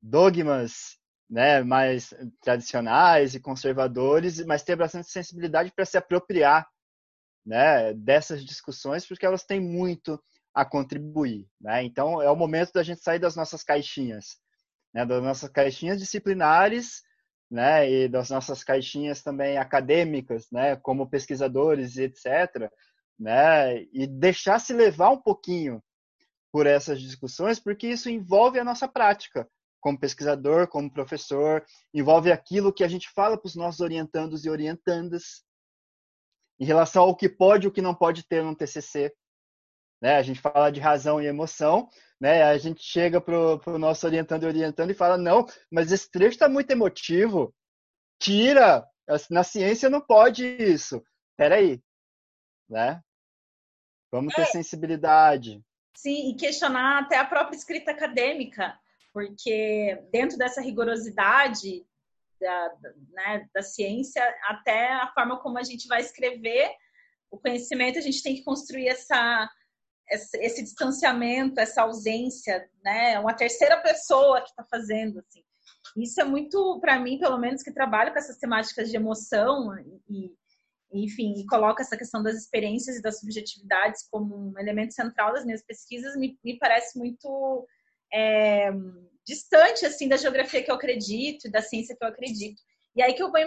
dogmas, 0.00 0.98
né, 1.28 1.62
mais 1.62 2.14
tradicionais 2.42 3.34
e 3.34 3.40
conservadores, 3.40 4.44
mas 4.44 4.62
ter 4.62 4.76
bastante 4.76 5.10
sensibilidade 5.10 5.72
para 5.74 5.84
se 5.84 5.96
apropriar, 5.96 6.68
né, 7.44 7.92
dessas 7.94 8.44
discussões, 8.44 9.06
porque 9.06 9.26
elas 9.26 9.44
têm 9.44 9.60
muito 9.60 10.22
a 10.54 10.64
contribuir, 10.64 11.48
né? 11.60 11.82
Então 11.82 12.22
é 12.22 12.30
o 12.30 12.36
momento 12.36 12.72
da 12.72 12.82
gente 12.82 13.02
sair 13.02 13.18
das 13.18 13.34
nossas 13.36 13.62
caixinhas, 13.62 14.38
né, 14.92 15.04
das 15.04 15.22
nossas 15.22 15.50
caixinhas 15.50 15.98
disciplinares 15.98 17.02
né, 17.54 17.88
e 17.88 18.08
das 18.08 18.30
nossas 18.30 18.64
caixinhas 18.64 19.22
também 19.22 19.56
acadêmicas, 19.56 20.50
né, 20.50 20.74
como 20.74 21.08
pesquisadores 21.08 21.96
e 21.96 22.02
etc, 22.02 22.68
né, 23.16 23.80
e 23.92 24.08
deixar 24.08 24.58
se 24.58 24.72
levar 24.72 25.10
um 25.10 25.22
pouquinho 25.22 25.80
por 26.52 26.66
essas 26.66 27.00
discussões, 27.00 27.60
porque 27.60 27.86
isso 27.86 28.10
envolve 28.10 28.58
a 28.58 28.64
nossa 28.64 28.88
prática 28.88 29.48
como 29.80 30.00
pesquisador, 30.00 30.66
como 30.66 30.92
professor, 30.92 31.64
envolve 31.92 32.32
aquilo 32.32 32.72
que 32.72 32.82
a 32.82 32.88
gente 32.88 33.08
fala 33.10 33.38
para 33.38 33.46
os 33.46 33.54
nossos 33.54 33.80
orientandos 33.80 34.44
e 34.44 34.50
orientandas 34.50 35.44
em 36.58 36.64
relação 36.64 37.04
ao 37.04 37.14
que 37.14 37.28
pode 37.28 37.66
e 37.66 37.68
o 37.68 37.72
que 37.72 37.82
não 37.82 37.94
pode 37.94 38.26
ter 38.26 38.42
no 38.42 38.56
TCC. 38.56 39.14
Né? 40.04 40.16
A 40.16 40.22
gente 40.22 40.38
fala 40.38 40.68
de 40.68 40.80
razão 40.80 41.18
e 41.18 41.24
emoção, 41.24 41.88
né? 42.20 42.42
A 42.42 42.58
gente 42.58 42.82
chega 42.82 43.22
pro, 43.22 43.58
pro 43.60 43.78
nosso 43.78 44.04
orientando 44.04 44.42
e 44.42 44.46
orientando 44.46 44.90
e 44.90 44.94
fala, 44.94 45.16
não, 45.16 45.46
mas 45.72 45.90
esse 45.90 46.10
trecho 46.10 46.32
está 46.32 46.46
muito 46.46 46.70
emotivo. 46.70 47.54
Tira! 48.20 48.86
Na 49.30 49.42
ciência 49.42 49.88
não 49.88 50.02
pode 50.02 50.44
isso. 50.44 51.02
Peraí, 51.38 51.82
né? 52.68 53.00
Vamos 54.12 54.34
ter 54.34 54.42
é. 54.42 54.44
sensibilidade. 54.44 55.64
Sim, 55.96 56.28
e 56.28 56.36
questionar 56.36 57.04
até 57.04 57.16
a 57.16 57.24
própria 57.24 57.56
escrita 57.56 57.92
acadêmica, 57.92 58.78
porque 59.10 60.04
dentro 60.12 60.36
dessa 60.36 60.60
rigorosidade 60.60 61.82
da, 62.38 62.74
né, 63.10 63.48
da 63.54 63.62
ciência, 63.62 64.22
até 64.48 64.92
a 64.92 65.10
forma 65.14 65.40
como 65.40 65.56
a 65.56 65.62
gente 65.62 65.88
vai 65.88 66.02
escrever 66.02 66.70
o 67.30 67.38
conhecimento, 67.38 67.98
a 67.98 68.02
gente 68.02 68.22
tem 68.22 68.34
que 68.34 68.44
construir 68.44 68.88
essa 68.88 69.50
esse 70.10 70.62
distanciamento, 70.62 71.60
essa 71.60 71.82
ausência, 71.82 72.68
né? 72.82 73.18
Uma 73.18 73.34
terceira 73.34 73.80
pessoa 73.80 74.40
que 74.40 74.50
está 74.50 74.64
fazendo, 74.64 75.18
assim. 75.18 75.42
Isso 75.96 76.20
é 76.20 76.24
muito, 76.24 76.80
para 76.80 76.98
mim, 76.98 77.18
pelo 77.18 77.38
menos, 77.38 77.62
que 77.62 77.72
trabalho 77.72 78.12
com 78.12 78.18
essas 78.18 78.36
temáticas 78.36 78.90
de 78.90 78.96
emoção 78.96 79.76
e, 80.08 80.32
enfim, 80.92 81.34
e 81.36 81.46
coloca 81.46 81.82
essa 81.82 81.96
questão 81.96 82.22
das 82.22 82.36
experiências 82.36 82.96
e 82.96 83.02
das 83.02 83.20
subjetividades 83.20 84.06
como 84.10 84.36
um 84.36 84.58
elemento 84.58 84.94
central 84.94 85.32
das 85.32 85.44
minhas 85.44 85.62
pesquisas, 85.62 86.16
me, 86.16 86.38
me 86.44 86.58
parece 86.58 86.98
muito 86.98 87.66
é, 88.12 88.70
distante, 89.26 89.86
assim, 89.86 90.08
da 90.08 90.16
geografia 90.16 90.62
que 90.62 90.70
eu 90.70 90.74
acredito 90.74 91.46
e 91.46 91.50
da 91.50 91.62
ciência 91.62 91.96
que 91.96 92.04
eu 92.04 92.08
acredito. 92.08 92.60
E 92.96 93.02
aí 93.02 93.12
que 93.14 93.22
eu 93.22 93.30
vou, 93.30 93.40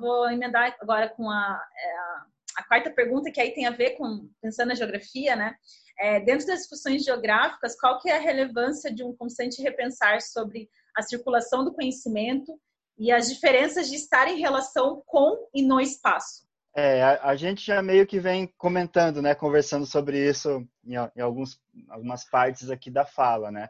vou 0.00 0.30
emendar 0.30 0.76
agora 0.80 1.08
com 1.08 1.30
a, 1.30 1.62
é, 1.76 1.96
a, 1.98 2.26
a 2.56 2.62
quarta 2.62 2.90
pergunta, 2.90 3.30
que 3.30 3.40
aí 3.40 3.52
tem 3.52 3.66
a 3.66 3.70
ver 3.70 3.90
com, 3.92 4.28
pensando 4.40 4.68
na 4.68 4.74
geografia, 4.74 5.36
né? 5.36 5.54
É, 5.98 6.20
dentro 6.20 6.46
das 6.46 6.60
discussões 6.60 7.04
geográficas, 7.04 7.78
qual 7.78 8.00
que 8.00 8.10
é 8.10 8.16
a 8.16 8.20
relevância 8.20 8.92
de 8.92 9.04
um 9.04 9.14
constante 9.14 9.62
repensar 9.62 10.20
sobre 10.20 10.68
a 10.96 11.02
circulação 11.02 11.64
do 11.64 11.72
conhecimento 11.72 12.58
e 12.98 13.10
as 13.12 13.28
diferenças 13.28 13.88
de 13.88 13.96
estar 13.96 14.28
em 14.28 14.40
relação 14.40 15.02
com 15.06 15.48
e 15.54 15.62
no 15.62 15.80
espaço? 15.80 16.46
É, 16.74 17.02
a, 17.02 17.28
a 17.28 17.36
gente 17.36 17.64
já 17.64 17.82
meio 17.82 18.06
que 18.06 18.18
vem 18.18 18.46
comentando, 18.56 19.20
né, 19.20 19.34
conversando 19.34 19.84
sobre 19.84 20.18
isso 20.28 20.66
em, 20.84 20.94
em 20.94 21.20
alguns, 21.20 21.60
algumas 21.90 22.24
partes 22.24 22.70
aqui 22.70 22.90
da 22.90 23.04
fala, 23.04 23.50
né? 23.50 23.68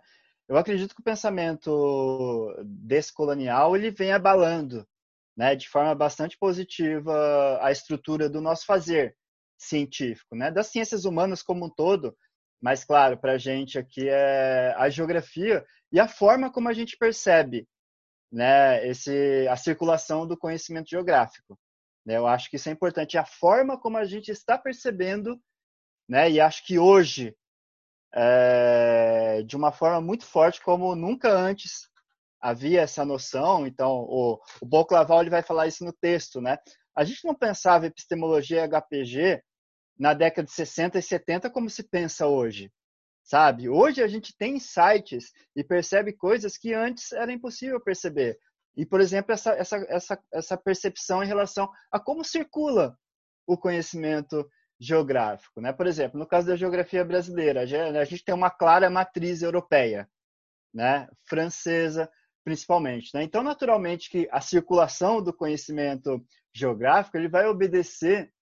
Eu 0.49 0.57
acredito 0.57 0.95
que 0.95 1.01
o 1.01 1.05
pensamento 1.05 2.55
descolonial 2.65 3.75
ele 3.75 3.91
vem 3.91 4.13
abalando, 4.13 4.87
né, 5.37 5.57
de 5.57 5.69
forma 5.69 5.95
bastante 5.95 6.37
positiva 6.39 7.59
a 7.63 7.71
estrutura 7.73 8.29
do 8.29 8.41
nosso 8.41 8.67
fazer, 8.67 9.17
científico, 9.63 10.35
né? 10.35 10.51
Das 10.51 10.69
ciências 10.69 11.05
humanas 11.05 11.43
como 11.43 11.67
um 11.67 11.71
todo, 11.71 12.17
mas 12.61 12.85
claro, 12.85 13.19
para 13.19 13.33
a 13.33 13.39
gente 13.39 13.79
aqui 13.79 14.09
é 14.09 14.75
a 14.77 14.89
geografia 14.89 15.65
e 15.91 16.01
a 16.01 16.09
forma 16.09 16.51
como 16.51 16.69
a 16.69 16.73
gente 16.73 16.97
percebe, 16.97 17.69
né? 18.31 18.87
Esse 18.87 19.47
a 19.49 19.57
circulação 19.57 20.27
do 20.27 20.37
conhecimento 20.37 20.91
geográfico. 20.91 21.59
Né? 22.05 22.17
Eu 22.17 22.27
acho 22.27 22.51
que 22.51 22.57
isso 22.57 22.69
é 22.69 22.73
importante, 22.73 23.17
a 23.17 23.25
forma 23.25 23.79
como 23.79 23.97
a 23.97 24.05
gente 24.05 24.31
está 24.31 24.59
percebendo, 24.59 25.41
né? 26.09 26.31
E 26.31 26.41
acho 26.41 26.67
que 26.67 26.79
hoje 26.79 27.37
é, 28.15 29.43
de 29.43 29.57
uma 29.57 29.73
forma 29.73 30.01
muito 30.01 30.27
forte, 30.27 30.61
como 30.61 30.95
nunca 30.95 31.33
antes 31.33 31.89
havia 32.43 32.81
essa 32.81 33.05
noção. 33.05 33.67
Então, 33.67 34.01
o, 34.01 34.39
o 34.61 34.67
Boclaval 34.67 35.21
ele 35.21 35.31
vai 35.31 35.43
falar 35.43 35.69
isso 35.69 35.85
no 35.85 35.93
texto, 35.93 36.41
né? 36.41 36.59
A 36.95 37.05
gente 37.05 37.25
não 37.25 37.35
pensava 37.35 37.87
epistemologia 37.87 38.67
HPG 38.69 39.41
na 39.99 40.13
década 40.13 40.47
de 40.47 40.53
60 40.53 40.99
e 40.99 41.03
70 41.03 41.49
como 41.49 41.71
se 41.71 41.85
pensa 41.85 42.27
hoje, 42.27 42.71
sabe? 43.23 43.69
Hoje 43.69 44.03
a 44.03 44.09
gente 44.09 44.37
tem 44.37 44.57
insights 44.57 45.33
e 45.55 45.63
percebe 45.63 46.13
coisas 46.13 46.59
que 46.59 46.75
antes 46.75 47.13
era 47.13 47.33
impossível 47.33 47.81
perceber. 47.81 48.37
E, 48.77 48.85
por 48.85 49.01
exemplo, 49.01 49.33
essa, 49.33 49.53
essa, 49.53 49.77
essa, 49.89 50.25
essa 50.33 50.57
percepção 50.57 51.23
em 51.23 51.27
relação 51.27 51.71
a 51.91 52.01
como 52.01 52.25
circula 52.25 52.99
o 53.47 53.57
conhecimento 53.57 54.49
geográfico. 54.81 55.61
Né? 55.61 55.73
Por 55.73 55.87
exemplo, 55.87 56.19
no 56.19 56.27
caso 56.27 56.47
da 56.49 56.57
geografia 56.57 57.05
brasileira, 57.05 57.61
a 57.61 58.05
gente 58.05 58.25
tem 58.25 58.35
uma 58.35 58.51
clara 58.51 58.91
matriz 58.91 59.43
europeia, 59.43 60.09
né? 60.75 61.07
francesa 61.25 62.11
principalmente. 62.45 63.11
Né? 63.15 63.23
Então, 63.23 63.43
naturalmente, 63.43 64.11
que 64.11 64.29
a 64.31 64.41
circulação 64.41 65.23
do 65.23 65.33
conhecimento 65.33 66.25
geográfico 66.53 67.17
ele 67.17 67.29
vai 67.29 67.47
obedecer 67.47 68.33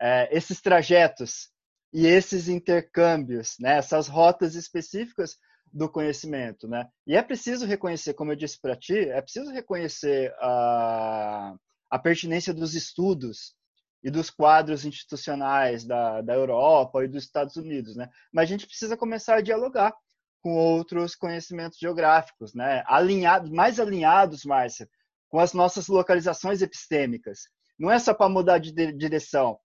é, 0.00 0.28
esses 0.36 0.60
trajetos 0.60 1.50
e 1.92 2.06
esses 2.06 2.48
intercâmbios, 2.48 3.56
né, 3.60 3.76
essas 3.76 4.08
rotas 4.08 4.54
específicas 4.54 5.36
do 5.72 5.88
conhecimento, 5.88 6.68
né? 6.68 6.86
E 7.06 7.16
é 7.16 7.22
preciso 7.22 7.64
reconhecer, 7.66 8.12
como 8.14 8.32
eu 8.32 8.36
disse 8.36 8.60
para 8.60 8.76
ti, 8.76 8.98
é 8.98 9.20
preciso 9.22 9.50
reconhecer 9.50 10.34
a, 10.38 11.54
a 11.90 11.98
pertinência 11.98 12.52
dos 12.52 12.74
estudos 12.74 13.54
e 14.02 14.10
dos 14.10 14.28
quadros 14.28 14.84
institucionais 14.84 15.84
da, 15.84 16.20
da 16.20 16.34
Europa 16.34 17.02
e 17.02 17.08
dos 17.08 17.24
Estados 17.24 17.56
Unidos, 17.56 17.96
né? 17.96 18.10
Mas 18.30 18.44
a 18.44 18.46
gente 18.46 18.66
precisa 18.66 18.96
começar 18.96 19.36
a 19.36 19.40
dialogar 19.40 19.94
com 20.42 20.54
outros 20.54 21.14
conhecimentos 21.14 21.78
geográficos, 21.78 22.52
né? 22.52 22.82
Alinhados, 22.86 23.48
mais 23.48 23.78
alinhados, 23.78 24.44
Márcia, 24.44 24.88
com 25.28 25.38
as 25.38 25.52
nossas 25.54 25.86
localizações 25.88 26.60
epistêmicas. 26.60 27.42
Não 27.78 27.90
é 27.90 27.98
só 27.98 28.12
para 28.12 28.28
mudar 28.28 28.58
de 28.58 28.72
direção, 28.92 29.58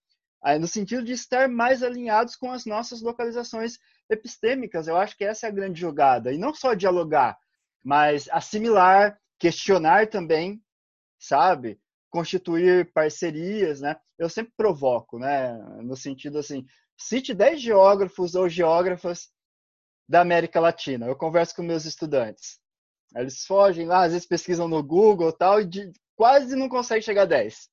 no 0.60 0.68
sentido 0.68 1.04
de 1.04 1.12
estar 1.12 1.50
mais 1.50 1.84
alinhados 1.84 2.36
com 2.36 2.52
as 2.52 2.66
nossas 2.66 3.02
localizações 3.02 3.78
epistêmicas. 4.10 4.88
Eu 4.88 4.96
acho 4.96 5.18
que 5.18 5.26
essa 5.26 5.48
é 5.48 5.50
a 5.50 5.54
grande 5.54 5.82
jogada. 5.82 6.32
E 6.32 6.38
não 6.38 6.54
só 6.54 6.74
dialogar, 6.74 7.38
mas 7.84 8.30
assimilar, 8.32 9.20
questionar 9.38 10.08
também, 10.08 10.62
sabe? 11.20 11.80
Constituir 12.10 12.92
parcerias, 12.94 13.82
né? 13.82 13.98
Eu 14.18 14.30
sempre 14.30 14.54
provoco, 14.56 15.20
né? 15.20 15.54
No 15.82 15.98
sentido 15.98 16.38
assim, 16.38 16.66
cite 16.96 17.34
10 17.34 17.62
geógrafos 17.62 18.36
ou 18.36 18.48
geógrafas 18.48 19.30
da 20.08 20.22
América 20.22 20.60
Latina. 20.60 21.06
Eu 21.06 21.16
converso 21.16 21.56
com 21.56 21.62
meus 21.62 21.86
estudantes. 21.86 22.60
Eles 23.16 23.46
fogem 23.46 23.86
lá, 23.86 24.04
às 24.04 24.12
vezes 24.12 24.28
pesquisam 24.28 24.68
no 24.68 24.84
Google 24.84 25.32
tal, 25.32 25.62
e 25.62 25.66
de, 25.66 25.92
quase 26.16 26.56
não 26.56 26.70
conseguem 26.70 27.02
chegar 27.02 27.24
a 27.24 27.26
10. 27.26 27.70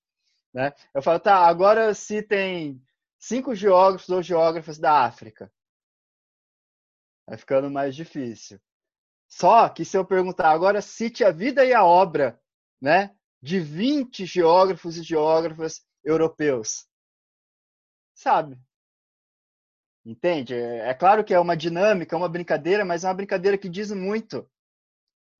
Né? 0.52 0.72
Eu 0.94 1.02
falo, 1.02 1.18
tá, 1.18 1.46
agora 1.46 1.92
se 1.94 2.22
tem 2.22 2.80
cinco 3.18 3.54
geógrafos 3.54 4.08
ou 4.08 4.22
geógrafas 4.22 4.78
da 4.78 5.04
África. 5.04 5.52
Vai 7.26 7.36
ficando 7.38 7.70
mais 7.70 7.96
difícil. 7.96 8.60
Só 9.28 9.68
que 9.68 9.84
se 9.84 9.96
eu 9.96 10.04
perguntar 10.04 10.50
agora, 10.50 10.80
cite 10.80 11.24
a 11.24 11.32
vida 11.32 11.64
e 11.64 11.72
a 11.72 11.84
obra 11.84 12.40
né, 12.80 13.16
de 13.42 13.58
20 13.58 14.26
geógrafos 14.26 14.96
e 14.96 15.02
geógrafas 15.02 15.84
europeus. 16.04 16.86
Sabe? 18.14 18.58
Entende? 20.04 20.54
É 20.54 20.92
claro 20.92 21.24
que 21.24 21.32
é 21.32 21.40
uma 21.40 21.56
dinâmica, 21.56 22.16
uma 22.16 22.28
brincadeira, 22.28 22.84
mas 22.84 23.04
é 23.04 23.08
uma 23.08 23.14
brincadeira 23.14 23.56
que 23.56 23.68
diz 23.68 23.90
muito 23.90 24.46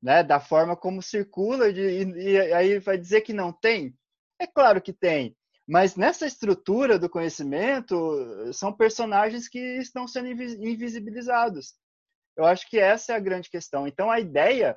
né, 0.02 0.22
da 0.22 0.38
forma 0.38 0.76
como 0.76 1.02
circula, 1.02 1.68
e, 1.68 2.04
e 2.04 2.52
aí 2.52 2.78
vai 2.78 2.98
dizer 2.98 3.22
que 3.22 3.32
não 3.32 3.52
tem. 3.52 3.94
É 4.38 4.46
claro 4.46 4.80
que 4.82 4.92
tem, 4.92 5.34
mas 5.66 5.96
nessa 5.96 6.26
estrutura 6.26 6.98
do 6.98 7.08
conhecimento 7.08 8.52
são 8.52 8.72
personagens 8.72 9.48
que 9.48 9.58
estão 9.78 10.06
sendo 10.06 10.28
invisibilizados. 10.28 11.74
Eu 12.36 12.44
acho 12.44 12.68
que 12.68 12.78
essa 12.78 13.12
é 13.12 13.16
a 13.16 13.20
grande 13.20 13.48
questão. 13.48 13.86
Então 13.86 14.10
a 14.10 14.20
ideia 14.20 14.76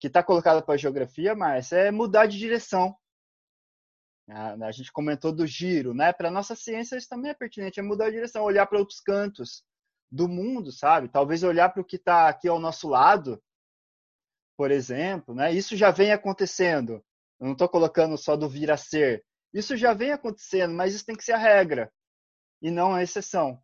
que 0.00 0.06
está 0.06 0.22
colocada 0.22 0.60
para 0.62 0.74
a 0.74 0.78
geografia, 0.78 1.34
Márcia, 1.34 1.76
é 1.76 1.90
mudar 1.90 2.26
de 2.26 2.38
direção. 2.38 2.94
A 4.28 4.70
gente 4.72 4.92
comentou 4.92 5.32
do 5.32 5.46
giro, 5.46 5.94
né? 5.94 6.12
Para 6.12 6.30
nossa 6.30 6.54
ciência 6.54 6.96
isso 6.96 7.08
também 7.08 7.30
é 7.30 7.34
pertinente, 7.34 7.80
é 7.80 7.82
mudar 7.82 8.06
de 8.06 8.16
direção, 8.16 8.44
olhar 8.44 8.66
para 8.66 8.78
outros 8.78 9.00
cantos 9.00 9.64
do 10.10 10.28
mundo, 10.28 10.70
sabe? 10.70 11.08
Talvez 11.08 11.42
olhar 11.42 11.70
para 11.70 11.80
o 11.80 11.84
que 11.84 11.96
está 11.96 12.28
aqui 12.28 12.46
ao 12.46 12.58
nosso 12.58 12.88
lado, 12.88 13.42
por 14.56 14.70
exemplo, 14.70 15.34
né? 15.34 15.52
Isso 15.52 15.76
já 15.76 15.90
vem 15.90 16.12
acontecendo. 16.12 17.02
Eu 17.40 17.46
não 17.46 17.52
estou 17.52 17.68
colocando 17.68 18.18
só 18.18 18.36
do 18.36 18.48
vir 18.48 18.70
a 18.70 18.76
ser. 18.76 19.24
Isso 19.52 19.76
já 19.76 19.94
vem 19.94 20.12
acontecendo, 20.12 20.74
mas 20.74 20.94
isso 20.94 21.06
tem 21.06 21.16
que 21.16 21.24
ser 21.24 21.32
a 21.32 21.38
regra 21.38 21.90
e 22.60 22.70
não 22.70 22.94
a 22.94 23.02
exceção. 23.02 23.62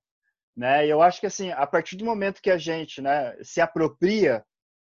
Né? 0.56 0.86
E 0.86 0.90
eu 0.90 1.02
acho 1.02 1.20
que 1.20 1.26
assim, 1.26 1.50
a 1.50 1.66
partir 1.66 1.96
do 1.96 2.04
momento 2.04 2.40
que 2.40 2.50
a 2.50 2.56
gente 2.56 3.02
né, 3.02 3.36
se 3.42 3.60
apropria 3.60 4.44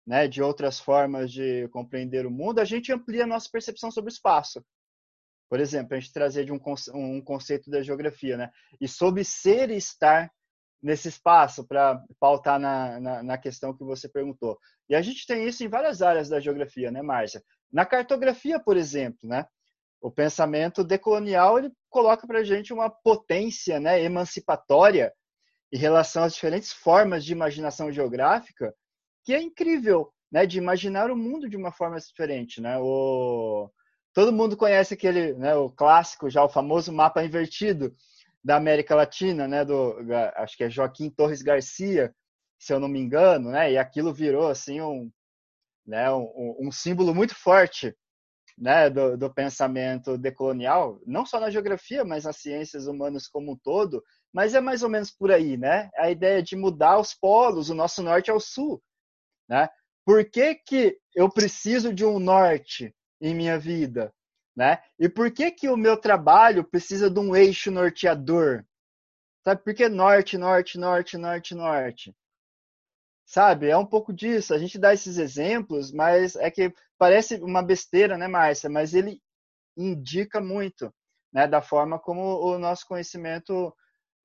né, 0.06 0.28
de 0.28 0.42
outras 0.42 0.78
formas 0.78 1.32
de 1.32 1.66
compreender 1.68 2.26
o 2.26 2.30
mundo, 2.30 2.60
a 2.60 2.64
gente 2.64 2.92
amplia 2.92 3.24
a 3.24 3.26
nossa 3.26 3.48
percepção 3.50 3.90
sobre 3.90 4.10
o 4.10 4.12
espaço. 4.12 4.64
Por 5.48 5.60
exemplo, 5.60 5.94
a 5.94 6.00
gente 6.00 6.12
trazer 6.12 6.44
de 6.44 6.52
um, 6.52 6.60
um 6.94 7.20
conceito 7.20 7.70
da 7.70 7.82
geografia, 7.82 8.36
né? 8.36 8.50
E 8.80 8.88
sobre 8.88 9.24
ser 9.24 9.70
e 9.70 9.76
estar 9.76 10.30
nesse 10.82 11.08
espaço, 11.08 11.66
para 11.66 12.00
pautar 12.20 12.60
na, 12.60 13.00
na, 13.00 13.22
na, 13.22 13.38
questão 13.38 13.76
que 13.76 13.82
você 13.82 14.08
perguntou. 14.08 14.58
E 14.88 14.94
a 14.94 15.02
gente 15.02 15.26
tem 15.26 15.46
isso 15.46 15.64
em 15.64 15.68
várias 15.68 16.02
áreas 16.02 16.28
da 16.28 16.38
geografia, 16.38 16.90
né, 16.90 17.02
Márcia? 17.02 17.42
Na 17.72 17.84
cartografia, 17.84 18.60
por 18.60 18.76
exemplo, 18.76 19.28
né? 19.28 19.46
O 20.00 20.10
pensamento 20.10 20.84
decolonial 20.84 21.58
ele 21.58 21.72
coloca 21.88 22.26
para 22.26 22.40
a 22.40 22.44
gente 22.44 22.72
uma 22.72 22.90
potência 22.90 23.80
né, 23.80 24.02
emancipatória 24.02 25.12
em 25.72 25.78
relação 25.78 26.22
às 26.22 26.34
diferentes 26.34 26.72
formas 26.72 27.24
de 27.24 27.32
imaginação 27.32 27.90
geográfica 27.90 28.74
que 29.24 29.34
é 29.34 29.42
incrível, 29.42 30.12
né, 30.30 30.46
de 30.46 30.58
imaginar 30.58 31.10
o 31.10 31.16
mundo 31.16 31.48
de 31.48 31.56
uma 31.56 31.72
forma 31.72 31.98
diferente, 31.98 32.60
né? 32.60 32.78
O 32.78 33.68
todo 34.16 34.32
mundo 34.32 34.56
conhece 34.56 34.94
aquele, 34.94 35.34
né, 35.34 35.54
o 35.56 35.68
clássico 35.68 36.30
já 36.30 36.42
o 36.42 36.48
famoso 36.48 36.90
mapa 36.90 37.22
invertido 37.22 37.94
da 38.42 38.56
América 38.56 38.94
Latina, 38.94 39.46
né, 39.46 39.62
do 39.62 39.94
acho 40.36 40.56
que 40.56 40.64
é 40.64 40.70
Joaquim 40.70 41.10
Torres 41.10 41.42
Garcia, 41.42 42.14
se 42.58 42.72
eu 42.72 42.80
não 42.80 42.88
me 42.88 42.98
engano, 42.98 43.50
né? 43.50 43.72
E 43.72 43.76
aquilo 43.76 44.14
virou 44.14 44.48
assim 44.48 44.80
um 44.80 45.12
né, 45.86 46.10
um, 46.10 46.56
um 46.60 46.72
símbolo 46.72 47.14
muito 47.14 47.34
forte 47.34 47.94
né, 48.56 48.88
do, 48.88 49.18
do, 49.18 49.32
pensamento 49.34 50.16
decolonial, 50.16 50.98
não 51.06 51.26
só 51.26 51.38
na 51.38 51.50
geografia, 51.50 52.02
mas 52.02 52.24
nas 52.24 52.38
ciências 52.38 52.86
humanas 52.86 53.28
como 53.28 53.52
um 53.52 53.56
todo, 53.56 54.02
mas 54.32 54.54
é 54.54 54.62
mais 54.62 54.82
ou 54.82 54.88
menos 54.88 55.10
por 55.10 55.30
aí, 55.30 55.58
né? 55.58 55.90
A 55.94 56.10
ideia 56.10 56.42
de 56.42 56.56
mudar 56.56 56.98
os 56.98 57.12
polos, 57.12 57.68
o 57.68 57.74
nosso 57.74 58.02
norte 58.02 58.30
ao 58.30 58.40
sul, 58.40 58.82
né? 59.46 59.68
Por 60.06 60.24
que, 60.24 60.54
que 60.54 60.98
eu 61.14 61.28
preciso 61.28 61.92
de 61.92 62.06
um 62.06 62.18
norte 62.18 62.94
em 63.20 63.34
minha 63.34 63.58
vida, 63.58 64.12
né? 64.54 64.78
E 64.98 65.08
por 65.08 65.30
que 65.30 65.50
que 65.50 65.68
o 65.68 65.76
meu 65.76 65.96
trabalho 65.96 66.64
precisa 66.64 67.10
de 67.10 67.18
um 67.18 67.34
eixo 67.34 67.70
norteador? 67.70 68.64
Sabe 69.44 69.62
por 69.62 69.74
que 69.74 69.88
norte, 69.88 70.36
norte, 70.36 70.78
norte, 70.78 71.16
norte, 71.16 71.54
norte? 71.54 72.16
Sabe? 73.24 73.68
É 73.68 73.76
um 73.76 73.86
pouco 73.86 74.12
disso. 74.12 74.54
A 74.54 74.58
gente 74.58 74.78
dá 74.78 74.94
esses 74.94 75.18
exemplos, 75.18 75.92
mas 75.92 76.36
é 76.36 76.50
que 76.50 76.72
parece 76.98 77.36
uma 77.36 77.62
besteira, 77.62 78.16
né, 78.16 78.28
Márcia? 78.28 78.70
Mas 78.70 78.94
ele 78.94 79.20
indica 79.76 80.40
muito, 80.40 80.92
né, 81.32 81.46
da 81.46 81.60
forma 81.60 81.98
como 81.98 82.22
o 82.22 82.58
nosso 82.58 82.86
conhecimento 82.86 83.74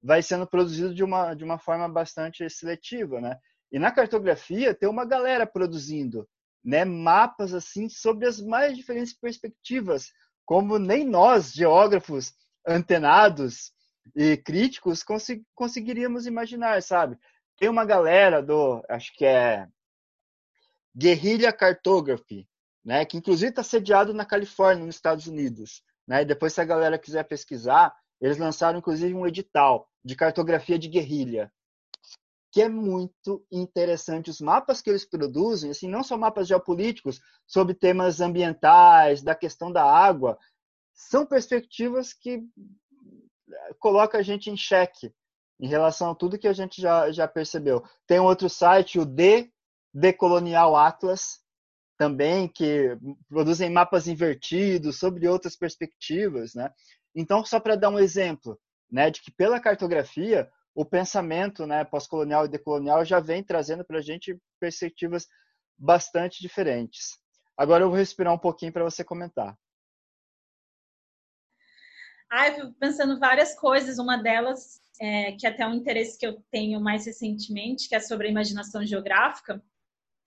vai 0.01 0.21
sendo 0.21 0.47
produzido 0.47 0.93
de 0.93 1.03
uma, 1.03 1.33
de 1.33 1.43
uma 1.43 1.59
forma 1.59 1.87
bastante 1.89 2.49
seletiva, 2.49 3.21
né? 3.21 3.37
E 3.71 3.79
na 3.79 3.91
cartografia 3.91 4.73
tem 4.73 4.89
uma 4.89 5.05
galera 5.05 5.45
produzindo, 5.45 6.27
né, 6.64 6.86
mapas 6.86 7.53
assim 7.53 7.89
sobre 7.89 8.28
as 8.28 8.39
mais 8.39 8.76
diferentes 8.76 9.14
perspectivas, 9.14 10.12
como 10.45 10.78
nem 10.78 11.05
nós, 11.05 11.51
geógrafos 11.51 12.34
antenados 12.68 13.72
e 14.16 14.38
críticos, 14.38 15.03
conseguiríamos 15.55 16.26
imaginar, 16.26 16.82
sabe? 16.84 17.18
Tem 17.57 17.70
uma 17.70 17.86
galera 17.86 18.41
do, 18.41 18.84
acho 18.89 19.14
que 19.16 19.26
é 19.26 19.68
Guerrilla 20.95 21.53
Cartography, 21.53 22.47
né, 22.84 23.05
que 23.05 23.18
inclusive 23.18 23.49
está 23.49 23.64
sediado 23.64 24.14
na 24.14 24.26
Califórnia, 24.26 24.86
nos 24.86 24.95
Estados 24.95 25.28
Unidos. 25.28 25.84
Né? 26.07 26.24
E 26.24 26.26
depois, 26.26 26.53
se 26.53 26.62
a 26.62 26.66
galera 26.66 26.97
quiser 26.97 27.24
pesquisar, 27.24 27.95
eles 28.20 28.38
lançaram 28.38 28.80
inclusive 28.80 29.14
um 29.14 29.26
edital 29.26 29.88
de 30.03 30.16
cartografia 30.16 30.78
de 30.78 30.88
guerrilha, 30.88 31.51
que 32.51 32.61
é 32.61 32.69
muito 32.69 33.45
interessante. 33.51 34.29
Os 34.29 34.41
mapas 34.41 34.81
que 34.81 34.89
eles 34.89 35.05
produzem, 35.05 35.71
assim, 35.71 35.87
não 35.87 36.03
são 36.03 36.17
mapas 36.17 36.47
geopolíticos 36.47 37.21
sobre 37.47 37.73
temas 37.73 38.19
ambientais, 38.19 39.21
da 39.21 39.33
questão 39.33 39.71
da 39.71 39.83
água, 39.83 40.37
são 40.93 41.25
perspectivas 41.25 42.13
que 42.13 42.43
colocam 43.79 44.19
a 44.19 44.23
gente 44.23 44.49
em 44.49 44.57
xeque 44.57 45.13
em 45.59 45.67
relação 45.67 46.11
a 46.11 46.15
tudo 46.15 46.39
que 46.39 46.47
a 46.47 46.53
gente 46.53 46.81
já, 46.81 47.11
já 47.11 47.27
percebeu. 47.27 47.83
Tem 48.07 48.19
outro 48.19 48.49
site, 48.49 48.99
o 48.99 49.05
D, 49.05 49.51
Decolonial 49.93 50.75
Atlas, 50.75 51.39
também, 51.97 52.47
que 52.47 52.97
produzem 53.29 53.69
mapas 53.69 54.07
invertidos 54.07 54.97
sobre 54.97 55.27
outras 55.27 55.55
perspectivas, 55.55 56.55
né? 56.55 56.71
Então, 57.13 57.45
só 57.45 57.59
para 57.59 57.75
dar 57.75 57.89
um 57.89 57.99
exemplo, 57.99 58.59
né, 58.91 59.11
de 59.11 59.21
que 59.21 59.29
pela 59.29 59.59
cartografia, 59.59 60.49
o 60.74 60.86
pensamento 60.86 61.65
né, 61.65 61.84
pós-colonial 61.84 62.45
e 62.45 62.49
decolonial 62.49 63.03
já 63.03 63.19
vem 63.19 63.43
trazendo 63.43 63.86
para 63.86 63.99
a 63.99 64.01
gente 64.01 64.38
perspectivas 64.59 65.28
bastante 65.78 66.41
diferentes. 66.41 67.19
Agora 67.57 67.84
eu 67.84 67.89
vou 67.89 67.97
respirar 67.97 68.34
um 68.34 68.39
pouquinho 68.39 68.72
para 68.72 68.84
você 68.84 69.03
comentar. 69.03 69.57
Ah, 72.32 72.47
eu 72.47 72.74
pensando 72.76 73.19
várias 73.19 73.53
coisas. 73.55 73.99
Uma 73.99 74.15
delas 74.17 74.80
é, 75.01 75.34
que 75.34 75.45
é 75.45 75.49
até 75.49 75.67
um 75.67 75.74
interesse 75.74 76.17
que 76.17 76.26
eu 76.26 76.41
tenho 76.49 76.80
mais 76.80 77.05
recentemente, 77.05 77.89
que 77.89 77.95
é 77.95 77.99
sobre 77.99 78.28
a 78.28 78.32
imaginação 78.32 78.86
geográfica. 78.86 79.61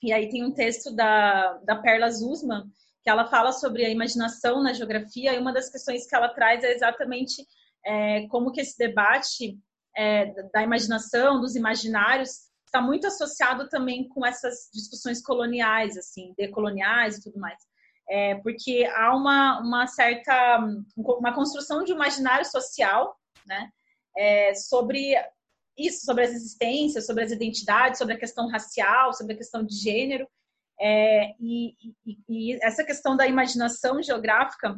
E 0.03 0.13
aí 0.13 0.29
tem 0.29 0.45
um 0.45 0.53
texto 0.53 0.95
da, 0.95 1.55
da 1.65 1.77
Perla 1.77 2.11
Zuzman, 2.11 2.71
que 3.03 3.09
ela 3.09 3.27
fala 3.27 3.53
sobre 3.53 3.87
a 3.87 3.89
imaginação 3.89 4.63
na 4.63 4.75
geografia, 4.75 5.33
e 5.33 5.39
uma 5.39 5.53
das 5.53 5.71
questões 5.71 6.07
que 6.07 6.15
ela 6.15 6.29
traz 6.29 6.63
é 6.63 6.73
exatamente 6.73 7.47
é, 7.87 8.27
como 8.29 8.53
que 8.53 8.61
esse 8.61 8.77
debate 8.77 9.59
é, 9.97 10.27
da 10.53 10.63
imaginação, 10.63 11.41
dos 11.41 11.55
imaginários, 11.55 12.31
está 12.67 12.81
muito 12.81 13.07
associado 13.07 13.69
também 13.69 14.09
com 14.09 14.27
essas 14.27 14.69
discussões 14.73 15.23
coloniais, 15.23 15.97
assim, 15.97 16.35
decoloniais 16.37 17.17
e 17.17 17.23
tudo 17.23 17.39
mais. 17.39 17.59
É, 18.09 18.35
porque 18.37 18.85
há 18.95 19.15
uma, 19.17 19.61
uma 19.61 19.87
certa 19.87 20.59
uma 20.97 21.33
construção 21.33 21.85
de 21.85 21.93
imaginário 21.93 22.45
social, 22.45 23.17
né, 23.47 23.71
é, 24.17 24.55
sobre 24.55 25.15
isso, 25.79 26.05
sobre 26.05 26.25
as 26.25 26.31
existências, 26.33 27.07
sobre 27.07 27.25
as 27.25 27.31
identidades, 27.31 27.99
sobre 27.99 28.15
a 28.15 28.19
questão 28.19 28.49
racial, 28.49 29.13
sobre 29.13 29.35
a 29.35 29.37
questão 29.37 29.65
de 29.65 29.75
gênero. 29.75 30.29
É, 30.79 31.35
e, 31.41 31.75
e, 32.05 32.19
e, 32.29 32.59
essa 32.63 32.85
questão 32.85 33.17
da 33.17 33.27
imaginação 33.27 34.03
geográfica, 34.03 34.77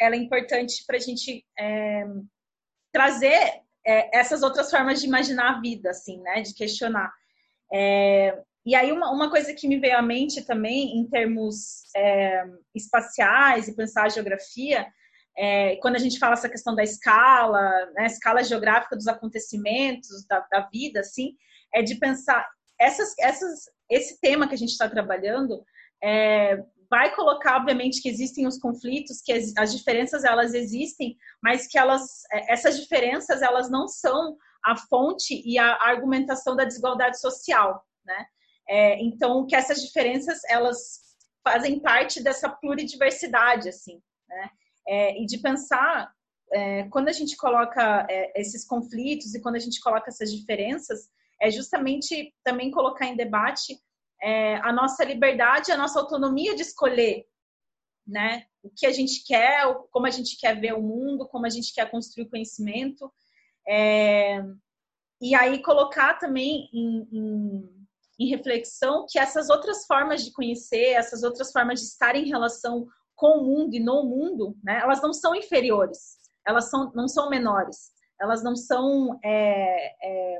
ela 0.00 0.14
é 0.14 0.18
importante 0.18 0.84
para 0.86 0.96
a 0.96 1.00
gente 1.00 1.44
é, 1.58 2.04
trazer 2.92 3.65
é, 3.86 4.18
essas 4.18 4.42
outras 4.42 4.70
formas 4.70 5.00
de 5.00 5.06
imaginar 5.06 5.54
a 5.54 5.60
vida, 5.60 5.90
assim, 5.90 6.20
né? 6.20 6.42
De 6.42 6.54
questionar. 6.54 7.12
É, 7.72 8.36
e 8.64 8.74
aí, 8.74 8.90
uma, 8.90 9.12
uma 9.12 9.30
coisa 9.30 9.54
que 9.54 9.68
me 9.68 9.78
veio 9.78 9.96
à 9.96 10.02
mente 10.02 10.44
também, 10.44 10.98
em 10.98 11.08
termos 11.08 11.84
é, 11.94 12.44
espaciais 12.74 13.68
e 13.68 13.76
pensar 13.76 14.04
a 14.04 14.08
geografia, 14.08 14.86
é, 15.38 15.76
quando 15.76 15.96
a 15.96 16.00
gente 16.00 16.18
fala 16.18 16.32
essa 16.32 16.48
questão 16.48 16.74
da 16.74 16.82
escala, 16.82 17.62
né, 17.94 18.06
escala 18.06 18.42
geográfica 18.42 18.96
dos 18.96 19.06
acontecimentos, 19.06 20.26
da, 20.26 20.40
da 20.50 20.68
vida, 20.72 21.00
assim, 21.00 21.36
é 21.72 21.82
de 21.82 21.94
pensar 21.96 22.44
essas, 22.78 23.14
essas, 23.18 23.70
esse 23.88 24.20
tema 24.20 24.48
que 24.48 24.54
a 24.54 24.58
gente 24.58 24.70
está 24.70 24.88
trabalhando 24.88 25.64
é, 26.02 26.62
vai 26.90 27.14
colocar, 27.14 27.56
obviamente, 27.56 28.00
que 28.00 28.08
existem 28.08 28.46
os 28.46 28.58
conflitos, 28.58 29.20
que 29.22 29.32
as, 29.32 29.52
as, 29.56 29.76
diferenças 29.76 30.24
elas 30.24 30.54
existem, 30.54 31.16
mas 31.42 31.66
que 31.66 31.78
elas, 31.78 32.22
é, 32.32 32.52
essas 32.52 32.78
diferenças 32.78 33.42
elas 33.42 33.70
não 33.70 33.88
são 33.88 34.36
a 34.64 34.76
fonte 34.76 35.42
e 35.44 35.58
a 35.58 35.74
argumentação 35.82 36.56
da 36.56 36.64
desigualdade 36.64 37.20
social, 37.20 37.84
né? 38.04 38.26
É, 38.68 39.00
então, 39.00 39.46
que 39.46 39.54
essas 39.54 39.80
diferenças 39.80 40.40
elas 40.48 41.00
fazem 41.44 41.78
parte 41.78 42.20
dessa 42.22 42.48
pluridiversidade, 42.48 43.68
assim, 43.68 44.00
né? 44.28 44.50
É, 44.88 45.20
e 45.20 45.26
de 45.26 45.38
pensar 45.38 46.10
é, 46.52 46.84
quando 46.88 47.08
a 47.08 47.12
gente 47.12 47.36
coloca 47.36 48.06
é, 48.08 48.40
esses 48.40 48.64
conflitos 48.64 49.34
e 49.34 49.40
quando 49.40 49.56
a 49.56 49.60
gente 49.60 49.80
coloca 49.80 50.08
essas 50.08 50.32
diferenças, 50.32 51.08
é 51.40 51.50
justamente 51.50 52.32
também 52.44 52.70
colocar 52.70 53.06
em 53.06 53.16
debate 53.16 53.78
é, 54.22 54.56
a 54.56 54.72
nossa 54.72 55.04
liberdade, 55.04 55.70
a 55.70 55.76
nossa 55.76 56.00
autonomia 56.00 56.54
de 56.54 56.62
escolher, 56.62 57.26
né? 58.06 58.46
O 58.62 58.70
que 58.70 58.86
a 58.86 58.92
gente 58.92 59.24
quer, 59.24 59.64
como 59.90 60.06
a 60.06 60.10
gente 60.10 60.38
quer 60.38 60.58
ver 60.58 60.74
o 60.74 60.82
mundo, 60.82 61.26
como 61.28 61.46
a 61.46 61.50
gente 61.50 61.72
quer 61.74 61.90
construir 61.90 62.28
conhecimento. 62.28 63.12
É, 63.68 64.42
e 65.20 65.34
aí 65.34 65.62
colocar 65.62 66.14
também 66.14 66.68
em, 66.72 67.08
em, 67.10 67.86
em, 68.18 68.28
reflexão 68.28 69.06
que 69.08 69.18
essas 69.18 69.50
outras 69.50 69.86
formas 69.86 70.24
de 70.24 70.32
conhecer, 70.32 70.92
essas 70.92 71.22
outras 71.22 71.50
formas 71.50 71.80
de 71.80 71.86
estar 71.86 72.14
em 72.14 72.28
relação 72.28 72.86
com 73.14 73.38
o 73.38 73.44
mundo 73.44 73.74
e 73.74 73.80
no 73.80 74.04
mundo, 74.04 74.56
né? 74.62 74.80
Elas 74.82 75.02
não 75.02 75.12
são 75.12 75.34
inferiores, 75.34 76.18
elas 76.46 76.70
são, 76.70 76.92
não 76.94 77.08
são 77.08 77.30
menores, 77.30 77.92
elas 78.20 78.42
não 78.44 78.54
são, 78.54 79.18
é, 79.24 79.94
é 80.02 80.38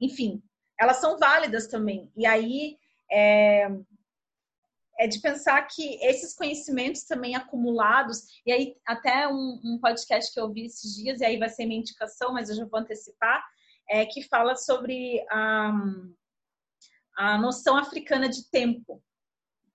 enfim, 0.00 0.42
elas 0.80 0.96
são 0.96 1.18
válidas 1.18 1.66
também. 1.66 2.10
E 2.16 2.24
aí 2.24 2.78
é, 3.12 3.68
é, 4.98 5.06
de 5.06 5.20
pensar 5.20 5.60
que 5.62 5.96
esses 6.02 6.34
conhecimentos 6.34 7.04
também 7.04 7.36
acumulados, 7.36 8.40
e 8.46 8.52
aí 8.52 8.76
até 8.86 9.28
um, 9.28 9.60
um, 9.62 9.78
podcast 9.78 10.32
que 10.32 10.40
eu 10.40 10.50
vi 10.50 10.64
esses 10.64 10.96
dias, 10.96 11.20
e 11.20 11.24
aí 11.24 11.38
vai 11.38 11.50
ser 11.50 11.66
minha 11.66 11.80
indicação, 11.80 12.32
mas 12.32 12.48
eu 12.48 12.56
já 12.56 12.64
vou 12.64 12.80
antecipar, 12.80 13.44
é, 13.90 14.06
que 14.06 14.22
fala 14.22 14.56
sobre 14.56 15.22
a, 15.30 15.72
a 17.16 17.38
noção 17.38 17.76
africana 17.76 18.28
de 18.28 18.48
tempo. 18.50 19.02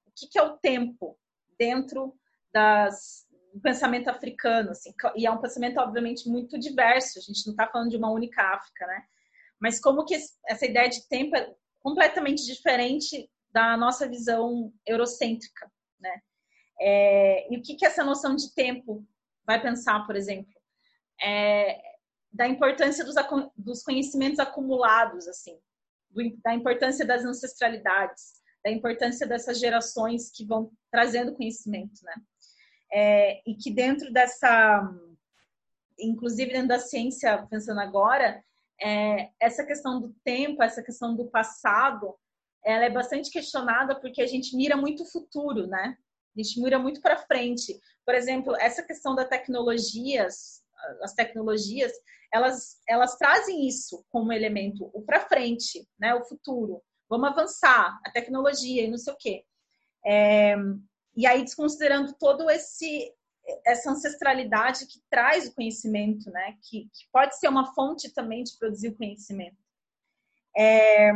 O 0.08 0.12
que, 0.16 0.28
que 0.28 0.40
é 0.40 0.44
o 0.44 0.58
tempo 0.58 1.20
dentro 1.60 2.18
das, 2.52 3.28
do 3.54 3.60
pensamento 3.60 4.08
africano? 4.08 4.72
Assim, 4.72 4.92
e 5.16 5.28
é 5.28 5.32
um 5.32 5.42
pensamento, 5.42 5.80
obviamente, 5.80 6.28
muito 6.28 6.58
diverso, 6.58 7.20
a 7.20 7.22
gente 7.22 7.46
não 7.46 7.52
está 7.54 7.68
falando 7.68 7.92
de 7.92 7.98
uma 7.98 8.10
única 8.10 8.42
África, 8.42 8.88
né? 8.88 9.04
Mas 9.66 9.80
como 9.80 10.06
que 10.06 10.16
essa 10.48 10.64
ideia 10.64 10.88
de 10.88 11.08
tempo 11.08 11.36
é 11.36 11.52
completamente 11.82 12.46
diferente 12.46 13.28
da 13.52 13.76
nossa 13.76 14.08
visão 14.08 14.72
eurocêntrica, 14.86 15.72
né? 16.00 16.22
É, 16.80 17.52
e 17.52 17.58
o 17.58 17.64
que 17.64 17.74
que 17.74 17.84
essa 17.84 18.04
noção 18.04 18.36
de 18.36 18.54
tempo 18.54 19.04
vai 19.44 19.60
pensar, 19.60 20.06
por 20.06 20.16
exemplo, 20.16 20.54
é, 21.20 21.82
da 22.32 22.48
importância 22.48 23.04
dos, 23.04 23.16
dos 23.58 23.82
conhecimentos 23.82 24.38
acumulados, 24.38 25.28
assim, 25.28 25.60
do, 26.12 26.22
da 26.44 26.54
importância 26.54 27.04
das 27.04 27.26
ancestralidades, 27.26 28.34
da 28.64 28.70
importância 28.70 29.26
dessas 29.26 29.60
gerações 29.60 30.30
que 30.30 30.46
vão 30.46 30.72
trazendo 30.92 31.34
conhecimento, 31.34 32.04
né? 32.04 32.14
É, 32.94 33.42
e 33.50 33.56
que 33.56 33.72
dentro 33.72 34.14
dessa, 34.14 34.94
inclusive 35.98 36.52
dentro 36.52 36.68
da 36.68 36.78
ciência, 36.78 37.48
pensando 37.50 37.80
agora, 37.80 38.45
é, 38.82 39.30
essa 39.40 39.66
questão 39.66 40.00
do 40.02 40.14
tempo, 40.24 40.62
essa 40.62 40.84
questão 40.84 41.16
do 41.16 41.28
passado, 41.28 42.16
ela 42.64 42.86
é 42.86 42.90
bastante 42.90 43.30
questionada 43.32 44.00
porque 44.00 44.22
a 44.22 44.28
gente 44.28 44.56
mira 44.56 44.76
muito 44.76 45.04
o 45.04 45.12
futuro, 45.12 45.68
né? 45.68 45.98
A 46.36 46.42
gente 46.42 46.60
mira 46.62 46.78
muito 46.78 47.02
para 47.02 47.18
frente. 47.18 47.80
Por 48.06 48.14
exemplo, 48.14 48.56
essa 48.60 48.84
questão 48.84 49.16
das 49.16 49.30
tecnologias, 49.30 50.62
as 51.02 51.14
tecnologias, 51.14 51.92
elas, 52.34 52.82
elas 52.88 53.18
trazem 53.18 53.68
isso 53.68 54.04
como 54.10 54.34
elemento, 54.34 54.90
o 54.94 55.02
para 55.02 55.22
frente, 55.22 55.88
né? 55.98 56.14
O 56.16 56.26
futuro. 56.26 56.82
Vamos 57.08 57.30
avançar, 57.30 58.00
a 58.04 58.12
tecnologia 58.12 58.84
e 58.84 58.90
não 58.90 58.98
sei 58.98 59.14
o 59.14 59.18
quê. 59.18 59.46
É, 60.06 60.56
e 61.16 61.26
aí, 61.26 61.44
desconsiderando 61.44 62.14
todo 62.20 62.50
esse 62.50 63.14
essa 63.66 63.92
ancestralidade 63.92 64.86
que 64.88 65.00
traz 65.10 65.48
o 65.48 65.54
conhecimento, 65.54 66.30
né? 66.32 66.58
Que, 66.64 66.90
que 66.94 67.08
pode 67.12 67.38
ser 67.38 67.48
uma 67.48 67.74
fonte 67.74 68.14
também 68.14 68.44
de 68.44 68.58
produzir 68.58 68.90
o 68.90 68.96
conhecimento. 68.96 69.58
É, 70.58 71.12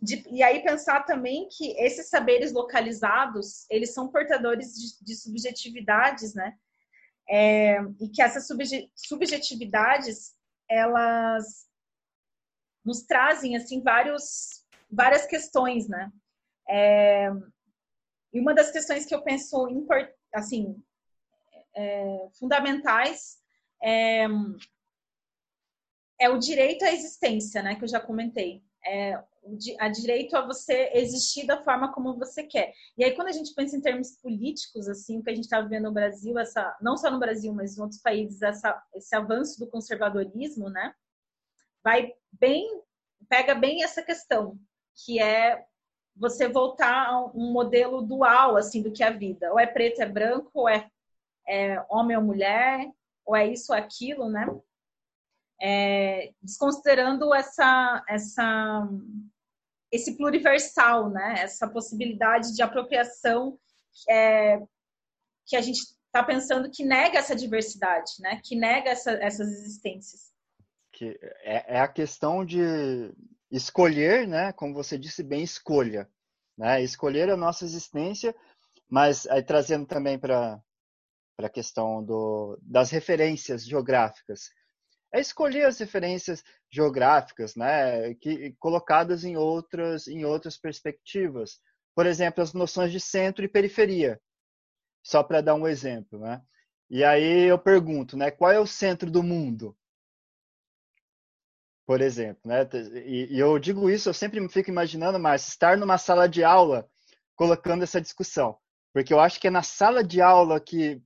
de, 0.00 0.24
e 0.30 0.42
aí 0.42 0.62
pensar 0.62 1.04
também 1.04 1.48
que 1.48 1.72
esses 1.78 2.08
saberes 2.08 2.52
localizados, 2.52 3.66
eles 3.70 3.94
são 3.94 4.08
portadores 4.08 4.74
de, 4.74 5.04
de 5.04 5.14
subjetividades, 5.14 6.34
né? 6.34 6.56
É, 7.28 7.78
e 8.00 8.08
que 8.08 8.22
essas 8.22 8.46
subjetividades, 8.94 10.34
elas 10.68 11.66
nos 12.84 13.02
trazem, 13.02 13.56
assim, 13.56 13.82
vários, 13.82 14.64
várias 14.90 15.26
questões, 15.26 15.88
né? 15.88 16.10
É, 16.68 17.30
e 18.32 18.40
uma 18.40 18.54
das 18.54 18.70
questões 18.70 19.04
que 19.04 19.14
eu 19.14 19.22
penso, 19.22 19.66
assim, 20.32 20.80
é, 21.76 22.28
fundamentais 22.38 23.36
é, 23.82 24.26
é, 26.18 26.30
o 26.30 26.38
direito 26.38 26.84
à 26.84 26.92
existência, 26.92 27.62
né, 27.62 27.76
que 27.76 27.84
eu 27.84 27.88
já 27.88 28.00
comentei. 28.00 28.64
É, 28.84 29.22
a 29.78 29.88
direito 29.88 30.36
a 30.36 30.44
você 30.44 30.90
existir 30.94 31.46
da 31.46 31.62
forma 31.62 31.92
como 31.92 32.18
você 32.18 32.42
quer. 32.42 32.72
E 32.98 33.04
aí, 33.04 33.14
quando 33.14 33.28
a 33.28 33.32
gente 33.32 33.54
pensa 33.54 33.76
em 33.76 33.80
termos 33.80 34.12
políticos, 34.20 34.88
assim, 34.88 35.18
o 35.18 35.22
que 35.22 35.30
a 35.30 35.34
gente 35.34 35.44
está 35.44 35.60
vivendo 35.60 35.84
no 35.84 35.92
Brasil, 35.92 36.36
essa, 36.38 36.76
não 36.80 36.96
só 36.96 37.10
no 37.10 37.18
Brasil, 37.18 37.52
mas 37.52 37.76
em 37.76 37.80
outros 37.80 38.00
países, 38.00 38.42
essa, 38.42 38.82
esse 38.94 39.14
avanço 39.14 39.60
do 39.60 39.68
conservadorismo, 39.68 40.68
né, 40.68 40.92
vai 41.82 42.12
bem, 42.32 42.82
pega 43.28 43.54
bem 43.54 43.84
essa 43.84 44.02
questão, 44.02 44.58
que 45.04 45.20
é 45.20 45.64
você 46.16 46.48
voltar 46.48 47.08
a 47.08 47.26
um 47.26 47.52
modelo 47.52 48.02
dual, 48.02 48.56
assim, 48.56 48.82
do 48.82 48.90
que 48.90 49.02
é 49.02 49.08
a 49.08 49.10
vida. 49.10 49.52
Ou 49.52 49.60
é 49.60 49.66
preto, 49.66 50.00
é 50.00 50.06
branco, 50.06 50.50
ou 50.54 50.68
é 50.68 50.90
é 51.48 51.84
homem 51.88 52.16
ou 52.16 52.22
mulher, 52.22 52.90
ou 53.24 53.34
é 53.34 53.46
isso 53.46 53.72
ou 53.72 53.78
aquilo, 53.78 54.28
né? 54.28 54.46
É, 55.60 56.32
desconsiderando 56.42 57.34
essa, 57.34 58.04
essa, 58.08 58.88
esse 59.90 60.16
pluriversal, 60.16 61.10
né? 61.10 61.36
Essa 61.38 61.68
possibilidade 61.68 62.54
de 62.54 62.62
apropriação 62.62 63.58
é, 64.08 64.60
que 65.46 65.56
a 65.56 65.60
gente 65.60 65.80
está 66.16 66.22
pensando 66.22 66.70
que 66.70 66.84
nega 66.84 67.18
essa 67.18 67.34
diversidade, 67.34 68.12
né? 68.20 68.40
Que 68.42 68.56
nega 68.56 68.90
essa, 68.90 69.12
essas 69.12 69.48
existências. 69.48 70.32
Que 70.92 71.18
é, 71.42 71.76
é 71.76 71.80
a 71.80 71.88
questão 71.88 72.44
de 72.44 73.12
escolher, 73.50 74.26
né? 74.26 74.52
Como 74.52 74.74
você 74.74 74.98
disse 74.98 75.22
bem, 75.22 75.42
escolha, 75.42 76.08
né? 76.56 76.82
Escolher 76.82 77.30
a 77.30 77.36
nossa 77.36 77.64
existência, 77.64 78.34
mas 78.88 79.26
aí 79.26 79.42
trazendo 79.42 79.86
também 79.86 80.18
para 80.18 80.60
para 81.36 81.48
a 81.48 81.50
questão 81.50 82.02
do, 82.02 82.58
das 82.62 82.90
referências 82.90 83.64
geográficas. 83.64 84.50
É 85.12 85.20
escolher 85.20 85.66
as 85.66 85.78
referências 85.78 86.42
geográficas, 86.70 87.54
né, 87.54 88.14
que, 88.14 88.54
colocadas 88.58 89.24
em 89.24 89.36
outras, 89.36 90.08
em 90.08 90.24
outras 90.24 90.56
perspectivas. 90.56 91.60
Por 91.94 92.06
exemplo, 92.06 92.42
as 92.42 92.52
noções 92.52 92.90
de 92.90 93.00
centro 93.00 93.44
e 93.44 93.48
periferia, 93.48 94.20
só 95.02 95.22
para 95.22 95.40
dar 95.40 95.54
um 95.54 95.68
exemplo. 95.68 96.18
Né? 96.18 96.42
E 96.90 97.04
aí 97.04 97.44
eu 97.44 97.58
pergunto, 97.58 98.16
né, 98.16 98.30
qual 98.30 98.50
é 98.50 98.58
o 98.58 98.66
centro 98.66 99.10
do 99.10 99.22
mundo? 99.22 99.76
Por 101.86 102.00
exemplo, 102.00 102.42
né? 102.44 102.68
E, 103.06 103.38
eu 103.38 103.60
digo 103.60 103.88
isso, 103.88 104.08
eu 104.08 104.14
sempre 104.14 104.46
fico 104.48 104.70
imaginando, 104.70 105.20
mas 105.20 105.46
estar 105.46 105.76
numa 105.76 105.96
sala 105.96 106.28
de 106.28 106.42
aula 106.42 106.90
colocando 107.36 107.84
essa 107.84 108.00
discussão, 108.00 108.58
porque 108.92 109.14
eu 109.14 109.20
acho 109.20 109.38
que 109.38 109.46
é 109.46 109.50
na 109.50 109.62
sala 109.62 110.02
de 110.02 110.20
aula 110.20 110.58
que 110.58 111.00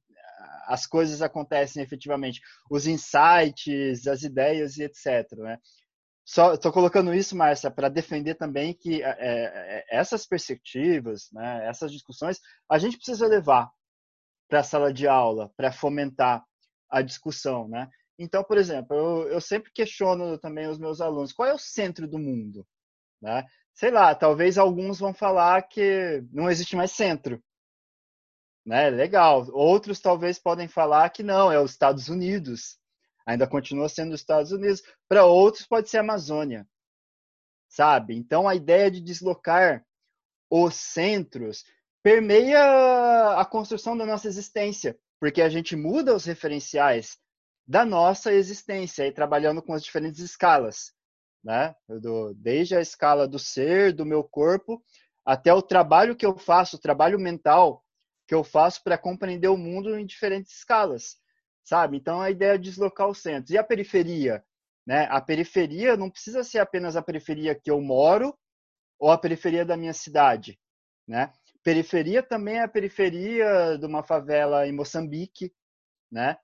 as 0.71 0.87
coisas 0.87 1.21
acontecem 1.21 1.83
efetivamente, 1.83 2.41
os 2.71 2.87
insights, 2.87 4.07
as 4.07 4.23
ideias 4.23 4.77
e 4.77 4.85
etc. 4.85 5.29
Né? 5.33 5.59
Só 6.25 6.55
estou 6.55 6.73
colocando 6.73 7.13
isso, 7.13 7.37
Márcia, 7.37 7.73
para 7.73 7.89
defender 7.89 8.37
também 8.37 8.73
que 8.73 9.03
é, 9.03 9.17
é, 9.19 9.85
essas 9.91 10.25
perspectivas, 10.25 11.29
né, 11.33 11.67
essas 11.69 11.91
discussões, 11.91 12.39
a 12.71 12.79
gente 12.79 12.97
precisa 12.97 13.27
levar 13.27 13.69
para 14.49 14.61
a 14.61 14.65
sala 14.65 14.93
de 14.93 15.09
aula, 15.09 15.51
para 15.57 15.73
fomentar 15.73 16.45
a 16.89 17.03
discussão, 17.03 17.69
né? 17.69 17.89
Então, 18.19 18.45
por 18.45 18.59
exemplo, 18.59 18.95
eu, 18.97 19.29
eu 19.29 19.41
sempre 19.41 19.73
questiono 19.73 20.39
também 20.39 20.69
os 20.69 20.79
meus 20.79 21.01
alunos, 21.01 21.33
qual 21.33 21.49
é 21.49 21.55
o 21.55 21.59
centro 21.59 22.07
do 22.07 22.19
mundo? 22.19 22.67
Né? 23.21 23.45
Sei 23.75 23.91
lá, 23.91 24.15
talvez 24.15 24.59
alguns 24.59 24.99
vão 24.99 25.15
falar 25.15 25.63
que 25.63 26.23
não 26.33 26.51
existe 26.51 26.77
mais 26.77 26.93
centro. 26.93 27.43
Né? 28.65 28.91
Legal. 28.91 29.47
Outros 29.53 30.01
talvez 30.01 30.39
podem 30.39 30.69
falar 30.69 31.11
que 31.11 31.23
não, 31.23 31.51
é 31.51 31.61
os 31.61 31.73
Estados 31.73 32.09
Unidos. 32.09 32.79
Ainda 33.27 33.47
continua 33.47 33.89
sendo 33.89 34.13
os 34.13 34.21
Estados 34.21 34.53
Unidos. 34.53 34.83
Para 35.09 35.25
outros 35.25 35.67
pode 35.67 35.89
ser 35.89 35.99
a 35.99 36.01
Amazônia. 36.01 36.67
Sabe? 37.69 38.17
Então 38.17 38.49
a 38.49 38.55
ideia 38.55 38.91
de 38.91 39.01
deslocar 39.01 39.85
os 40.51 40.75
centros 40.75 41.65
permeia 42.03 43.37
a 43.37 43.45
construção 43.45 43.97
da 43.97 44.05
nossa 44.05 44.27
existência, 44.27 44.99
porque 45.21 45.43
a 45.43 45.49
gente 45.49 45.77
muda 45.77 46.15
os 46.15 46.25
referenciais 46.25 47.19
da 47.67 47.85
nossa 47.85 48.33
existência 48.33 49.07
e 49.07 49.13
trabalhando 49.13 49.63
com 49.63 49.73
as 49.73 49.85
diferentes 49.85 50.19
escalas, 50.21 50.93
né? 51.45 51.75
Do, 51.89 52.35
desde 52.35 52.75
a 52.75 52.81
escala 52.81 53.29
do 53.29 53.39
ser, 53.39 53.93
do 53.93 54.05
meu 54.05 54.25
corpo, 54.25 54.83
até 55.25 55.53
o 55.55 55.63
trabalho 55.63 56.17
que 56.17 56.27
eu 56.27 56.37
faço, 56.37 56.77
o 56.77 56.81
trabalho 56.81 57.19
mental 57.19 57.85
que 58.31 58.35
eu 58.35 58.45
faço 58.45 58.85
para 58.85 58.97
compreender 58.97 59.49
o 59.49 59.57
mundo 59.57 59.99
em 59.99 60.07
diferentes 60.07 60.59
escalas, 60.59 61.17
sabe? 61.65 61.97
Então 61.97 62.21
a 62.21 62.31
ideia 62.31 62.55
é 62.55 62.59
deslocar 62.59 63.09
os 63.09 63.21
centros. 63.21 63.51
E 63.51 63.59
a 63.59 63.65
periferia, 63.65 64.45
né? 64.87 65.09
A 65.11 65.21
periferia 65.21 65.97
não 65.97 66.09
precisa 66.09 66.45
ser 66.45 66.61
apenas 66.61 66.95
a 66.95 67.03
periferia 67.03 67.57
que 67.57 67.69
eu 67.69 67.81
moro 67.81 68.33
ou 69.01 69.11
a 69.11 69.19
periferia 69.19 69.65
da 69.65 69.77
minha 69.77 69.93
cidade, 69.93 70.61
né? 71.09 71.33
Periferia 71.65 72.23
também 72.23 72.59
é 72.59 72.63
a 72.63 72.69
periferia 72.69 73.77
de 73.77 73.85
uma 73.85 74.05
favela 74.05 74.65
em 74.65 74.71
Moçambique, 74.71 75.53
né? 76.09 76.39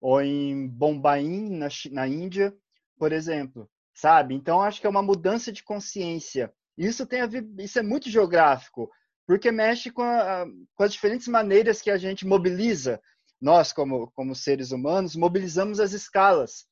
Ou 0.00 0.22
em 0.22 0.68
Bombaim, 0.68 1.50
na, 1.50 1.66
na 1.90 2.06
Índia, 2.06 2.54
por 2.96 3.10
exemplo, 3.10 3.68
sabe? 3.92 4.36
Então 4.36 4.62
acho 4.62 4.80
que 4.80 4.86
é 4.86 4.90
uma 4.90 5.02
mudança 5.02 5.50
de 5.50 5.64
consciência. 5.64 6.54
Isso 6.78 7.04
tem 7.04 7.22
a 7.22 7.26
ver, 7.26 7.44
isso 7.58 7.76
é 7.76 7.82
muito 7.82 8.08
geográfico, 8.08 8.88
porque 9.26 9.50
mexe 9.50 9.90
com, 9.90 10.02
a, 10.02 10.46
com 10.74 10.82
as 10.82 10.92
diferentes 10.92 11.28
maneiras 11.28 11.80
que 11.80 11.90
a 11.90 11.96
gente 11.96 12.26
mobiliza. 12.26 13.00
Nós, 13.40 13.72
como, 13.72 14.10
como 14.12 14.34
seres 14.34 14.70
humanos, 14.70 15.16
mobilizamos 15.16 15.80
as 15.80 15.92
escalas 15.92 16.66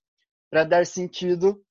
para 0.50 0.64
dar 0.64 0.86
sentido 0.86 1.64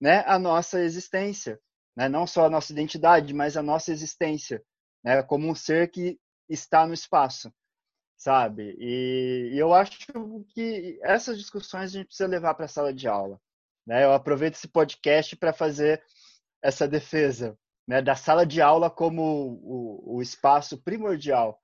né, 0.00 0.24
à 0.26 0.38
nossa 0.38 0.80
existência. 0.80 1.60
Né? 1.96 2.08
Não 2.08 2.26
só 2.26 2.46
a 2.46 2.50
nossa 2.50 2.72
identidade, 2.72 3.32
mas 3.32 3.56
a 3.56 3.62
nossa 3.62 3.92
existência 3.92 4.62
né? 5.04 5.22
como 5.22 5.48
um 5.48 5.54
ser 5.54 5.90
que 5.90 6.18
está 6.48 6.86
no 6.86 6.94
espaço, 6.94 7.52
sabe? 8.16 8.76
E, 8.78 9.50
e 9.54 9.58
eu 9.58 9.72
acho 9.72 9.98
que 10.48 10.98
essas 11.02 11.38
discussões 11.38 11.90
a 11.90 11.98
gente 11.98 12.06
precisa 12.06 12.28
levar 12.28 12.54
para 12.54 12.66
a 12.66 12.68
sala 12.68 12.92
de 12.92 13.08
aula. 13.08 13.40
Né? 13.86 14.04
Eu 14.04 14.12
aproveito 14.12 14.54
esse 14.54 14.68
podcast 14.68 15.36
para 15.36 15.52
fazer 15.52 16.02
essa 16.62 16.88
defesa 16.88 17.56
né, 17.86 18.02
da 18.02 18.14
sala 18.14 18.44
de 18.44 18.60
aula 18.60 18.90
como 18.90 19.22
o, 19.62 20.16
o 20.16 20.22
espaço 20.22 20.82
primordial 20.82 21.60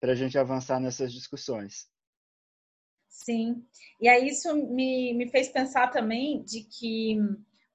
para 0.00 0.12
a 0.12 0.14
gente 0.14 0.36
avançar 0.36 0.80
nessas 0.80 1.12
discussões. 1.12 1.86
Sim, 3.08 3.64
e 4.00 4.08
aí 4.08 4.28
isso 4.28 4.54
me, 4.54 5.14
me 5.14 5.28
fez 5.28 5.48
pensar 5.48 5.88
também 5.88 6.42
de 6.42 6.64
que 6.64 7.18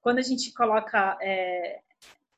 quando 0.00 0.18
a 0.18 0.22
gente 0.22 0.52
coloca 0.52 1.16
é, 1.22 1.80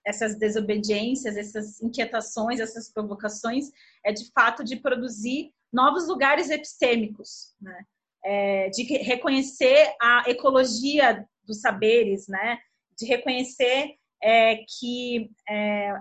essas 0.07 0.39
desobediências, 0.39 1.37
essas 1.37 1.81
inquietações, 1.83 2.61
essas 2.61 2.93
provocações, 2.93 3.71
é 4.05 4.13
de 4.13 4.31
fato 4.33 4.63
de 4.65 4.77
produzir 4.77 5.53
novos 5.73 6.09
lugares 6.09 6.51
epistêmicos, 6.51 7.55
né? 7.61 7.85
É, 8.23 8.69
de 8.69 8.83
reconhecer 8.99 9.95
a 10.01 10.25
ecologia 10.29 11.27
dos 11.45 11.61
saberes, 11.61 12.29
né? 12.29 12.59
De 12.99 13.07
reconhecer 13.07 13.97
é, 14.23 14.65
que 14.79 15.31
é, 15.49 15.95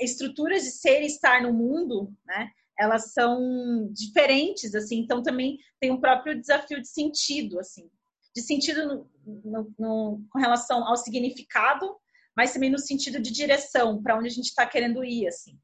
estruturas 0.00 0.62
de 0.62 0.70
ser 0.70 1.02
e 1.02 1.06
estar 1.06 1.42
no 1.42 1.52
mundo, 1.52 2.12
né? 2.26 2.50
Elas 2.78 3.12
são 3.12 3.88
diferentes, 3.92 4.74
assim. 4.74 4.98
Então 5.00 5.22
também 5.22 5.58
tem 5.80 5.90
um 5.90 6.00
próprio 6.00 6.38
desafio 6.38 6.80
de 6.80 6.88
sentido, 6.88 7.58
assim, 7.58 7.90
de 8.34 8.42
sentido 8.42 8.86
no, 8.86 9.10
no, 9.44 9.74
no, 9.78 10.24
com 10.30 10.38
relação 10.38 10.86
ao 10.86 10.96
significado 10.96 11.96
mas 12.38 12.52
também 12.52 12.70
no 12.70 12.78
sentido 12.78 13.20
de 13.20 13.32
direção, 13.32 14.00
para 14.00 14.16
onde 14.16 14.28
a 14.28 14.30
gente 14.30 14.44
está 14.44 14.64
querendo 14.64 15.04
ir, 15.04 15.26
assim. 15.26 15.58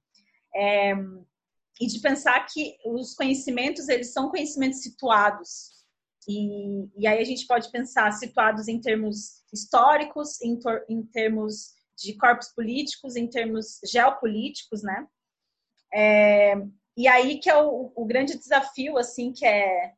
É, 0.52 0.92
e 1.80 1.86
de 1.86 2.00
pensar 2.00 2.44
que 2.46 2.76
os 2.84 3.14
conhecimentos, 3.14 3.88
eles 3.88 4.12
são 4.12 4.28
conhecimentos 4.28 4.82
situados. 4.82 5.70
E, 6.28 6.88
e 6.96 7.06
aí 7.06 7.20
a 7.20 7.24
gente 7.24 7.46
pode 7.46 7.70
pensar 7.70 8.10
situados 8.10 8.66
em 8.66 8.80
termos 8.80 9.44
históricos, 9.52 10.42
em, 10.42 10.58
em 10.88 11.04
termos 11.04 11.74
de 11.96 12.16
corpos 12.16 12.48
políticos, 12.48 13.16
em 13.16 13.28
termos 13.28 13.80
geopolíticos, 13.84 14.82
né? 14.82 15.06
É, 15.92 16.54
e 16.96 17.06
aí 17.06 17.38
que 17.38 17.48
é 17.48 17.56
o, 17.56 17.92
o, 17.94 18.04
grande 18.04 18.36
desafio, 18.36 18.98
assim, 18.98 19.32
que 19.32 19.46
é, 19.46 19.92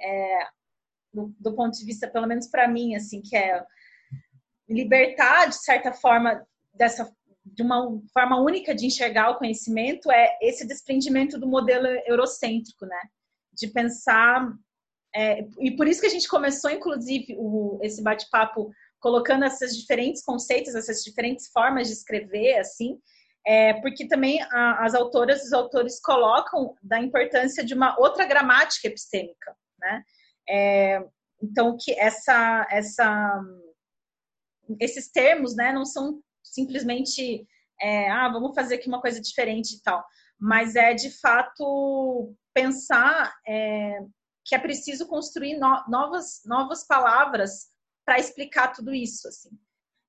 é 0.00 0.48
do, 1.12 1.34
do, 1.38 1.54
ponto 1.54 1.76
de 1.76 1.84
vista, 1.84 2.08
pelo 2.08 2.26
menos 2.26 2.48
para 2.48 2.68
mim, 2.68 2.94
assim, 2.94 3.20
que 3.20 3.36
é 3.36 3.64
libertar, 4.68 5.46
de 5.46 5.56
certa 5.56 5.92
forma, 5.92 6.46
dessa 6.72 7.14
de 7.44 7.62
uma 7.62 7.98
forma 8.12 8.38
única 8.38 8.74
de 8.74 8.84
enxergar 8.84 9.30
o 9.30 9.38
conhecimento 9.38 10.10
é 10.10 10.36
esse 10.42 10.66
desprendimento 10.66 11.38
do 11.38 11.48
modelo 11.48 11.86
eurocêntrico, 12.06 12.84
né? 12.84 13.00
De 13.54 13.68
pensar 13.68 14.52
é, 15.14 15.46
e 15.58 15.70
por 15.76 15.88
isso 15.88 16.00
que 16.00 16.06
a 16.06 16.10
gente 16.10 16.28
começou, 16.28 16.70
inclusive, 16.70 17.34
o, 17.38 17.78
esse 17.82 18.02
bate-papo 18.02 18.70
colocando 19.00 19.44
esses 19.44 19.76
diferentes 19.76 20.24
conceitos, 20.24 20.74
essas 20.74 21.02
diferentes 21.02 21.48
formas 21.48 21.86
de 21.86 21.94
escrever, 21.94 22.58
assim, 22.58 22.98
é, 23.46 23.74
porque 23.80 24.06
também 24.06 24.42
a, 24.42 24.84
as 24.84 24.94
autoras 24.94 25.42
e 25.42 25.46
os 25.46 25.52
autores 25.52 26.00
colocam 26.00 26.74
da 26.82 27.00
importância 27.00 27.64
de 27.64 27.74
uma 27.74 27.98
outra 27.98 28.26
gramática 28.26 28.88
epistêmica, 28.88 29.56
né? 29.78 30.02
É, 30.48 31.02
então 31.42 31.76
que 31.78 31.92
essa 31.98 32.66
essa 32.70 33.40
esses 34.80 35.10
termos, 35.10 35.56
né, 35.56 35.72
não 35.72 35.84
são 35.84 36.20
simplesmente, 36.42 37.46
é, 37.80 38.10
ah, 38.10 38.28
vamos 38.28 38.54
fazer 38.54 38.74
aqui 38.74 38.88
uma 38.88 39.00
coisa 39.00 39.20
diferente 39.20 39.76
e 39.76 39.82
tal, 39.82 40.04
mas 40.38 40.76
é 40.76 40.92
de 40.92 41.10
fato 41.20 42.34
pensar 42.52 43.34
é, 43.46 44.00
que 44.44 44.54
é 44.54 44.58
preciso 44.58 45.06
construir 45.06 45.56
no, 45.58 45.84
novas, 45.88 46.42
novas 46.44 46.86
palavras 46.86 47.68
para 48.08 48.18
explicar 48.18 48.68
tudo 48.68 48.94
isso, 48.94 49.28
assim, 49.28 49.50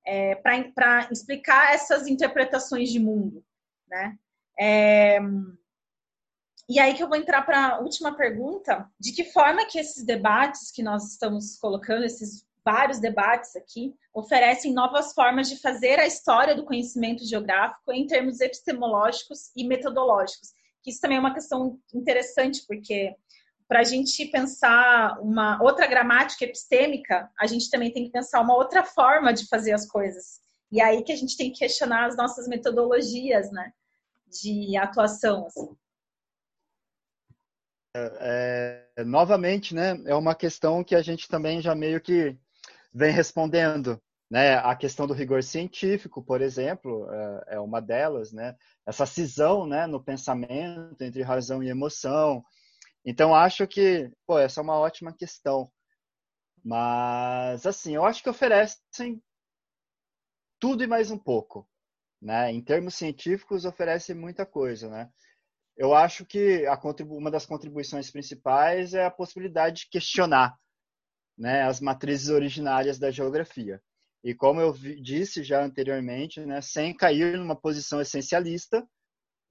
é, 0.08 0.36
para 0.36 1.10
explicar 1.12 1.74
essas 1.74 2.08
interpretações 2.08 2.90
de 2.90 2.98
mundo, 2.98 3.44
né? 3.90 4.18
É, 4.58 5.20
e 6.70 6.80
aí 6.80 6.94
que 6.94 7.04
eu 7.04 7.10
vou 7.10 7.18
entrar 7.18 7.42
para 7.42 7.72
a 7.72 7.80
última 7.80 8.16
pergunta, 8.16 8.90
de 8.98 9.12
que 9.12 9.26
forma 9.26 9.66
que 9.66 9.78
esses 9.78 10.06
debates 10.06 10.72
que 10.72 10.82
nós 10.82 11.12
estamos 11.12 11.58
colocando, 11.58 12.06
esses 12.06 12.48
vários 12.64 13.00
debates 13.00 13.54
aqui, 13.58 13.94
oferecem 14.14 14.72
novas 14.72 15.12
formas 15.14 15.50
de 15.50 15.60
fazer 15.60 16.00
a 16.00 16.08
história 16.08 16.56
do 16.56 16.64
conhecimento 16.64 17.26
geográfico 17.26 17.92
em 17.92 18.08
termos 18.08 18.40
epistemológicos 18.40 19.52
e 19.58 19.68
metodológicos. 19.68 20.54
Isso 20.88 21.02
também 21.02 21.18
é 21.18 21.20
uma 21.20 21.34
questão 21.34 21.78
interessante, 21.94 22.64
porque 22.66 23.14
para 23.70 23.82
a 23.82 23.84
gente 23.84 24.26
pensar 24.26 25.20
uma 25.22 25.62
outra 25.62 25.86
gramática 25.86 26.44
epistêmica, 26.44 27.30
a 27.40 27.46
gente 27.46 27.70
também 27.70 27.94
tem 27.94 28.06
que 28.06 28.12
pensar 28.12 28.42
uma 28.42 28.56
outra 28.56 28.84
forma 28.84 29.32
de 29.32 29.48
fazer 29.48 29.74
as 29.74 29.86
coisas. 29.86 30.40
E 30.72 30.82
é 30.82 30.86
aí 30.86 31.04
que 31.04 31.12
a 31.12 31.16
gente 31.16 31.38
tem 31.38 31.52
que 31.52 31.60
questionar 31.60 32.08
as 32.08 32.18
nossas 32.18 32.48
metodologias, 32.48 33.52
né, 33.52 33.72
de 34.28 34.76
atuação. 34.76 35.46
Assim. 35.46 35.70
É, 37.96 38.88
é, 38.98 39.04
novamente, 39.04 39.76
né, 39.76 40.02
é 40.08 40.16
uma 40.16 40.34
questão 40.34 40.84
que 40.84 40.96
a 40.96 41.02
gente 41.04 41.28
também 41.28 41.62
já 41.62 41.76
meio 41.76 42.02
que 42.02 42.36
vem 42.92 43.12
respondendo. 43.12 44.02
Né? 44.32 44.56
A 44.58 44.76
questão 44.76 45.06
do 45.06 45.14
rigor 45.14 45.44
científico, 45.44 46.24
por 46.24 46.42
exemplo, 46.42 47.08
é, 47.12 47.56
é 47.56 47.60
uma 47.60 47.80
delas, 47.80 48.32
né? 48.32 48.56
Essa 48.86 49.06
cisão, 49.06 49.66
né, 49.66 49.88
no 49.88 50.04
pensamento 50.04 51.02
entre 51.02 51.24
razão 51.24 51.64
e 51.64 51.70
emoção. 51.70 52.44
Então 53.10 53.34
acho 53.34 53.66
que, 53.66 54.08
pô, 54.28 54.38
essa 54.38 54.62
é 54.62 54.64
uma 54.64 54.78
ótima 54.78 55.12
questão. 55.12 55.72
Mas 56.64 57.66
assim, 57.66 57.96
eu 57.96 58.06
acho 58.06 58.22
que 58.22 58.30
oferecem 58.30 59.20
tudo 60.60 60.84
e 60.84 60.88
mais 60.88 61.10
um 61.10 61.18
pouco, 61.18 61.68
né? 62.22 62.52
Em 62.52 62.62
termos 62.62 62.94
científicos 62.94 63.66
oferece 63.66 64.14
muita 64.14 64.46
coisa, 64.46 64.92
né? 64.92 65.10
Eu 65.76 65.96
acho 65.96 66.24
que 66.24 66.66
uma 67.08 67.32
das 67.32 67.48
contribuições 67.48 68.12
principais 68.12 68.94
é 68.94 69.04
a 69.04 69.12
possibilidade 69.12 69.86
de 69.86 69.90
questionar 69.90 70.56
né, 71.36 71.64
as 71.64 71.80
matrizes 71.80 72.30
originárias 72.30 73.00
da 73.00 73.10
geografia. 73.10 73.82
E 74.24 74.36
como 74.36 74.62
eu 74.62 74.72
disse 75.02 75.44
já 75.44 75.64
anteriormente, 75.64 76.46
né, 76.46 76.62
sem 76.62 76.96
cair 76.96 77.40
numa 77.40 77.56
posição 77.56 78.00
essencialista, 78.00 78.88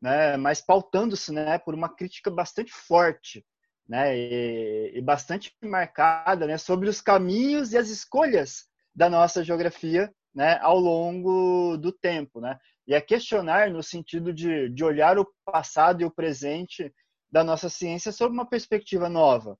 né, 0.00 0.36
mas 0.36 0.60
pautando-se 0.60 1.32
né, 1.32 1.58
por 1.58 1.74
uma 1.74 1.88
crítica 1.88 2.30
bastante 2.30 2.72
forte 2.72 3.44
né, 3.88 4.16
e, 4.16 4.92
e 4.98 5.00
bastante 5.00 5.52
marcada 5.62 6.46
né, 6.46 6.58
sobre 6.58 6.88
os 6.88 7.00
caminhos 7.00 7.72
e 7.72 7.78
as 7.78 7.88
escolhas 7.88 8.68
da 8.94 9.08
nossa 9.08 9.42
geografia 9.42 10.12
né, 10.34 10.58
ao 10.60 10.78
longo 10.78 11.76
do 11.76 11.90
tempo. 11.90 12.40
Né? 12.40 12.58
E 12.86 12.94
é 12.94 13.00
questionar 13.00 13.70
no 13.70 13.82
sentido 13.82 14.32
de, 14.32 14.68
de 14.68 14.84
olhar 14.84 15.18
o 15.18 15.26
passado 15.44 16.02
e 16.02 16.04
o 16.04 16.10
presente 16.10 16.92
da 17.30 17.42
nossa 17.42 17.68
ciência 17.68 18.12
sob 18.12 18.32
uma 18.32 18.48
perspectiva 18.48 19.08
nova. 19.08 19.58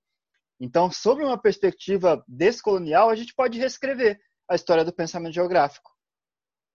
Então, 0.61 0.91
sob 0.91 1.23
uma 1.23 1.41
perspectiva 1.41 2.25
descolonial, 2.27 3.11
a 3.11 3.15
gente 3.15 3.35
pode 3.35 3.59
reescrever 3.59 4.19
a 4.49 4.55
história 4.55 4.85
do 4.85 4.93
pensamento 4.93 5.35
geográfico 5.35 5.91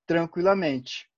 tranquilamente. 0.05 1.09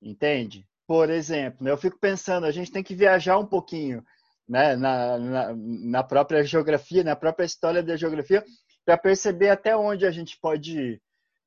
Entende? 0.00 0.66
Por 0.90 1.08
exemplo, 1.08 1.68
eu 1.68 1.76
fico 1.76 1.96
pensando, 2.00 2.46
a 2.46 2.50
gente 2.50 2.72
tem 2.72 2.82
que 2.82 2.96
viajar 2.96 3.38
um 3.38 3.46
pouquinho 3.46 4.04
né, 4.48 4.74
na, 4.74 5.16
na, 5.20 5.54
na 5.54 6.02
própria 6.02 6.42
geografia, 6.42 7.04
na 7.04 7.14
própria 7.14 7.44
história 7.44 7.80
da 7.80 7.96
geografia, 7.96 8.44
para 8.84 8.98
perceber 8.98 9.50
até 9.50 9.76
onde 9.76 10.04
a 10.04 10.10
gente 10.10 10.36
pode 10.42 10.76
ir, 10.76 11.02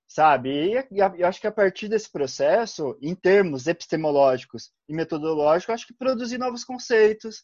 sabe? 0.08 0.50
E, 0.50 0.88
e 0.92 1.00
eu 1.00 1.28
acho 1.28 1.42
que 1.42 1.48
a 1.48 1.52
partir 1.52 1.90
desse 1.90 2.10
processo, 2.10 2.98
em 3.02 3.14
termos 3.14 3.68
epistemológicos 3.68 4.72
e 4.88 4.94
metodológicos, 4.94 5.74
acho 5.74 5.88
que 5.88 5.94
produzir 5.94 6.38
novos 6.38 6.64
conceitos, 6.64 7.44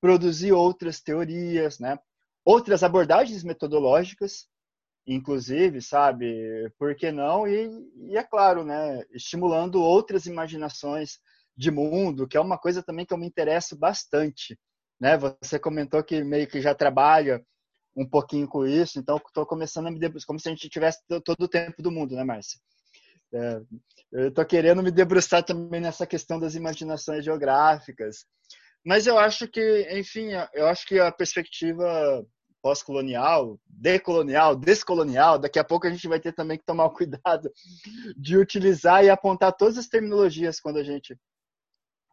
produzir 0.00 0.50
outras 0.50 1.00
teorias, 1.00 1.78
né? 1.78 1.96
outras 2.44 2.82
abordagens 2.82 3.44
metodológicas, 3.44 4.48
inclusive, 5.06 5.80
sabe? 5.80 6.68
Por 6.76 6.96
que 6.96 7.12
não? 7.12 7.46
E, 7.46 7.70
e, 7.98 8.16
é 8.16 8.24
claro, 8.24 8.64
né? 8.64 9.04
Estimulando 9.12 9.80
outras 9.80 10.26
imaginações 10.26 11.20
de 11.56 11.70
mundo, 11.70 12.28
que 12.28 12.36
é 12.36 12.40
uma 12.40 12.58
coisa 12.58 12.82
também 12.82 13.06
que 13.06 13.14
eu 13.14 13.18
me 13.18 13.26
interesso 13.26 13.76
bastante, 13.76 14.58
né? 15.00 15.16
Você 15.16 15.58
comentou 15.58 16.02
que 16.04 16.22
meio 16.22 16.46
que 16.46 16.60
já 16.60 16.74
trabalha 16.74 17.42
um 17.96 18.06
pouquinho 18.06 18.46
com 18.46 18.66
isso, 18.66 18.98
então 18.98 19.16
estou 19.16 19.46
começando 19.46 19.86
a 19.86 19.90
me 19.90 19.98
debruçar, 19.98 20.26
como 20.26 20.38
se 20.38 20.48
a 20.48 20.52
gente 20.52 20.68
tivesse 20.68 21.00
todo 21.24 21.42
o 21.42 21.48
tempo 21.48 21.82
do 21.82 21.90
mundo, 21.90 22.14
né, 22.14 22.24
Márcia? 22.24 22.60
É, 23.32 23.60
eu 24.12 24.28
estou 24.28 24.44
querendo 24.44 24.82
me 24.82 24.90
debruçar 24.90 25.42
também 25.42 25.80
nessa 25.80 26.06
questão 26.06 26.38
das 26.38 26.54
imaginações 26.54 27.24
geográficas, 27.24 28.26
mas 28.84 29.06
eu 29.06 29.18
acho 29.18 29.48
que, 29.48 29.88
enfim, 29.98 30.28
eu 30.54 30.66
acho 30.66 30.86
que 30.86 31.00
a 31.00 31.10
perspectiva 31.10 32.24
pós-colonial, 32.62 33.58
decolonial, 33.66 34.56
descolonial, 34.56 35.38
daqui 35.38 35.58
a 35.58 35.64
pouco 35.64 35.86
a 35.86 35.90
gente 35.90 36.06
vai 36.08 36.20
ter 36.20 36.32
também 36.32 36.58
que 36.58 36.64
tomar 36.64 36.90
cuidado 36.94 37.50
de 38.16 38.36
utilizar 38.36 39.04
e 39.04 39.10
apontar 39.10 39.52
todas 39.56 39.78
as 39.78 39.88
terminologias 39.88 40.60
quando 40.60 40.78
a 40.78 40.84
gente 40.84 41.16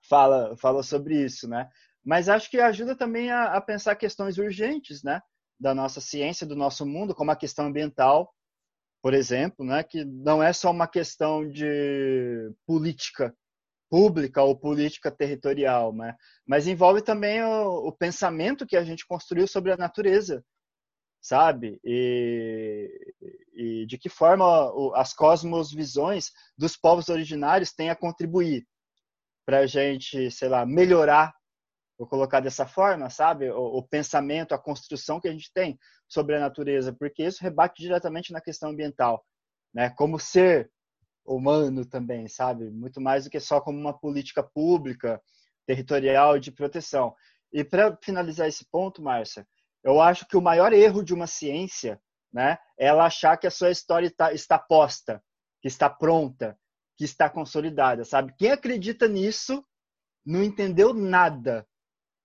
fala, 0.07 0.55
fala 0.57 0.83
sobre 0.83 1.23
isso, 1.23 1.47
né? 1.47 1.69
Mas 2.03 2.29
acho 2.29 2.49
que 2.49 2.59
ajuda 2.59 2.95
também 2.95 3.31
a, 3.31 3.55
a 3.55 3.61
pensar 3.61 3.95
questões 3.95 4.37
urgentes, 4.37 5.03
né? 5.03 5.21
Da 5.59 5.73
nossa 5.73 6.01
ciência, 6.01 6.45
do 6.45 6.55
nosso 6.55 6.85
mundo, 6.85 7.15
como 7.15 7.31
a 7.31 7.35
questão 7.35 7.67
ambiental, 7.67 8.33
por 9.01 9.13
exemplo, 9.13 9.65
né? 9.65 9.83
Que 9.83 10.03
não 10.03 10.43
é 10.43 10.51
só 10.53 10.71
uma 10.71 10.87
questão 10.87 11.47
de 11.49 12.51
política 12.65 13.33
pública 13.93 14.41
ou 14.41 14.57
política 14.57 15.11
territorial, 15.11 15.93
né? 15.93 16.15
mas 16.47 16.65
envolve 16.65 17.03
também 17.03 17.43
o, 17.43 17.89
o, 17.89 17.91
pensamento 17.91 18.65
que 18.65 18.75
a 18.75 18.83
gente 18.83 19.05
construiu 19.05 19.47
sobre 19.47 19.71
a 19.71 19.77
natureza, 19.77 20.43
sabe? 21.21 21.79
E, 21.83 22.89
e 23.53 23.85
de 23.85 23.99
que 23.99 24.09
forma 24.09 24.45
as 24.95 25.13
cosmosvisões 25.13 26.31
dos 26.57 26.75
povos 26.75 27.07
originários 27.07 27.71
têm 27.71 27.91
a 27.91 27.95
contribuir 27.95 28.65
para 29.45 29.59
a 29.59 29.65
gente, 29.65 30.31
sei 30.31 30.49
lá, 30.49 30.65
melhorar, 30.65 31.33
vou 31.97 32.07
colocar 32.07 32.39
dessa 32.39 32.65
forma, 32.65 33.09
sabe? 33.09 33.49
O, 33.51 33.77
o 33.77 33.83
pensamento, 33.87 34.53
a 34.53 34.59
construção 34.59 35.19
que 35.19 35.27
a 35.27 35.31
gente 35.31 35.51
tem 35.53 35.77
sobre 36.07 36.35
a 36.35 36.39
natureza, 36.39 36.93
porque 36.93 37.23
isso 37.23 37.43
rebate 37.43 37.81
diretamente 37.81 38.31
na 38.31 38.41
questão 38.41 38.69
ambiental, 38.69 39.23
né? 39.73 39.89
Como 39.91 40.19
ser 40.19 40.71
humano 41.25 41.85
também, 41.85 42.27
sabe? 42.27 42.69
Muito 42.69 42.99
mais 42.99 43.23
do 43.23 43.29
que 43.29 43.39
só 43.39 43.61
como 43.61 43.79
uma 43.79 43.97
política 43.97 44.43
pública, 44.43 45.21
territorial 45.65 46.37
de 46.39 46.51
proteção. 46.51 47.15
E 47.51 47.63
para 47.63 47.97
finalizar 48.03 48.47
esse 48.47 48.65
ponto, 48.69 49.01
Márcia, 49.01 49.47
eu 49.83 50.01
acho 50.01 50.25
que 50.27 50.37
o 50.37 50.41
maior 50.41 50.73
erro 50.73 51.03
de 51.03 51.13
uma 51.13 51.27
ciência 51.27 52.01
né, 52.31 52.57
é 52.77 52.87
ela 52.87 53.05
achar 53.05 53.37
que 53.37 53.45
a 53.45 53.51
sua 53.51 53.69
história 53.69 54.07
está, 54.07 54.33
está 54.33 54.57
posta, 54.57 55.23
que 55.61 55.67
está 55.67 55.89
pronta, 55.89 56.57
que 56.97 57.03
está 57.03 57.29
consolidada, 57.29 58.05
sabe? 58.05 58.33
Quem 58.37 58.51
acredita 58.51 59.07
nisso 59.07 59.65
não 60.25 60.43
entendeu 60.43 60.93
nada, 60.93 61.67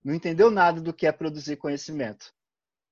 não 0.04 0.14
entendeu 0.14 0.50
nada 0.50 0.80
do 0.80 0.92
que 0.92 1.06
é 1.06 1.12
produzir 1.12 1.56
conhecimento, 1.56 2.32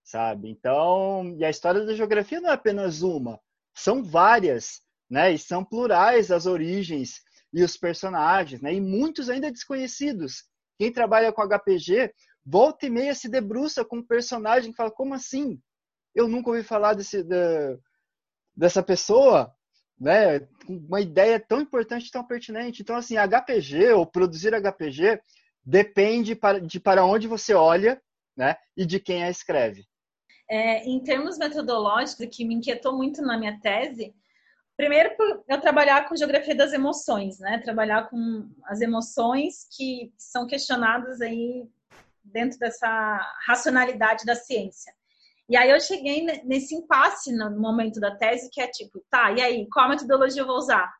sabe? 0.03 0.51
Então, 0.51 1.35
e 1.39 1.45
a 1.45 1.51
história 1.51 1.85
da 1.85 1.95
geografia 1.95 2.41
não 2.41 2.51
é 2.51 2.55
apenas 2.55 3.03
uma, 3.03 3.41
são 3.75 4.03
várias 4.03 4.87
né? 5.09 5.33
E 5.33 5.39
são 5.39 5.65
plurais 5.65 6.31
as 6.31 6.47
origens 6.47 7.23
e 7.53 7.63
os 7.63 7.77
personagens, 7.77 8.61
né? 8.61 8.75
E 8.75 8.81
muitos 8.81 9.31
ainda 9.31 9.51
desconhecidos. 9.51 10.45
Quem 10.79 10.93
trabalha 10.93 11.33
com 11.33 11.43
HPG 11.43 12.13
volta 12.45 12.87
e 12.87 12.91
meia 12.91 13.15
se 13.15 13.29
debruça 13.29 13.85
com 13.85 13.99
um 13.99 14.07
personagem 14.07 14.71
que 14.71 14.77
fala 14.77 14.91
como 14.91 15.15
assim? 15.15 15.61
Eu 16.15 16.29
nunca 16.29 16.51
ouvi 16.51 16.63
falar 16.63 16.95
desse 16.95 17.23
da, 17.23 17.77
dessa 18.55 18.83
pessoa, 18.83 19.55
né? 19.99 20.47
Uma 20.69 21.01
ideia 21.01 21.39
tão 21.41 21.61
importante, 21.61 22.11
tão 22.11 22.25
pertinente. 22.25 22.83
Então 22.83 22.97
assim, 22.97 23.17
HPG 23.17 23.93
ou 23.93 24.07
produzir 24.07 24.53
HPG 24.53 25.21
depende 25.65 26.39
de 26.63 26.81
para 26.81 27.05
onde 27.05 27.27
você 27.27 27.55
olha, 27.55 28.01
né? 28.37 28.57
E 28.77 28.85
de 28.85 29.01
quem 29.01 29.25
a 29.25 29.31
escreve. 29.31 29.85
É, 30.49 30.85
em 30.85 31.03
termos 31.03 31.39
metodológicos, 31.39 32.27
que 32.31 32.45
me 32.45 32.55
inquietou 32.55 32.97
muito 32.97 33.21
na 33.21 33.37
minha 33.37 33.59
tese, 33.61 34.15
Primeiro, 34.77 35.17
eu 35.49 35.59
trabalhar 35.59 36.07
com 36.07 36.15
geografia 36.15 36.55
das 36.55 36.75
emoções, 36.75 37.39
né? 37.39 37.59
Trabalhar 37.65 38.11
com 38.11 38.47
as 38.65 38.83
emoções 38.83 39.67
que 39.75 40.13
são 40.19 40.47
questionadas 40.47 41.23
aí 41.23 41.67
dentro 42.23 42.59
dessa 42.59 42.89
racionalidade 43.47 44.27
da 44.27 44.35
ciência. 44.35 44.93
E 45.49 45.57
aí 45.57 45.71
eu 45.71 45.81
cheguei 45.81 46.25
nesse 46.45 46.75
impasse 46.75 47.33
no 47.33 47.59
momento 47.59 48.01
da 48.01 48.17
tese, 48.17 48.51
que 48.51 48.61
é 48.61 48.67
tipo, 48.69 49.01
tá, 49.11 49.31
e 49.33 49.41
aí, 49.41 49.69
qual 49.71 49.89
metodologia 49.89 50.43
eu 50.43 50.47
vou 50.47 50.57
usar? 50.57 50.93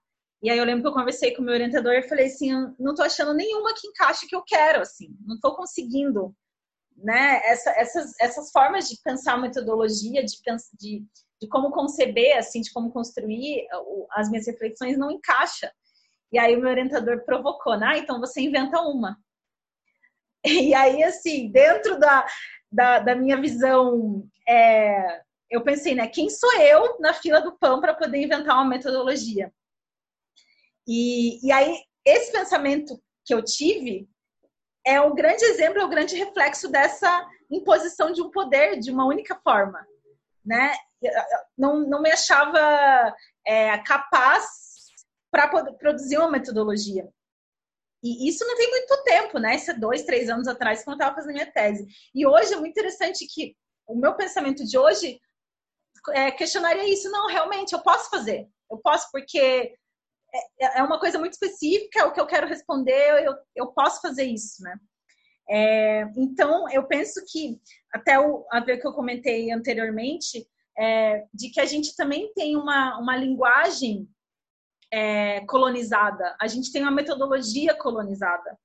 E 0.43 0.51
aí 0.51 0.59
eu 0.59 0.65
lembro 0.65 0.83
que 0.83 0.89
eu 0.89 0.93
conversei 0.93 1.35
com 1.35 1.43
o 1.43 1.45
meu 1.45 1.55
orientador 1.55 1.93
e 1.95 2.09
falei 2.09 2.27
assim, 2.27 2.53
não 2.79 2.95
tô 2.95 3.03
achando 3.03 3.35
nenhuma 3.35 3.75
que 3.75 3.89
encaixe 3.89 4.27
que 4.27 4.37
eu 4.37 4.43
quero, 4.47 4.81
assim, 4.83 5.09
não 5.27 5.41
tô 5.41 5.57
conseguindo, 5.57 6.35
né? 6.97 7.41
Essa, 7.45 7.71
essas, 7.71 8.13
essas 8.21 8.51
formas 8.53 8.89
de 8.89 8.97
pensar 9.03 9.41
metodologia, 9.41 10.25
de, 10.25 10.37
de 10.79 11.05
de 11.41 11.49
como 11.49 11.71
conceber, 11.71 12.37
assim, 12.39 12.61
de 12.61 12.73
como 12.73 12.91
construir 12.91 13.67
as 14.13 14.31
minhas 14.31 14.47
reflexões 14.47 14.99
não 14.99 15.11
encaixa. 15.11 15.71
E 16.33 16.39
aí 16.39 16.57
o 16.57 16.61
meu 16.61 16.71
orientador 16.71 17.25
provocou, 17.25 17.79
né? 17.79 17.87
Ah, 17.89 17.99
então 17.99 18.21
você 18.21 18.41
inventa 18.41 18.81
uma. 18.81 19.17
E 20.49 20.73
aí, 20.75 21.03
assim, 21.03 21.51
dentro 21.51 21.99
da, 21.99 22.25
da, 22.71 23.01
da 23.01 23.15
minha 23.17 23.41
visão, 23.41 24.25
é, 24.49 25.23
eu 25.51 25.63
pensei, 25.63 25.95
né? 25.95 26.07
Quem 26.09 26.29
sou 26.29 26.53
eu 26.61 26.99
na 27.01 27.13
fila 27.15 27.41
do 27.41 27.57
pão 27.57 27.81
para 27.81 27.95
poder 27.95 28.19
inventar 28.19 28.55
uma 28.55 28.65
metodologia? 28.65 29.53
E, 30.87 31.45
e 31.47 31.53
aí, 31.53 31.83
esse 32.05 32.31
pensamento 32.33 33.01
que 33.25 33.35
eu 33.35 33.43
tive 33.43 34.09
é 34.85 35.01
um 35.01 35.15
grande 35.15 35.45
exemplo, 35.45 35.81
é 35.81 35.85
um 35.85 35.91
grande 35.91 36.17
reflexo 36.17 36.69
dessa 36.69 37.29
imposição 37.51 38.13
de 38.13 38.23
um 38.23 38.31
poder 38.31 38.79
de 38.79 38.91
uma 38.91 39.05
única 39.05 39.35
forma, 39.43 39.85
né? 40.45 40.73
não, 41.57 41.81
não 41.81 42.01
me 42.01 42.11
achava 42.11 43.15
é, 43.47 43.77
capaz 43.79 44.45
para 45.31 45.49
produzir 45.49 46.19
uma 46.19 46.31
metodologia. 46.31 47.09
E 48.03 48.29
isso 48.29 48.45
não 48.47 48.57
tem 48.57 48.71
muito 48.71 49.03
tempo, 49.05 49.39
né? 49.39 49.57
Isso 49.57 49.71
é 49.71 49.75
dois, 49.75 50.05
três 50.05 50.29
anos 50.29 50.47
atrás, 50.47 50.85
quando 50.85 51.01
eu 51.01 51.05
estava 51.05 51.17
fazendo 51.17 51.35
minha 51.35 51.51
tese. 51.51 51.87
E 52.15 52.27
hoje 52.27 52.55
é 52.55 52.57
muito 52.57 52.71
interessante 52.71 53.27
que 53.27 53.57
o 53.87 53.95
meu 53.95 54.15
pensamento 54.15 54.65
de 54.65 54.77
hoje 54.79 55.21
é, 56.13 56.31
questionaria 56.31 56.93
isso. 56.93 57.11
Não, 57.11 57.27
realmente, 57.27 57.73
eu 57.73 57.81
posso 57.81 58.11
fazer. 58.11 58.49
Eu 58.71 58.79
posso, 58.79 59.09
porque 59.13 59.77
é, 60.61 60.79
é 60.79 60.83
uma 60.83 60.99
coisa 60.99 61.19
muito 61.19 61.33
específica, 61.33 62.01
é 62.01 62.05
o 62.05 62.13
que 62.13 62.21
eu 62.21 62.27
quero 62.27 62.47
responder, 62.47 63.25
eu, 63.25 63.35
eu 63.55 63.67
posso 63.69 64.01
fazer 64.01 64.25
isso, 64.25 64.63
né? 64.63 64.77
É, 65.49 66.03
então, 66.17 66.69
eu 66.71 66.87
penso 66.87 67.25
que, 67.31 67.61
até 67.93 68.19
o, 68.19 68.45
a 68.51 68.61
ver 68.61 68.79
que 68.79 68.87
eu 68.87 68.93
comentei 68.93 69.51
anteriormente, 69.53 70.47
é, 70.77 71.25
de 71.33 71.51
que 71.51 71.61
a 71.61 71.65
gente 71.65 71.95
também 71.95 72.33
tem 72.35 72.57
uma, 72.57 72.99
uma 72.99 73.17
linguagem 73.17 74.09
é, 74.93 75.41
colonizada, 75.47 76.37
a 76.41 76.47
gente 76.47 76.73
tem 76.73 76.83
uma 76.83 76.91
metodologia 76.91 77.75
colonizada, 77.75 78.59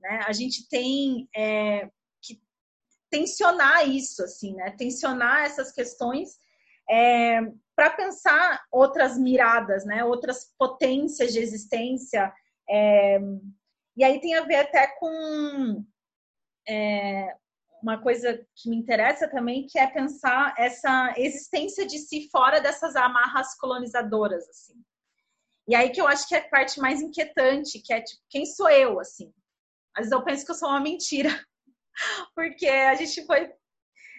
né? 0.00 0.20
A 0.26 0.32
gente 0.32 0.68
tem 0.68 1.28
é, 1.34 1.88
tensionar 3.14 3.88
isso, 3.88 4.24
assim, 4.24 4.56
né? 4.56 4.72
Tensionar 4.72 5.44
essas 5.44 5.70
questões 5.70 6.36
é, 6.90 7.40
para 7.76 7.90
pensar 7.90 8.64
outras 8.72 9.16
miradas, 9.16 9.84
né? 9.84 10.04
Outras 10.04 10.52
potências 10.58 11.32
de 11.32 11.38
existência. 11.38 12.32
É, 12.68 13.20
e 13.96 14.02
aí 14.02 14.20
tem 14.20 14.34
a 14.34 14.42
ver 14.42 14.56
até 14.56 14.88
com 14.98 15.84
é, 16.68 17.36
uma 17.80 18.02
coisa 18.02 18.44
que 18.56 18.68
me 18.68 18.76
interessa 18.76 19.28
também, 19.28 19.64
que 19.68 19.78
é 19.78 19.86
pensar 19.86 20.52
essa 20.58 21.14
existência 21.16 21.86
de 21.86 21.98
si 22.00 22.28
fora 22.32 22.60
dessas 22.60 22.96
amarras 22.96 23.56
colonizadoras, 23.56 24.42
assim. 24.48 24.74
E 25.68 25.76
aí 25.76 25.90
que 25.90 26.00
eu 26.00 26.08
acho 26.08 26.26
que 26.26 26.34
é 26.34 26.38
a 26.38 26.48
parte 26.48 26.80
mais 26.80 27.00
inquietante, 27.00 27.78
que 27.78 27.92
é 27.92 28.00
tipo, 28.00 28.20
quem 28.28 28.44
sou 28.44 28.68
eu, 28.68 28.98
assim? 28.98 29.32
Às 29.94 30.06
vezes 30.06 30.12
eu 30.12 30.24
penso 30.24 30.44
que 30.44 30.50
eu 30.50 30.56
sou 30.56 30.68
uma 30.68 30.80
mentira, 30.80 31.30
porque 32.34 32.66
a 32.66 32.94
gente 32.94 33.24
foi 33.26 33.52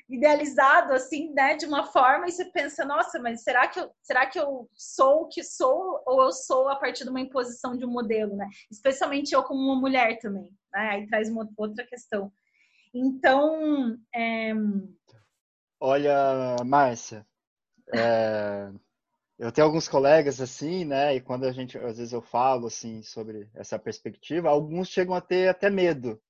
idealizado 0.08 0.94
assim, 0.94 1.34
né, 1.34 1.56
de 1.56 1.66
uma 1.66 1.84
forma 1.84 2.28
e 2.28 2.32
você 2.32 2.46
pensa, 2.46 2.86
nossa, 2.86 3.20
mas 3.20 3.42
será 3.42 3.68
que 3.68 3.80
eu, 3.80 3.92
será 4.04 4.26
que 4.28 4.40
eu 4.40 4.70
sou 4.74 5.24
o 5.24 5.28
que 5.28 5.44
sou 5.44 6.02
ou 6.06 6.22
eu 6.22 6.32
sou 6.32 6.70
a 6.70 6.76
partir 6.76 7.04
de 7.04 7.10
uma 7.10 7.22
imposição 7.22 7.76
de 7.76 7.86
um 7.86 7.90
modelo, 7.90 8.36
né? 8.36 8.48
Especialmente 8.70 9.34
eu 9.34 9.44
como 9.44 9.60
uma 9.60 9.80
mulher 9.80 10.20
também, 10.20 10.52
né? 10.72 10.90
Aí 10.92 11.08
traz 11.08 11.28
uma 11.30 11.50
outra 11.58 11.86
questão. 11.86 12.32
Então, 12.94 13.98
é... 14.14 14.54
olha, 15.80 16.56
Márcia, 16.64 17.26
é... 17.92 18.70
eu 19.40 19.52
tenho 19.52 19.66
alguns 19.66 19.88
colegas 19.88 20.40
assim, 20.40 20.86
né? 20.86 21.16
E 21.16 21.20
quando 21.20 21.46
a 21.46 21.52
gente, 21.52 21.80
às 21.80 21.98
vezes 21.98 22.14
eu 22.14 22.22
falo 22.22 22.68
assim 22.68 23.02
sobre 23.02 23.50
essa 23.56 23.80
perspectiva, 23.80 24.50
alguns 24.50 24.88
chegam 24.88 25.16
a 25.16 25.22
ter 25.22 25.50
até 25.50 25.68
medo 25.68 26.22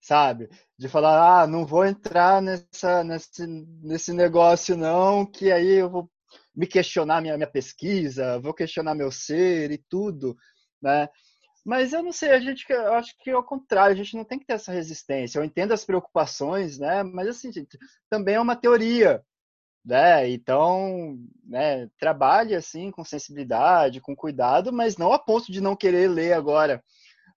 sabe? 0.00 0.48
De 0.78 0.88
falar, 0.88 1.42
ah, 1.42 1.46
não 1.46 1.66
vou 1.66 1.84
entrar 1.84 2.40
nessa, 2.42 3.04
nesse, 3.04 3.46
nesse 3.82 4.12
negócio 4.12 4.76
não, 4.76 5.26
que 5.26 5.50
aí 5.52 5.74
eu 5.74 5.90
vou 5.90 6.10
me 6.54 6.66
questionar 6.66 7.20
minha, 7.20 7.36
minha 7.36 7.50
pesquisa, 7.50 8.38
vou 8.40 8.54
questionar 8.54 8.94
meu 8.94 9.10
ser 9.10 9.70
e 9.70 9.78
tudo, 9.78 10.36
né? 10.82 11.08
Mas 11.64 11.92
eu 11.92 12.02
não 12.02 12.12
sei, 12.12 12.30
a 12.30 12.40
gente, 12.40 12.64
eu 12.70 12.94
acho 12.94 13.14
que 13.18 13.30
ao 13.30 13.44
contrário, 13.44 13.92
a 13.92 13.96
gente 13.96 14.16
não 14.16 14.24
tem 14.24 14.38
que 14.38 14.46
ter 14.46 14.54
essa 14.54 14.72
resistência. 14.72 15.38
Eu 15.38 15.44
entendo 15.44 15.72
as 15.72 15.84
preocupações, 15.84 16.78
né? 16.78 17.02
Mas 17.02 17.28
assim, 17.28 17.50
também 18.08 18.36
é 18.36 18.40
uma 18.40 18.56
teoria, 18.56 19.22
né? 19.84 20.28
Então, 20.30 21.18
né, 21.44 21.88
trabalhe 21.98 22.54
assim 22.54 22.90
com 22.90 23.04
sensibilidade, 23.04 24.00
com 24.00 24.16
cuidado, 24.16 24.72
mas 24.72 24.96
não 24.96 25.12
a 25.12 25.18
ponto 25.18 25.52
de 25.52 25.60
não 25.60 25.76
querer 25.76 26.08
ler 26.08 26.32
agora 26.32 26.82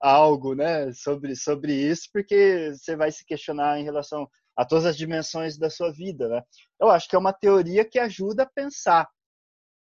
algo 0.01 0.55
né, 0.55 0.91
sobre, 0.93 1.35
sobre 1.35 1.73
isso, 1.73 2.09
porque 2.11 2.71
você 2.73 2.95
vai 2.95 3.11
se 3.11 3.23
questionar 3.23 3.79
em 3.79 3.83
relação 3.83 4.27
a 4.55 4.65
todas 4.65 4.85
as 4.85 4.97
dimensões 4.97 5.57
da 5.57 5.69
sua 5.69 5.91
vida. 5.91 6.27
Né? 6.27 6.43
Eu 6.79 6.89
acho 6.89 7.07
que 7.07 7.15
é 7.15 7.19
uma 7.19 7.31
teoria 7.31 7.85
que 7.85 7.99
ajuda 7.99 8.43
a 8.43 8.49
pensar, 8.49 9.07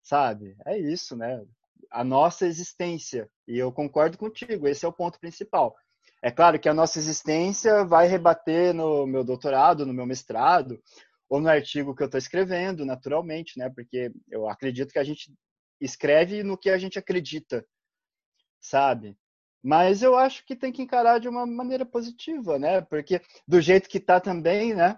sabe? 0.03 0.57
É 0.65 0.78
isso, 0.78 1.16
né? 1.16 1.45
A 1.91 2.05
nossa 2.05 2.47
existência. 2.47 3.28
E 3.47 3.59
eu 3.59 3.73
concordo 3.73 4.16
contigo, 4.16 4.69
esse 4.69 4.85
é 4.85 4.89
o 4.89 4.93
ponto 4.93 5.19
principal. 5.19 5.74
É 6.23 6.31
claro 6.31 6.59
que 6.59 6.69
a 6.69 6.74
nossa 6.74 6.99
existência 6.99 7.85
vai 7.85 8.07
rebater 8.07 8.73
no 8.73 9.07
meu 9.07 9.23
doutorado, 9.23 9.85
no 9.85 9.93
meu 9.93 10.07
mestrado, 10.07 10.81
ou 11.28 11.41
no 11.41 11.49
artigo 11.49 11.95
que 11.95 12.03
eu 12.03 12.07
estou 12.07 12.19
escrevendo, 12.19 12.85
naturalmente, 12.85 13.59
né? 13.59 13.69
Porque 13.70 14.11
eu 14.31 14.49
acredito 14.49 14.93
que 14.93 14.99
a 14.99 15.05
gente 15.05 15.33
escreve 15.81 16.43
no 16.43 16.57
que 16.57 16.70
a 16.70 16.78
gente 16.78 16.99
acredita, 16.99 17.65
sabe? 18.61 19.16
Mas 19.67 20.01
eu 20.01 20.17
acho 20.17 20.47
que 20.47 20.55
tem 20.55 20.71
que 20.71 20.81
encarar 20.81 21.19
de 21.19 21.29
uma 21.29 21.45
maneira 21.45 21.85
positiva, 21.85 22.57
né? 22.57 22.83
Porque 22.83 23.21
do 23.49 23.61
jeito 23.61 23.89
que 23.89 23.99
tá 23.99 24.21
também, 24.21 24.73
né? 24.73 24.97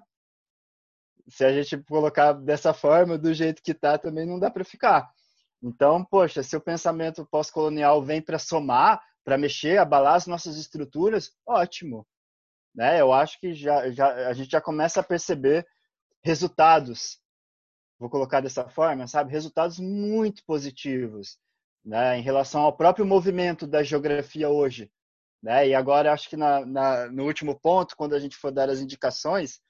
Se 1.26 1.42
a 1.42 1.50
gente 1.50 1.82
colocar 1.84 2.34
dessa 2.34 2.74
forma, 2.74 3.16
do 3.16 3.32
jeito 3.32 3.62
que 3.62 3.72
tá 3.72 3.96
também 3.96 4.26
não 4.26 4.38
dá 4.38 4.50
para 4.50 4.66
ficar. 4.66 5.10
Então, 5.62 6.04
poxa, 6.04 6.42
se 6.42 6.54
o 6.54 6.60
pensamento 6.60 7.26
pós-colonial 7.30 8.02
vem 8.02 8.20
para 8.20 8.38
somar, 8.38 9.02
para 9.24 9.38
mexer, 9.38 9.78
abalar 9.78 10.16
as 10.16 10.26
nossas 10.26 10.58
estruturas, 10.58 11.32
ótimo. 11.46 12.06
Né? 12.74 13.00
Eu 13.00 13.10
acho 13.10 13.40
que 13.40 13.54
já, 13.54 13.90
já, 13.90 14.28
a 14.28 14.34
gente 14.34 14.50
já 14.50 14.60
começa 14.60 15.00
a 15.00 15.02
perceber 15.02 15.66
resultados, 16.22 17.18
vou 17.98 18.10
colocar 18.10 18.42
dessa 18.42 18.68
forma, 18.68 19.06
sabe? 19.06 19.32
Resultados 19.32 19.78
muito 19.78 20.44
positivos 20.44 21.38
né, 21.84 22.18
em 22.18 22.22
relação 22.22 22.62
ao 22.62 22.76
próprio 22.76 23.06
movimento 23.06 23.66
da 23.66 23.82
geografia 23.82 24.48
hoje. 24.48 24.90
Né? 25.42 25.68
E 25.68 25.74
agora, 25.74 26.12
acho 26.12 26.28
que 26.28 26.36
na, 26.36 26.64
na, 26.66 27.10
no 27.10 27.24
último 27.24 27.58
ponto, 27.58 27.96
quando 27.96 28.14
a 28.14 28.18
gente 28.18 28.36
for 28.36 28.50
dar 28.50 28.68
as 28.68 28.80
indicações, 28.80 29.60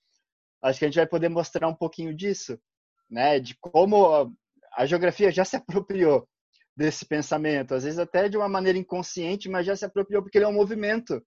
acho 0.62 0.78
que 0.78 0.84
a 0.84 0.88
gente 0.88 0.96
vai 0.96 1.06
poder 1.06 1.28
mostrar 1.28 1.68
um 1.68 1.74
pouquinho 1.74 2.14
disso, 2.14 2.58
né? 3.08 3.38
de 3.38 3.56
como 3.60 4.34
a 4.72 4.86
geografia 4.86 5.30
já 5.30 5.44
se 5.44 5.56
apropriou 5.56 6.28
desse 6.76 7.04
pensamento, 7.04 7.74
às 7.74 7.82
vezes 7.82 7.98
até 7.98 8.28
de 8.28 8.36
uma 8.36 8.48
maneira 8.48 8.78
inconsciente, 8.78 9.48
mas 9.48 9.66
já 9.66 9.74
se 9.74 9.84
apropriou 9.84 10.22
porque 10.22 10.38
ele 10.38 10.44
é 10.44 10.48
um 10.48 10.52
movimento. 10.52 11.20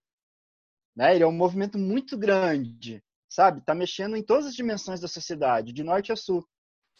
Né? 0.95 1.13
Ele 1.15 1.23
é 1.23 1.27
um 1.27 1.31
movimento 1.31 1.77
muito 1.77 2.17
grande, 2.17 3.03
sabe? 3.29 3.59
Está 3.59 3.75
mexendo 3.75 4.15
em 4.15 4.23
todas 4.23 4.45
as 4.45 4.55
dimensões 4.55 5.01
da 5.01 5.07
sociedade, 5.07 5.73
de 5.73 5.83
norte 5.83 6.11
a 6.11 6.15
sul. 6.15 6.45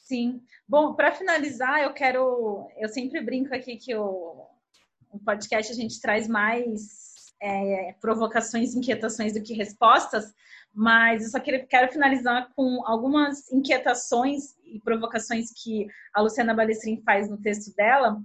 Sim. 0.02 0.42
Bom, 0.68 0.94
para 0.94 1.12
finalizar, 1.12 1.82
eu 1.82 1.94
quero. 1.94 2.68
Eu 2.78 2.90
sempre 2.90 3.22
brinco 3.22 3.54
aqui 3.54 3.78
que 3.78 3.96
o, 3.96 4.46
o 5.10 5.20
podcast 5.20 5.72
a 5.72 5.76
gente 5.76 6.02
traz 6.02 6.28
mais 6.28 7.34
é, 7.42 7.96
provocações, 8.02 8.76
inquietações 8.76 9.34
do 9.34 9.42
que 9.42 9.54
respostas, 9.54 10.34
mas 10.74 11.24
eu 11.24 11.30
só 11.30 11.40
quero, 11.40 11.66
quero 11.68 11.92
finalizar 11.92 12.52
com 12.56 12.86
algumas 12.86 13.52
inquietações 13.52 14.56
e 14.66 14.80
provocações 14.80 15.52
que 15.64 15.88
a 16.14 16.22
Luciana 16.22 16.54
Balestrin 16.54 17.02
faz 17.04 17.30
no 17.30 17.38
texto 17.38 17.74
dela. 17.76 18.22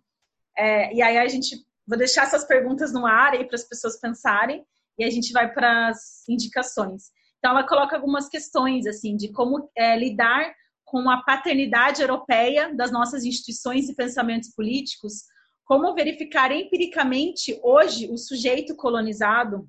É, 0.56 0.94
e 0.94 1.02
aí 1.02 1.18
a 1.18 1.28
gente. 1.28 1.64
Vou 1.88 1.96
deixar 1.96 2.24
essas 2.24 2.44
perguntas 2.44 2.92
no 2.92 3.06
ar 3.06 3.32
aí 3.32 3.44
para 3.44 3.54
as 3.54 3.62
pessoas 3.62 4.00
pensarem 4.00 4.66
e 4.98 5.04
a 5.04 5.10
gente 5.10 5.32
vai 5.32 5.52
para 5.52 5.88
as 5.88 6.28
indicações. 6.28 7.12
Então, 7.38 7.52
ela 7.52 7.64
coloca 7.64 7.94
algumas 7.94 8.28
questões, 8.28 8.86
assim, 8.86 9.16
de 9.16 9.28
como 9.28 9.70
é, 9.76 9.96
lidar 9.96 10.52
com 10.86 11.10
a 11.10 11.22
paternidade 11.22 12.00
europeia 12.00 12.72
das 12.74 12.92
nossas 12.92 13.24
instituições 13.24 13.88
e 13.88 13.94
pensamentos 13.94 14.54
políticos, 14.54 15.24
como 15.64 15.92
verificar 15.94 16.52
empiricamente 16.52 17.58
hoje 17.60 18.08
o 18.08 18.16
sujeito 18.16 18.76
colonizado, 18.76 19.68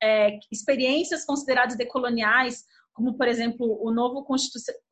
é, 0.00 0.38
experiências 0.52 1.24
consideradas 1.24 1.74
decoloniais, 1.74 2.64
como, 2.92 3.16
por 3.16 3.26
exemplo, 3.26 3.78
o 3.82 3.90
novo 3.90 4.26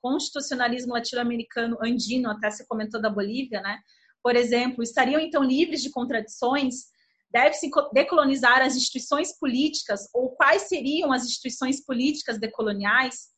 constitucionalismo 0.01 0.95
latino-americano 0.95 1.77
andino, 1.83 2.31
até 2.31 2.51
se 2.51 2.67
comentou 2.67 3.01
da 3.01 3.11
Bolívia, 3.11 3.61
né? 3.61 3.79
Por 4.23 4.35
exemplo, 4.35 4.83
estariam 4.83 5.21
então 5.21 5.43
livres 5.43 5.83
de 5.83 5.91
contradições? 5.91 6.87
Deve-se 7.31 7.71
decolonizar 7.93 8.63
as 8.63 8.77
instituições 8.77 9.39
políticas 9.39 10.09
ou 10.15 10.31
quais 10.31 10.63
seriam 10.63 11.13
as 11.13 11.25
instituições 11.25 11.85
políticas 11.85 12.39
decoloniais? 12.41 13.30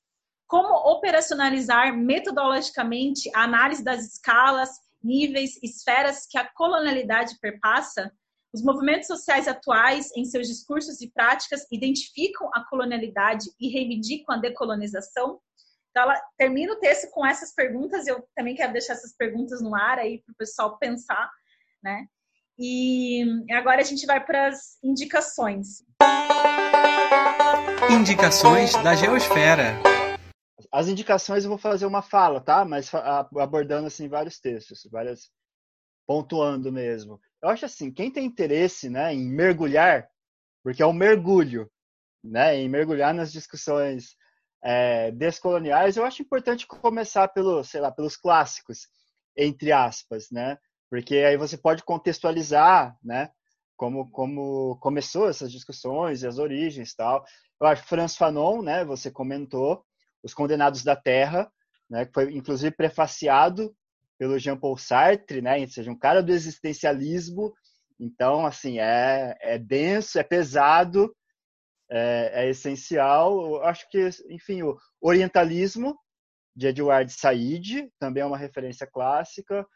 Como 0.53 0.75
operacionalizar 0.75 1.97
metodologicamente 1.97 3.31
a 3.35 3.45
análise 3.45 3.83
das 3.83 4.05
escalas, 4.05 4.69
níveis, 5.03 5.59
esferas 5.63 6.27
que 6.27 6.37
a 6.37 6.47
colonialidade 6.47 7.39
perpassa. 7.41 8.13
Os 8.53 8.63
movimentos 8.63 9.07
sociais 9.07 9.49
atuais, 9.49 10.15
em 10.15 10.27
seus 10.27 10.47
discursos 10.47 11.01
e 11.01 11.11
práticas, 11.11 11.67
identificam 11.73 12.51
a 12.53 12.63
colonialidade 12.69 13.47
e 13.59 13.71
reivindicam 13.71 14.35
a 14.35 14.39
decolonização. 14.39 15.41
Então, 15.91 16.03
ela 16.03 16.21
termina 16.37 16.75
o 16.75 16.79
texto 16.79 17.11
com 17.13 17.25
essas 17.25 17.55
perguntas. 17.55 18.07
Eu 18.07 18.23
também 18.37 18.55
quero 18.55 18.75
deixar 18.75 18.93
essas 18.93 19.17
perguntas 19.17 19.63
no 19.63 19.75
ar 19.75 19.99
aí 19.99 20.19
para 20.19 20.33
o 20.35 20.37
pessoal 20.37 20.77
pensar, 20.77 21.31
né? 21.83 22.05
E 22.59 23.25
agora 23.53 23.81
a 23.81 23.85
gente 23.85 24.05
vai 24.05 24.23
para 24.23 24.49
as 24.49 24.77
indicações. 24.85 25.83
Indicações 27.91 28.75
da 28.83 28.95
Geosfera. 28.95 29.81
As 30.73 30.89
indicações 30.89 31.45
eu 31.45 31.51
vou 31.51 31.59
fazer 31.59 31.85
uma 31.87 32.03
fala, 32.03 32.41
tá? 32.41 32.65
Mas 32.65 32.91
abordando 32.95 33.87
assim 33.87 34.09
vários 34.09 34.41
textos, 34.41 34.89
várias 34.91 35.31
pontuando 36.07 36.73
mesmo. 36.73 37.21
Eu 37.43 37.49
acho 37.51 37.65
assim, 37.67 37.93
quem 37.93 38.11
tem 38.11 38.25
interesse, 38.25 38.89
né, 38.89 39.15
em 39.15 39.25
mergulhar, 39.25 40.09
porque 40.63 40.83
é 40.83 40.87
um 40.87 40.93
mergulho, 40.93 41.71
né, 42.23 42.57
em 42.57 42.69
mergulhar 42.69 43.13
nas 43.15 43.33
discussões 43.33 44.17
é, 44.63 45.11
descoloniais, 45.11 45.97
eu 45.97 46.05
acho 46.05 46.23
importante 46.23 46.67
começar 46.67 47.29
pelo, 47.29 47.65
sei 47.65 47.81
lá, 47.81 47.91
pelos 47.91 48.17
clássicos, 48.17 48.89
entre 49.37 49.73
aspas, 49.73 50.31
né? 50.31 50.59
Porque 50.89 51.17
aí 51.17 51.37
você 51.37 51.57
pode 51.57 51.83
contextualizar, 51.83 52.97
né? 53.03 53.31
Como, 53.77 54.09
como 54.11 54.77
começou 54.81 55.29
essas 55.29 55.51
discussões 55.51 56.23
e 56.23 56.27
as 56.27 56.39
origens 56.39 56.95
tal. 56.95 57.25
Eu 57.61 57.67
acho 57.67 57.85
Franz 57.85 58.15
Fanon, 58.17 58.63
né? 58.63 58.85
Você 58.85 59.11
comentou, 59.11 59.85
os 60.23 60.35
Condenados 60.35 60.83
da 60.85 60.97
Terra, 60.97 61.51
né, 61.89 62.07
que 62.07 62.13
foi 62.13 62.33
inclusive 62.33 62.75
prefaciado 62.75 63.75
pelo 64.19 64.39
Jean-Paul 64.39 64.77
Sartre, 64.77 65.43
né, 65.43 65.61
ou 65.61 65.69
seja, 65.69 65.91
um 65.91 65.99
cara 65.99 66.23
do 66.23 66.33
existencialismo. 66.33 67.53
Então, 67.99 68.47
assim, 68.47 68.79
é, 68.79 69.37
é 69.41 69.59
denso, 69.59 70.19
é 70.19 70.23
pesado, 70.23 71.15
é, 71.91 72.45
é 72.45 72.49
essencial. 72.49 73.57
Eu 73.57 73.65
acho 73.65 73.89
que, 73.91 74.09
enfim, 74.31 74.63
o 74.63 74.77
Orientalismo, 75.01 75.97
de 76.55 76.69
Edward 76.69 77.11
Said, 77.13 77.91
também 77.99 78.23
é 78.23 78.27
uma 78.27 78.39
referência 78.39 78.87
clássica. 78.87 79.67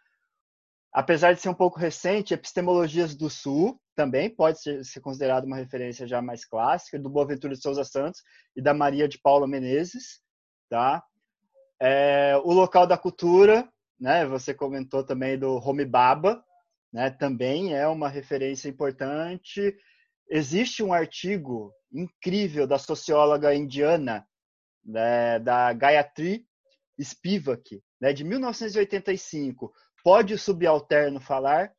Apesar 0.92 1.32
de 1.32 1.40
ser 1.40 1.48
um 1.48 1.54
pouco 1.54 1.78
recente, 1.78 2.34
Epistemologias 2.34 3.14
do 3.14 3.28
Sul, 3.28 3.80
também 3.94 4.28
pode 4.28 4.60
ser, 4.60 4.84
ser 4.84 5.00
considerado 5.00 5.44
uma 5.44 5.56
referência 5.56 6.06
já 6.06 6.22
mais 6.22 6.44
clássica, 6.44 6.98
do 6.98 7.10
Boaventura 7.10 7.54
de 7.54 7.60
Souza 7.60 7.84
Santos 7.84 8.22
e 8.54 8.62
da 8.62 8.72
Maria 8.72 9.08
de 9.08 9.18
Paula 9.18 9.46
Menezes, 9.46 10.20
tá? 10.68 11.02
É, 11.80 12.36
o 12.44 12.52
local 12.52 12.86
da 12.86 12.96
cultura, 12.96 13.68
né? 13.98 14.26
Você 14.26 14.54
comentou 14.54 15.04
também 15.04 15.38
do 15.38 15.56
Home 15.56 15.84
Baba, 15.84 16.44
né? 16.92 17.10
Também 17.10 17.74
é 17.74 17.86
uma 17.86 18.08
referência 18.08 18.68
importante. 18.68 19.76
Existe 20.28 20.82
um 20.82 20.92
artigo 20.92 21.72
incrível 21.92 22.66
da 22.66 22.78
socióloga 22.78 23.54
indiana, 23.54 24.26
né, 24.84 25.38
da 25.38 25.72
Gayatri 25.72 26.46
Spivak, 27.00 27.82
né, 28.00 28.12
de 28.12 28.24
1985. 28.24 29.72
Pode 30.02 30.34
o 30.34 30.38
subalterno 30.38 31.20
falar? 31.20 31.72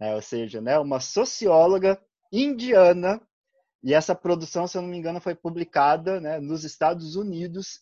É, 0.00 0.14
ou 0.14 0.22
seja, 0.22 0.60
né, 0.60 0.78
uma 0.78 1.00
socióloga 1.00 2.00
indiana, 2.32 3.20
e 3.82 3.92
essa 3.92 4.14
produção, 4.14 4.66
se 4.66 4.76
eu 4.78 4.82
não 4.82 4.88
me 4.88 4.96
engano, 4.96 5.20
foi 5.20 5.34
publicada 5.34 6.20
né, 6.20 6.38
nos 6.38 6.64
Estados 6.64 7.16
Unidos, 7.16 7.80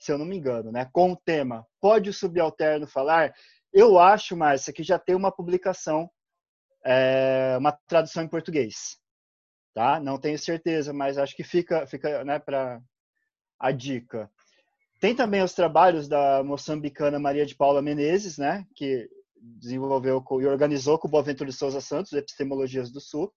se 0.00 0.10
eu 0.10 0.18
não 0.18 0.24
me 0.24 0.36
engano, 0.36 0.72
né, 0.72 0.88
com 0.92 1.12
o 1.12 1.16
tema 1.16 1.66
Pode 1.80 2.10
o 2.10 2.12
subalterno 2.12 2.86
falar? 2.86 3.32
Eu 3.72 3.98
acho, 3.98 4.36
Márcia, 4.36 4.72
que 4.72 4.82
já 4.82 4.98
tem 4.98 5.14
uma 5.14 5.30
publicação, 5.30 6.10
é, 6.84 7.56
uma 7.58 7.72
tradução 7.86 8.22
em 8.24 8.28
português. 8.28 8.98
Tá? 9.72 10.00
Não 10.00 10.18
tenho 10.18 10.38
certeza, 10.38 10.92
mas 10.92 11.18
acho 11.18 11.36
que 11.36 11.44
fica, 11.44 11.86
fica 11.86 12.24
né, 12.24 12.38
para 12.38 12.80
a 13.58 13.70
dica. 13.70 14.30
Tem 15.00 15.14
também 15.14 15.42
os 15.42 15.54
trabalhos 15.54 16.08
da 16.08 16.42
moçambicana 16.42 17.18
Maria 17.18 17.46
de 17.46 17.54
Paula 17.54 17.80
Menezes, 17.80 18.36
né, 18.36 18.66
que 18.74 19.08
desenvolveu 19.40 20.22
e 20.40 20.46
organizou 20.46 20.98
com 20.98 21.08
o 21.08 21.10
Boaventura 21.10 21.48
de 21.48 21.56
Souza 21.56 21.80
Santos, 21.80 22.12
Epistemologias 22.12 22.90
do 22.90 23.00
Sul. 23.00 23.32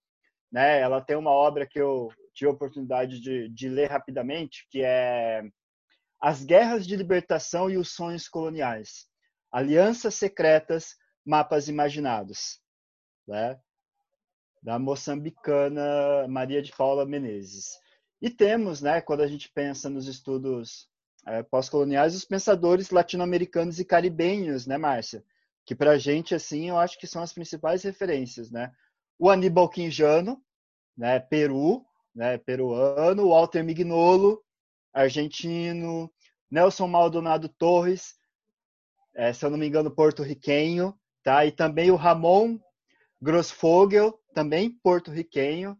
Né? 0.50 0.80
Ela 0.80 1.00
tem 1.00 1.16
uma 1.16 1.30
obra 1.30 1.66
que 1.66 1.80
eu 1.80 2.08
tive 2.34 2.50
a 2.50 2.52
oportunidade 2.52 3.20
de, 3.20 3.48
de 3.48 3.68
ler 3.68 3.90
rapidamente, 3.90 4.66
que 4.70 4.82
é 4.82 5.42
As 6.26 6.42
Guerras 6.42 6.86
de 6.86 6.96
Libertação 6.96 7.68
e 7.68 7.76
os 7.76 7.90
Sonhos 7.90 8.30
Coloniais. 8.30 9.06
Alianças 9.52 10.14
Secretas, 10.14 10.96
Mapas 11.22 11.68
Imaginados. 11.68 12.62
Né? 13.28 13.60
Da 14.62 14.78
moçambicana 14.78 16.26
Maria 16.26 16.62
de 16.62 16.74
Paula 16.74 17.04
Menezes. 17.04 17.72
E 18.22 18.30
temos, 18.30 18.80
né, 18.80 19.02
quando 19.02 19.20
a 19.20 19.26
gente 19.26 19.52
pensa 19.52 19.90
nos 19.90 20.08
estudos 20.08 20.88
é, 21.26 21.42
pós-coloniais, 21.42 22.14
os 22.14 22.24
pensadores 22.24 22.88
latino-americanos 22.88 23.78
e 23.78 23.84
caribenhos, 23.84 24.66
né, 24.66 24.78
Márcia? 24.78 25.22
Que 25.66 25.74
para 25.74 25.90
a 25.90 25.98
gente, 25.98 26.34
assim, 26.34 26.70
eu 26.70 26.78
acho 26.78 26.98
que 26.98 27.06
são 27.06 27.20
as 27.20 27.34
principais 27.34 27.82
referências, 27.82 28.50
né? 28.50 28.72
O 29.18 29.28
Aníbal 29.28 29.68
Quinjano, 29.68 30.42
né, 30.96 31.20
Peru, 31.20 31.84
né, 32.14 32.38
peruano, 32.38 33.24
o 33.24 33.28
Walter 33.28 33.62
Mignolo, 33.62 34.42
argentino, 34.94 36.10
Nelson 36.54 36.86
Maldonado 36.86 37.48
Torres, 37.48 38.14
é, 39.14 39.32
se 39.32 39.44
eu 39.44 39.50
não 39.50 39.58
me 39.58 39.66
engano, 39.66 39.90
porto-riquenho, 39.90 40.94
tá? 41.22 41.44
E 41.44 41.52
também 41.52 41.90
o 41.90 41.96
Ramon 41.96 42.58
Grossfogel, 43.20 44.18
também 44.32 44.70
porto-riquenho, 44.82 45.76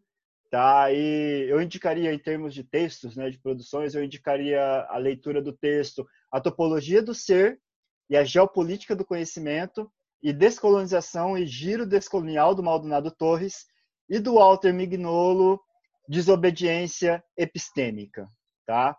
Tá? 0.54 0.92
E 0.92 1.48
eu 1.48 1.60
indicaria, 1.60 2.14
em 2.14 2.18
termos 2.18 2.54
de 2.54 2.62
textos, 2.62 3.16
né, 3.16 3.28
de 3.28 3.40
produções, 3.40 3.92
eu 3.92 4.04
indicaria 4.04 4.86
a 4.88 4.96
leitura 4.98 5.42
do 5.42 5.52
texto 5.52 6.06
A 6.30 6.40
Topologia 6.40 7.02
do 7.02 7.12
Ser 7.12 7.58
e 8.08 8.16
a 8.16 8.22
Geopolítica 8.22 8.94
do 8.94 9.04
Conhecimento 9.04 9.90
e 10.22 10.32
Descolonização 10.32 11.36
e 11.36 11.44
Giro 11.44 11.84
Descolonial 11.84 12.54
do 12.54 12.62
Maldonado 12.62 13.10
Torres 13.10 13.66
e 14.08 14.20
do 14.20 14.34
Walter 14.34 14.72
Mignolo, 14.72 15.60
Desobediência 16.08 17.20
Epistêmica. 17.36 18.28
Tá? 18.64 18.96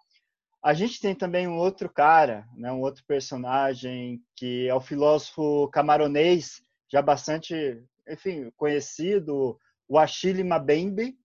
A 0.65 0.73
gente 0.73 0.99
tem 0.99 1.13
também 1.13 1.47
um 1.47 1.59
outro 1.59 1.87
cara, 1.87 2.43
né, 2.57 2.71
um 2.71 2.81
outro 2.81 3.03
personagem, 3.05 4.19
que 4.35 4.67
é 4.67 4.73
o 4.73 4.81
filósofo 4.81 5.69
camaronês, 5.69 6.59
já 6.91 7.03
bastante 7.03 7.83
enfim, 8.09 8.51
conhecido, 8.57 9.59
o 9.87 9.99
Achille 9.99 10.43
Mbembe, 10.43 11.15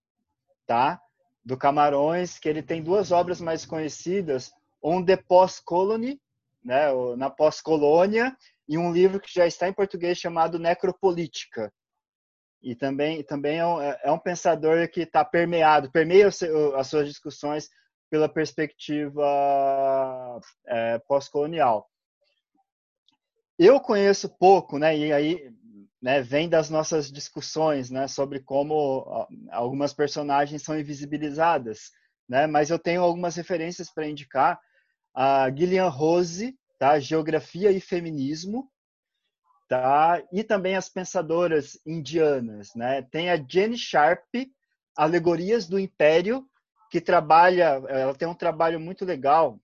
tá? 0.67 1.01
do 1.43 1.57
Camarões, 1.57 2.39
que 2.39 2.51
ele 2.51 2.62
tem 2.62 2.83
duas 2.83 3.11
obras 3.11 3.41
mais 3.41 3.65
conhecidas, 3.65 4.53
On 4.83 5.03
the 5.03 5.17
Post-Colony, 5.17 6.21
né, 6.62 6.89
na 7.17 7.31
pós-colônia, 7.31 8.37
e 8.69 8.77
um 8.77 8.93
livro 8.93 9.19
que 9.19 9.33
já 9.33 9.47
está 9.47 9.67
em 9.67 9.73
português 9.73 10.19
chamado 10.19 10.59
Necropolítica. 10.59 11.73
E 12.62 12.75
também, 12.75 13.23
também 13.23 13.59
é, 13.59 13.67
um, 13.67 13.81
é 13.81 14.12
um 14.12 14.19
pensador 14.19 14.87
que 14.91 15.01
está 15.01 15.25
permeado, 15.25 15.91
permeia 15.91 16.29
as 16.29 16.87
suas 16.87 17.09
discussões 17.09 17.71
pela 18.11 18.28
perspectiva 18.28 19.23
é, 20.66 20.99
pós-colonial. 20.99 21.89
Eu 23.59 23.81
conheço 23.81 24.28
pouco, 24.28 24.78
né, 24.78 24.97
e 24.97 25.12
aí 25.12 25.53
né, 26.03 26.20
vem 26.20 26.49
das 26.49 26.70
nossas 26.70 27.12
discussões 27.12 27.91
né, 27.91 28.09
sobre 28.09 28.41
como 28.41 29.28
algumas 29.51 29.93
personagens 29.93 30.62
são 30.62 30.78
invisibilizadas. 30.78 31.93
Né, 32.28 32.47
mas 32.47 32.70
eu 32.70 32.78
tenho 32.78 33.03
algumas 33.03 33.37
referências 33.37 33.91
para 33.91 34.09
indicar. 34.09 34.61
A 35.15 35.51
Gillian 35.51 35.89
Rose, 35.89 36.57
tá, 36.78 36.99
Geografia 36.99 37.70
e 37.70 37.81
Feminismo, 37.81 38.70
tá, 39.69 40.23
e 40.32 40.43
também 40.43 40.77
as 40.77 40.89
pensadoras 40.89 41.78
indianas. 41.85 42.74
Né, 42.74 43.03
tem 43.03 43.31
a 43.31 43.37
Jenny 43.37 43.77
Sharp, 43.77 44.27
Alegorias 44.97 45.69
do 45.69 45.78
Império, 45.78 46.49
que 46.91 47.01
trabalha, 47.01 47.81
ela 47.89 48.15
tem 48.15 48.27
um 48.27 48.35
trabalho 48.35 48.81
muito 48.81 49.05
legal. 49.05 49.59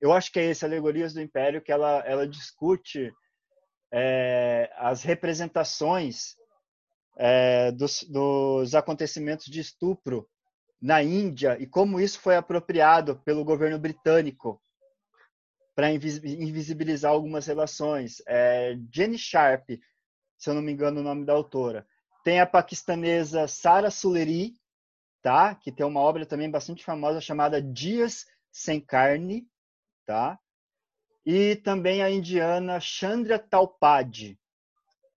Eu 0.00 0.12
acho 0.12 0.32
que 0.32 0.40
é 0.40 0.46
esse, 0.46 0.64
Alegorias 0.64 1.14
do 1.14 1.22
Império, 1.22 1.62
que 1.62 1.70
ela, 1.70 2.02
ela 2.04 2.26
discute 2.26 3.12
é, 3.92 4.70
as 4.76 5.02
representações 5.02 6.36
é, 7.16 7.70
dos, 7.72 8.02
dos 8.02 8.74
acontecimentos 8.74 9.46
de 9.46 9.60
estupro 9.60 10.28
na 10.80 11.02
Índia 11.02 11.56
e 11.60 11.66
como 11.66 12.00
isso 12.00 12.20
foi 12.20 12.36
apropriado 12.36 13.16
pelo 13.24 13.44
governo 13.44 13.78
britânico 13.78 14.60
para 15.74 15.92
invisibilizar 15.92 17.12
algumas 17.12 17.46
relações. 17.46 18.20
É, 18.26 18.76
Jenny 18.92 19.16
Sharp, 19.16 19.70
se 20.36 20.50
eu 20.50 20.54
não 20.54 20.62
me 20.62 20.72
engano 20.72 21.00
o 21.00 21.04
nome 21.04 21.24
da 21.24 21.32
autora. 21.32 21.86
Tem 22.24 22.40
a 22.40 22.46
paquistanesa 22.46 23.46
Sara 23.46 23.88
Suleri, 23.88 24.54
tá? 25.22 25.54
que 25.54 25.72
tem 25.72 25.84
uma 25.84 26.00
obra 26.00 26.24
também 26.26 26.50
bastante 26.50 26.84
famosa 26.84 27.20
chamada 27.20 27.60
Dias 27.62 28.26
Sem 28.50 28.80
Carne, 28.80 29.46
tá? 30.06 30.38
e 31.30 31.56
também 31.56 32.02
a 32.02 32.10
indiana 32.10 32.80
Chandra 32.80 33.38
Talpade, 33.38 34.38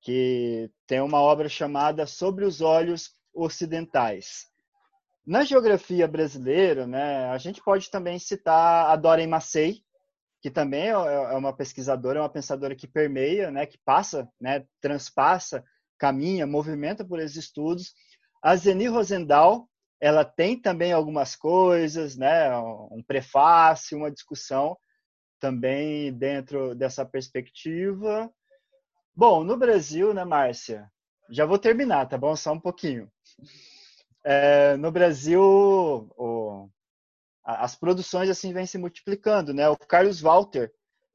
que 0.01 0.69
tem 0.85 0.99
uma 0.99 1.21
obra 1.21 1.47
chamada 1.47 2.05
Sobre 2.05 2.43
os 2.43 2.59
Olhos 2.59 3.13
Ocidentais. 3.33 4.47
Na 5.25 5.45
geografia 5.45 6.09
brasileira, 6.09 6.85
né, 6.85 7.29
a 7.29 7.37
gente 7.37 7.63
pode 7.63 7.89
também 7.89 8.19
citar 8.19 8.89
a 8.89 8.95
Doreen 8.97 9.27
Massey, 9.27 9.85
que 10.41 10.51
também 10.51 10.87
é, 10.87 10.89
é 10.89 11.37
uma 11.37 11.55
pesquisadora, 11.55 12.19
é 12.19 12.21
uma 12.21 12.27
pensadora 12.27 12.75
que 12.75 12.87
permeia, 12.89 13.49
né, 13.49 13.65
que 13.65 13.77
passa, 13.77 14.27
né, 14.37 14.65
transpassa, 14.81 15.63
caminha, 15.97 16.45
movimenta 16.45 17.05
por 17.05 17.21
esses 17.21 17.37
estudos. 17.37 17.93
A 18.43 18.53
Zeni 18.57 18.87
Rosendahl, 18.87 19.69
ela 20.01 20.25
tem 20.25 20.59
também 20.59 20.91
algumas 20.91 21.35
coisas, 21.35 22.17
né, 22.17 22.57
um 22.57 23.03
prefácio, 23.05 23.99
uma 23.99 24.11
discussão, 24.11 24.75
também 25.39 26.11
dentro 26.11 26.73
dessa 26.73 27.05
perspectiva. 27.05 28.27
Bom, 29.15 29.43
no 29.43 29.55
Brasil, 29.55 30.11
né, 30.11 30.25
Márcia? 30.25 30.91
Já 31.29 31.45
vou 31.45 31.59
terminar, 31.59 32.07
tá 32.07 32.17
bom? 32.17 32.35
Só 32.35 32.51
um 32.51 32.59
pouquinho. 32.59 33.11
É, 34.23 34.75
no 34.77 34.91
Brasil, 34.91 35.41
o, 35.41 36.67
as 37.43 37.75
produções 37.75 38.29
assim 38.29 38.53
vêm 38.53 38.65
se 38.65 38.79
multiplicando, 38.79 39.53
né? 39.53 39.69
O 39.69 39.77
Carlos 39.77 40.19
Walter, 40.19 40.71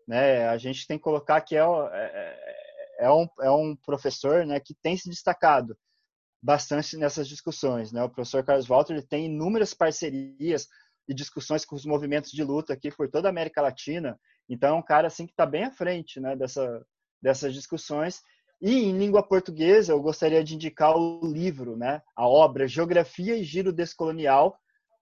né? 0.07 0.49
A 0.49 0.57
gente 0.59 0.87
tem 0.87 0.97
que 0.97 1.05
colocar 1.05 1.41
que 1.41 1.57
é, 1.57 1.61
é, 1.61 3.07
é, 3.07 3.11
um, 3.11 3.29
é 3.41 3.51
um 3.51 3.77
professor, 3.77 4.47
né? 4.47 4.61
Que 4.61 4.75
tem 4.75 4.97
se 4.97 5.09
destacado 5.09 5.77
bastante 6.47 6.97
nessas 6.97 7.27
discussões, 7.27 7.91
né? 7.91 8.05
O 8.05 8.09
professor 8.09 8.45
Carlos 8.45 8.69
Walter 8.69 8.93
ele 8.93 9.03
tem 9.03 9.27
inúmeras 9.27 9.75
parcerias 9.75 10.69
e 11.09 11.13
discussões 11.13 11.65
com 11.65 11.75
os 11.75 11.85
movimentos 11.85 12.31
de 12.31 12.45
luta 12.45 12.73
aqui 12.73 12.89
por 12.89 13.11
toda 13.11 13.29
a 13.29 13.31
América 13.31 13.61
Latina. 13.61 14.17
Então, 14.49 14.77
é 14.77 14.79
um 14.79 14.83
cara 14.83 15.09
assim 15.09 15.27
que 15.27 15.33
está 15.33 15.45
bem 15.45 15.65
à 15.65 15.73
frente 15.73 16.21
né, 16.21 16.37
dessa, 16.37 16.87
dessas 17.21 17.53
discussões. 17.53 18.21
E 18.63 18.85
em 18.85 18.97
língua 18.97 19.27
portuguesa, 19.27 19.93
eu 19.93 20.01
gostaria 20.01 20.45
de 20.45 20.55
indicar 20.55 20.97
o 20.97 21.27
livro, 21.27 21.77
né, 21.77 22.01
a 22.15 22.29
obra 22.29 22.69
Geografia 22.69 23.37
e 23.37 23.43
Giro 23.43 23.73
Descolonial, 23.73 24.57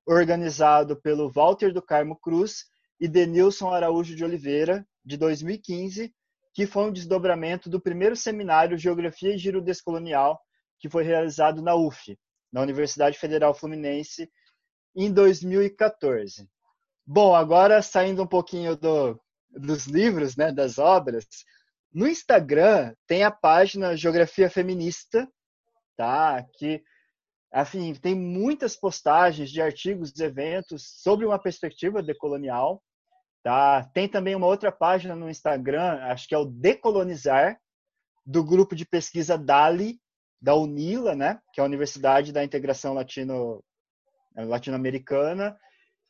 organizado 0.06 0.96
pelo 0.96 1.30
Walter 1.30 1.74
do 1.74 1.82
Carmo 1.82 2.16
Cruz 2.16 2.64
e 2.98 3.06
Denilson 3.06 3.68
Araújo 3.68 4.16
de 4.16 4.24
Oliveira, 4.24 4.86
de 5.04 5.18
2015, 5.18 6.10
que 6.54 6.66
foi 6.66 6.84
um 6.84 6.92
desdobramento 6.92 7.68
do 7.68 7.78
primeiro 7.78 8.16
seminário 8.16 8.78
Geografia 8.78 9.34
e 9.34 9.38
Giro 9.38 9.60
Descolonial, 9.60 10.40
que 10.84 10.88
foi 10.90 11.02
realizado 11.02 11.62
na 11.62 11.74
UF, 11.74 12.14
na 12.52 12.60
Universidade 12.60 13.18
Federal 13.18 13.54
Fluminense, 13.54 14.30
em 14.94 15.10
2014. 15.10 16.46
Bom, 17.06 17.34
agora 17.34 17.80
saindo 17.80 18.22
um 18.22 18.26
pouquinho 18.26 18.76
do, 18.76 19.18
dos 19.48 19.86
livros, 19.86 20.36
né, 20.36 20.52
das 20.52 20.78
obras, 20.78 21.24
no 21.90 22.06
Instagram 22.06 22.94
tem 23.06 23.24
a 23.24 23.30
página 23.30 23.96
Geografia 23.96 24.50
Feminista, 24.50 25.26
tá? 25.96 26.44
Que, 26.52 26.82
enfim, 27.54 27.94
tem 27.94 28.14
muitas 28.14 28.76
postagens 28.76 29.50
de 29.50 29.62
artigos, 29.62 30.12
de 30.12 30.22
eventos 30.22 31.00
sobre 31.00 31.24
uma 31.24 31.38
perspectiva 31.38 32.02
decolonial, 32.02 32.82
tá? 33.42 33.84
Tem 33.94 34.06
também 34.06 34.34
uma 34.34 34.48
outra 34.48 34.70
página 34.70 35.16
no 35.16 35.30
Instagram, 35.30 35.98
acho 36.10 36.28
que 36.28 36.34
é 36.34 36.38
o 36.38 36.44
Decolonizar, 36.44 37.58
do 38.26 38.44
grupo 38.44 38.76
de 38.76 38.84
pesquisa 38.84 39.38
DALI, 39.38 39.98
da 40.44 40.54
UNILA, 40.54 41.14
né? 41.14 41.40
Que 41.54 41.60
é 41.60 41.62
a 41.62 41.66
Universidade 41.66 42.30
da 42.30 42.44
Integração 42.44 42.92
Latino 42.92 43.64
latino-americana, 44.36 45.56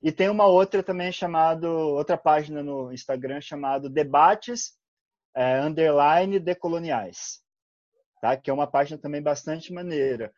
e 0.03 0.11
tem 0.11 0.29
uma 0.29 0.47
outra 0.47 0.83
também 0.83 1.13
chamado 1.13 1.67
outra 1.67 2.17
página 2.17 2.63
no 2.63 2.91
Instagram 2.93 3.41
chamado 3.41 3.89
Debates 3.89 4.73
é, 5.37 5.61
underline 5.61 6.41
decoloniais, 6.41 7.43
tá? 8.21 8.37
Que 8.37 8.51
é 8.51 8.53
uma 8.53 8.67
página 8.67 8.99
também 8.99 9.23
bastante 9.23 9.73
maneira. 9.73 10.33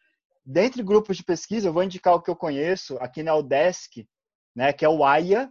Dentre 0.45 0.83
grupos 0.83 1.17
de 1.17 1.25
pesquisa, 1.25 1.69
eu 1.69 1.73
vou 1.73 1.85
indicar 1.85 2.15
o 2.15 2.21
que 2.21 2.31
eu 2.31 2.37
conheço 2.37 2.99
aqui 2.99 3.23
na 3.23 3.35
UDESC, 3.35 4.07
né? 4.55 4.73
Que 4.73 4.85
é 4.85 4.89
o 4.89 5.05
AIA, 5.05 5.51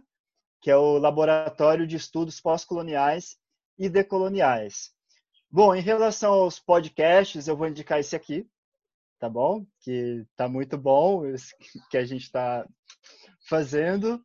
que 0.60 0.70
é 0.70 0.76
o 0.76 0.98
Laboratório 0.98 1.86
de 1.86 1.96
Estudos 1.96 2.40
Pós-Coloniais 2.40 3.36
e 3.78 3.88
Decoloniais. 3.88 4.95
Bom, 5.56 5.74
em 5.74 5.80
relação 5.80 6.34
aos 6.34 6.58
podcasts, 6.60 7.48
eu 7.48 7.56
vou 7.56 7.66
indicar 7.66 7.98
esse 7.98 8.14
aqui, 8.14 8.46
tá 9.18 9.26
bom? 9.26 9.64
Que 9.80 10.22
tá 10.36 10.46
muito 10.46 10.76
bom, 10.76 11.22
que 11.90 11.96
a 11.96 12.04
gente 12.04 12.24
está 12.24 12.68
fazendo. 13.48 14.22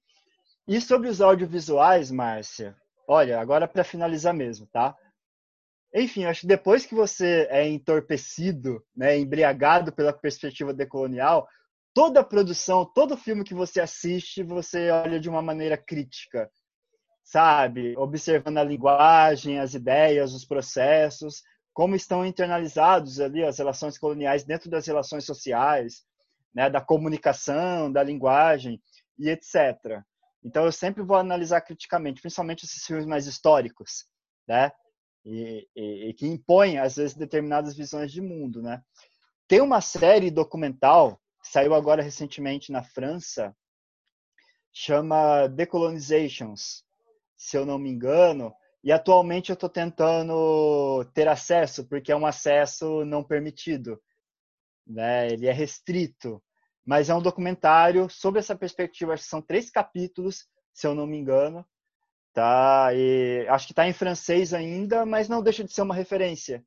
E 0.68 0.82
sobre 0.82 1.08
os 1.08 1.22
audiovisuais, 1.22 2.12
Márcia, 2.12 2.76
olha, 3.08 3.40
agora 3.40 3.66
para 3.66 3.82
finalizar 3.82 4.34
mesmo, 4.34 4.68
tá? 4.74 4.94
Enfim, 5.95 6.26
acho 6.26 6.41
que 6.41 6.48
depois 6.48 6.86
que 6.86 6.94
você 6.94 7.48
é 7.49 7.66
entorpecido, 7.66 8.86
né, 8.94 9.18
embriagado 9.18 9.94
pela 9.94 10.12
perspectiva 10.12 10.74
decolonial, 10.74 11.48
toda 11.94 12.20
a 12.20 12.26
produção, 12.26 12.84
todo 12.84 13.16
filme 13.16 13.45
que 13.45 13.53
você 13.53 13.80
assiste, 13.80 14.44
você 14.44 14.91
olha 14.91 15.18
de 15.18 15.30
uma 15.30 15.41
maneira 15.41 15.78
crítica, 15.78 16.52
sabe? 17.23 17.95
Observando 17.98 18.57
a 18.57 18.64
linguagem, 18.64 19.60
as 19.60 19.73
ideias, 19.73 20.34
os 20.34 20.45
processos, 20.45 21.41
como 21.73 21.95
estão 21.95 22.26
internalizados 22.26 23.19
ali 23.19 23.43
as 23.43 23.57
relações 23.57 23.98
coloniais 23.98 24.43
dentro 24.43 24.69
das 24.69 24.85
relações 24.85 25.26
sociais, 25.26 26.03
né, 26.53 26.69
da 26.69 26.81
comunicação, 26.81 27.91
da 27.91 28.03
linguagem 28.03 28.81
e 29.18 29.30
etc. 29.30 30.02
Então 30.43 30.65
eu 30.65 30.72
sempre 30.72 31.03
vou 31.03 31.18
analisar 31.18 31.61
criticamente, 31.61 32.22
principalmente 32.22 32.65
esses 32.65 32.85
filmes 32.85 33.06
mais 33.06 33.27
históricos, 33.27 34.06
né? 34.48 34.72
E, 35.23 35.68
e, 35.76 36.10
e 36.10 36.14
que 36.15 36.26
impõem 36.26 36.80
às 36.80 36.95
vezes 36.95 37.15
determinadas 37.15 37.76
visões 37.76 38.11
de 38.11 38.22
mundo, 38.22 38.61
né? 38.61 38.81
Tem 39.48 39.61
uma 39.61 39.81
série 39.81 40.31
documental 40.31 41.22
saiu 41.41 41.73
agora 41.73 42.02
recentemente 42.02 42.72
na 42.72 42.84
França, 42.84 43.56
chama 44.72 45.48
Decolonizations, 45.48 46.84
se 47.42 47.58
eu 47.58 47.66
não 47.66 47.80
me 47.80 47.90
engano, 47.90 48.54
e 48.84 48.92
atualmente 48.92 49.50
eu 49.50 49.56
estou 49.56 49.68
tentando 49.68 51.04
ter 51.12 51.28
acesso, 51.28 51.88
porque 51.88 52.12
é 52.12 52.16
um 52.16 52.26
acesso 52.26 53.04
não 53.04 53.24
permitido. 53.24 54.00
Né? 54.86 55.28
Ele 55.28 55.48
é 55.48 55.52
restrito. 55.52 56.42
Mas 56.86 57.10
é 57.10 57.16
um 57.16 57.22
documentário 57.22 58.08
sobre 58.12 58.40
essa 58.40 58.56
perspectiva. 58.56 59.14
Acho 59.14 59.24
que 59.24 59.30
são 59.30 59.42
três 59.42 59.72
capítulos, 59.72 60.48
se 60.72 60.86
eu 60.86 60.94
não 60.94 61.08
me 61.08 61.18
engano. 61.18 61.66
Tá? 62.32 62.92
E 62.94 63.48
acho 63.50 63.66
que 63.66 63.74
está 63.74 63.88
em 63.88 63.94
francês 63.94 64.54
ainda, 64.54 65.04
mas 65.04 65.28
não 65.28 65.42
deixa 65.42 65.64
de 65.64 65.74
ser 65.74 65.82
uma 65.82 65.96
referência. 65.96 66.64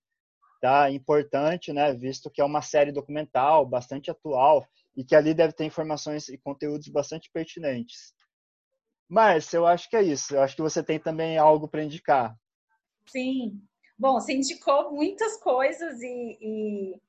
Tá? 0.61 0.91
Importante, 0.91 1.73
né? 1.73 1.95
visto 1.95 2.31
que 2.31 2.41
é 2.41 2.45
uma 2.45 2.63
série 2.63 2.91
documental 2.91 3.65
bastante 3.65 4.11
atual 4.11 4.67
e 4.97 5.05
que 5.05 5.15
ali 5.15 5.35
deve 5.35 5.53
ter 5.53 5.65
informações 5.65 6.29
e 6.29 6.37
conteúdos 6.37 6.89
bastante 6.89 7.31
pertinentes. 7.33 8.14
Márcia, 9.09 9.59
eu 9.59 9.67
acho 9.67 9.89
que 9.89 9.97
é 9.97 10.03
isso. 10.03 10.35
Eu 10.35 10.43
acho 10.43 10.57
que 10.57 10.63
você 10.63 10.83
tem 10.83 10.99
também 10.99 11.39
algo 11.39 11.69
para 11.69 11.85
indicar. 11.85 12.37
Sim. 13.07 13.61
Bom, 13.99 14.15
você 14.15 14.35
indicou 14.35 14.93
muitas 14.93 15.37
coisas 15.37 16.01
e, 16.01 16.39
e, 16.41 17.01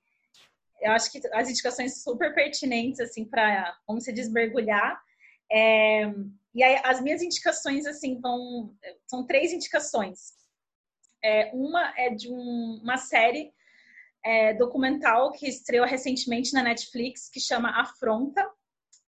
eu 0.82 0.92
acho 0.92 1.12
que 1.12 1.20
as 1.34 1.50
indicações 1.50 2.04
super 2.04 2.34
pertinentes, 2.36 3.00
assim, 3.00 3.26
para, 3.26 3.76
como 3.86 4.00
se 4.00 4.14
diz. 4.14 4.30
É, 5.52 6.04
e 6.54 6.64
aí, 6.64 6.82
as 6.84 7.02
minhas 7.02 7.22
indicações, 7.22 7.86
assim, 7.86 8.20
vão... 8.20 8.76
São 9.08 9.26
três 9.26 9.52
indicações. 9.52 10.34
É, 11.24 11.52
uma 11.54 11.94
é 11.98 12.10
de 12.12 12.32
um, 12.32 12.80
uma 12.84 12.98
série 12.98 13.52
é, 14.24 14.54
documental 14.54 15.32
que 15.32 15.48
estreou 15.48 15.86
recentemente 15.86 16.54
na 16.54 16.62
Netflix, 16.62 17.30
que 17.30 17.40
chama 17.40 17.82
Afronta, 17.82 18.48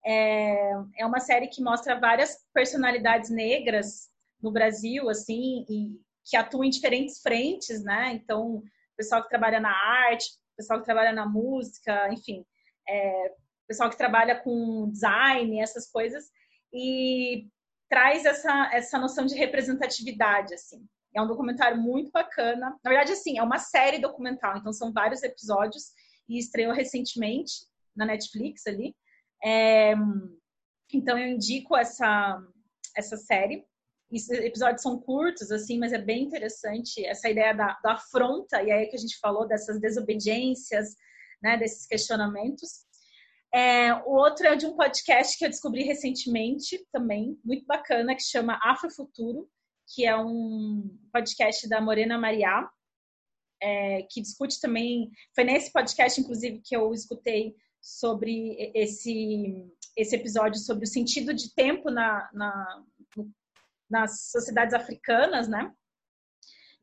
é, 0.05 0.73
é 0.99 1.07
uma 1.07 1.20
série 1.20 1.49
que 1.49 1.62
mostra 1.62 1.99
várias 1.99 2.39
personalidades 2.53 3.31
negras 3.31 4.09
no 4.41 4.51
Brasil, 4.51 5.09
assim, 5.09 5.65
e 5.69 6.01
que 6.24 6.37
atuam 6.37 6.65
em 6.65 6.70
diferentes 6.70 7.20
frentes, 7.20 7.83
né? 7.83 8.12
Então, 8.12 8.62
pessoal 8.97 9.23
que 9.23 9.29
trabalha 9.29 9.61
na 9.61 9.70
arte, 9.70 10.27
pessoal 10.57 10.81
que 10.81 10.85
trabalha 10.85 11.12
na 11.12 11.27
música, 11.27 12.12
enfim, 12.12 12.45
é, 12.89 13.35
pessoal 13.66 13.91
que 13.91 13.97
trabalha 13.97 14.41
com 14.41 14.91
design, 14.91 15.61
essas 15.61 15.91
coisas, 15.91 16.31
e 16.73 17.47
traz 17.89 18.24
essa, 18.24 18.70
essa 18.73 18.99
noção 18.99 19.27
de 19.27 19.35
representatividade, 19.35 20.55
assim. 20.55 20.85
É 21.15 21.20
um 21.20 21.27
documentário 21.27 21.81
muito 21.81 22.11
bacana. 22.11 22.79
Na 22.83 22.91
verdade, 22.91 23.12
assim, 23.12 23.39
é 23.39 23.43
uma 23.43 23.59
série 23.59 23.99
documental, 23.99 24.57
então 24.57 24.73
são 24.73 24.93
vários 24.93 25.23
episódios 25.23 25.93
e 26.29 26.39
estreou 26.39 26.73
recentemente 26.73 27.66
na 27.95 28.07
Netflix 28.07 28.66
ali. 28.66 28.97
É, 29.44 29.94
então 30.93 31.19
eu 31.19 31.28
indico 31.28 31.77
essa, 31.77 32.40
essa 32.97 33.16
série. 33.16 33.64
Os 34.10 34.28
episódios 34.28 34.82
são 34.82 35.01
curtos, 35.01 35.51
assim, 35.51 35.78
mas 35.78 35.93
é 35.93 35.98
bem 35.98 36.24
interessante 36.24 37.05
essa 37.05 37.31
ideia 37.31 37.55
da, 37.55 37.78
da 37.82 37.93
afronta, 37.94 38.62
e 38.62 38.70
aí 38.70 38.86
que 38.86 38.97
a 38.97 38.98
gente 38.98 39.19
falou 39.19 39.47
dessas 39.48 39.81
desobediências, 39.81 40.94
né, 41.43 41.56
desses 41.56 41.86
questionamentos. 41.86 42.85
É, 43.55 43.94
o 43.94 44.10
outro 44.10 44.47
é 44.47 44.56
de 44.56 44.66
um 44.66 44.77
podcast 44.77 45.36
que 45.36 45.44
eu 45.44 45.48
descobri 45.48 45.82
recentemente 45.82 46.86
também, 46.93 47.39
muito 47.44 47.66
bacana, 47.66 48.14
que 48.14 48.23
chama 48.23 48.59
Afrofuturo, 48.62 49.48
que 49.94 50.06
é 50.06 50.16
um 50.16 50.98
podcast 51.12 51.69
da 51.69 51.81
Morena 51.81 52.19
Mariá, 52.19 52.70
é, 53.62 54.02
que 54.10 54.20
discute 54.20 54.60
também. 54.60 55.10
Foi 55.35 55.44
nesse 55.44 55.70
podcast, 55.73 56.20
inclusive, 56.20 56.62
que 56.64 56.77
eu 56.77 56.93
escutei 56.93 57.55
sobre 57.82 58.70
esse, 58.74 59.68
esse 59.96 60.14
episódio 60.14 60.60
sobre 60.60 60.84
o 60.84 60.88
sentido 60.88 61.34
de 61.34 61.52
tempo 61.52 61.90
na, 61.90 62.30
na, 62.32 62.84
nas 63.90 64.30
sociedades 64.30 64.72
africanas, 64.72 65.48
né? 65.48 65.74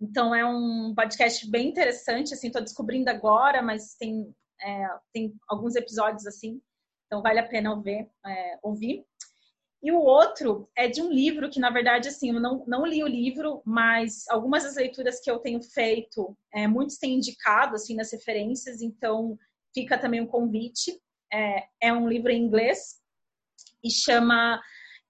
Então 0.02 0.36
é 0.36 0.46
um 0.46 0.94
podcast 0.94 1.50
bem 1.50 1.70
interessante, 1.70 2.34
assim, 2.34 2.48
estou 2.48 2.62
descobrindo 2.62 3.10
agora, 3.10 3.62
mas 3.62 3.96
tem, 3.96 4.36
é, 4.62 4.88
tem 5.14 5.34
alguns 5.48 5.76
episódios 5.76 6.28
assim, 6.28 6.62
então 7.06 7.22
vale 7.22 7.40
a 7.40 7.48
pena 7.48 7.80
ver, 7.82 8.10
é, 8.26 8.60
ouvir. 8.62 9.06
E 9.82 9.92
o 9.94 10.00
outro 10.02 10.70
é 10.76 10.90
de 10.90 11.02
um 11.02 11.10
livro 11.10 11.50
que, 11.50 11.60
na 11.60 11.70
verdade, 11.70 12.10
assim, 12.10 12.32
eu 12.32 12.40
não, 12.40 12.66
não 12.68 12.86
li 12.86 13.02
o 13.02 13.08
livro, 13.08 13.62
mas 13.66 14.28
algumas 14.28 14.64
das 14.64 14.76
leituras 14.76 15.22
que 15.22 15.32
eu 15.32 15.40
tenho 15.40 15.62
feito, 15.62 16.38
é, 16.54 16.68
muitos 16.68 16.98
têm 16.98 17.16
indicado, 17.16 17.76
assim, 17.76 17.96
nas 17.96 18.12
referências, 18.12 18.82
então 18.82 19.40
fica 19.74 19.98
também 19.98 20.22
um 20.22 20.28
convite. 20.28 21.00
É, 21.32 21.68
é 21.82 21.94
um 21.94 22.08
livro 22.08 22.32
em 22.32 22.42
inglês 22.42 23.00
e 23.84 23.92
chama 23.92 24.60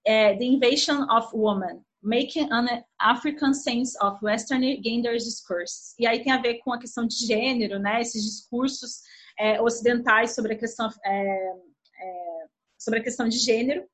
é, 0.05 0.35
The 0.35 0.43
Invasion 0.43 1.03
of 1.09 1.35
Woman, 1.35 1.81
Making 2.01 2.49
an 2.51 2.83
African 2.99 3.53
Sense 3.53 3.97
of 4.01 4.23
Western 4.23 4.81
Gender 4.83 5.17
Discourse. 5.17 5.95
E 5.99 6.07
aí 6.07 6.23
tem 6.23 6.31
a 6.31 6.41
ver 6.41 6.59
com 6.59 6.73
a 6.73 6.79
questão 6.79 7.05
de 7.05 7.15
gênero, 7.15 7.79
né? 7.79 8.01
Esses 8.01 8.23
discursos 8.23 9.01
é, 9.37 9.61
ocidentais 9.61 10.35
sobre 10.35 10.53
a 10.53 10.57
questão 10.57 10.89
é, 11.05 11.11
é, 11.11 12.45
sobre 12.77 12.99
a 12.99 13.03
questão 13.03 13.27
de 13.27 13.37
gênero. 13.37 13.85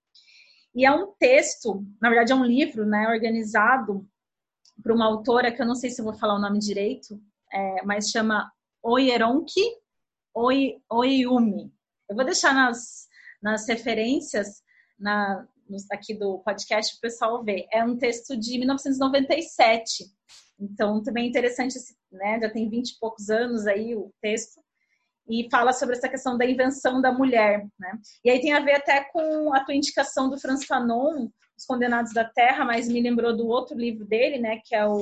E 0.74 0.86
é 0.86 0.92
um 0.92 1.14
texto, 1.18 1.86
na 2.02 2.10
verdade 2.10 2.32
é 2.32 2.36
um 2.36 2.44
livro, 2.46 2.86
né? 2.86 3.08
Organizado 3.08 4.08
por 4.84 4.92
uma 4.92 5.06
autora 5.06 5.52
que 5.52 5.62
eu 5.62 5.66
não 5.66 5.76
sei 5.76 5.90
se 5.90 6.02
vou 6.02 6.14
falar 6.14 6.36
o 6.36 6.42
nome 6.42 6.60
direito, 6.60 7.20
é, 7.52 7.84
mas 7.84 8.10
chama 8.10 8.52
Oyeronki 8.84 9.64
Oi, 10.38 10.82
Oiumi. 10.92 11.72
Eu 12.10 12.16
vou 12.18 12.26
deixar 12.26 12.54
nas, 12.54 13.08
nas 13.42 13.66
referências 13.70 14.62
na, 15.00 15.48
aqui 15.90 16.14
do 16.14 16.40
podcast 16.40 16.92
para 16.92 16.98
o 16.98 17.02
pessoal 17.10 17.42
ver. 17.42 17.66
É 17.72 17.82
um 17.86 17.98
texto 17.98 18.36
de 18.36 18.60
1997. 18.60 20.04
Então, 20.60 21.02
também 21.02 21.24
é 21.24 21.30
interessante, 21.30 21.76
né? 22.12 22.38
Já 22.42 22.50
tem 22.50 22.70
20 22.70 22.90
e 22.90 23.00
poucos 23.00 23.30
anos 23.30 23.66
aí 23.66 23.96
o 23.96 24.14
texto. 24.22 24.60
e 25.30 25.48
fala 25.50 25.72
sobre 25.72 25.96
essa 25.96 26.10
questão 26.10 26.38
da 26.38 26.46
invenção 26.46 27.02
da 27.02 27.14
mulher, 27.14 27.66
né? 27.80 27.98
E 28.22 28.30
aí 28.30 28.42
tem 28.42 28.52
a 28.52 28.60
ver 28.60 28.76
até 28.76 29.06
com 29.06 29.54
a 29.54 29.64
tua 29.64 29.74
indicação 29.74 30.30
do 30.30 30.38
Franz 30.38 30.66
Fanon, 30.66 31.30
Os 31.58 31.66
Condenados 31.66 32.14
da 32.14 32.26
Terra, 32.26 32.66
mas 32.66 32.90
me 32.90 33.00
lembrou 33.00 33.34
do 33.34 33.48
outro 33.48 33.78
livro 33.78 34.06
dele, 34.06 34.38
né, 34.38 34.60
que 34.66 34.76
é 34.76 34.86
o 34.86 35.00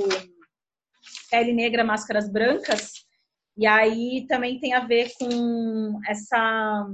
Pele 1.31 1.53
Negra, 1.53 1.84
Máscaras 1.84 2.30
Brancas, 2.30 3.02
e 3.57 3.67
aí 3.67 4.25
também 4.27 4.59
tem 4.59 4.73
a 4.73 4.85
ver 4.85 5.11
com 5.19 5.99
essa 6.07 6.88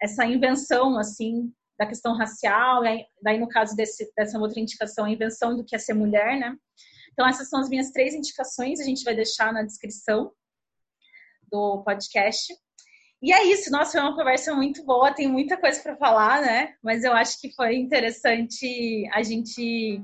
essa 0.00 0.24
invenção 0.24 0.98
assim 0.98 1.52
da 1.78 1.86
questão 1.86 2.14
racial, 2.14 2.82
daí 3.22 3.38
no 3.38 3.48
caso 3.48 3.74
desse, 3.74 4.10
dessa 4.14 4.38
outra 4.38 4.60
indicação, 4.60 5.04
a 5.04 5.10
invenção 5.10 5.56
do 5.56 5.64
que 5.64 5.74
é 5.74 5.78
ser 5.78 5.94
mulher, 5.94 6.38
né? 6.38 6.54
Então 7.12 7.26
essas 7.26 7.48
são 7.48 7.60
as 7.60 7.68
minhas 7.68 7.90
três 7.90 8.14
indicações, 8.14 8.80
a 8.80 8.84
gente 8.84 9.04
vai 9.04 9.14
deixar 9.14 9.52
na 9.52 9.62
descrição 9.62 10.30
do 11.50 11.82
podcast. 11.82 12.54
E 13.22 13.32
é 13.32 13.44
isso, 13.44 13.70
nossa, 13.70 13.92
foi 13.92 14.00
uma 14.00 14.16
conversa 14.16 14.54
muito 14.54 14.84
boa, 14.84 15.12
tem 15.12 15.28
muita 15.28 15.56
coisa 15.56 15.82
para 15.82 15.96
falar, 15.96 16.40
né? 16.40 16.74
Mas 16.82 17.04
eu 17.04 17.12
acho 17.12 17.38
que 17.40 17.54
foi 17.54 17.76
interessante 17.76 19.06
a 19.12 19.22
gente 19.22 20.02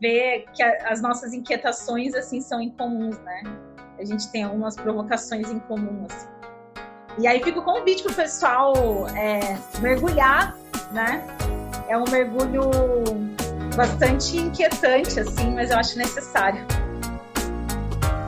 ver 0.00 0.44
que 0.52 0.62
as 0.62 1.00
nossas 1.00 1.32
inquietações 1.32 2.14
assim 2.14 2.40
são 2.40 2.60
incomuns, 2.60 3.18
né? 3.18 3.63
A 3.98 4.04
gente 4.04 4.28
tem 4.28 4.44
algumas 4.44 4.76
provocações 4.76 5.50
em 5.50 5.58
comum, 5.60 6.06
assim. 6.10 6.28
E 7.18 7.26
aí 7.26 7.42
fica 7.42 7.60
o 7.60 7.62
convite 7.62 8.02
para 8.02 8.12
o 8.12 8.14
pessoal 8.14 8.74
é, 9.10 9.56
mergulhar, 9.80 10.56
né? 10.90 11.24
É 11.88 11.96
um 11.96 12.04
mergulho 12.10 12.70
bastante 13.76 14.36
inquietante, 14.36 15.20
assim, 15.20 15.54
mas 15.54 15.70
eu 15.70 15.78
acho 15.78 15.96
necessário. 15.96 16.66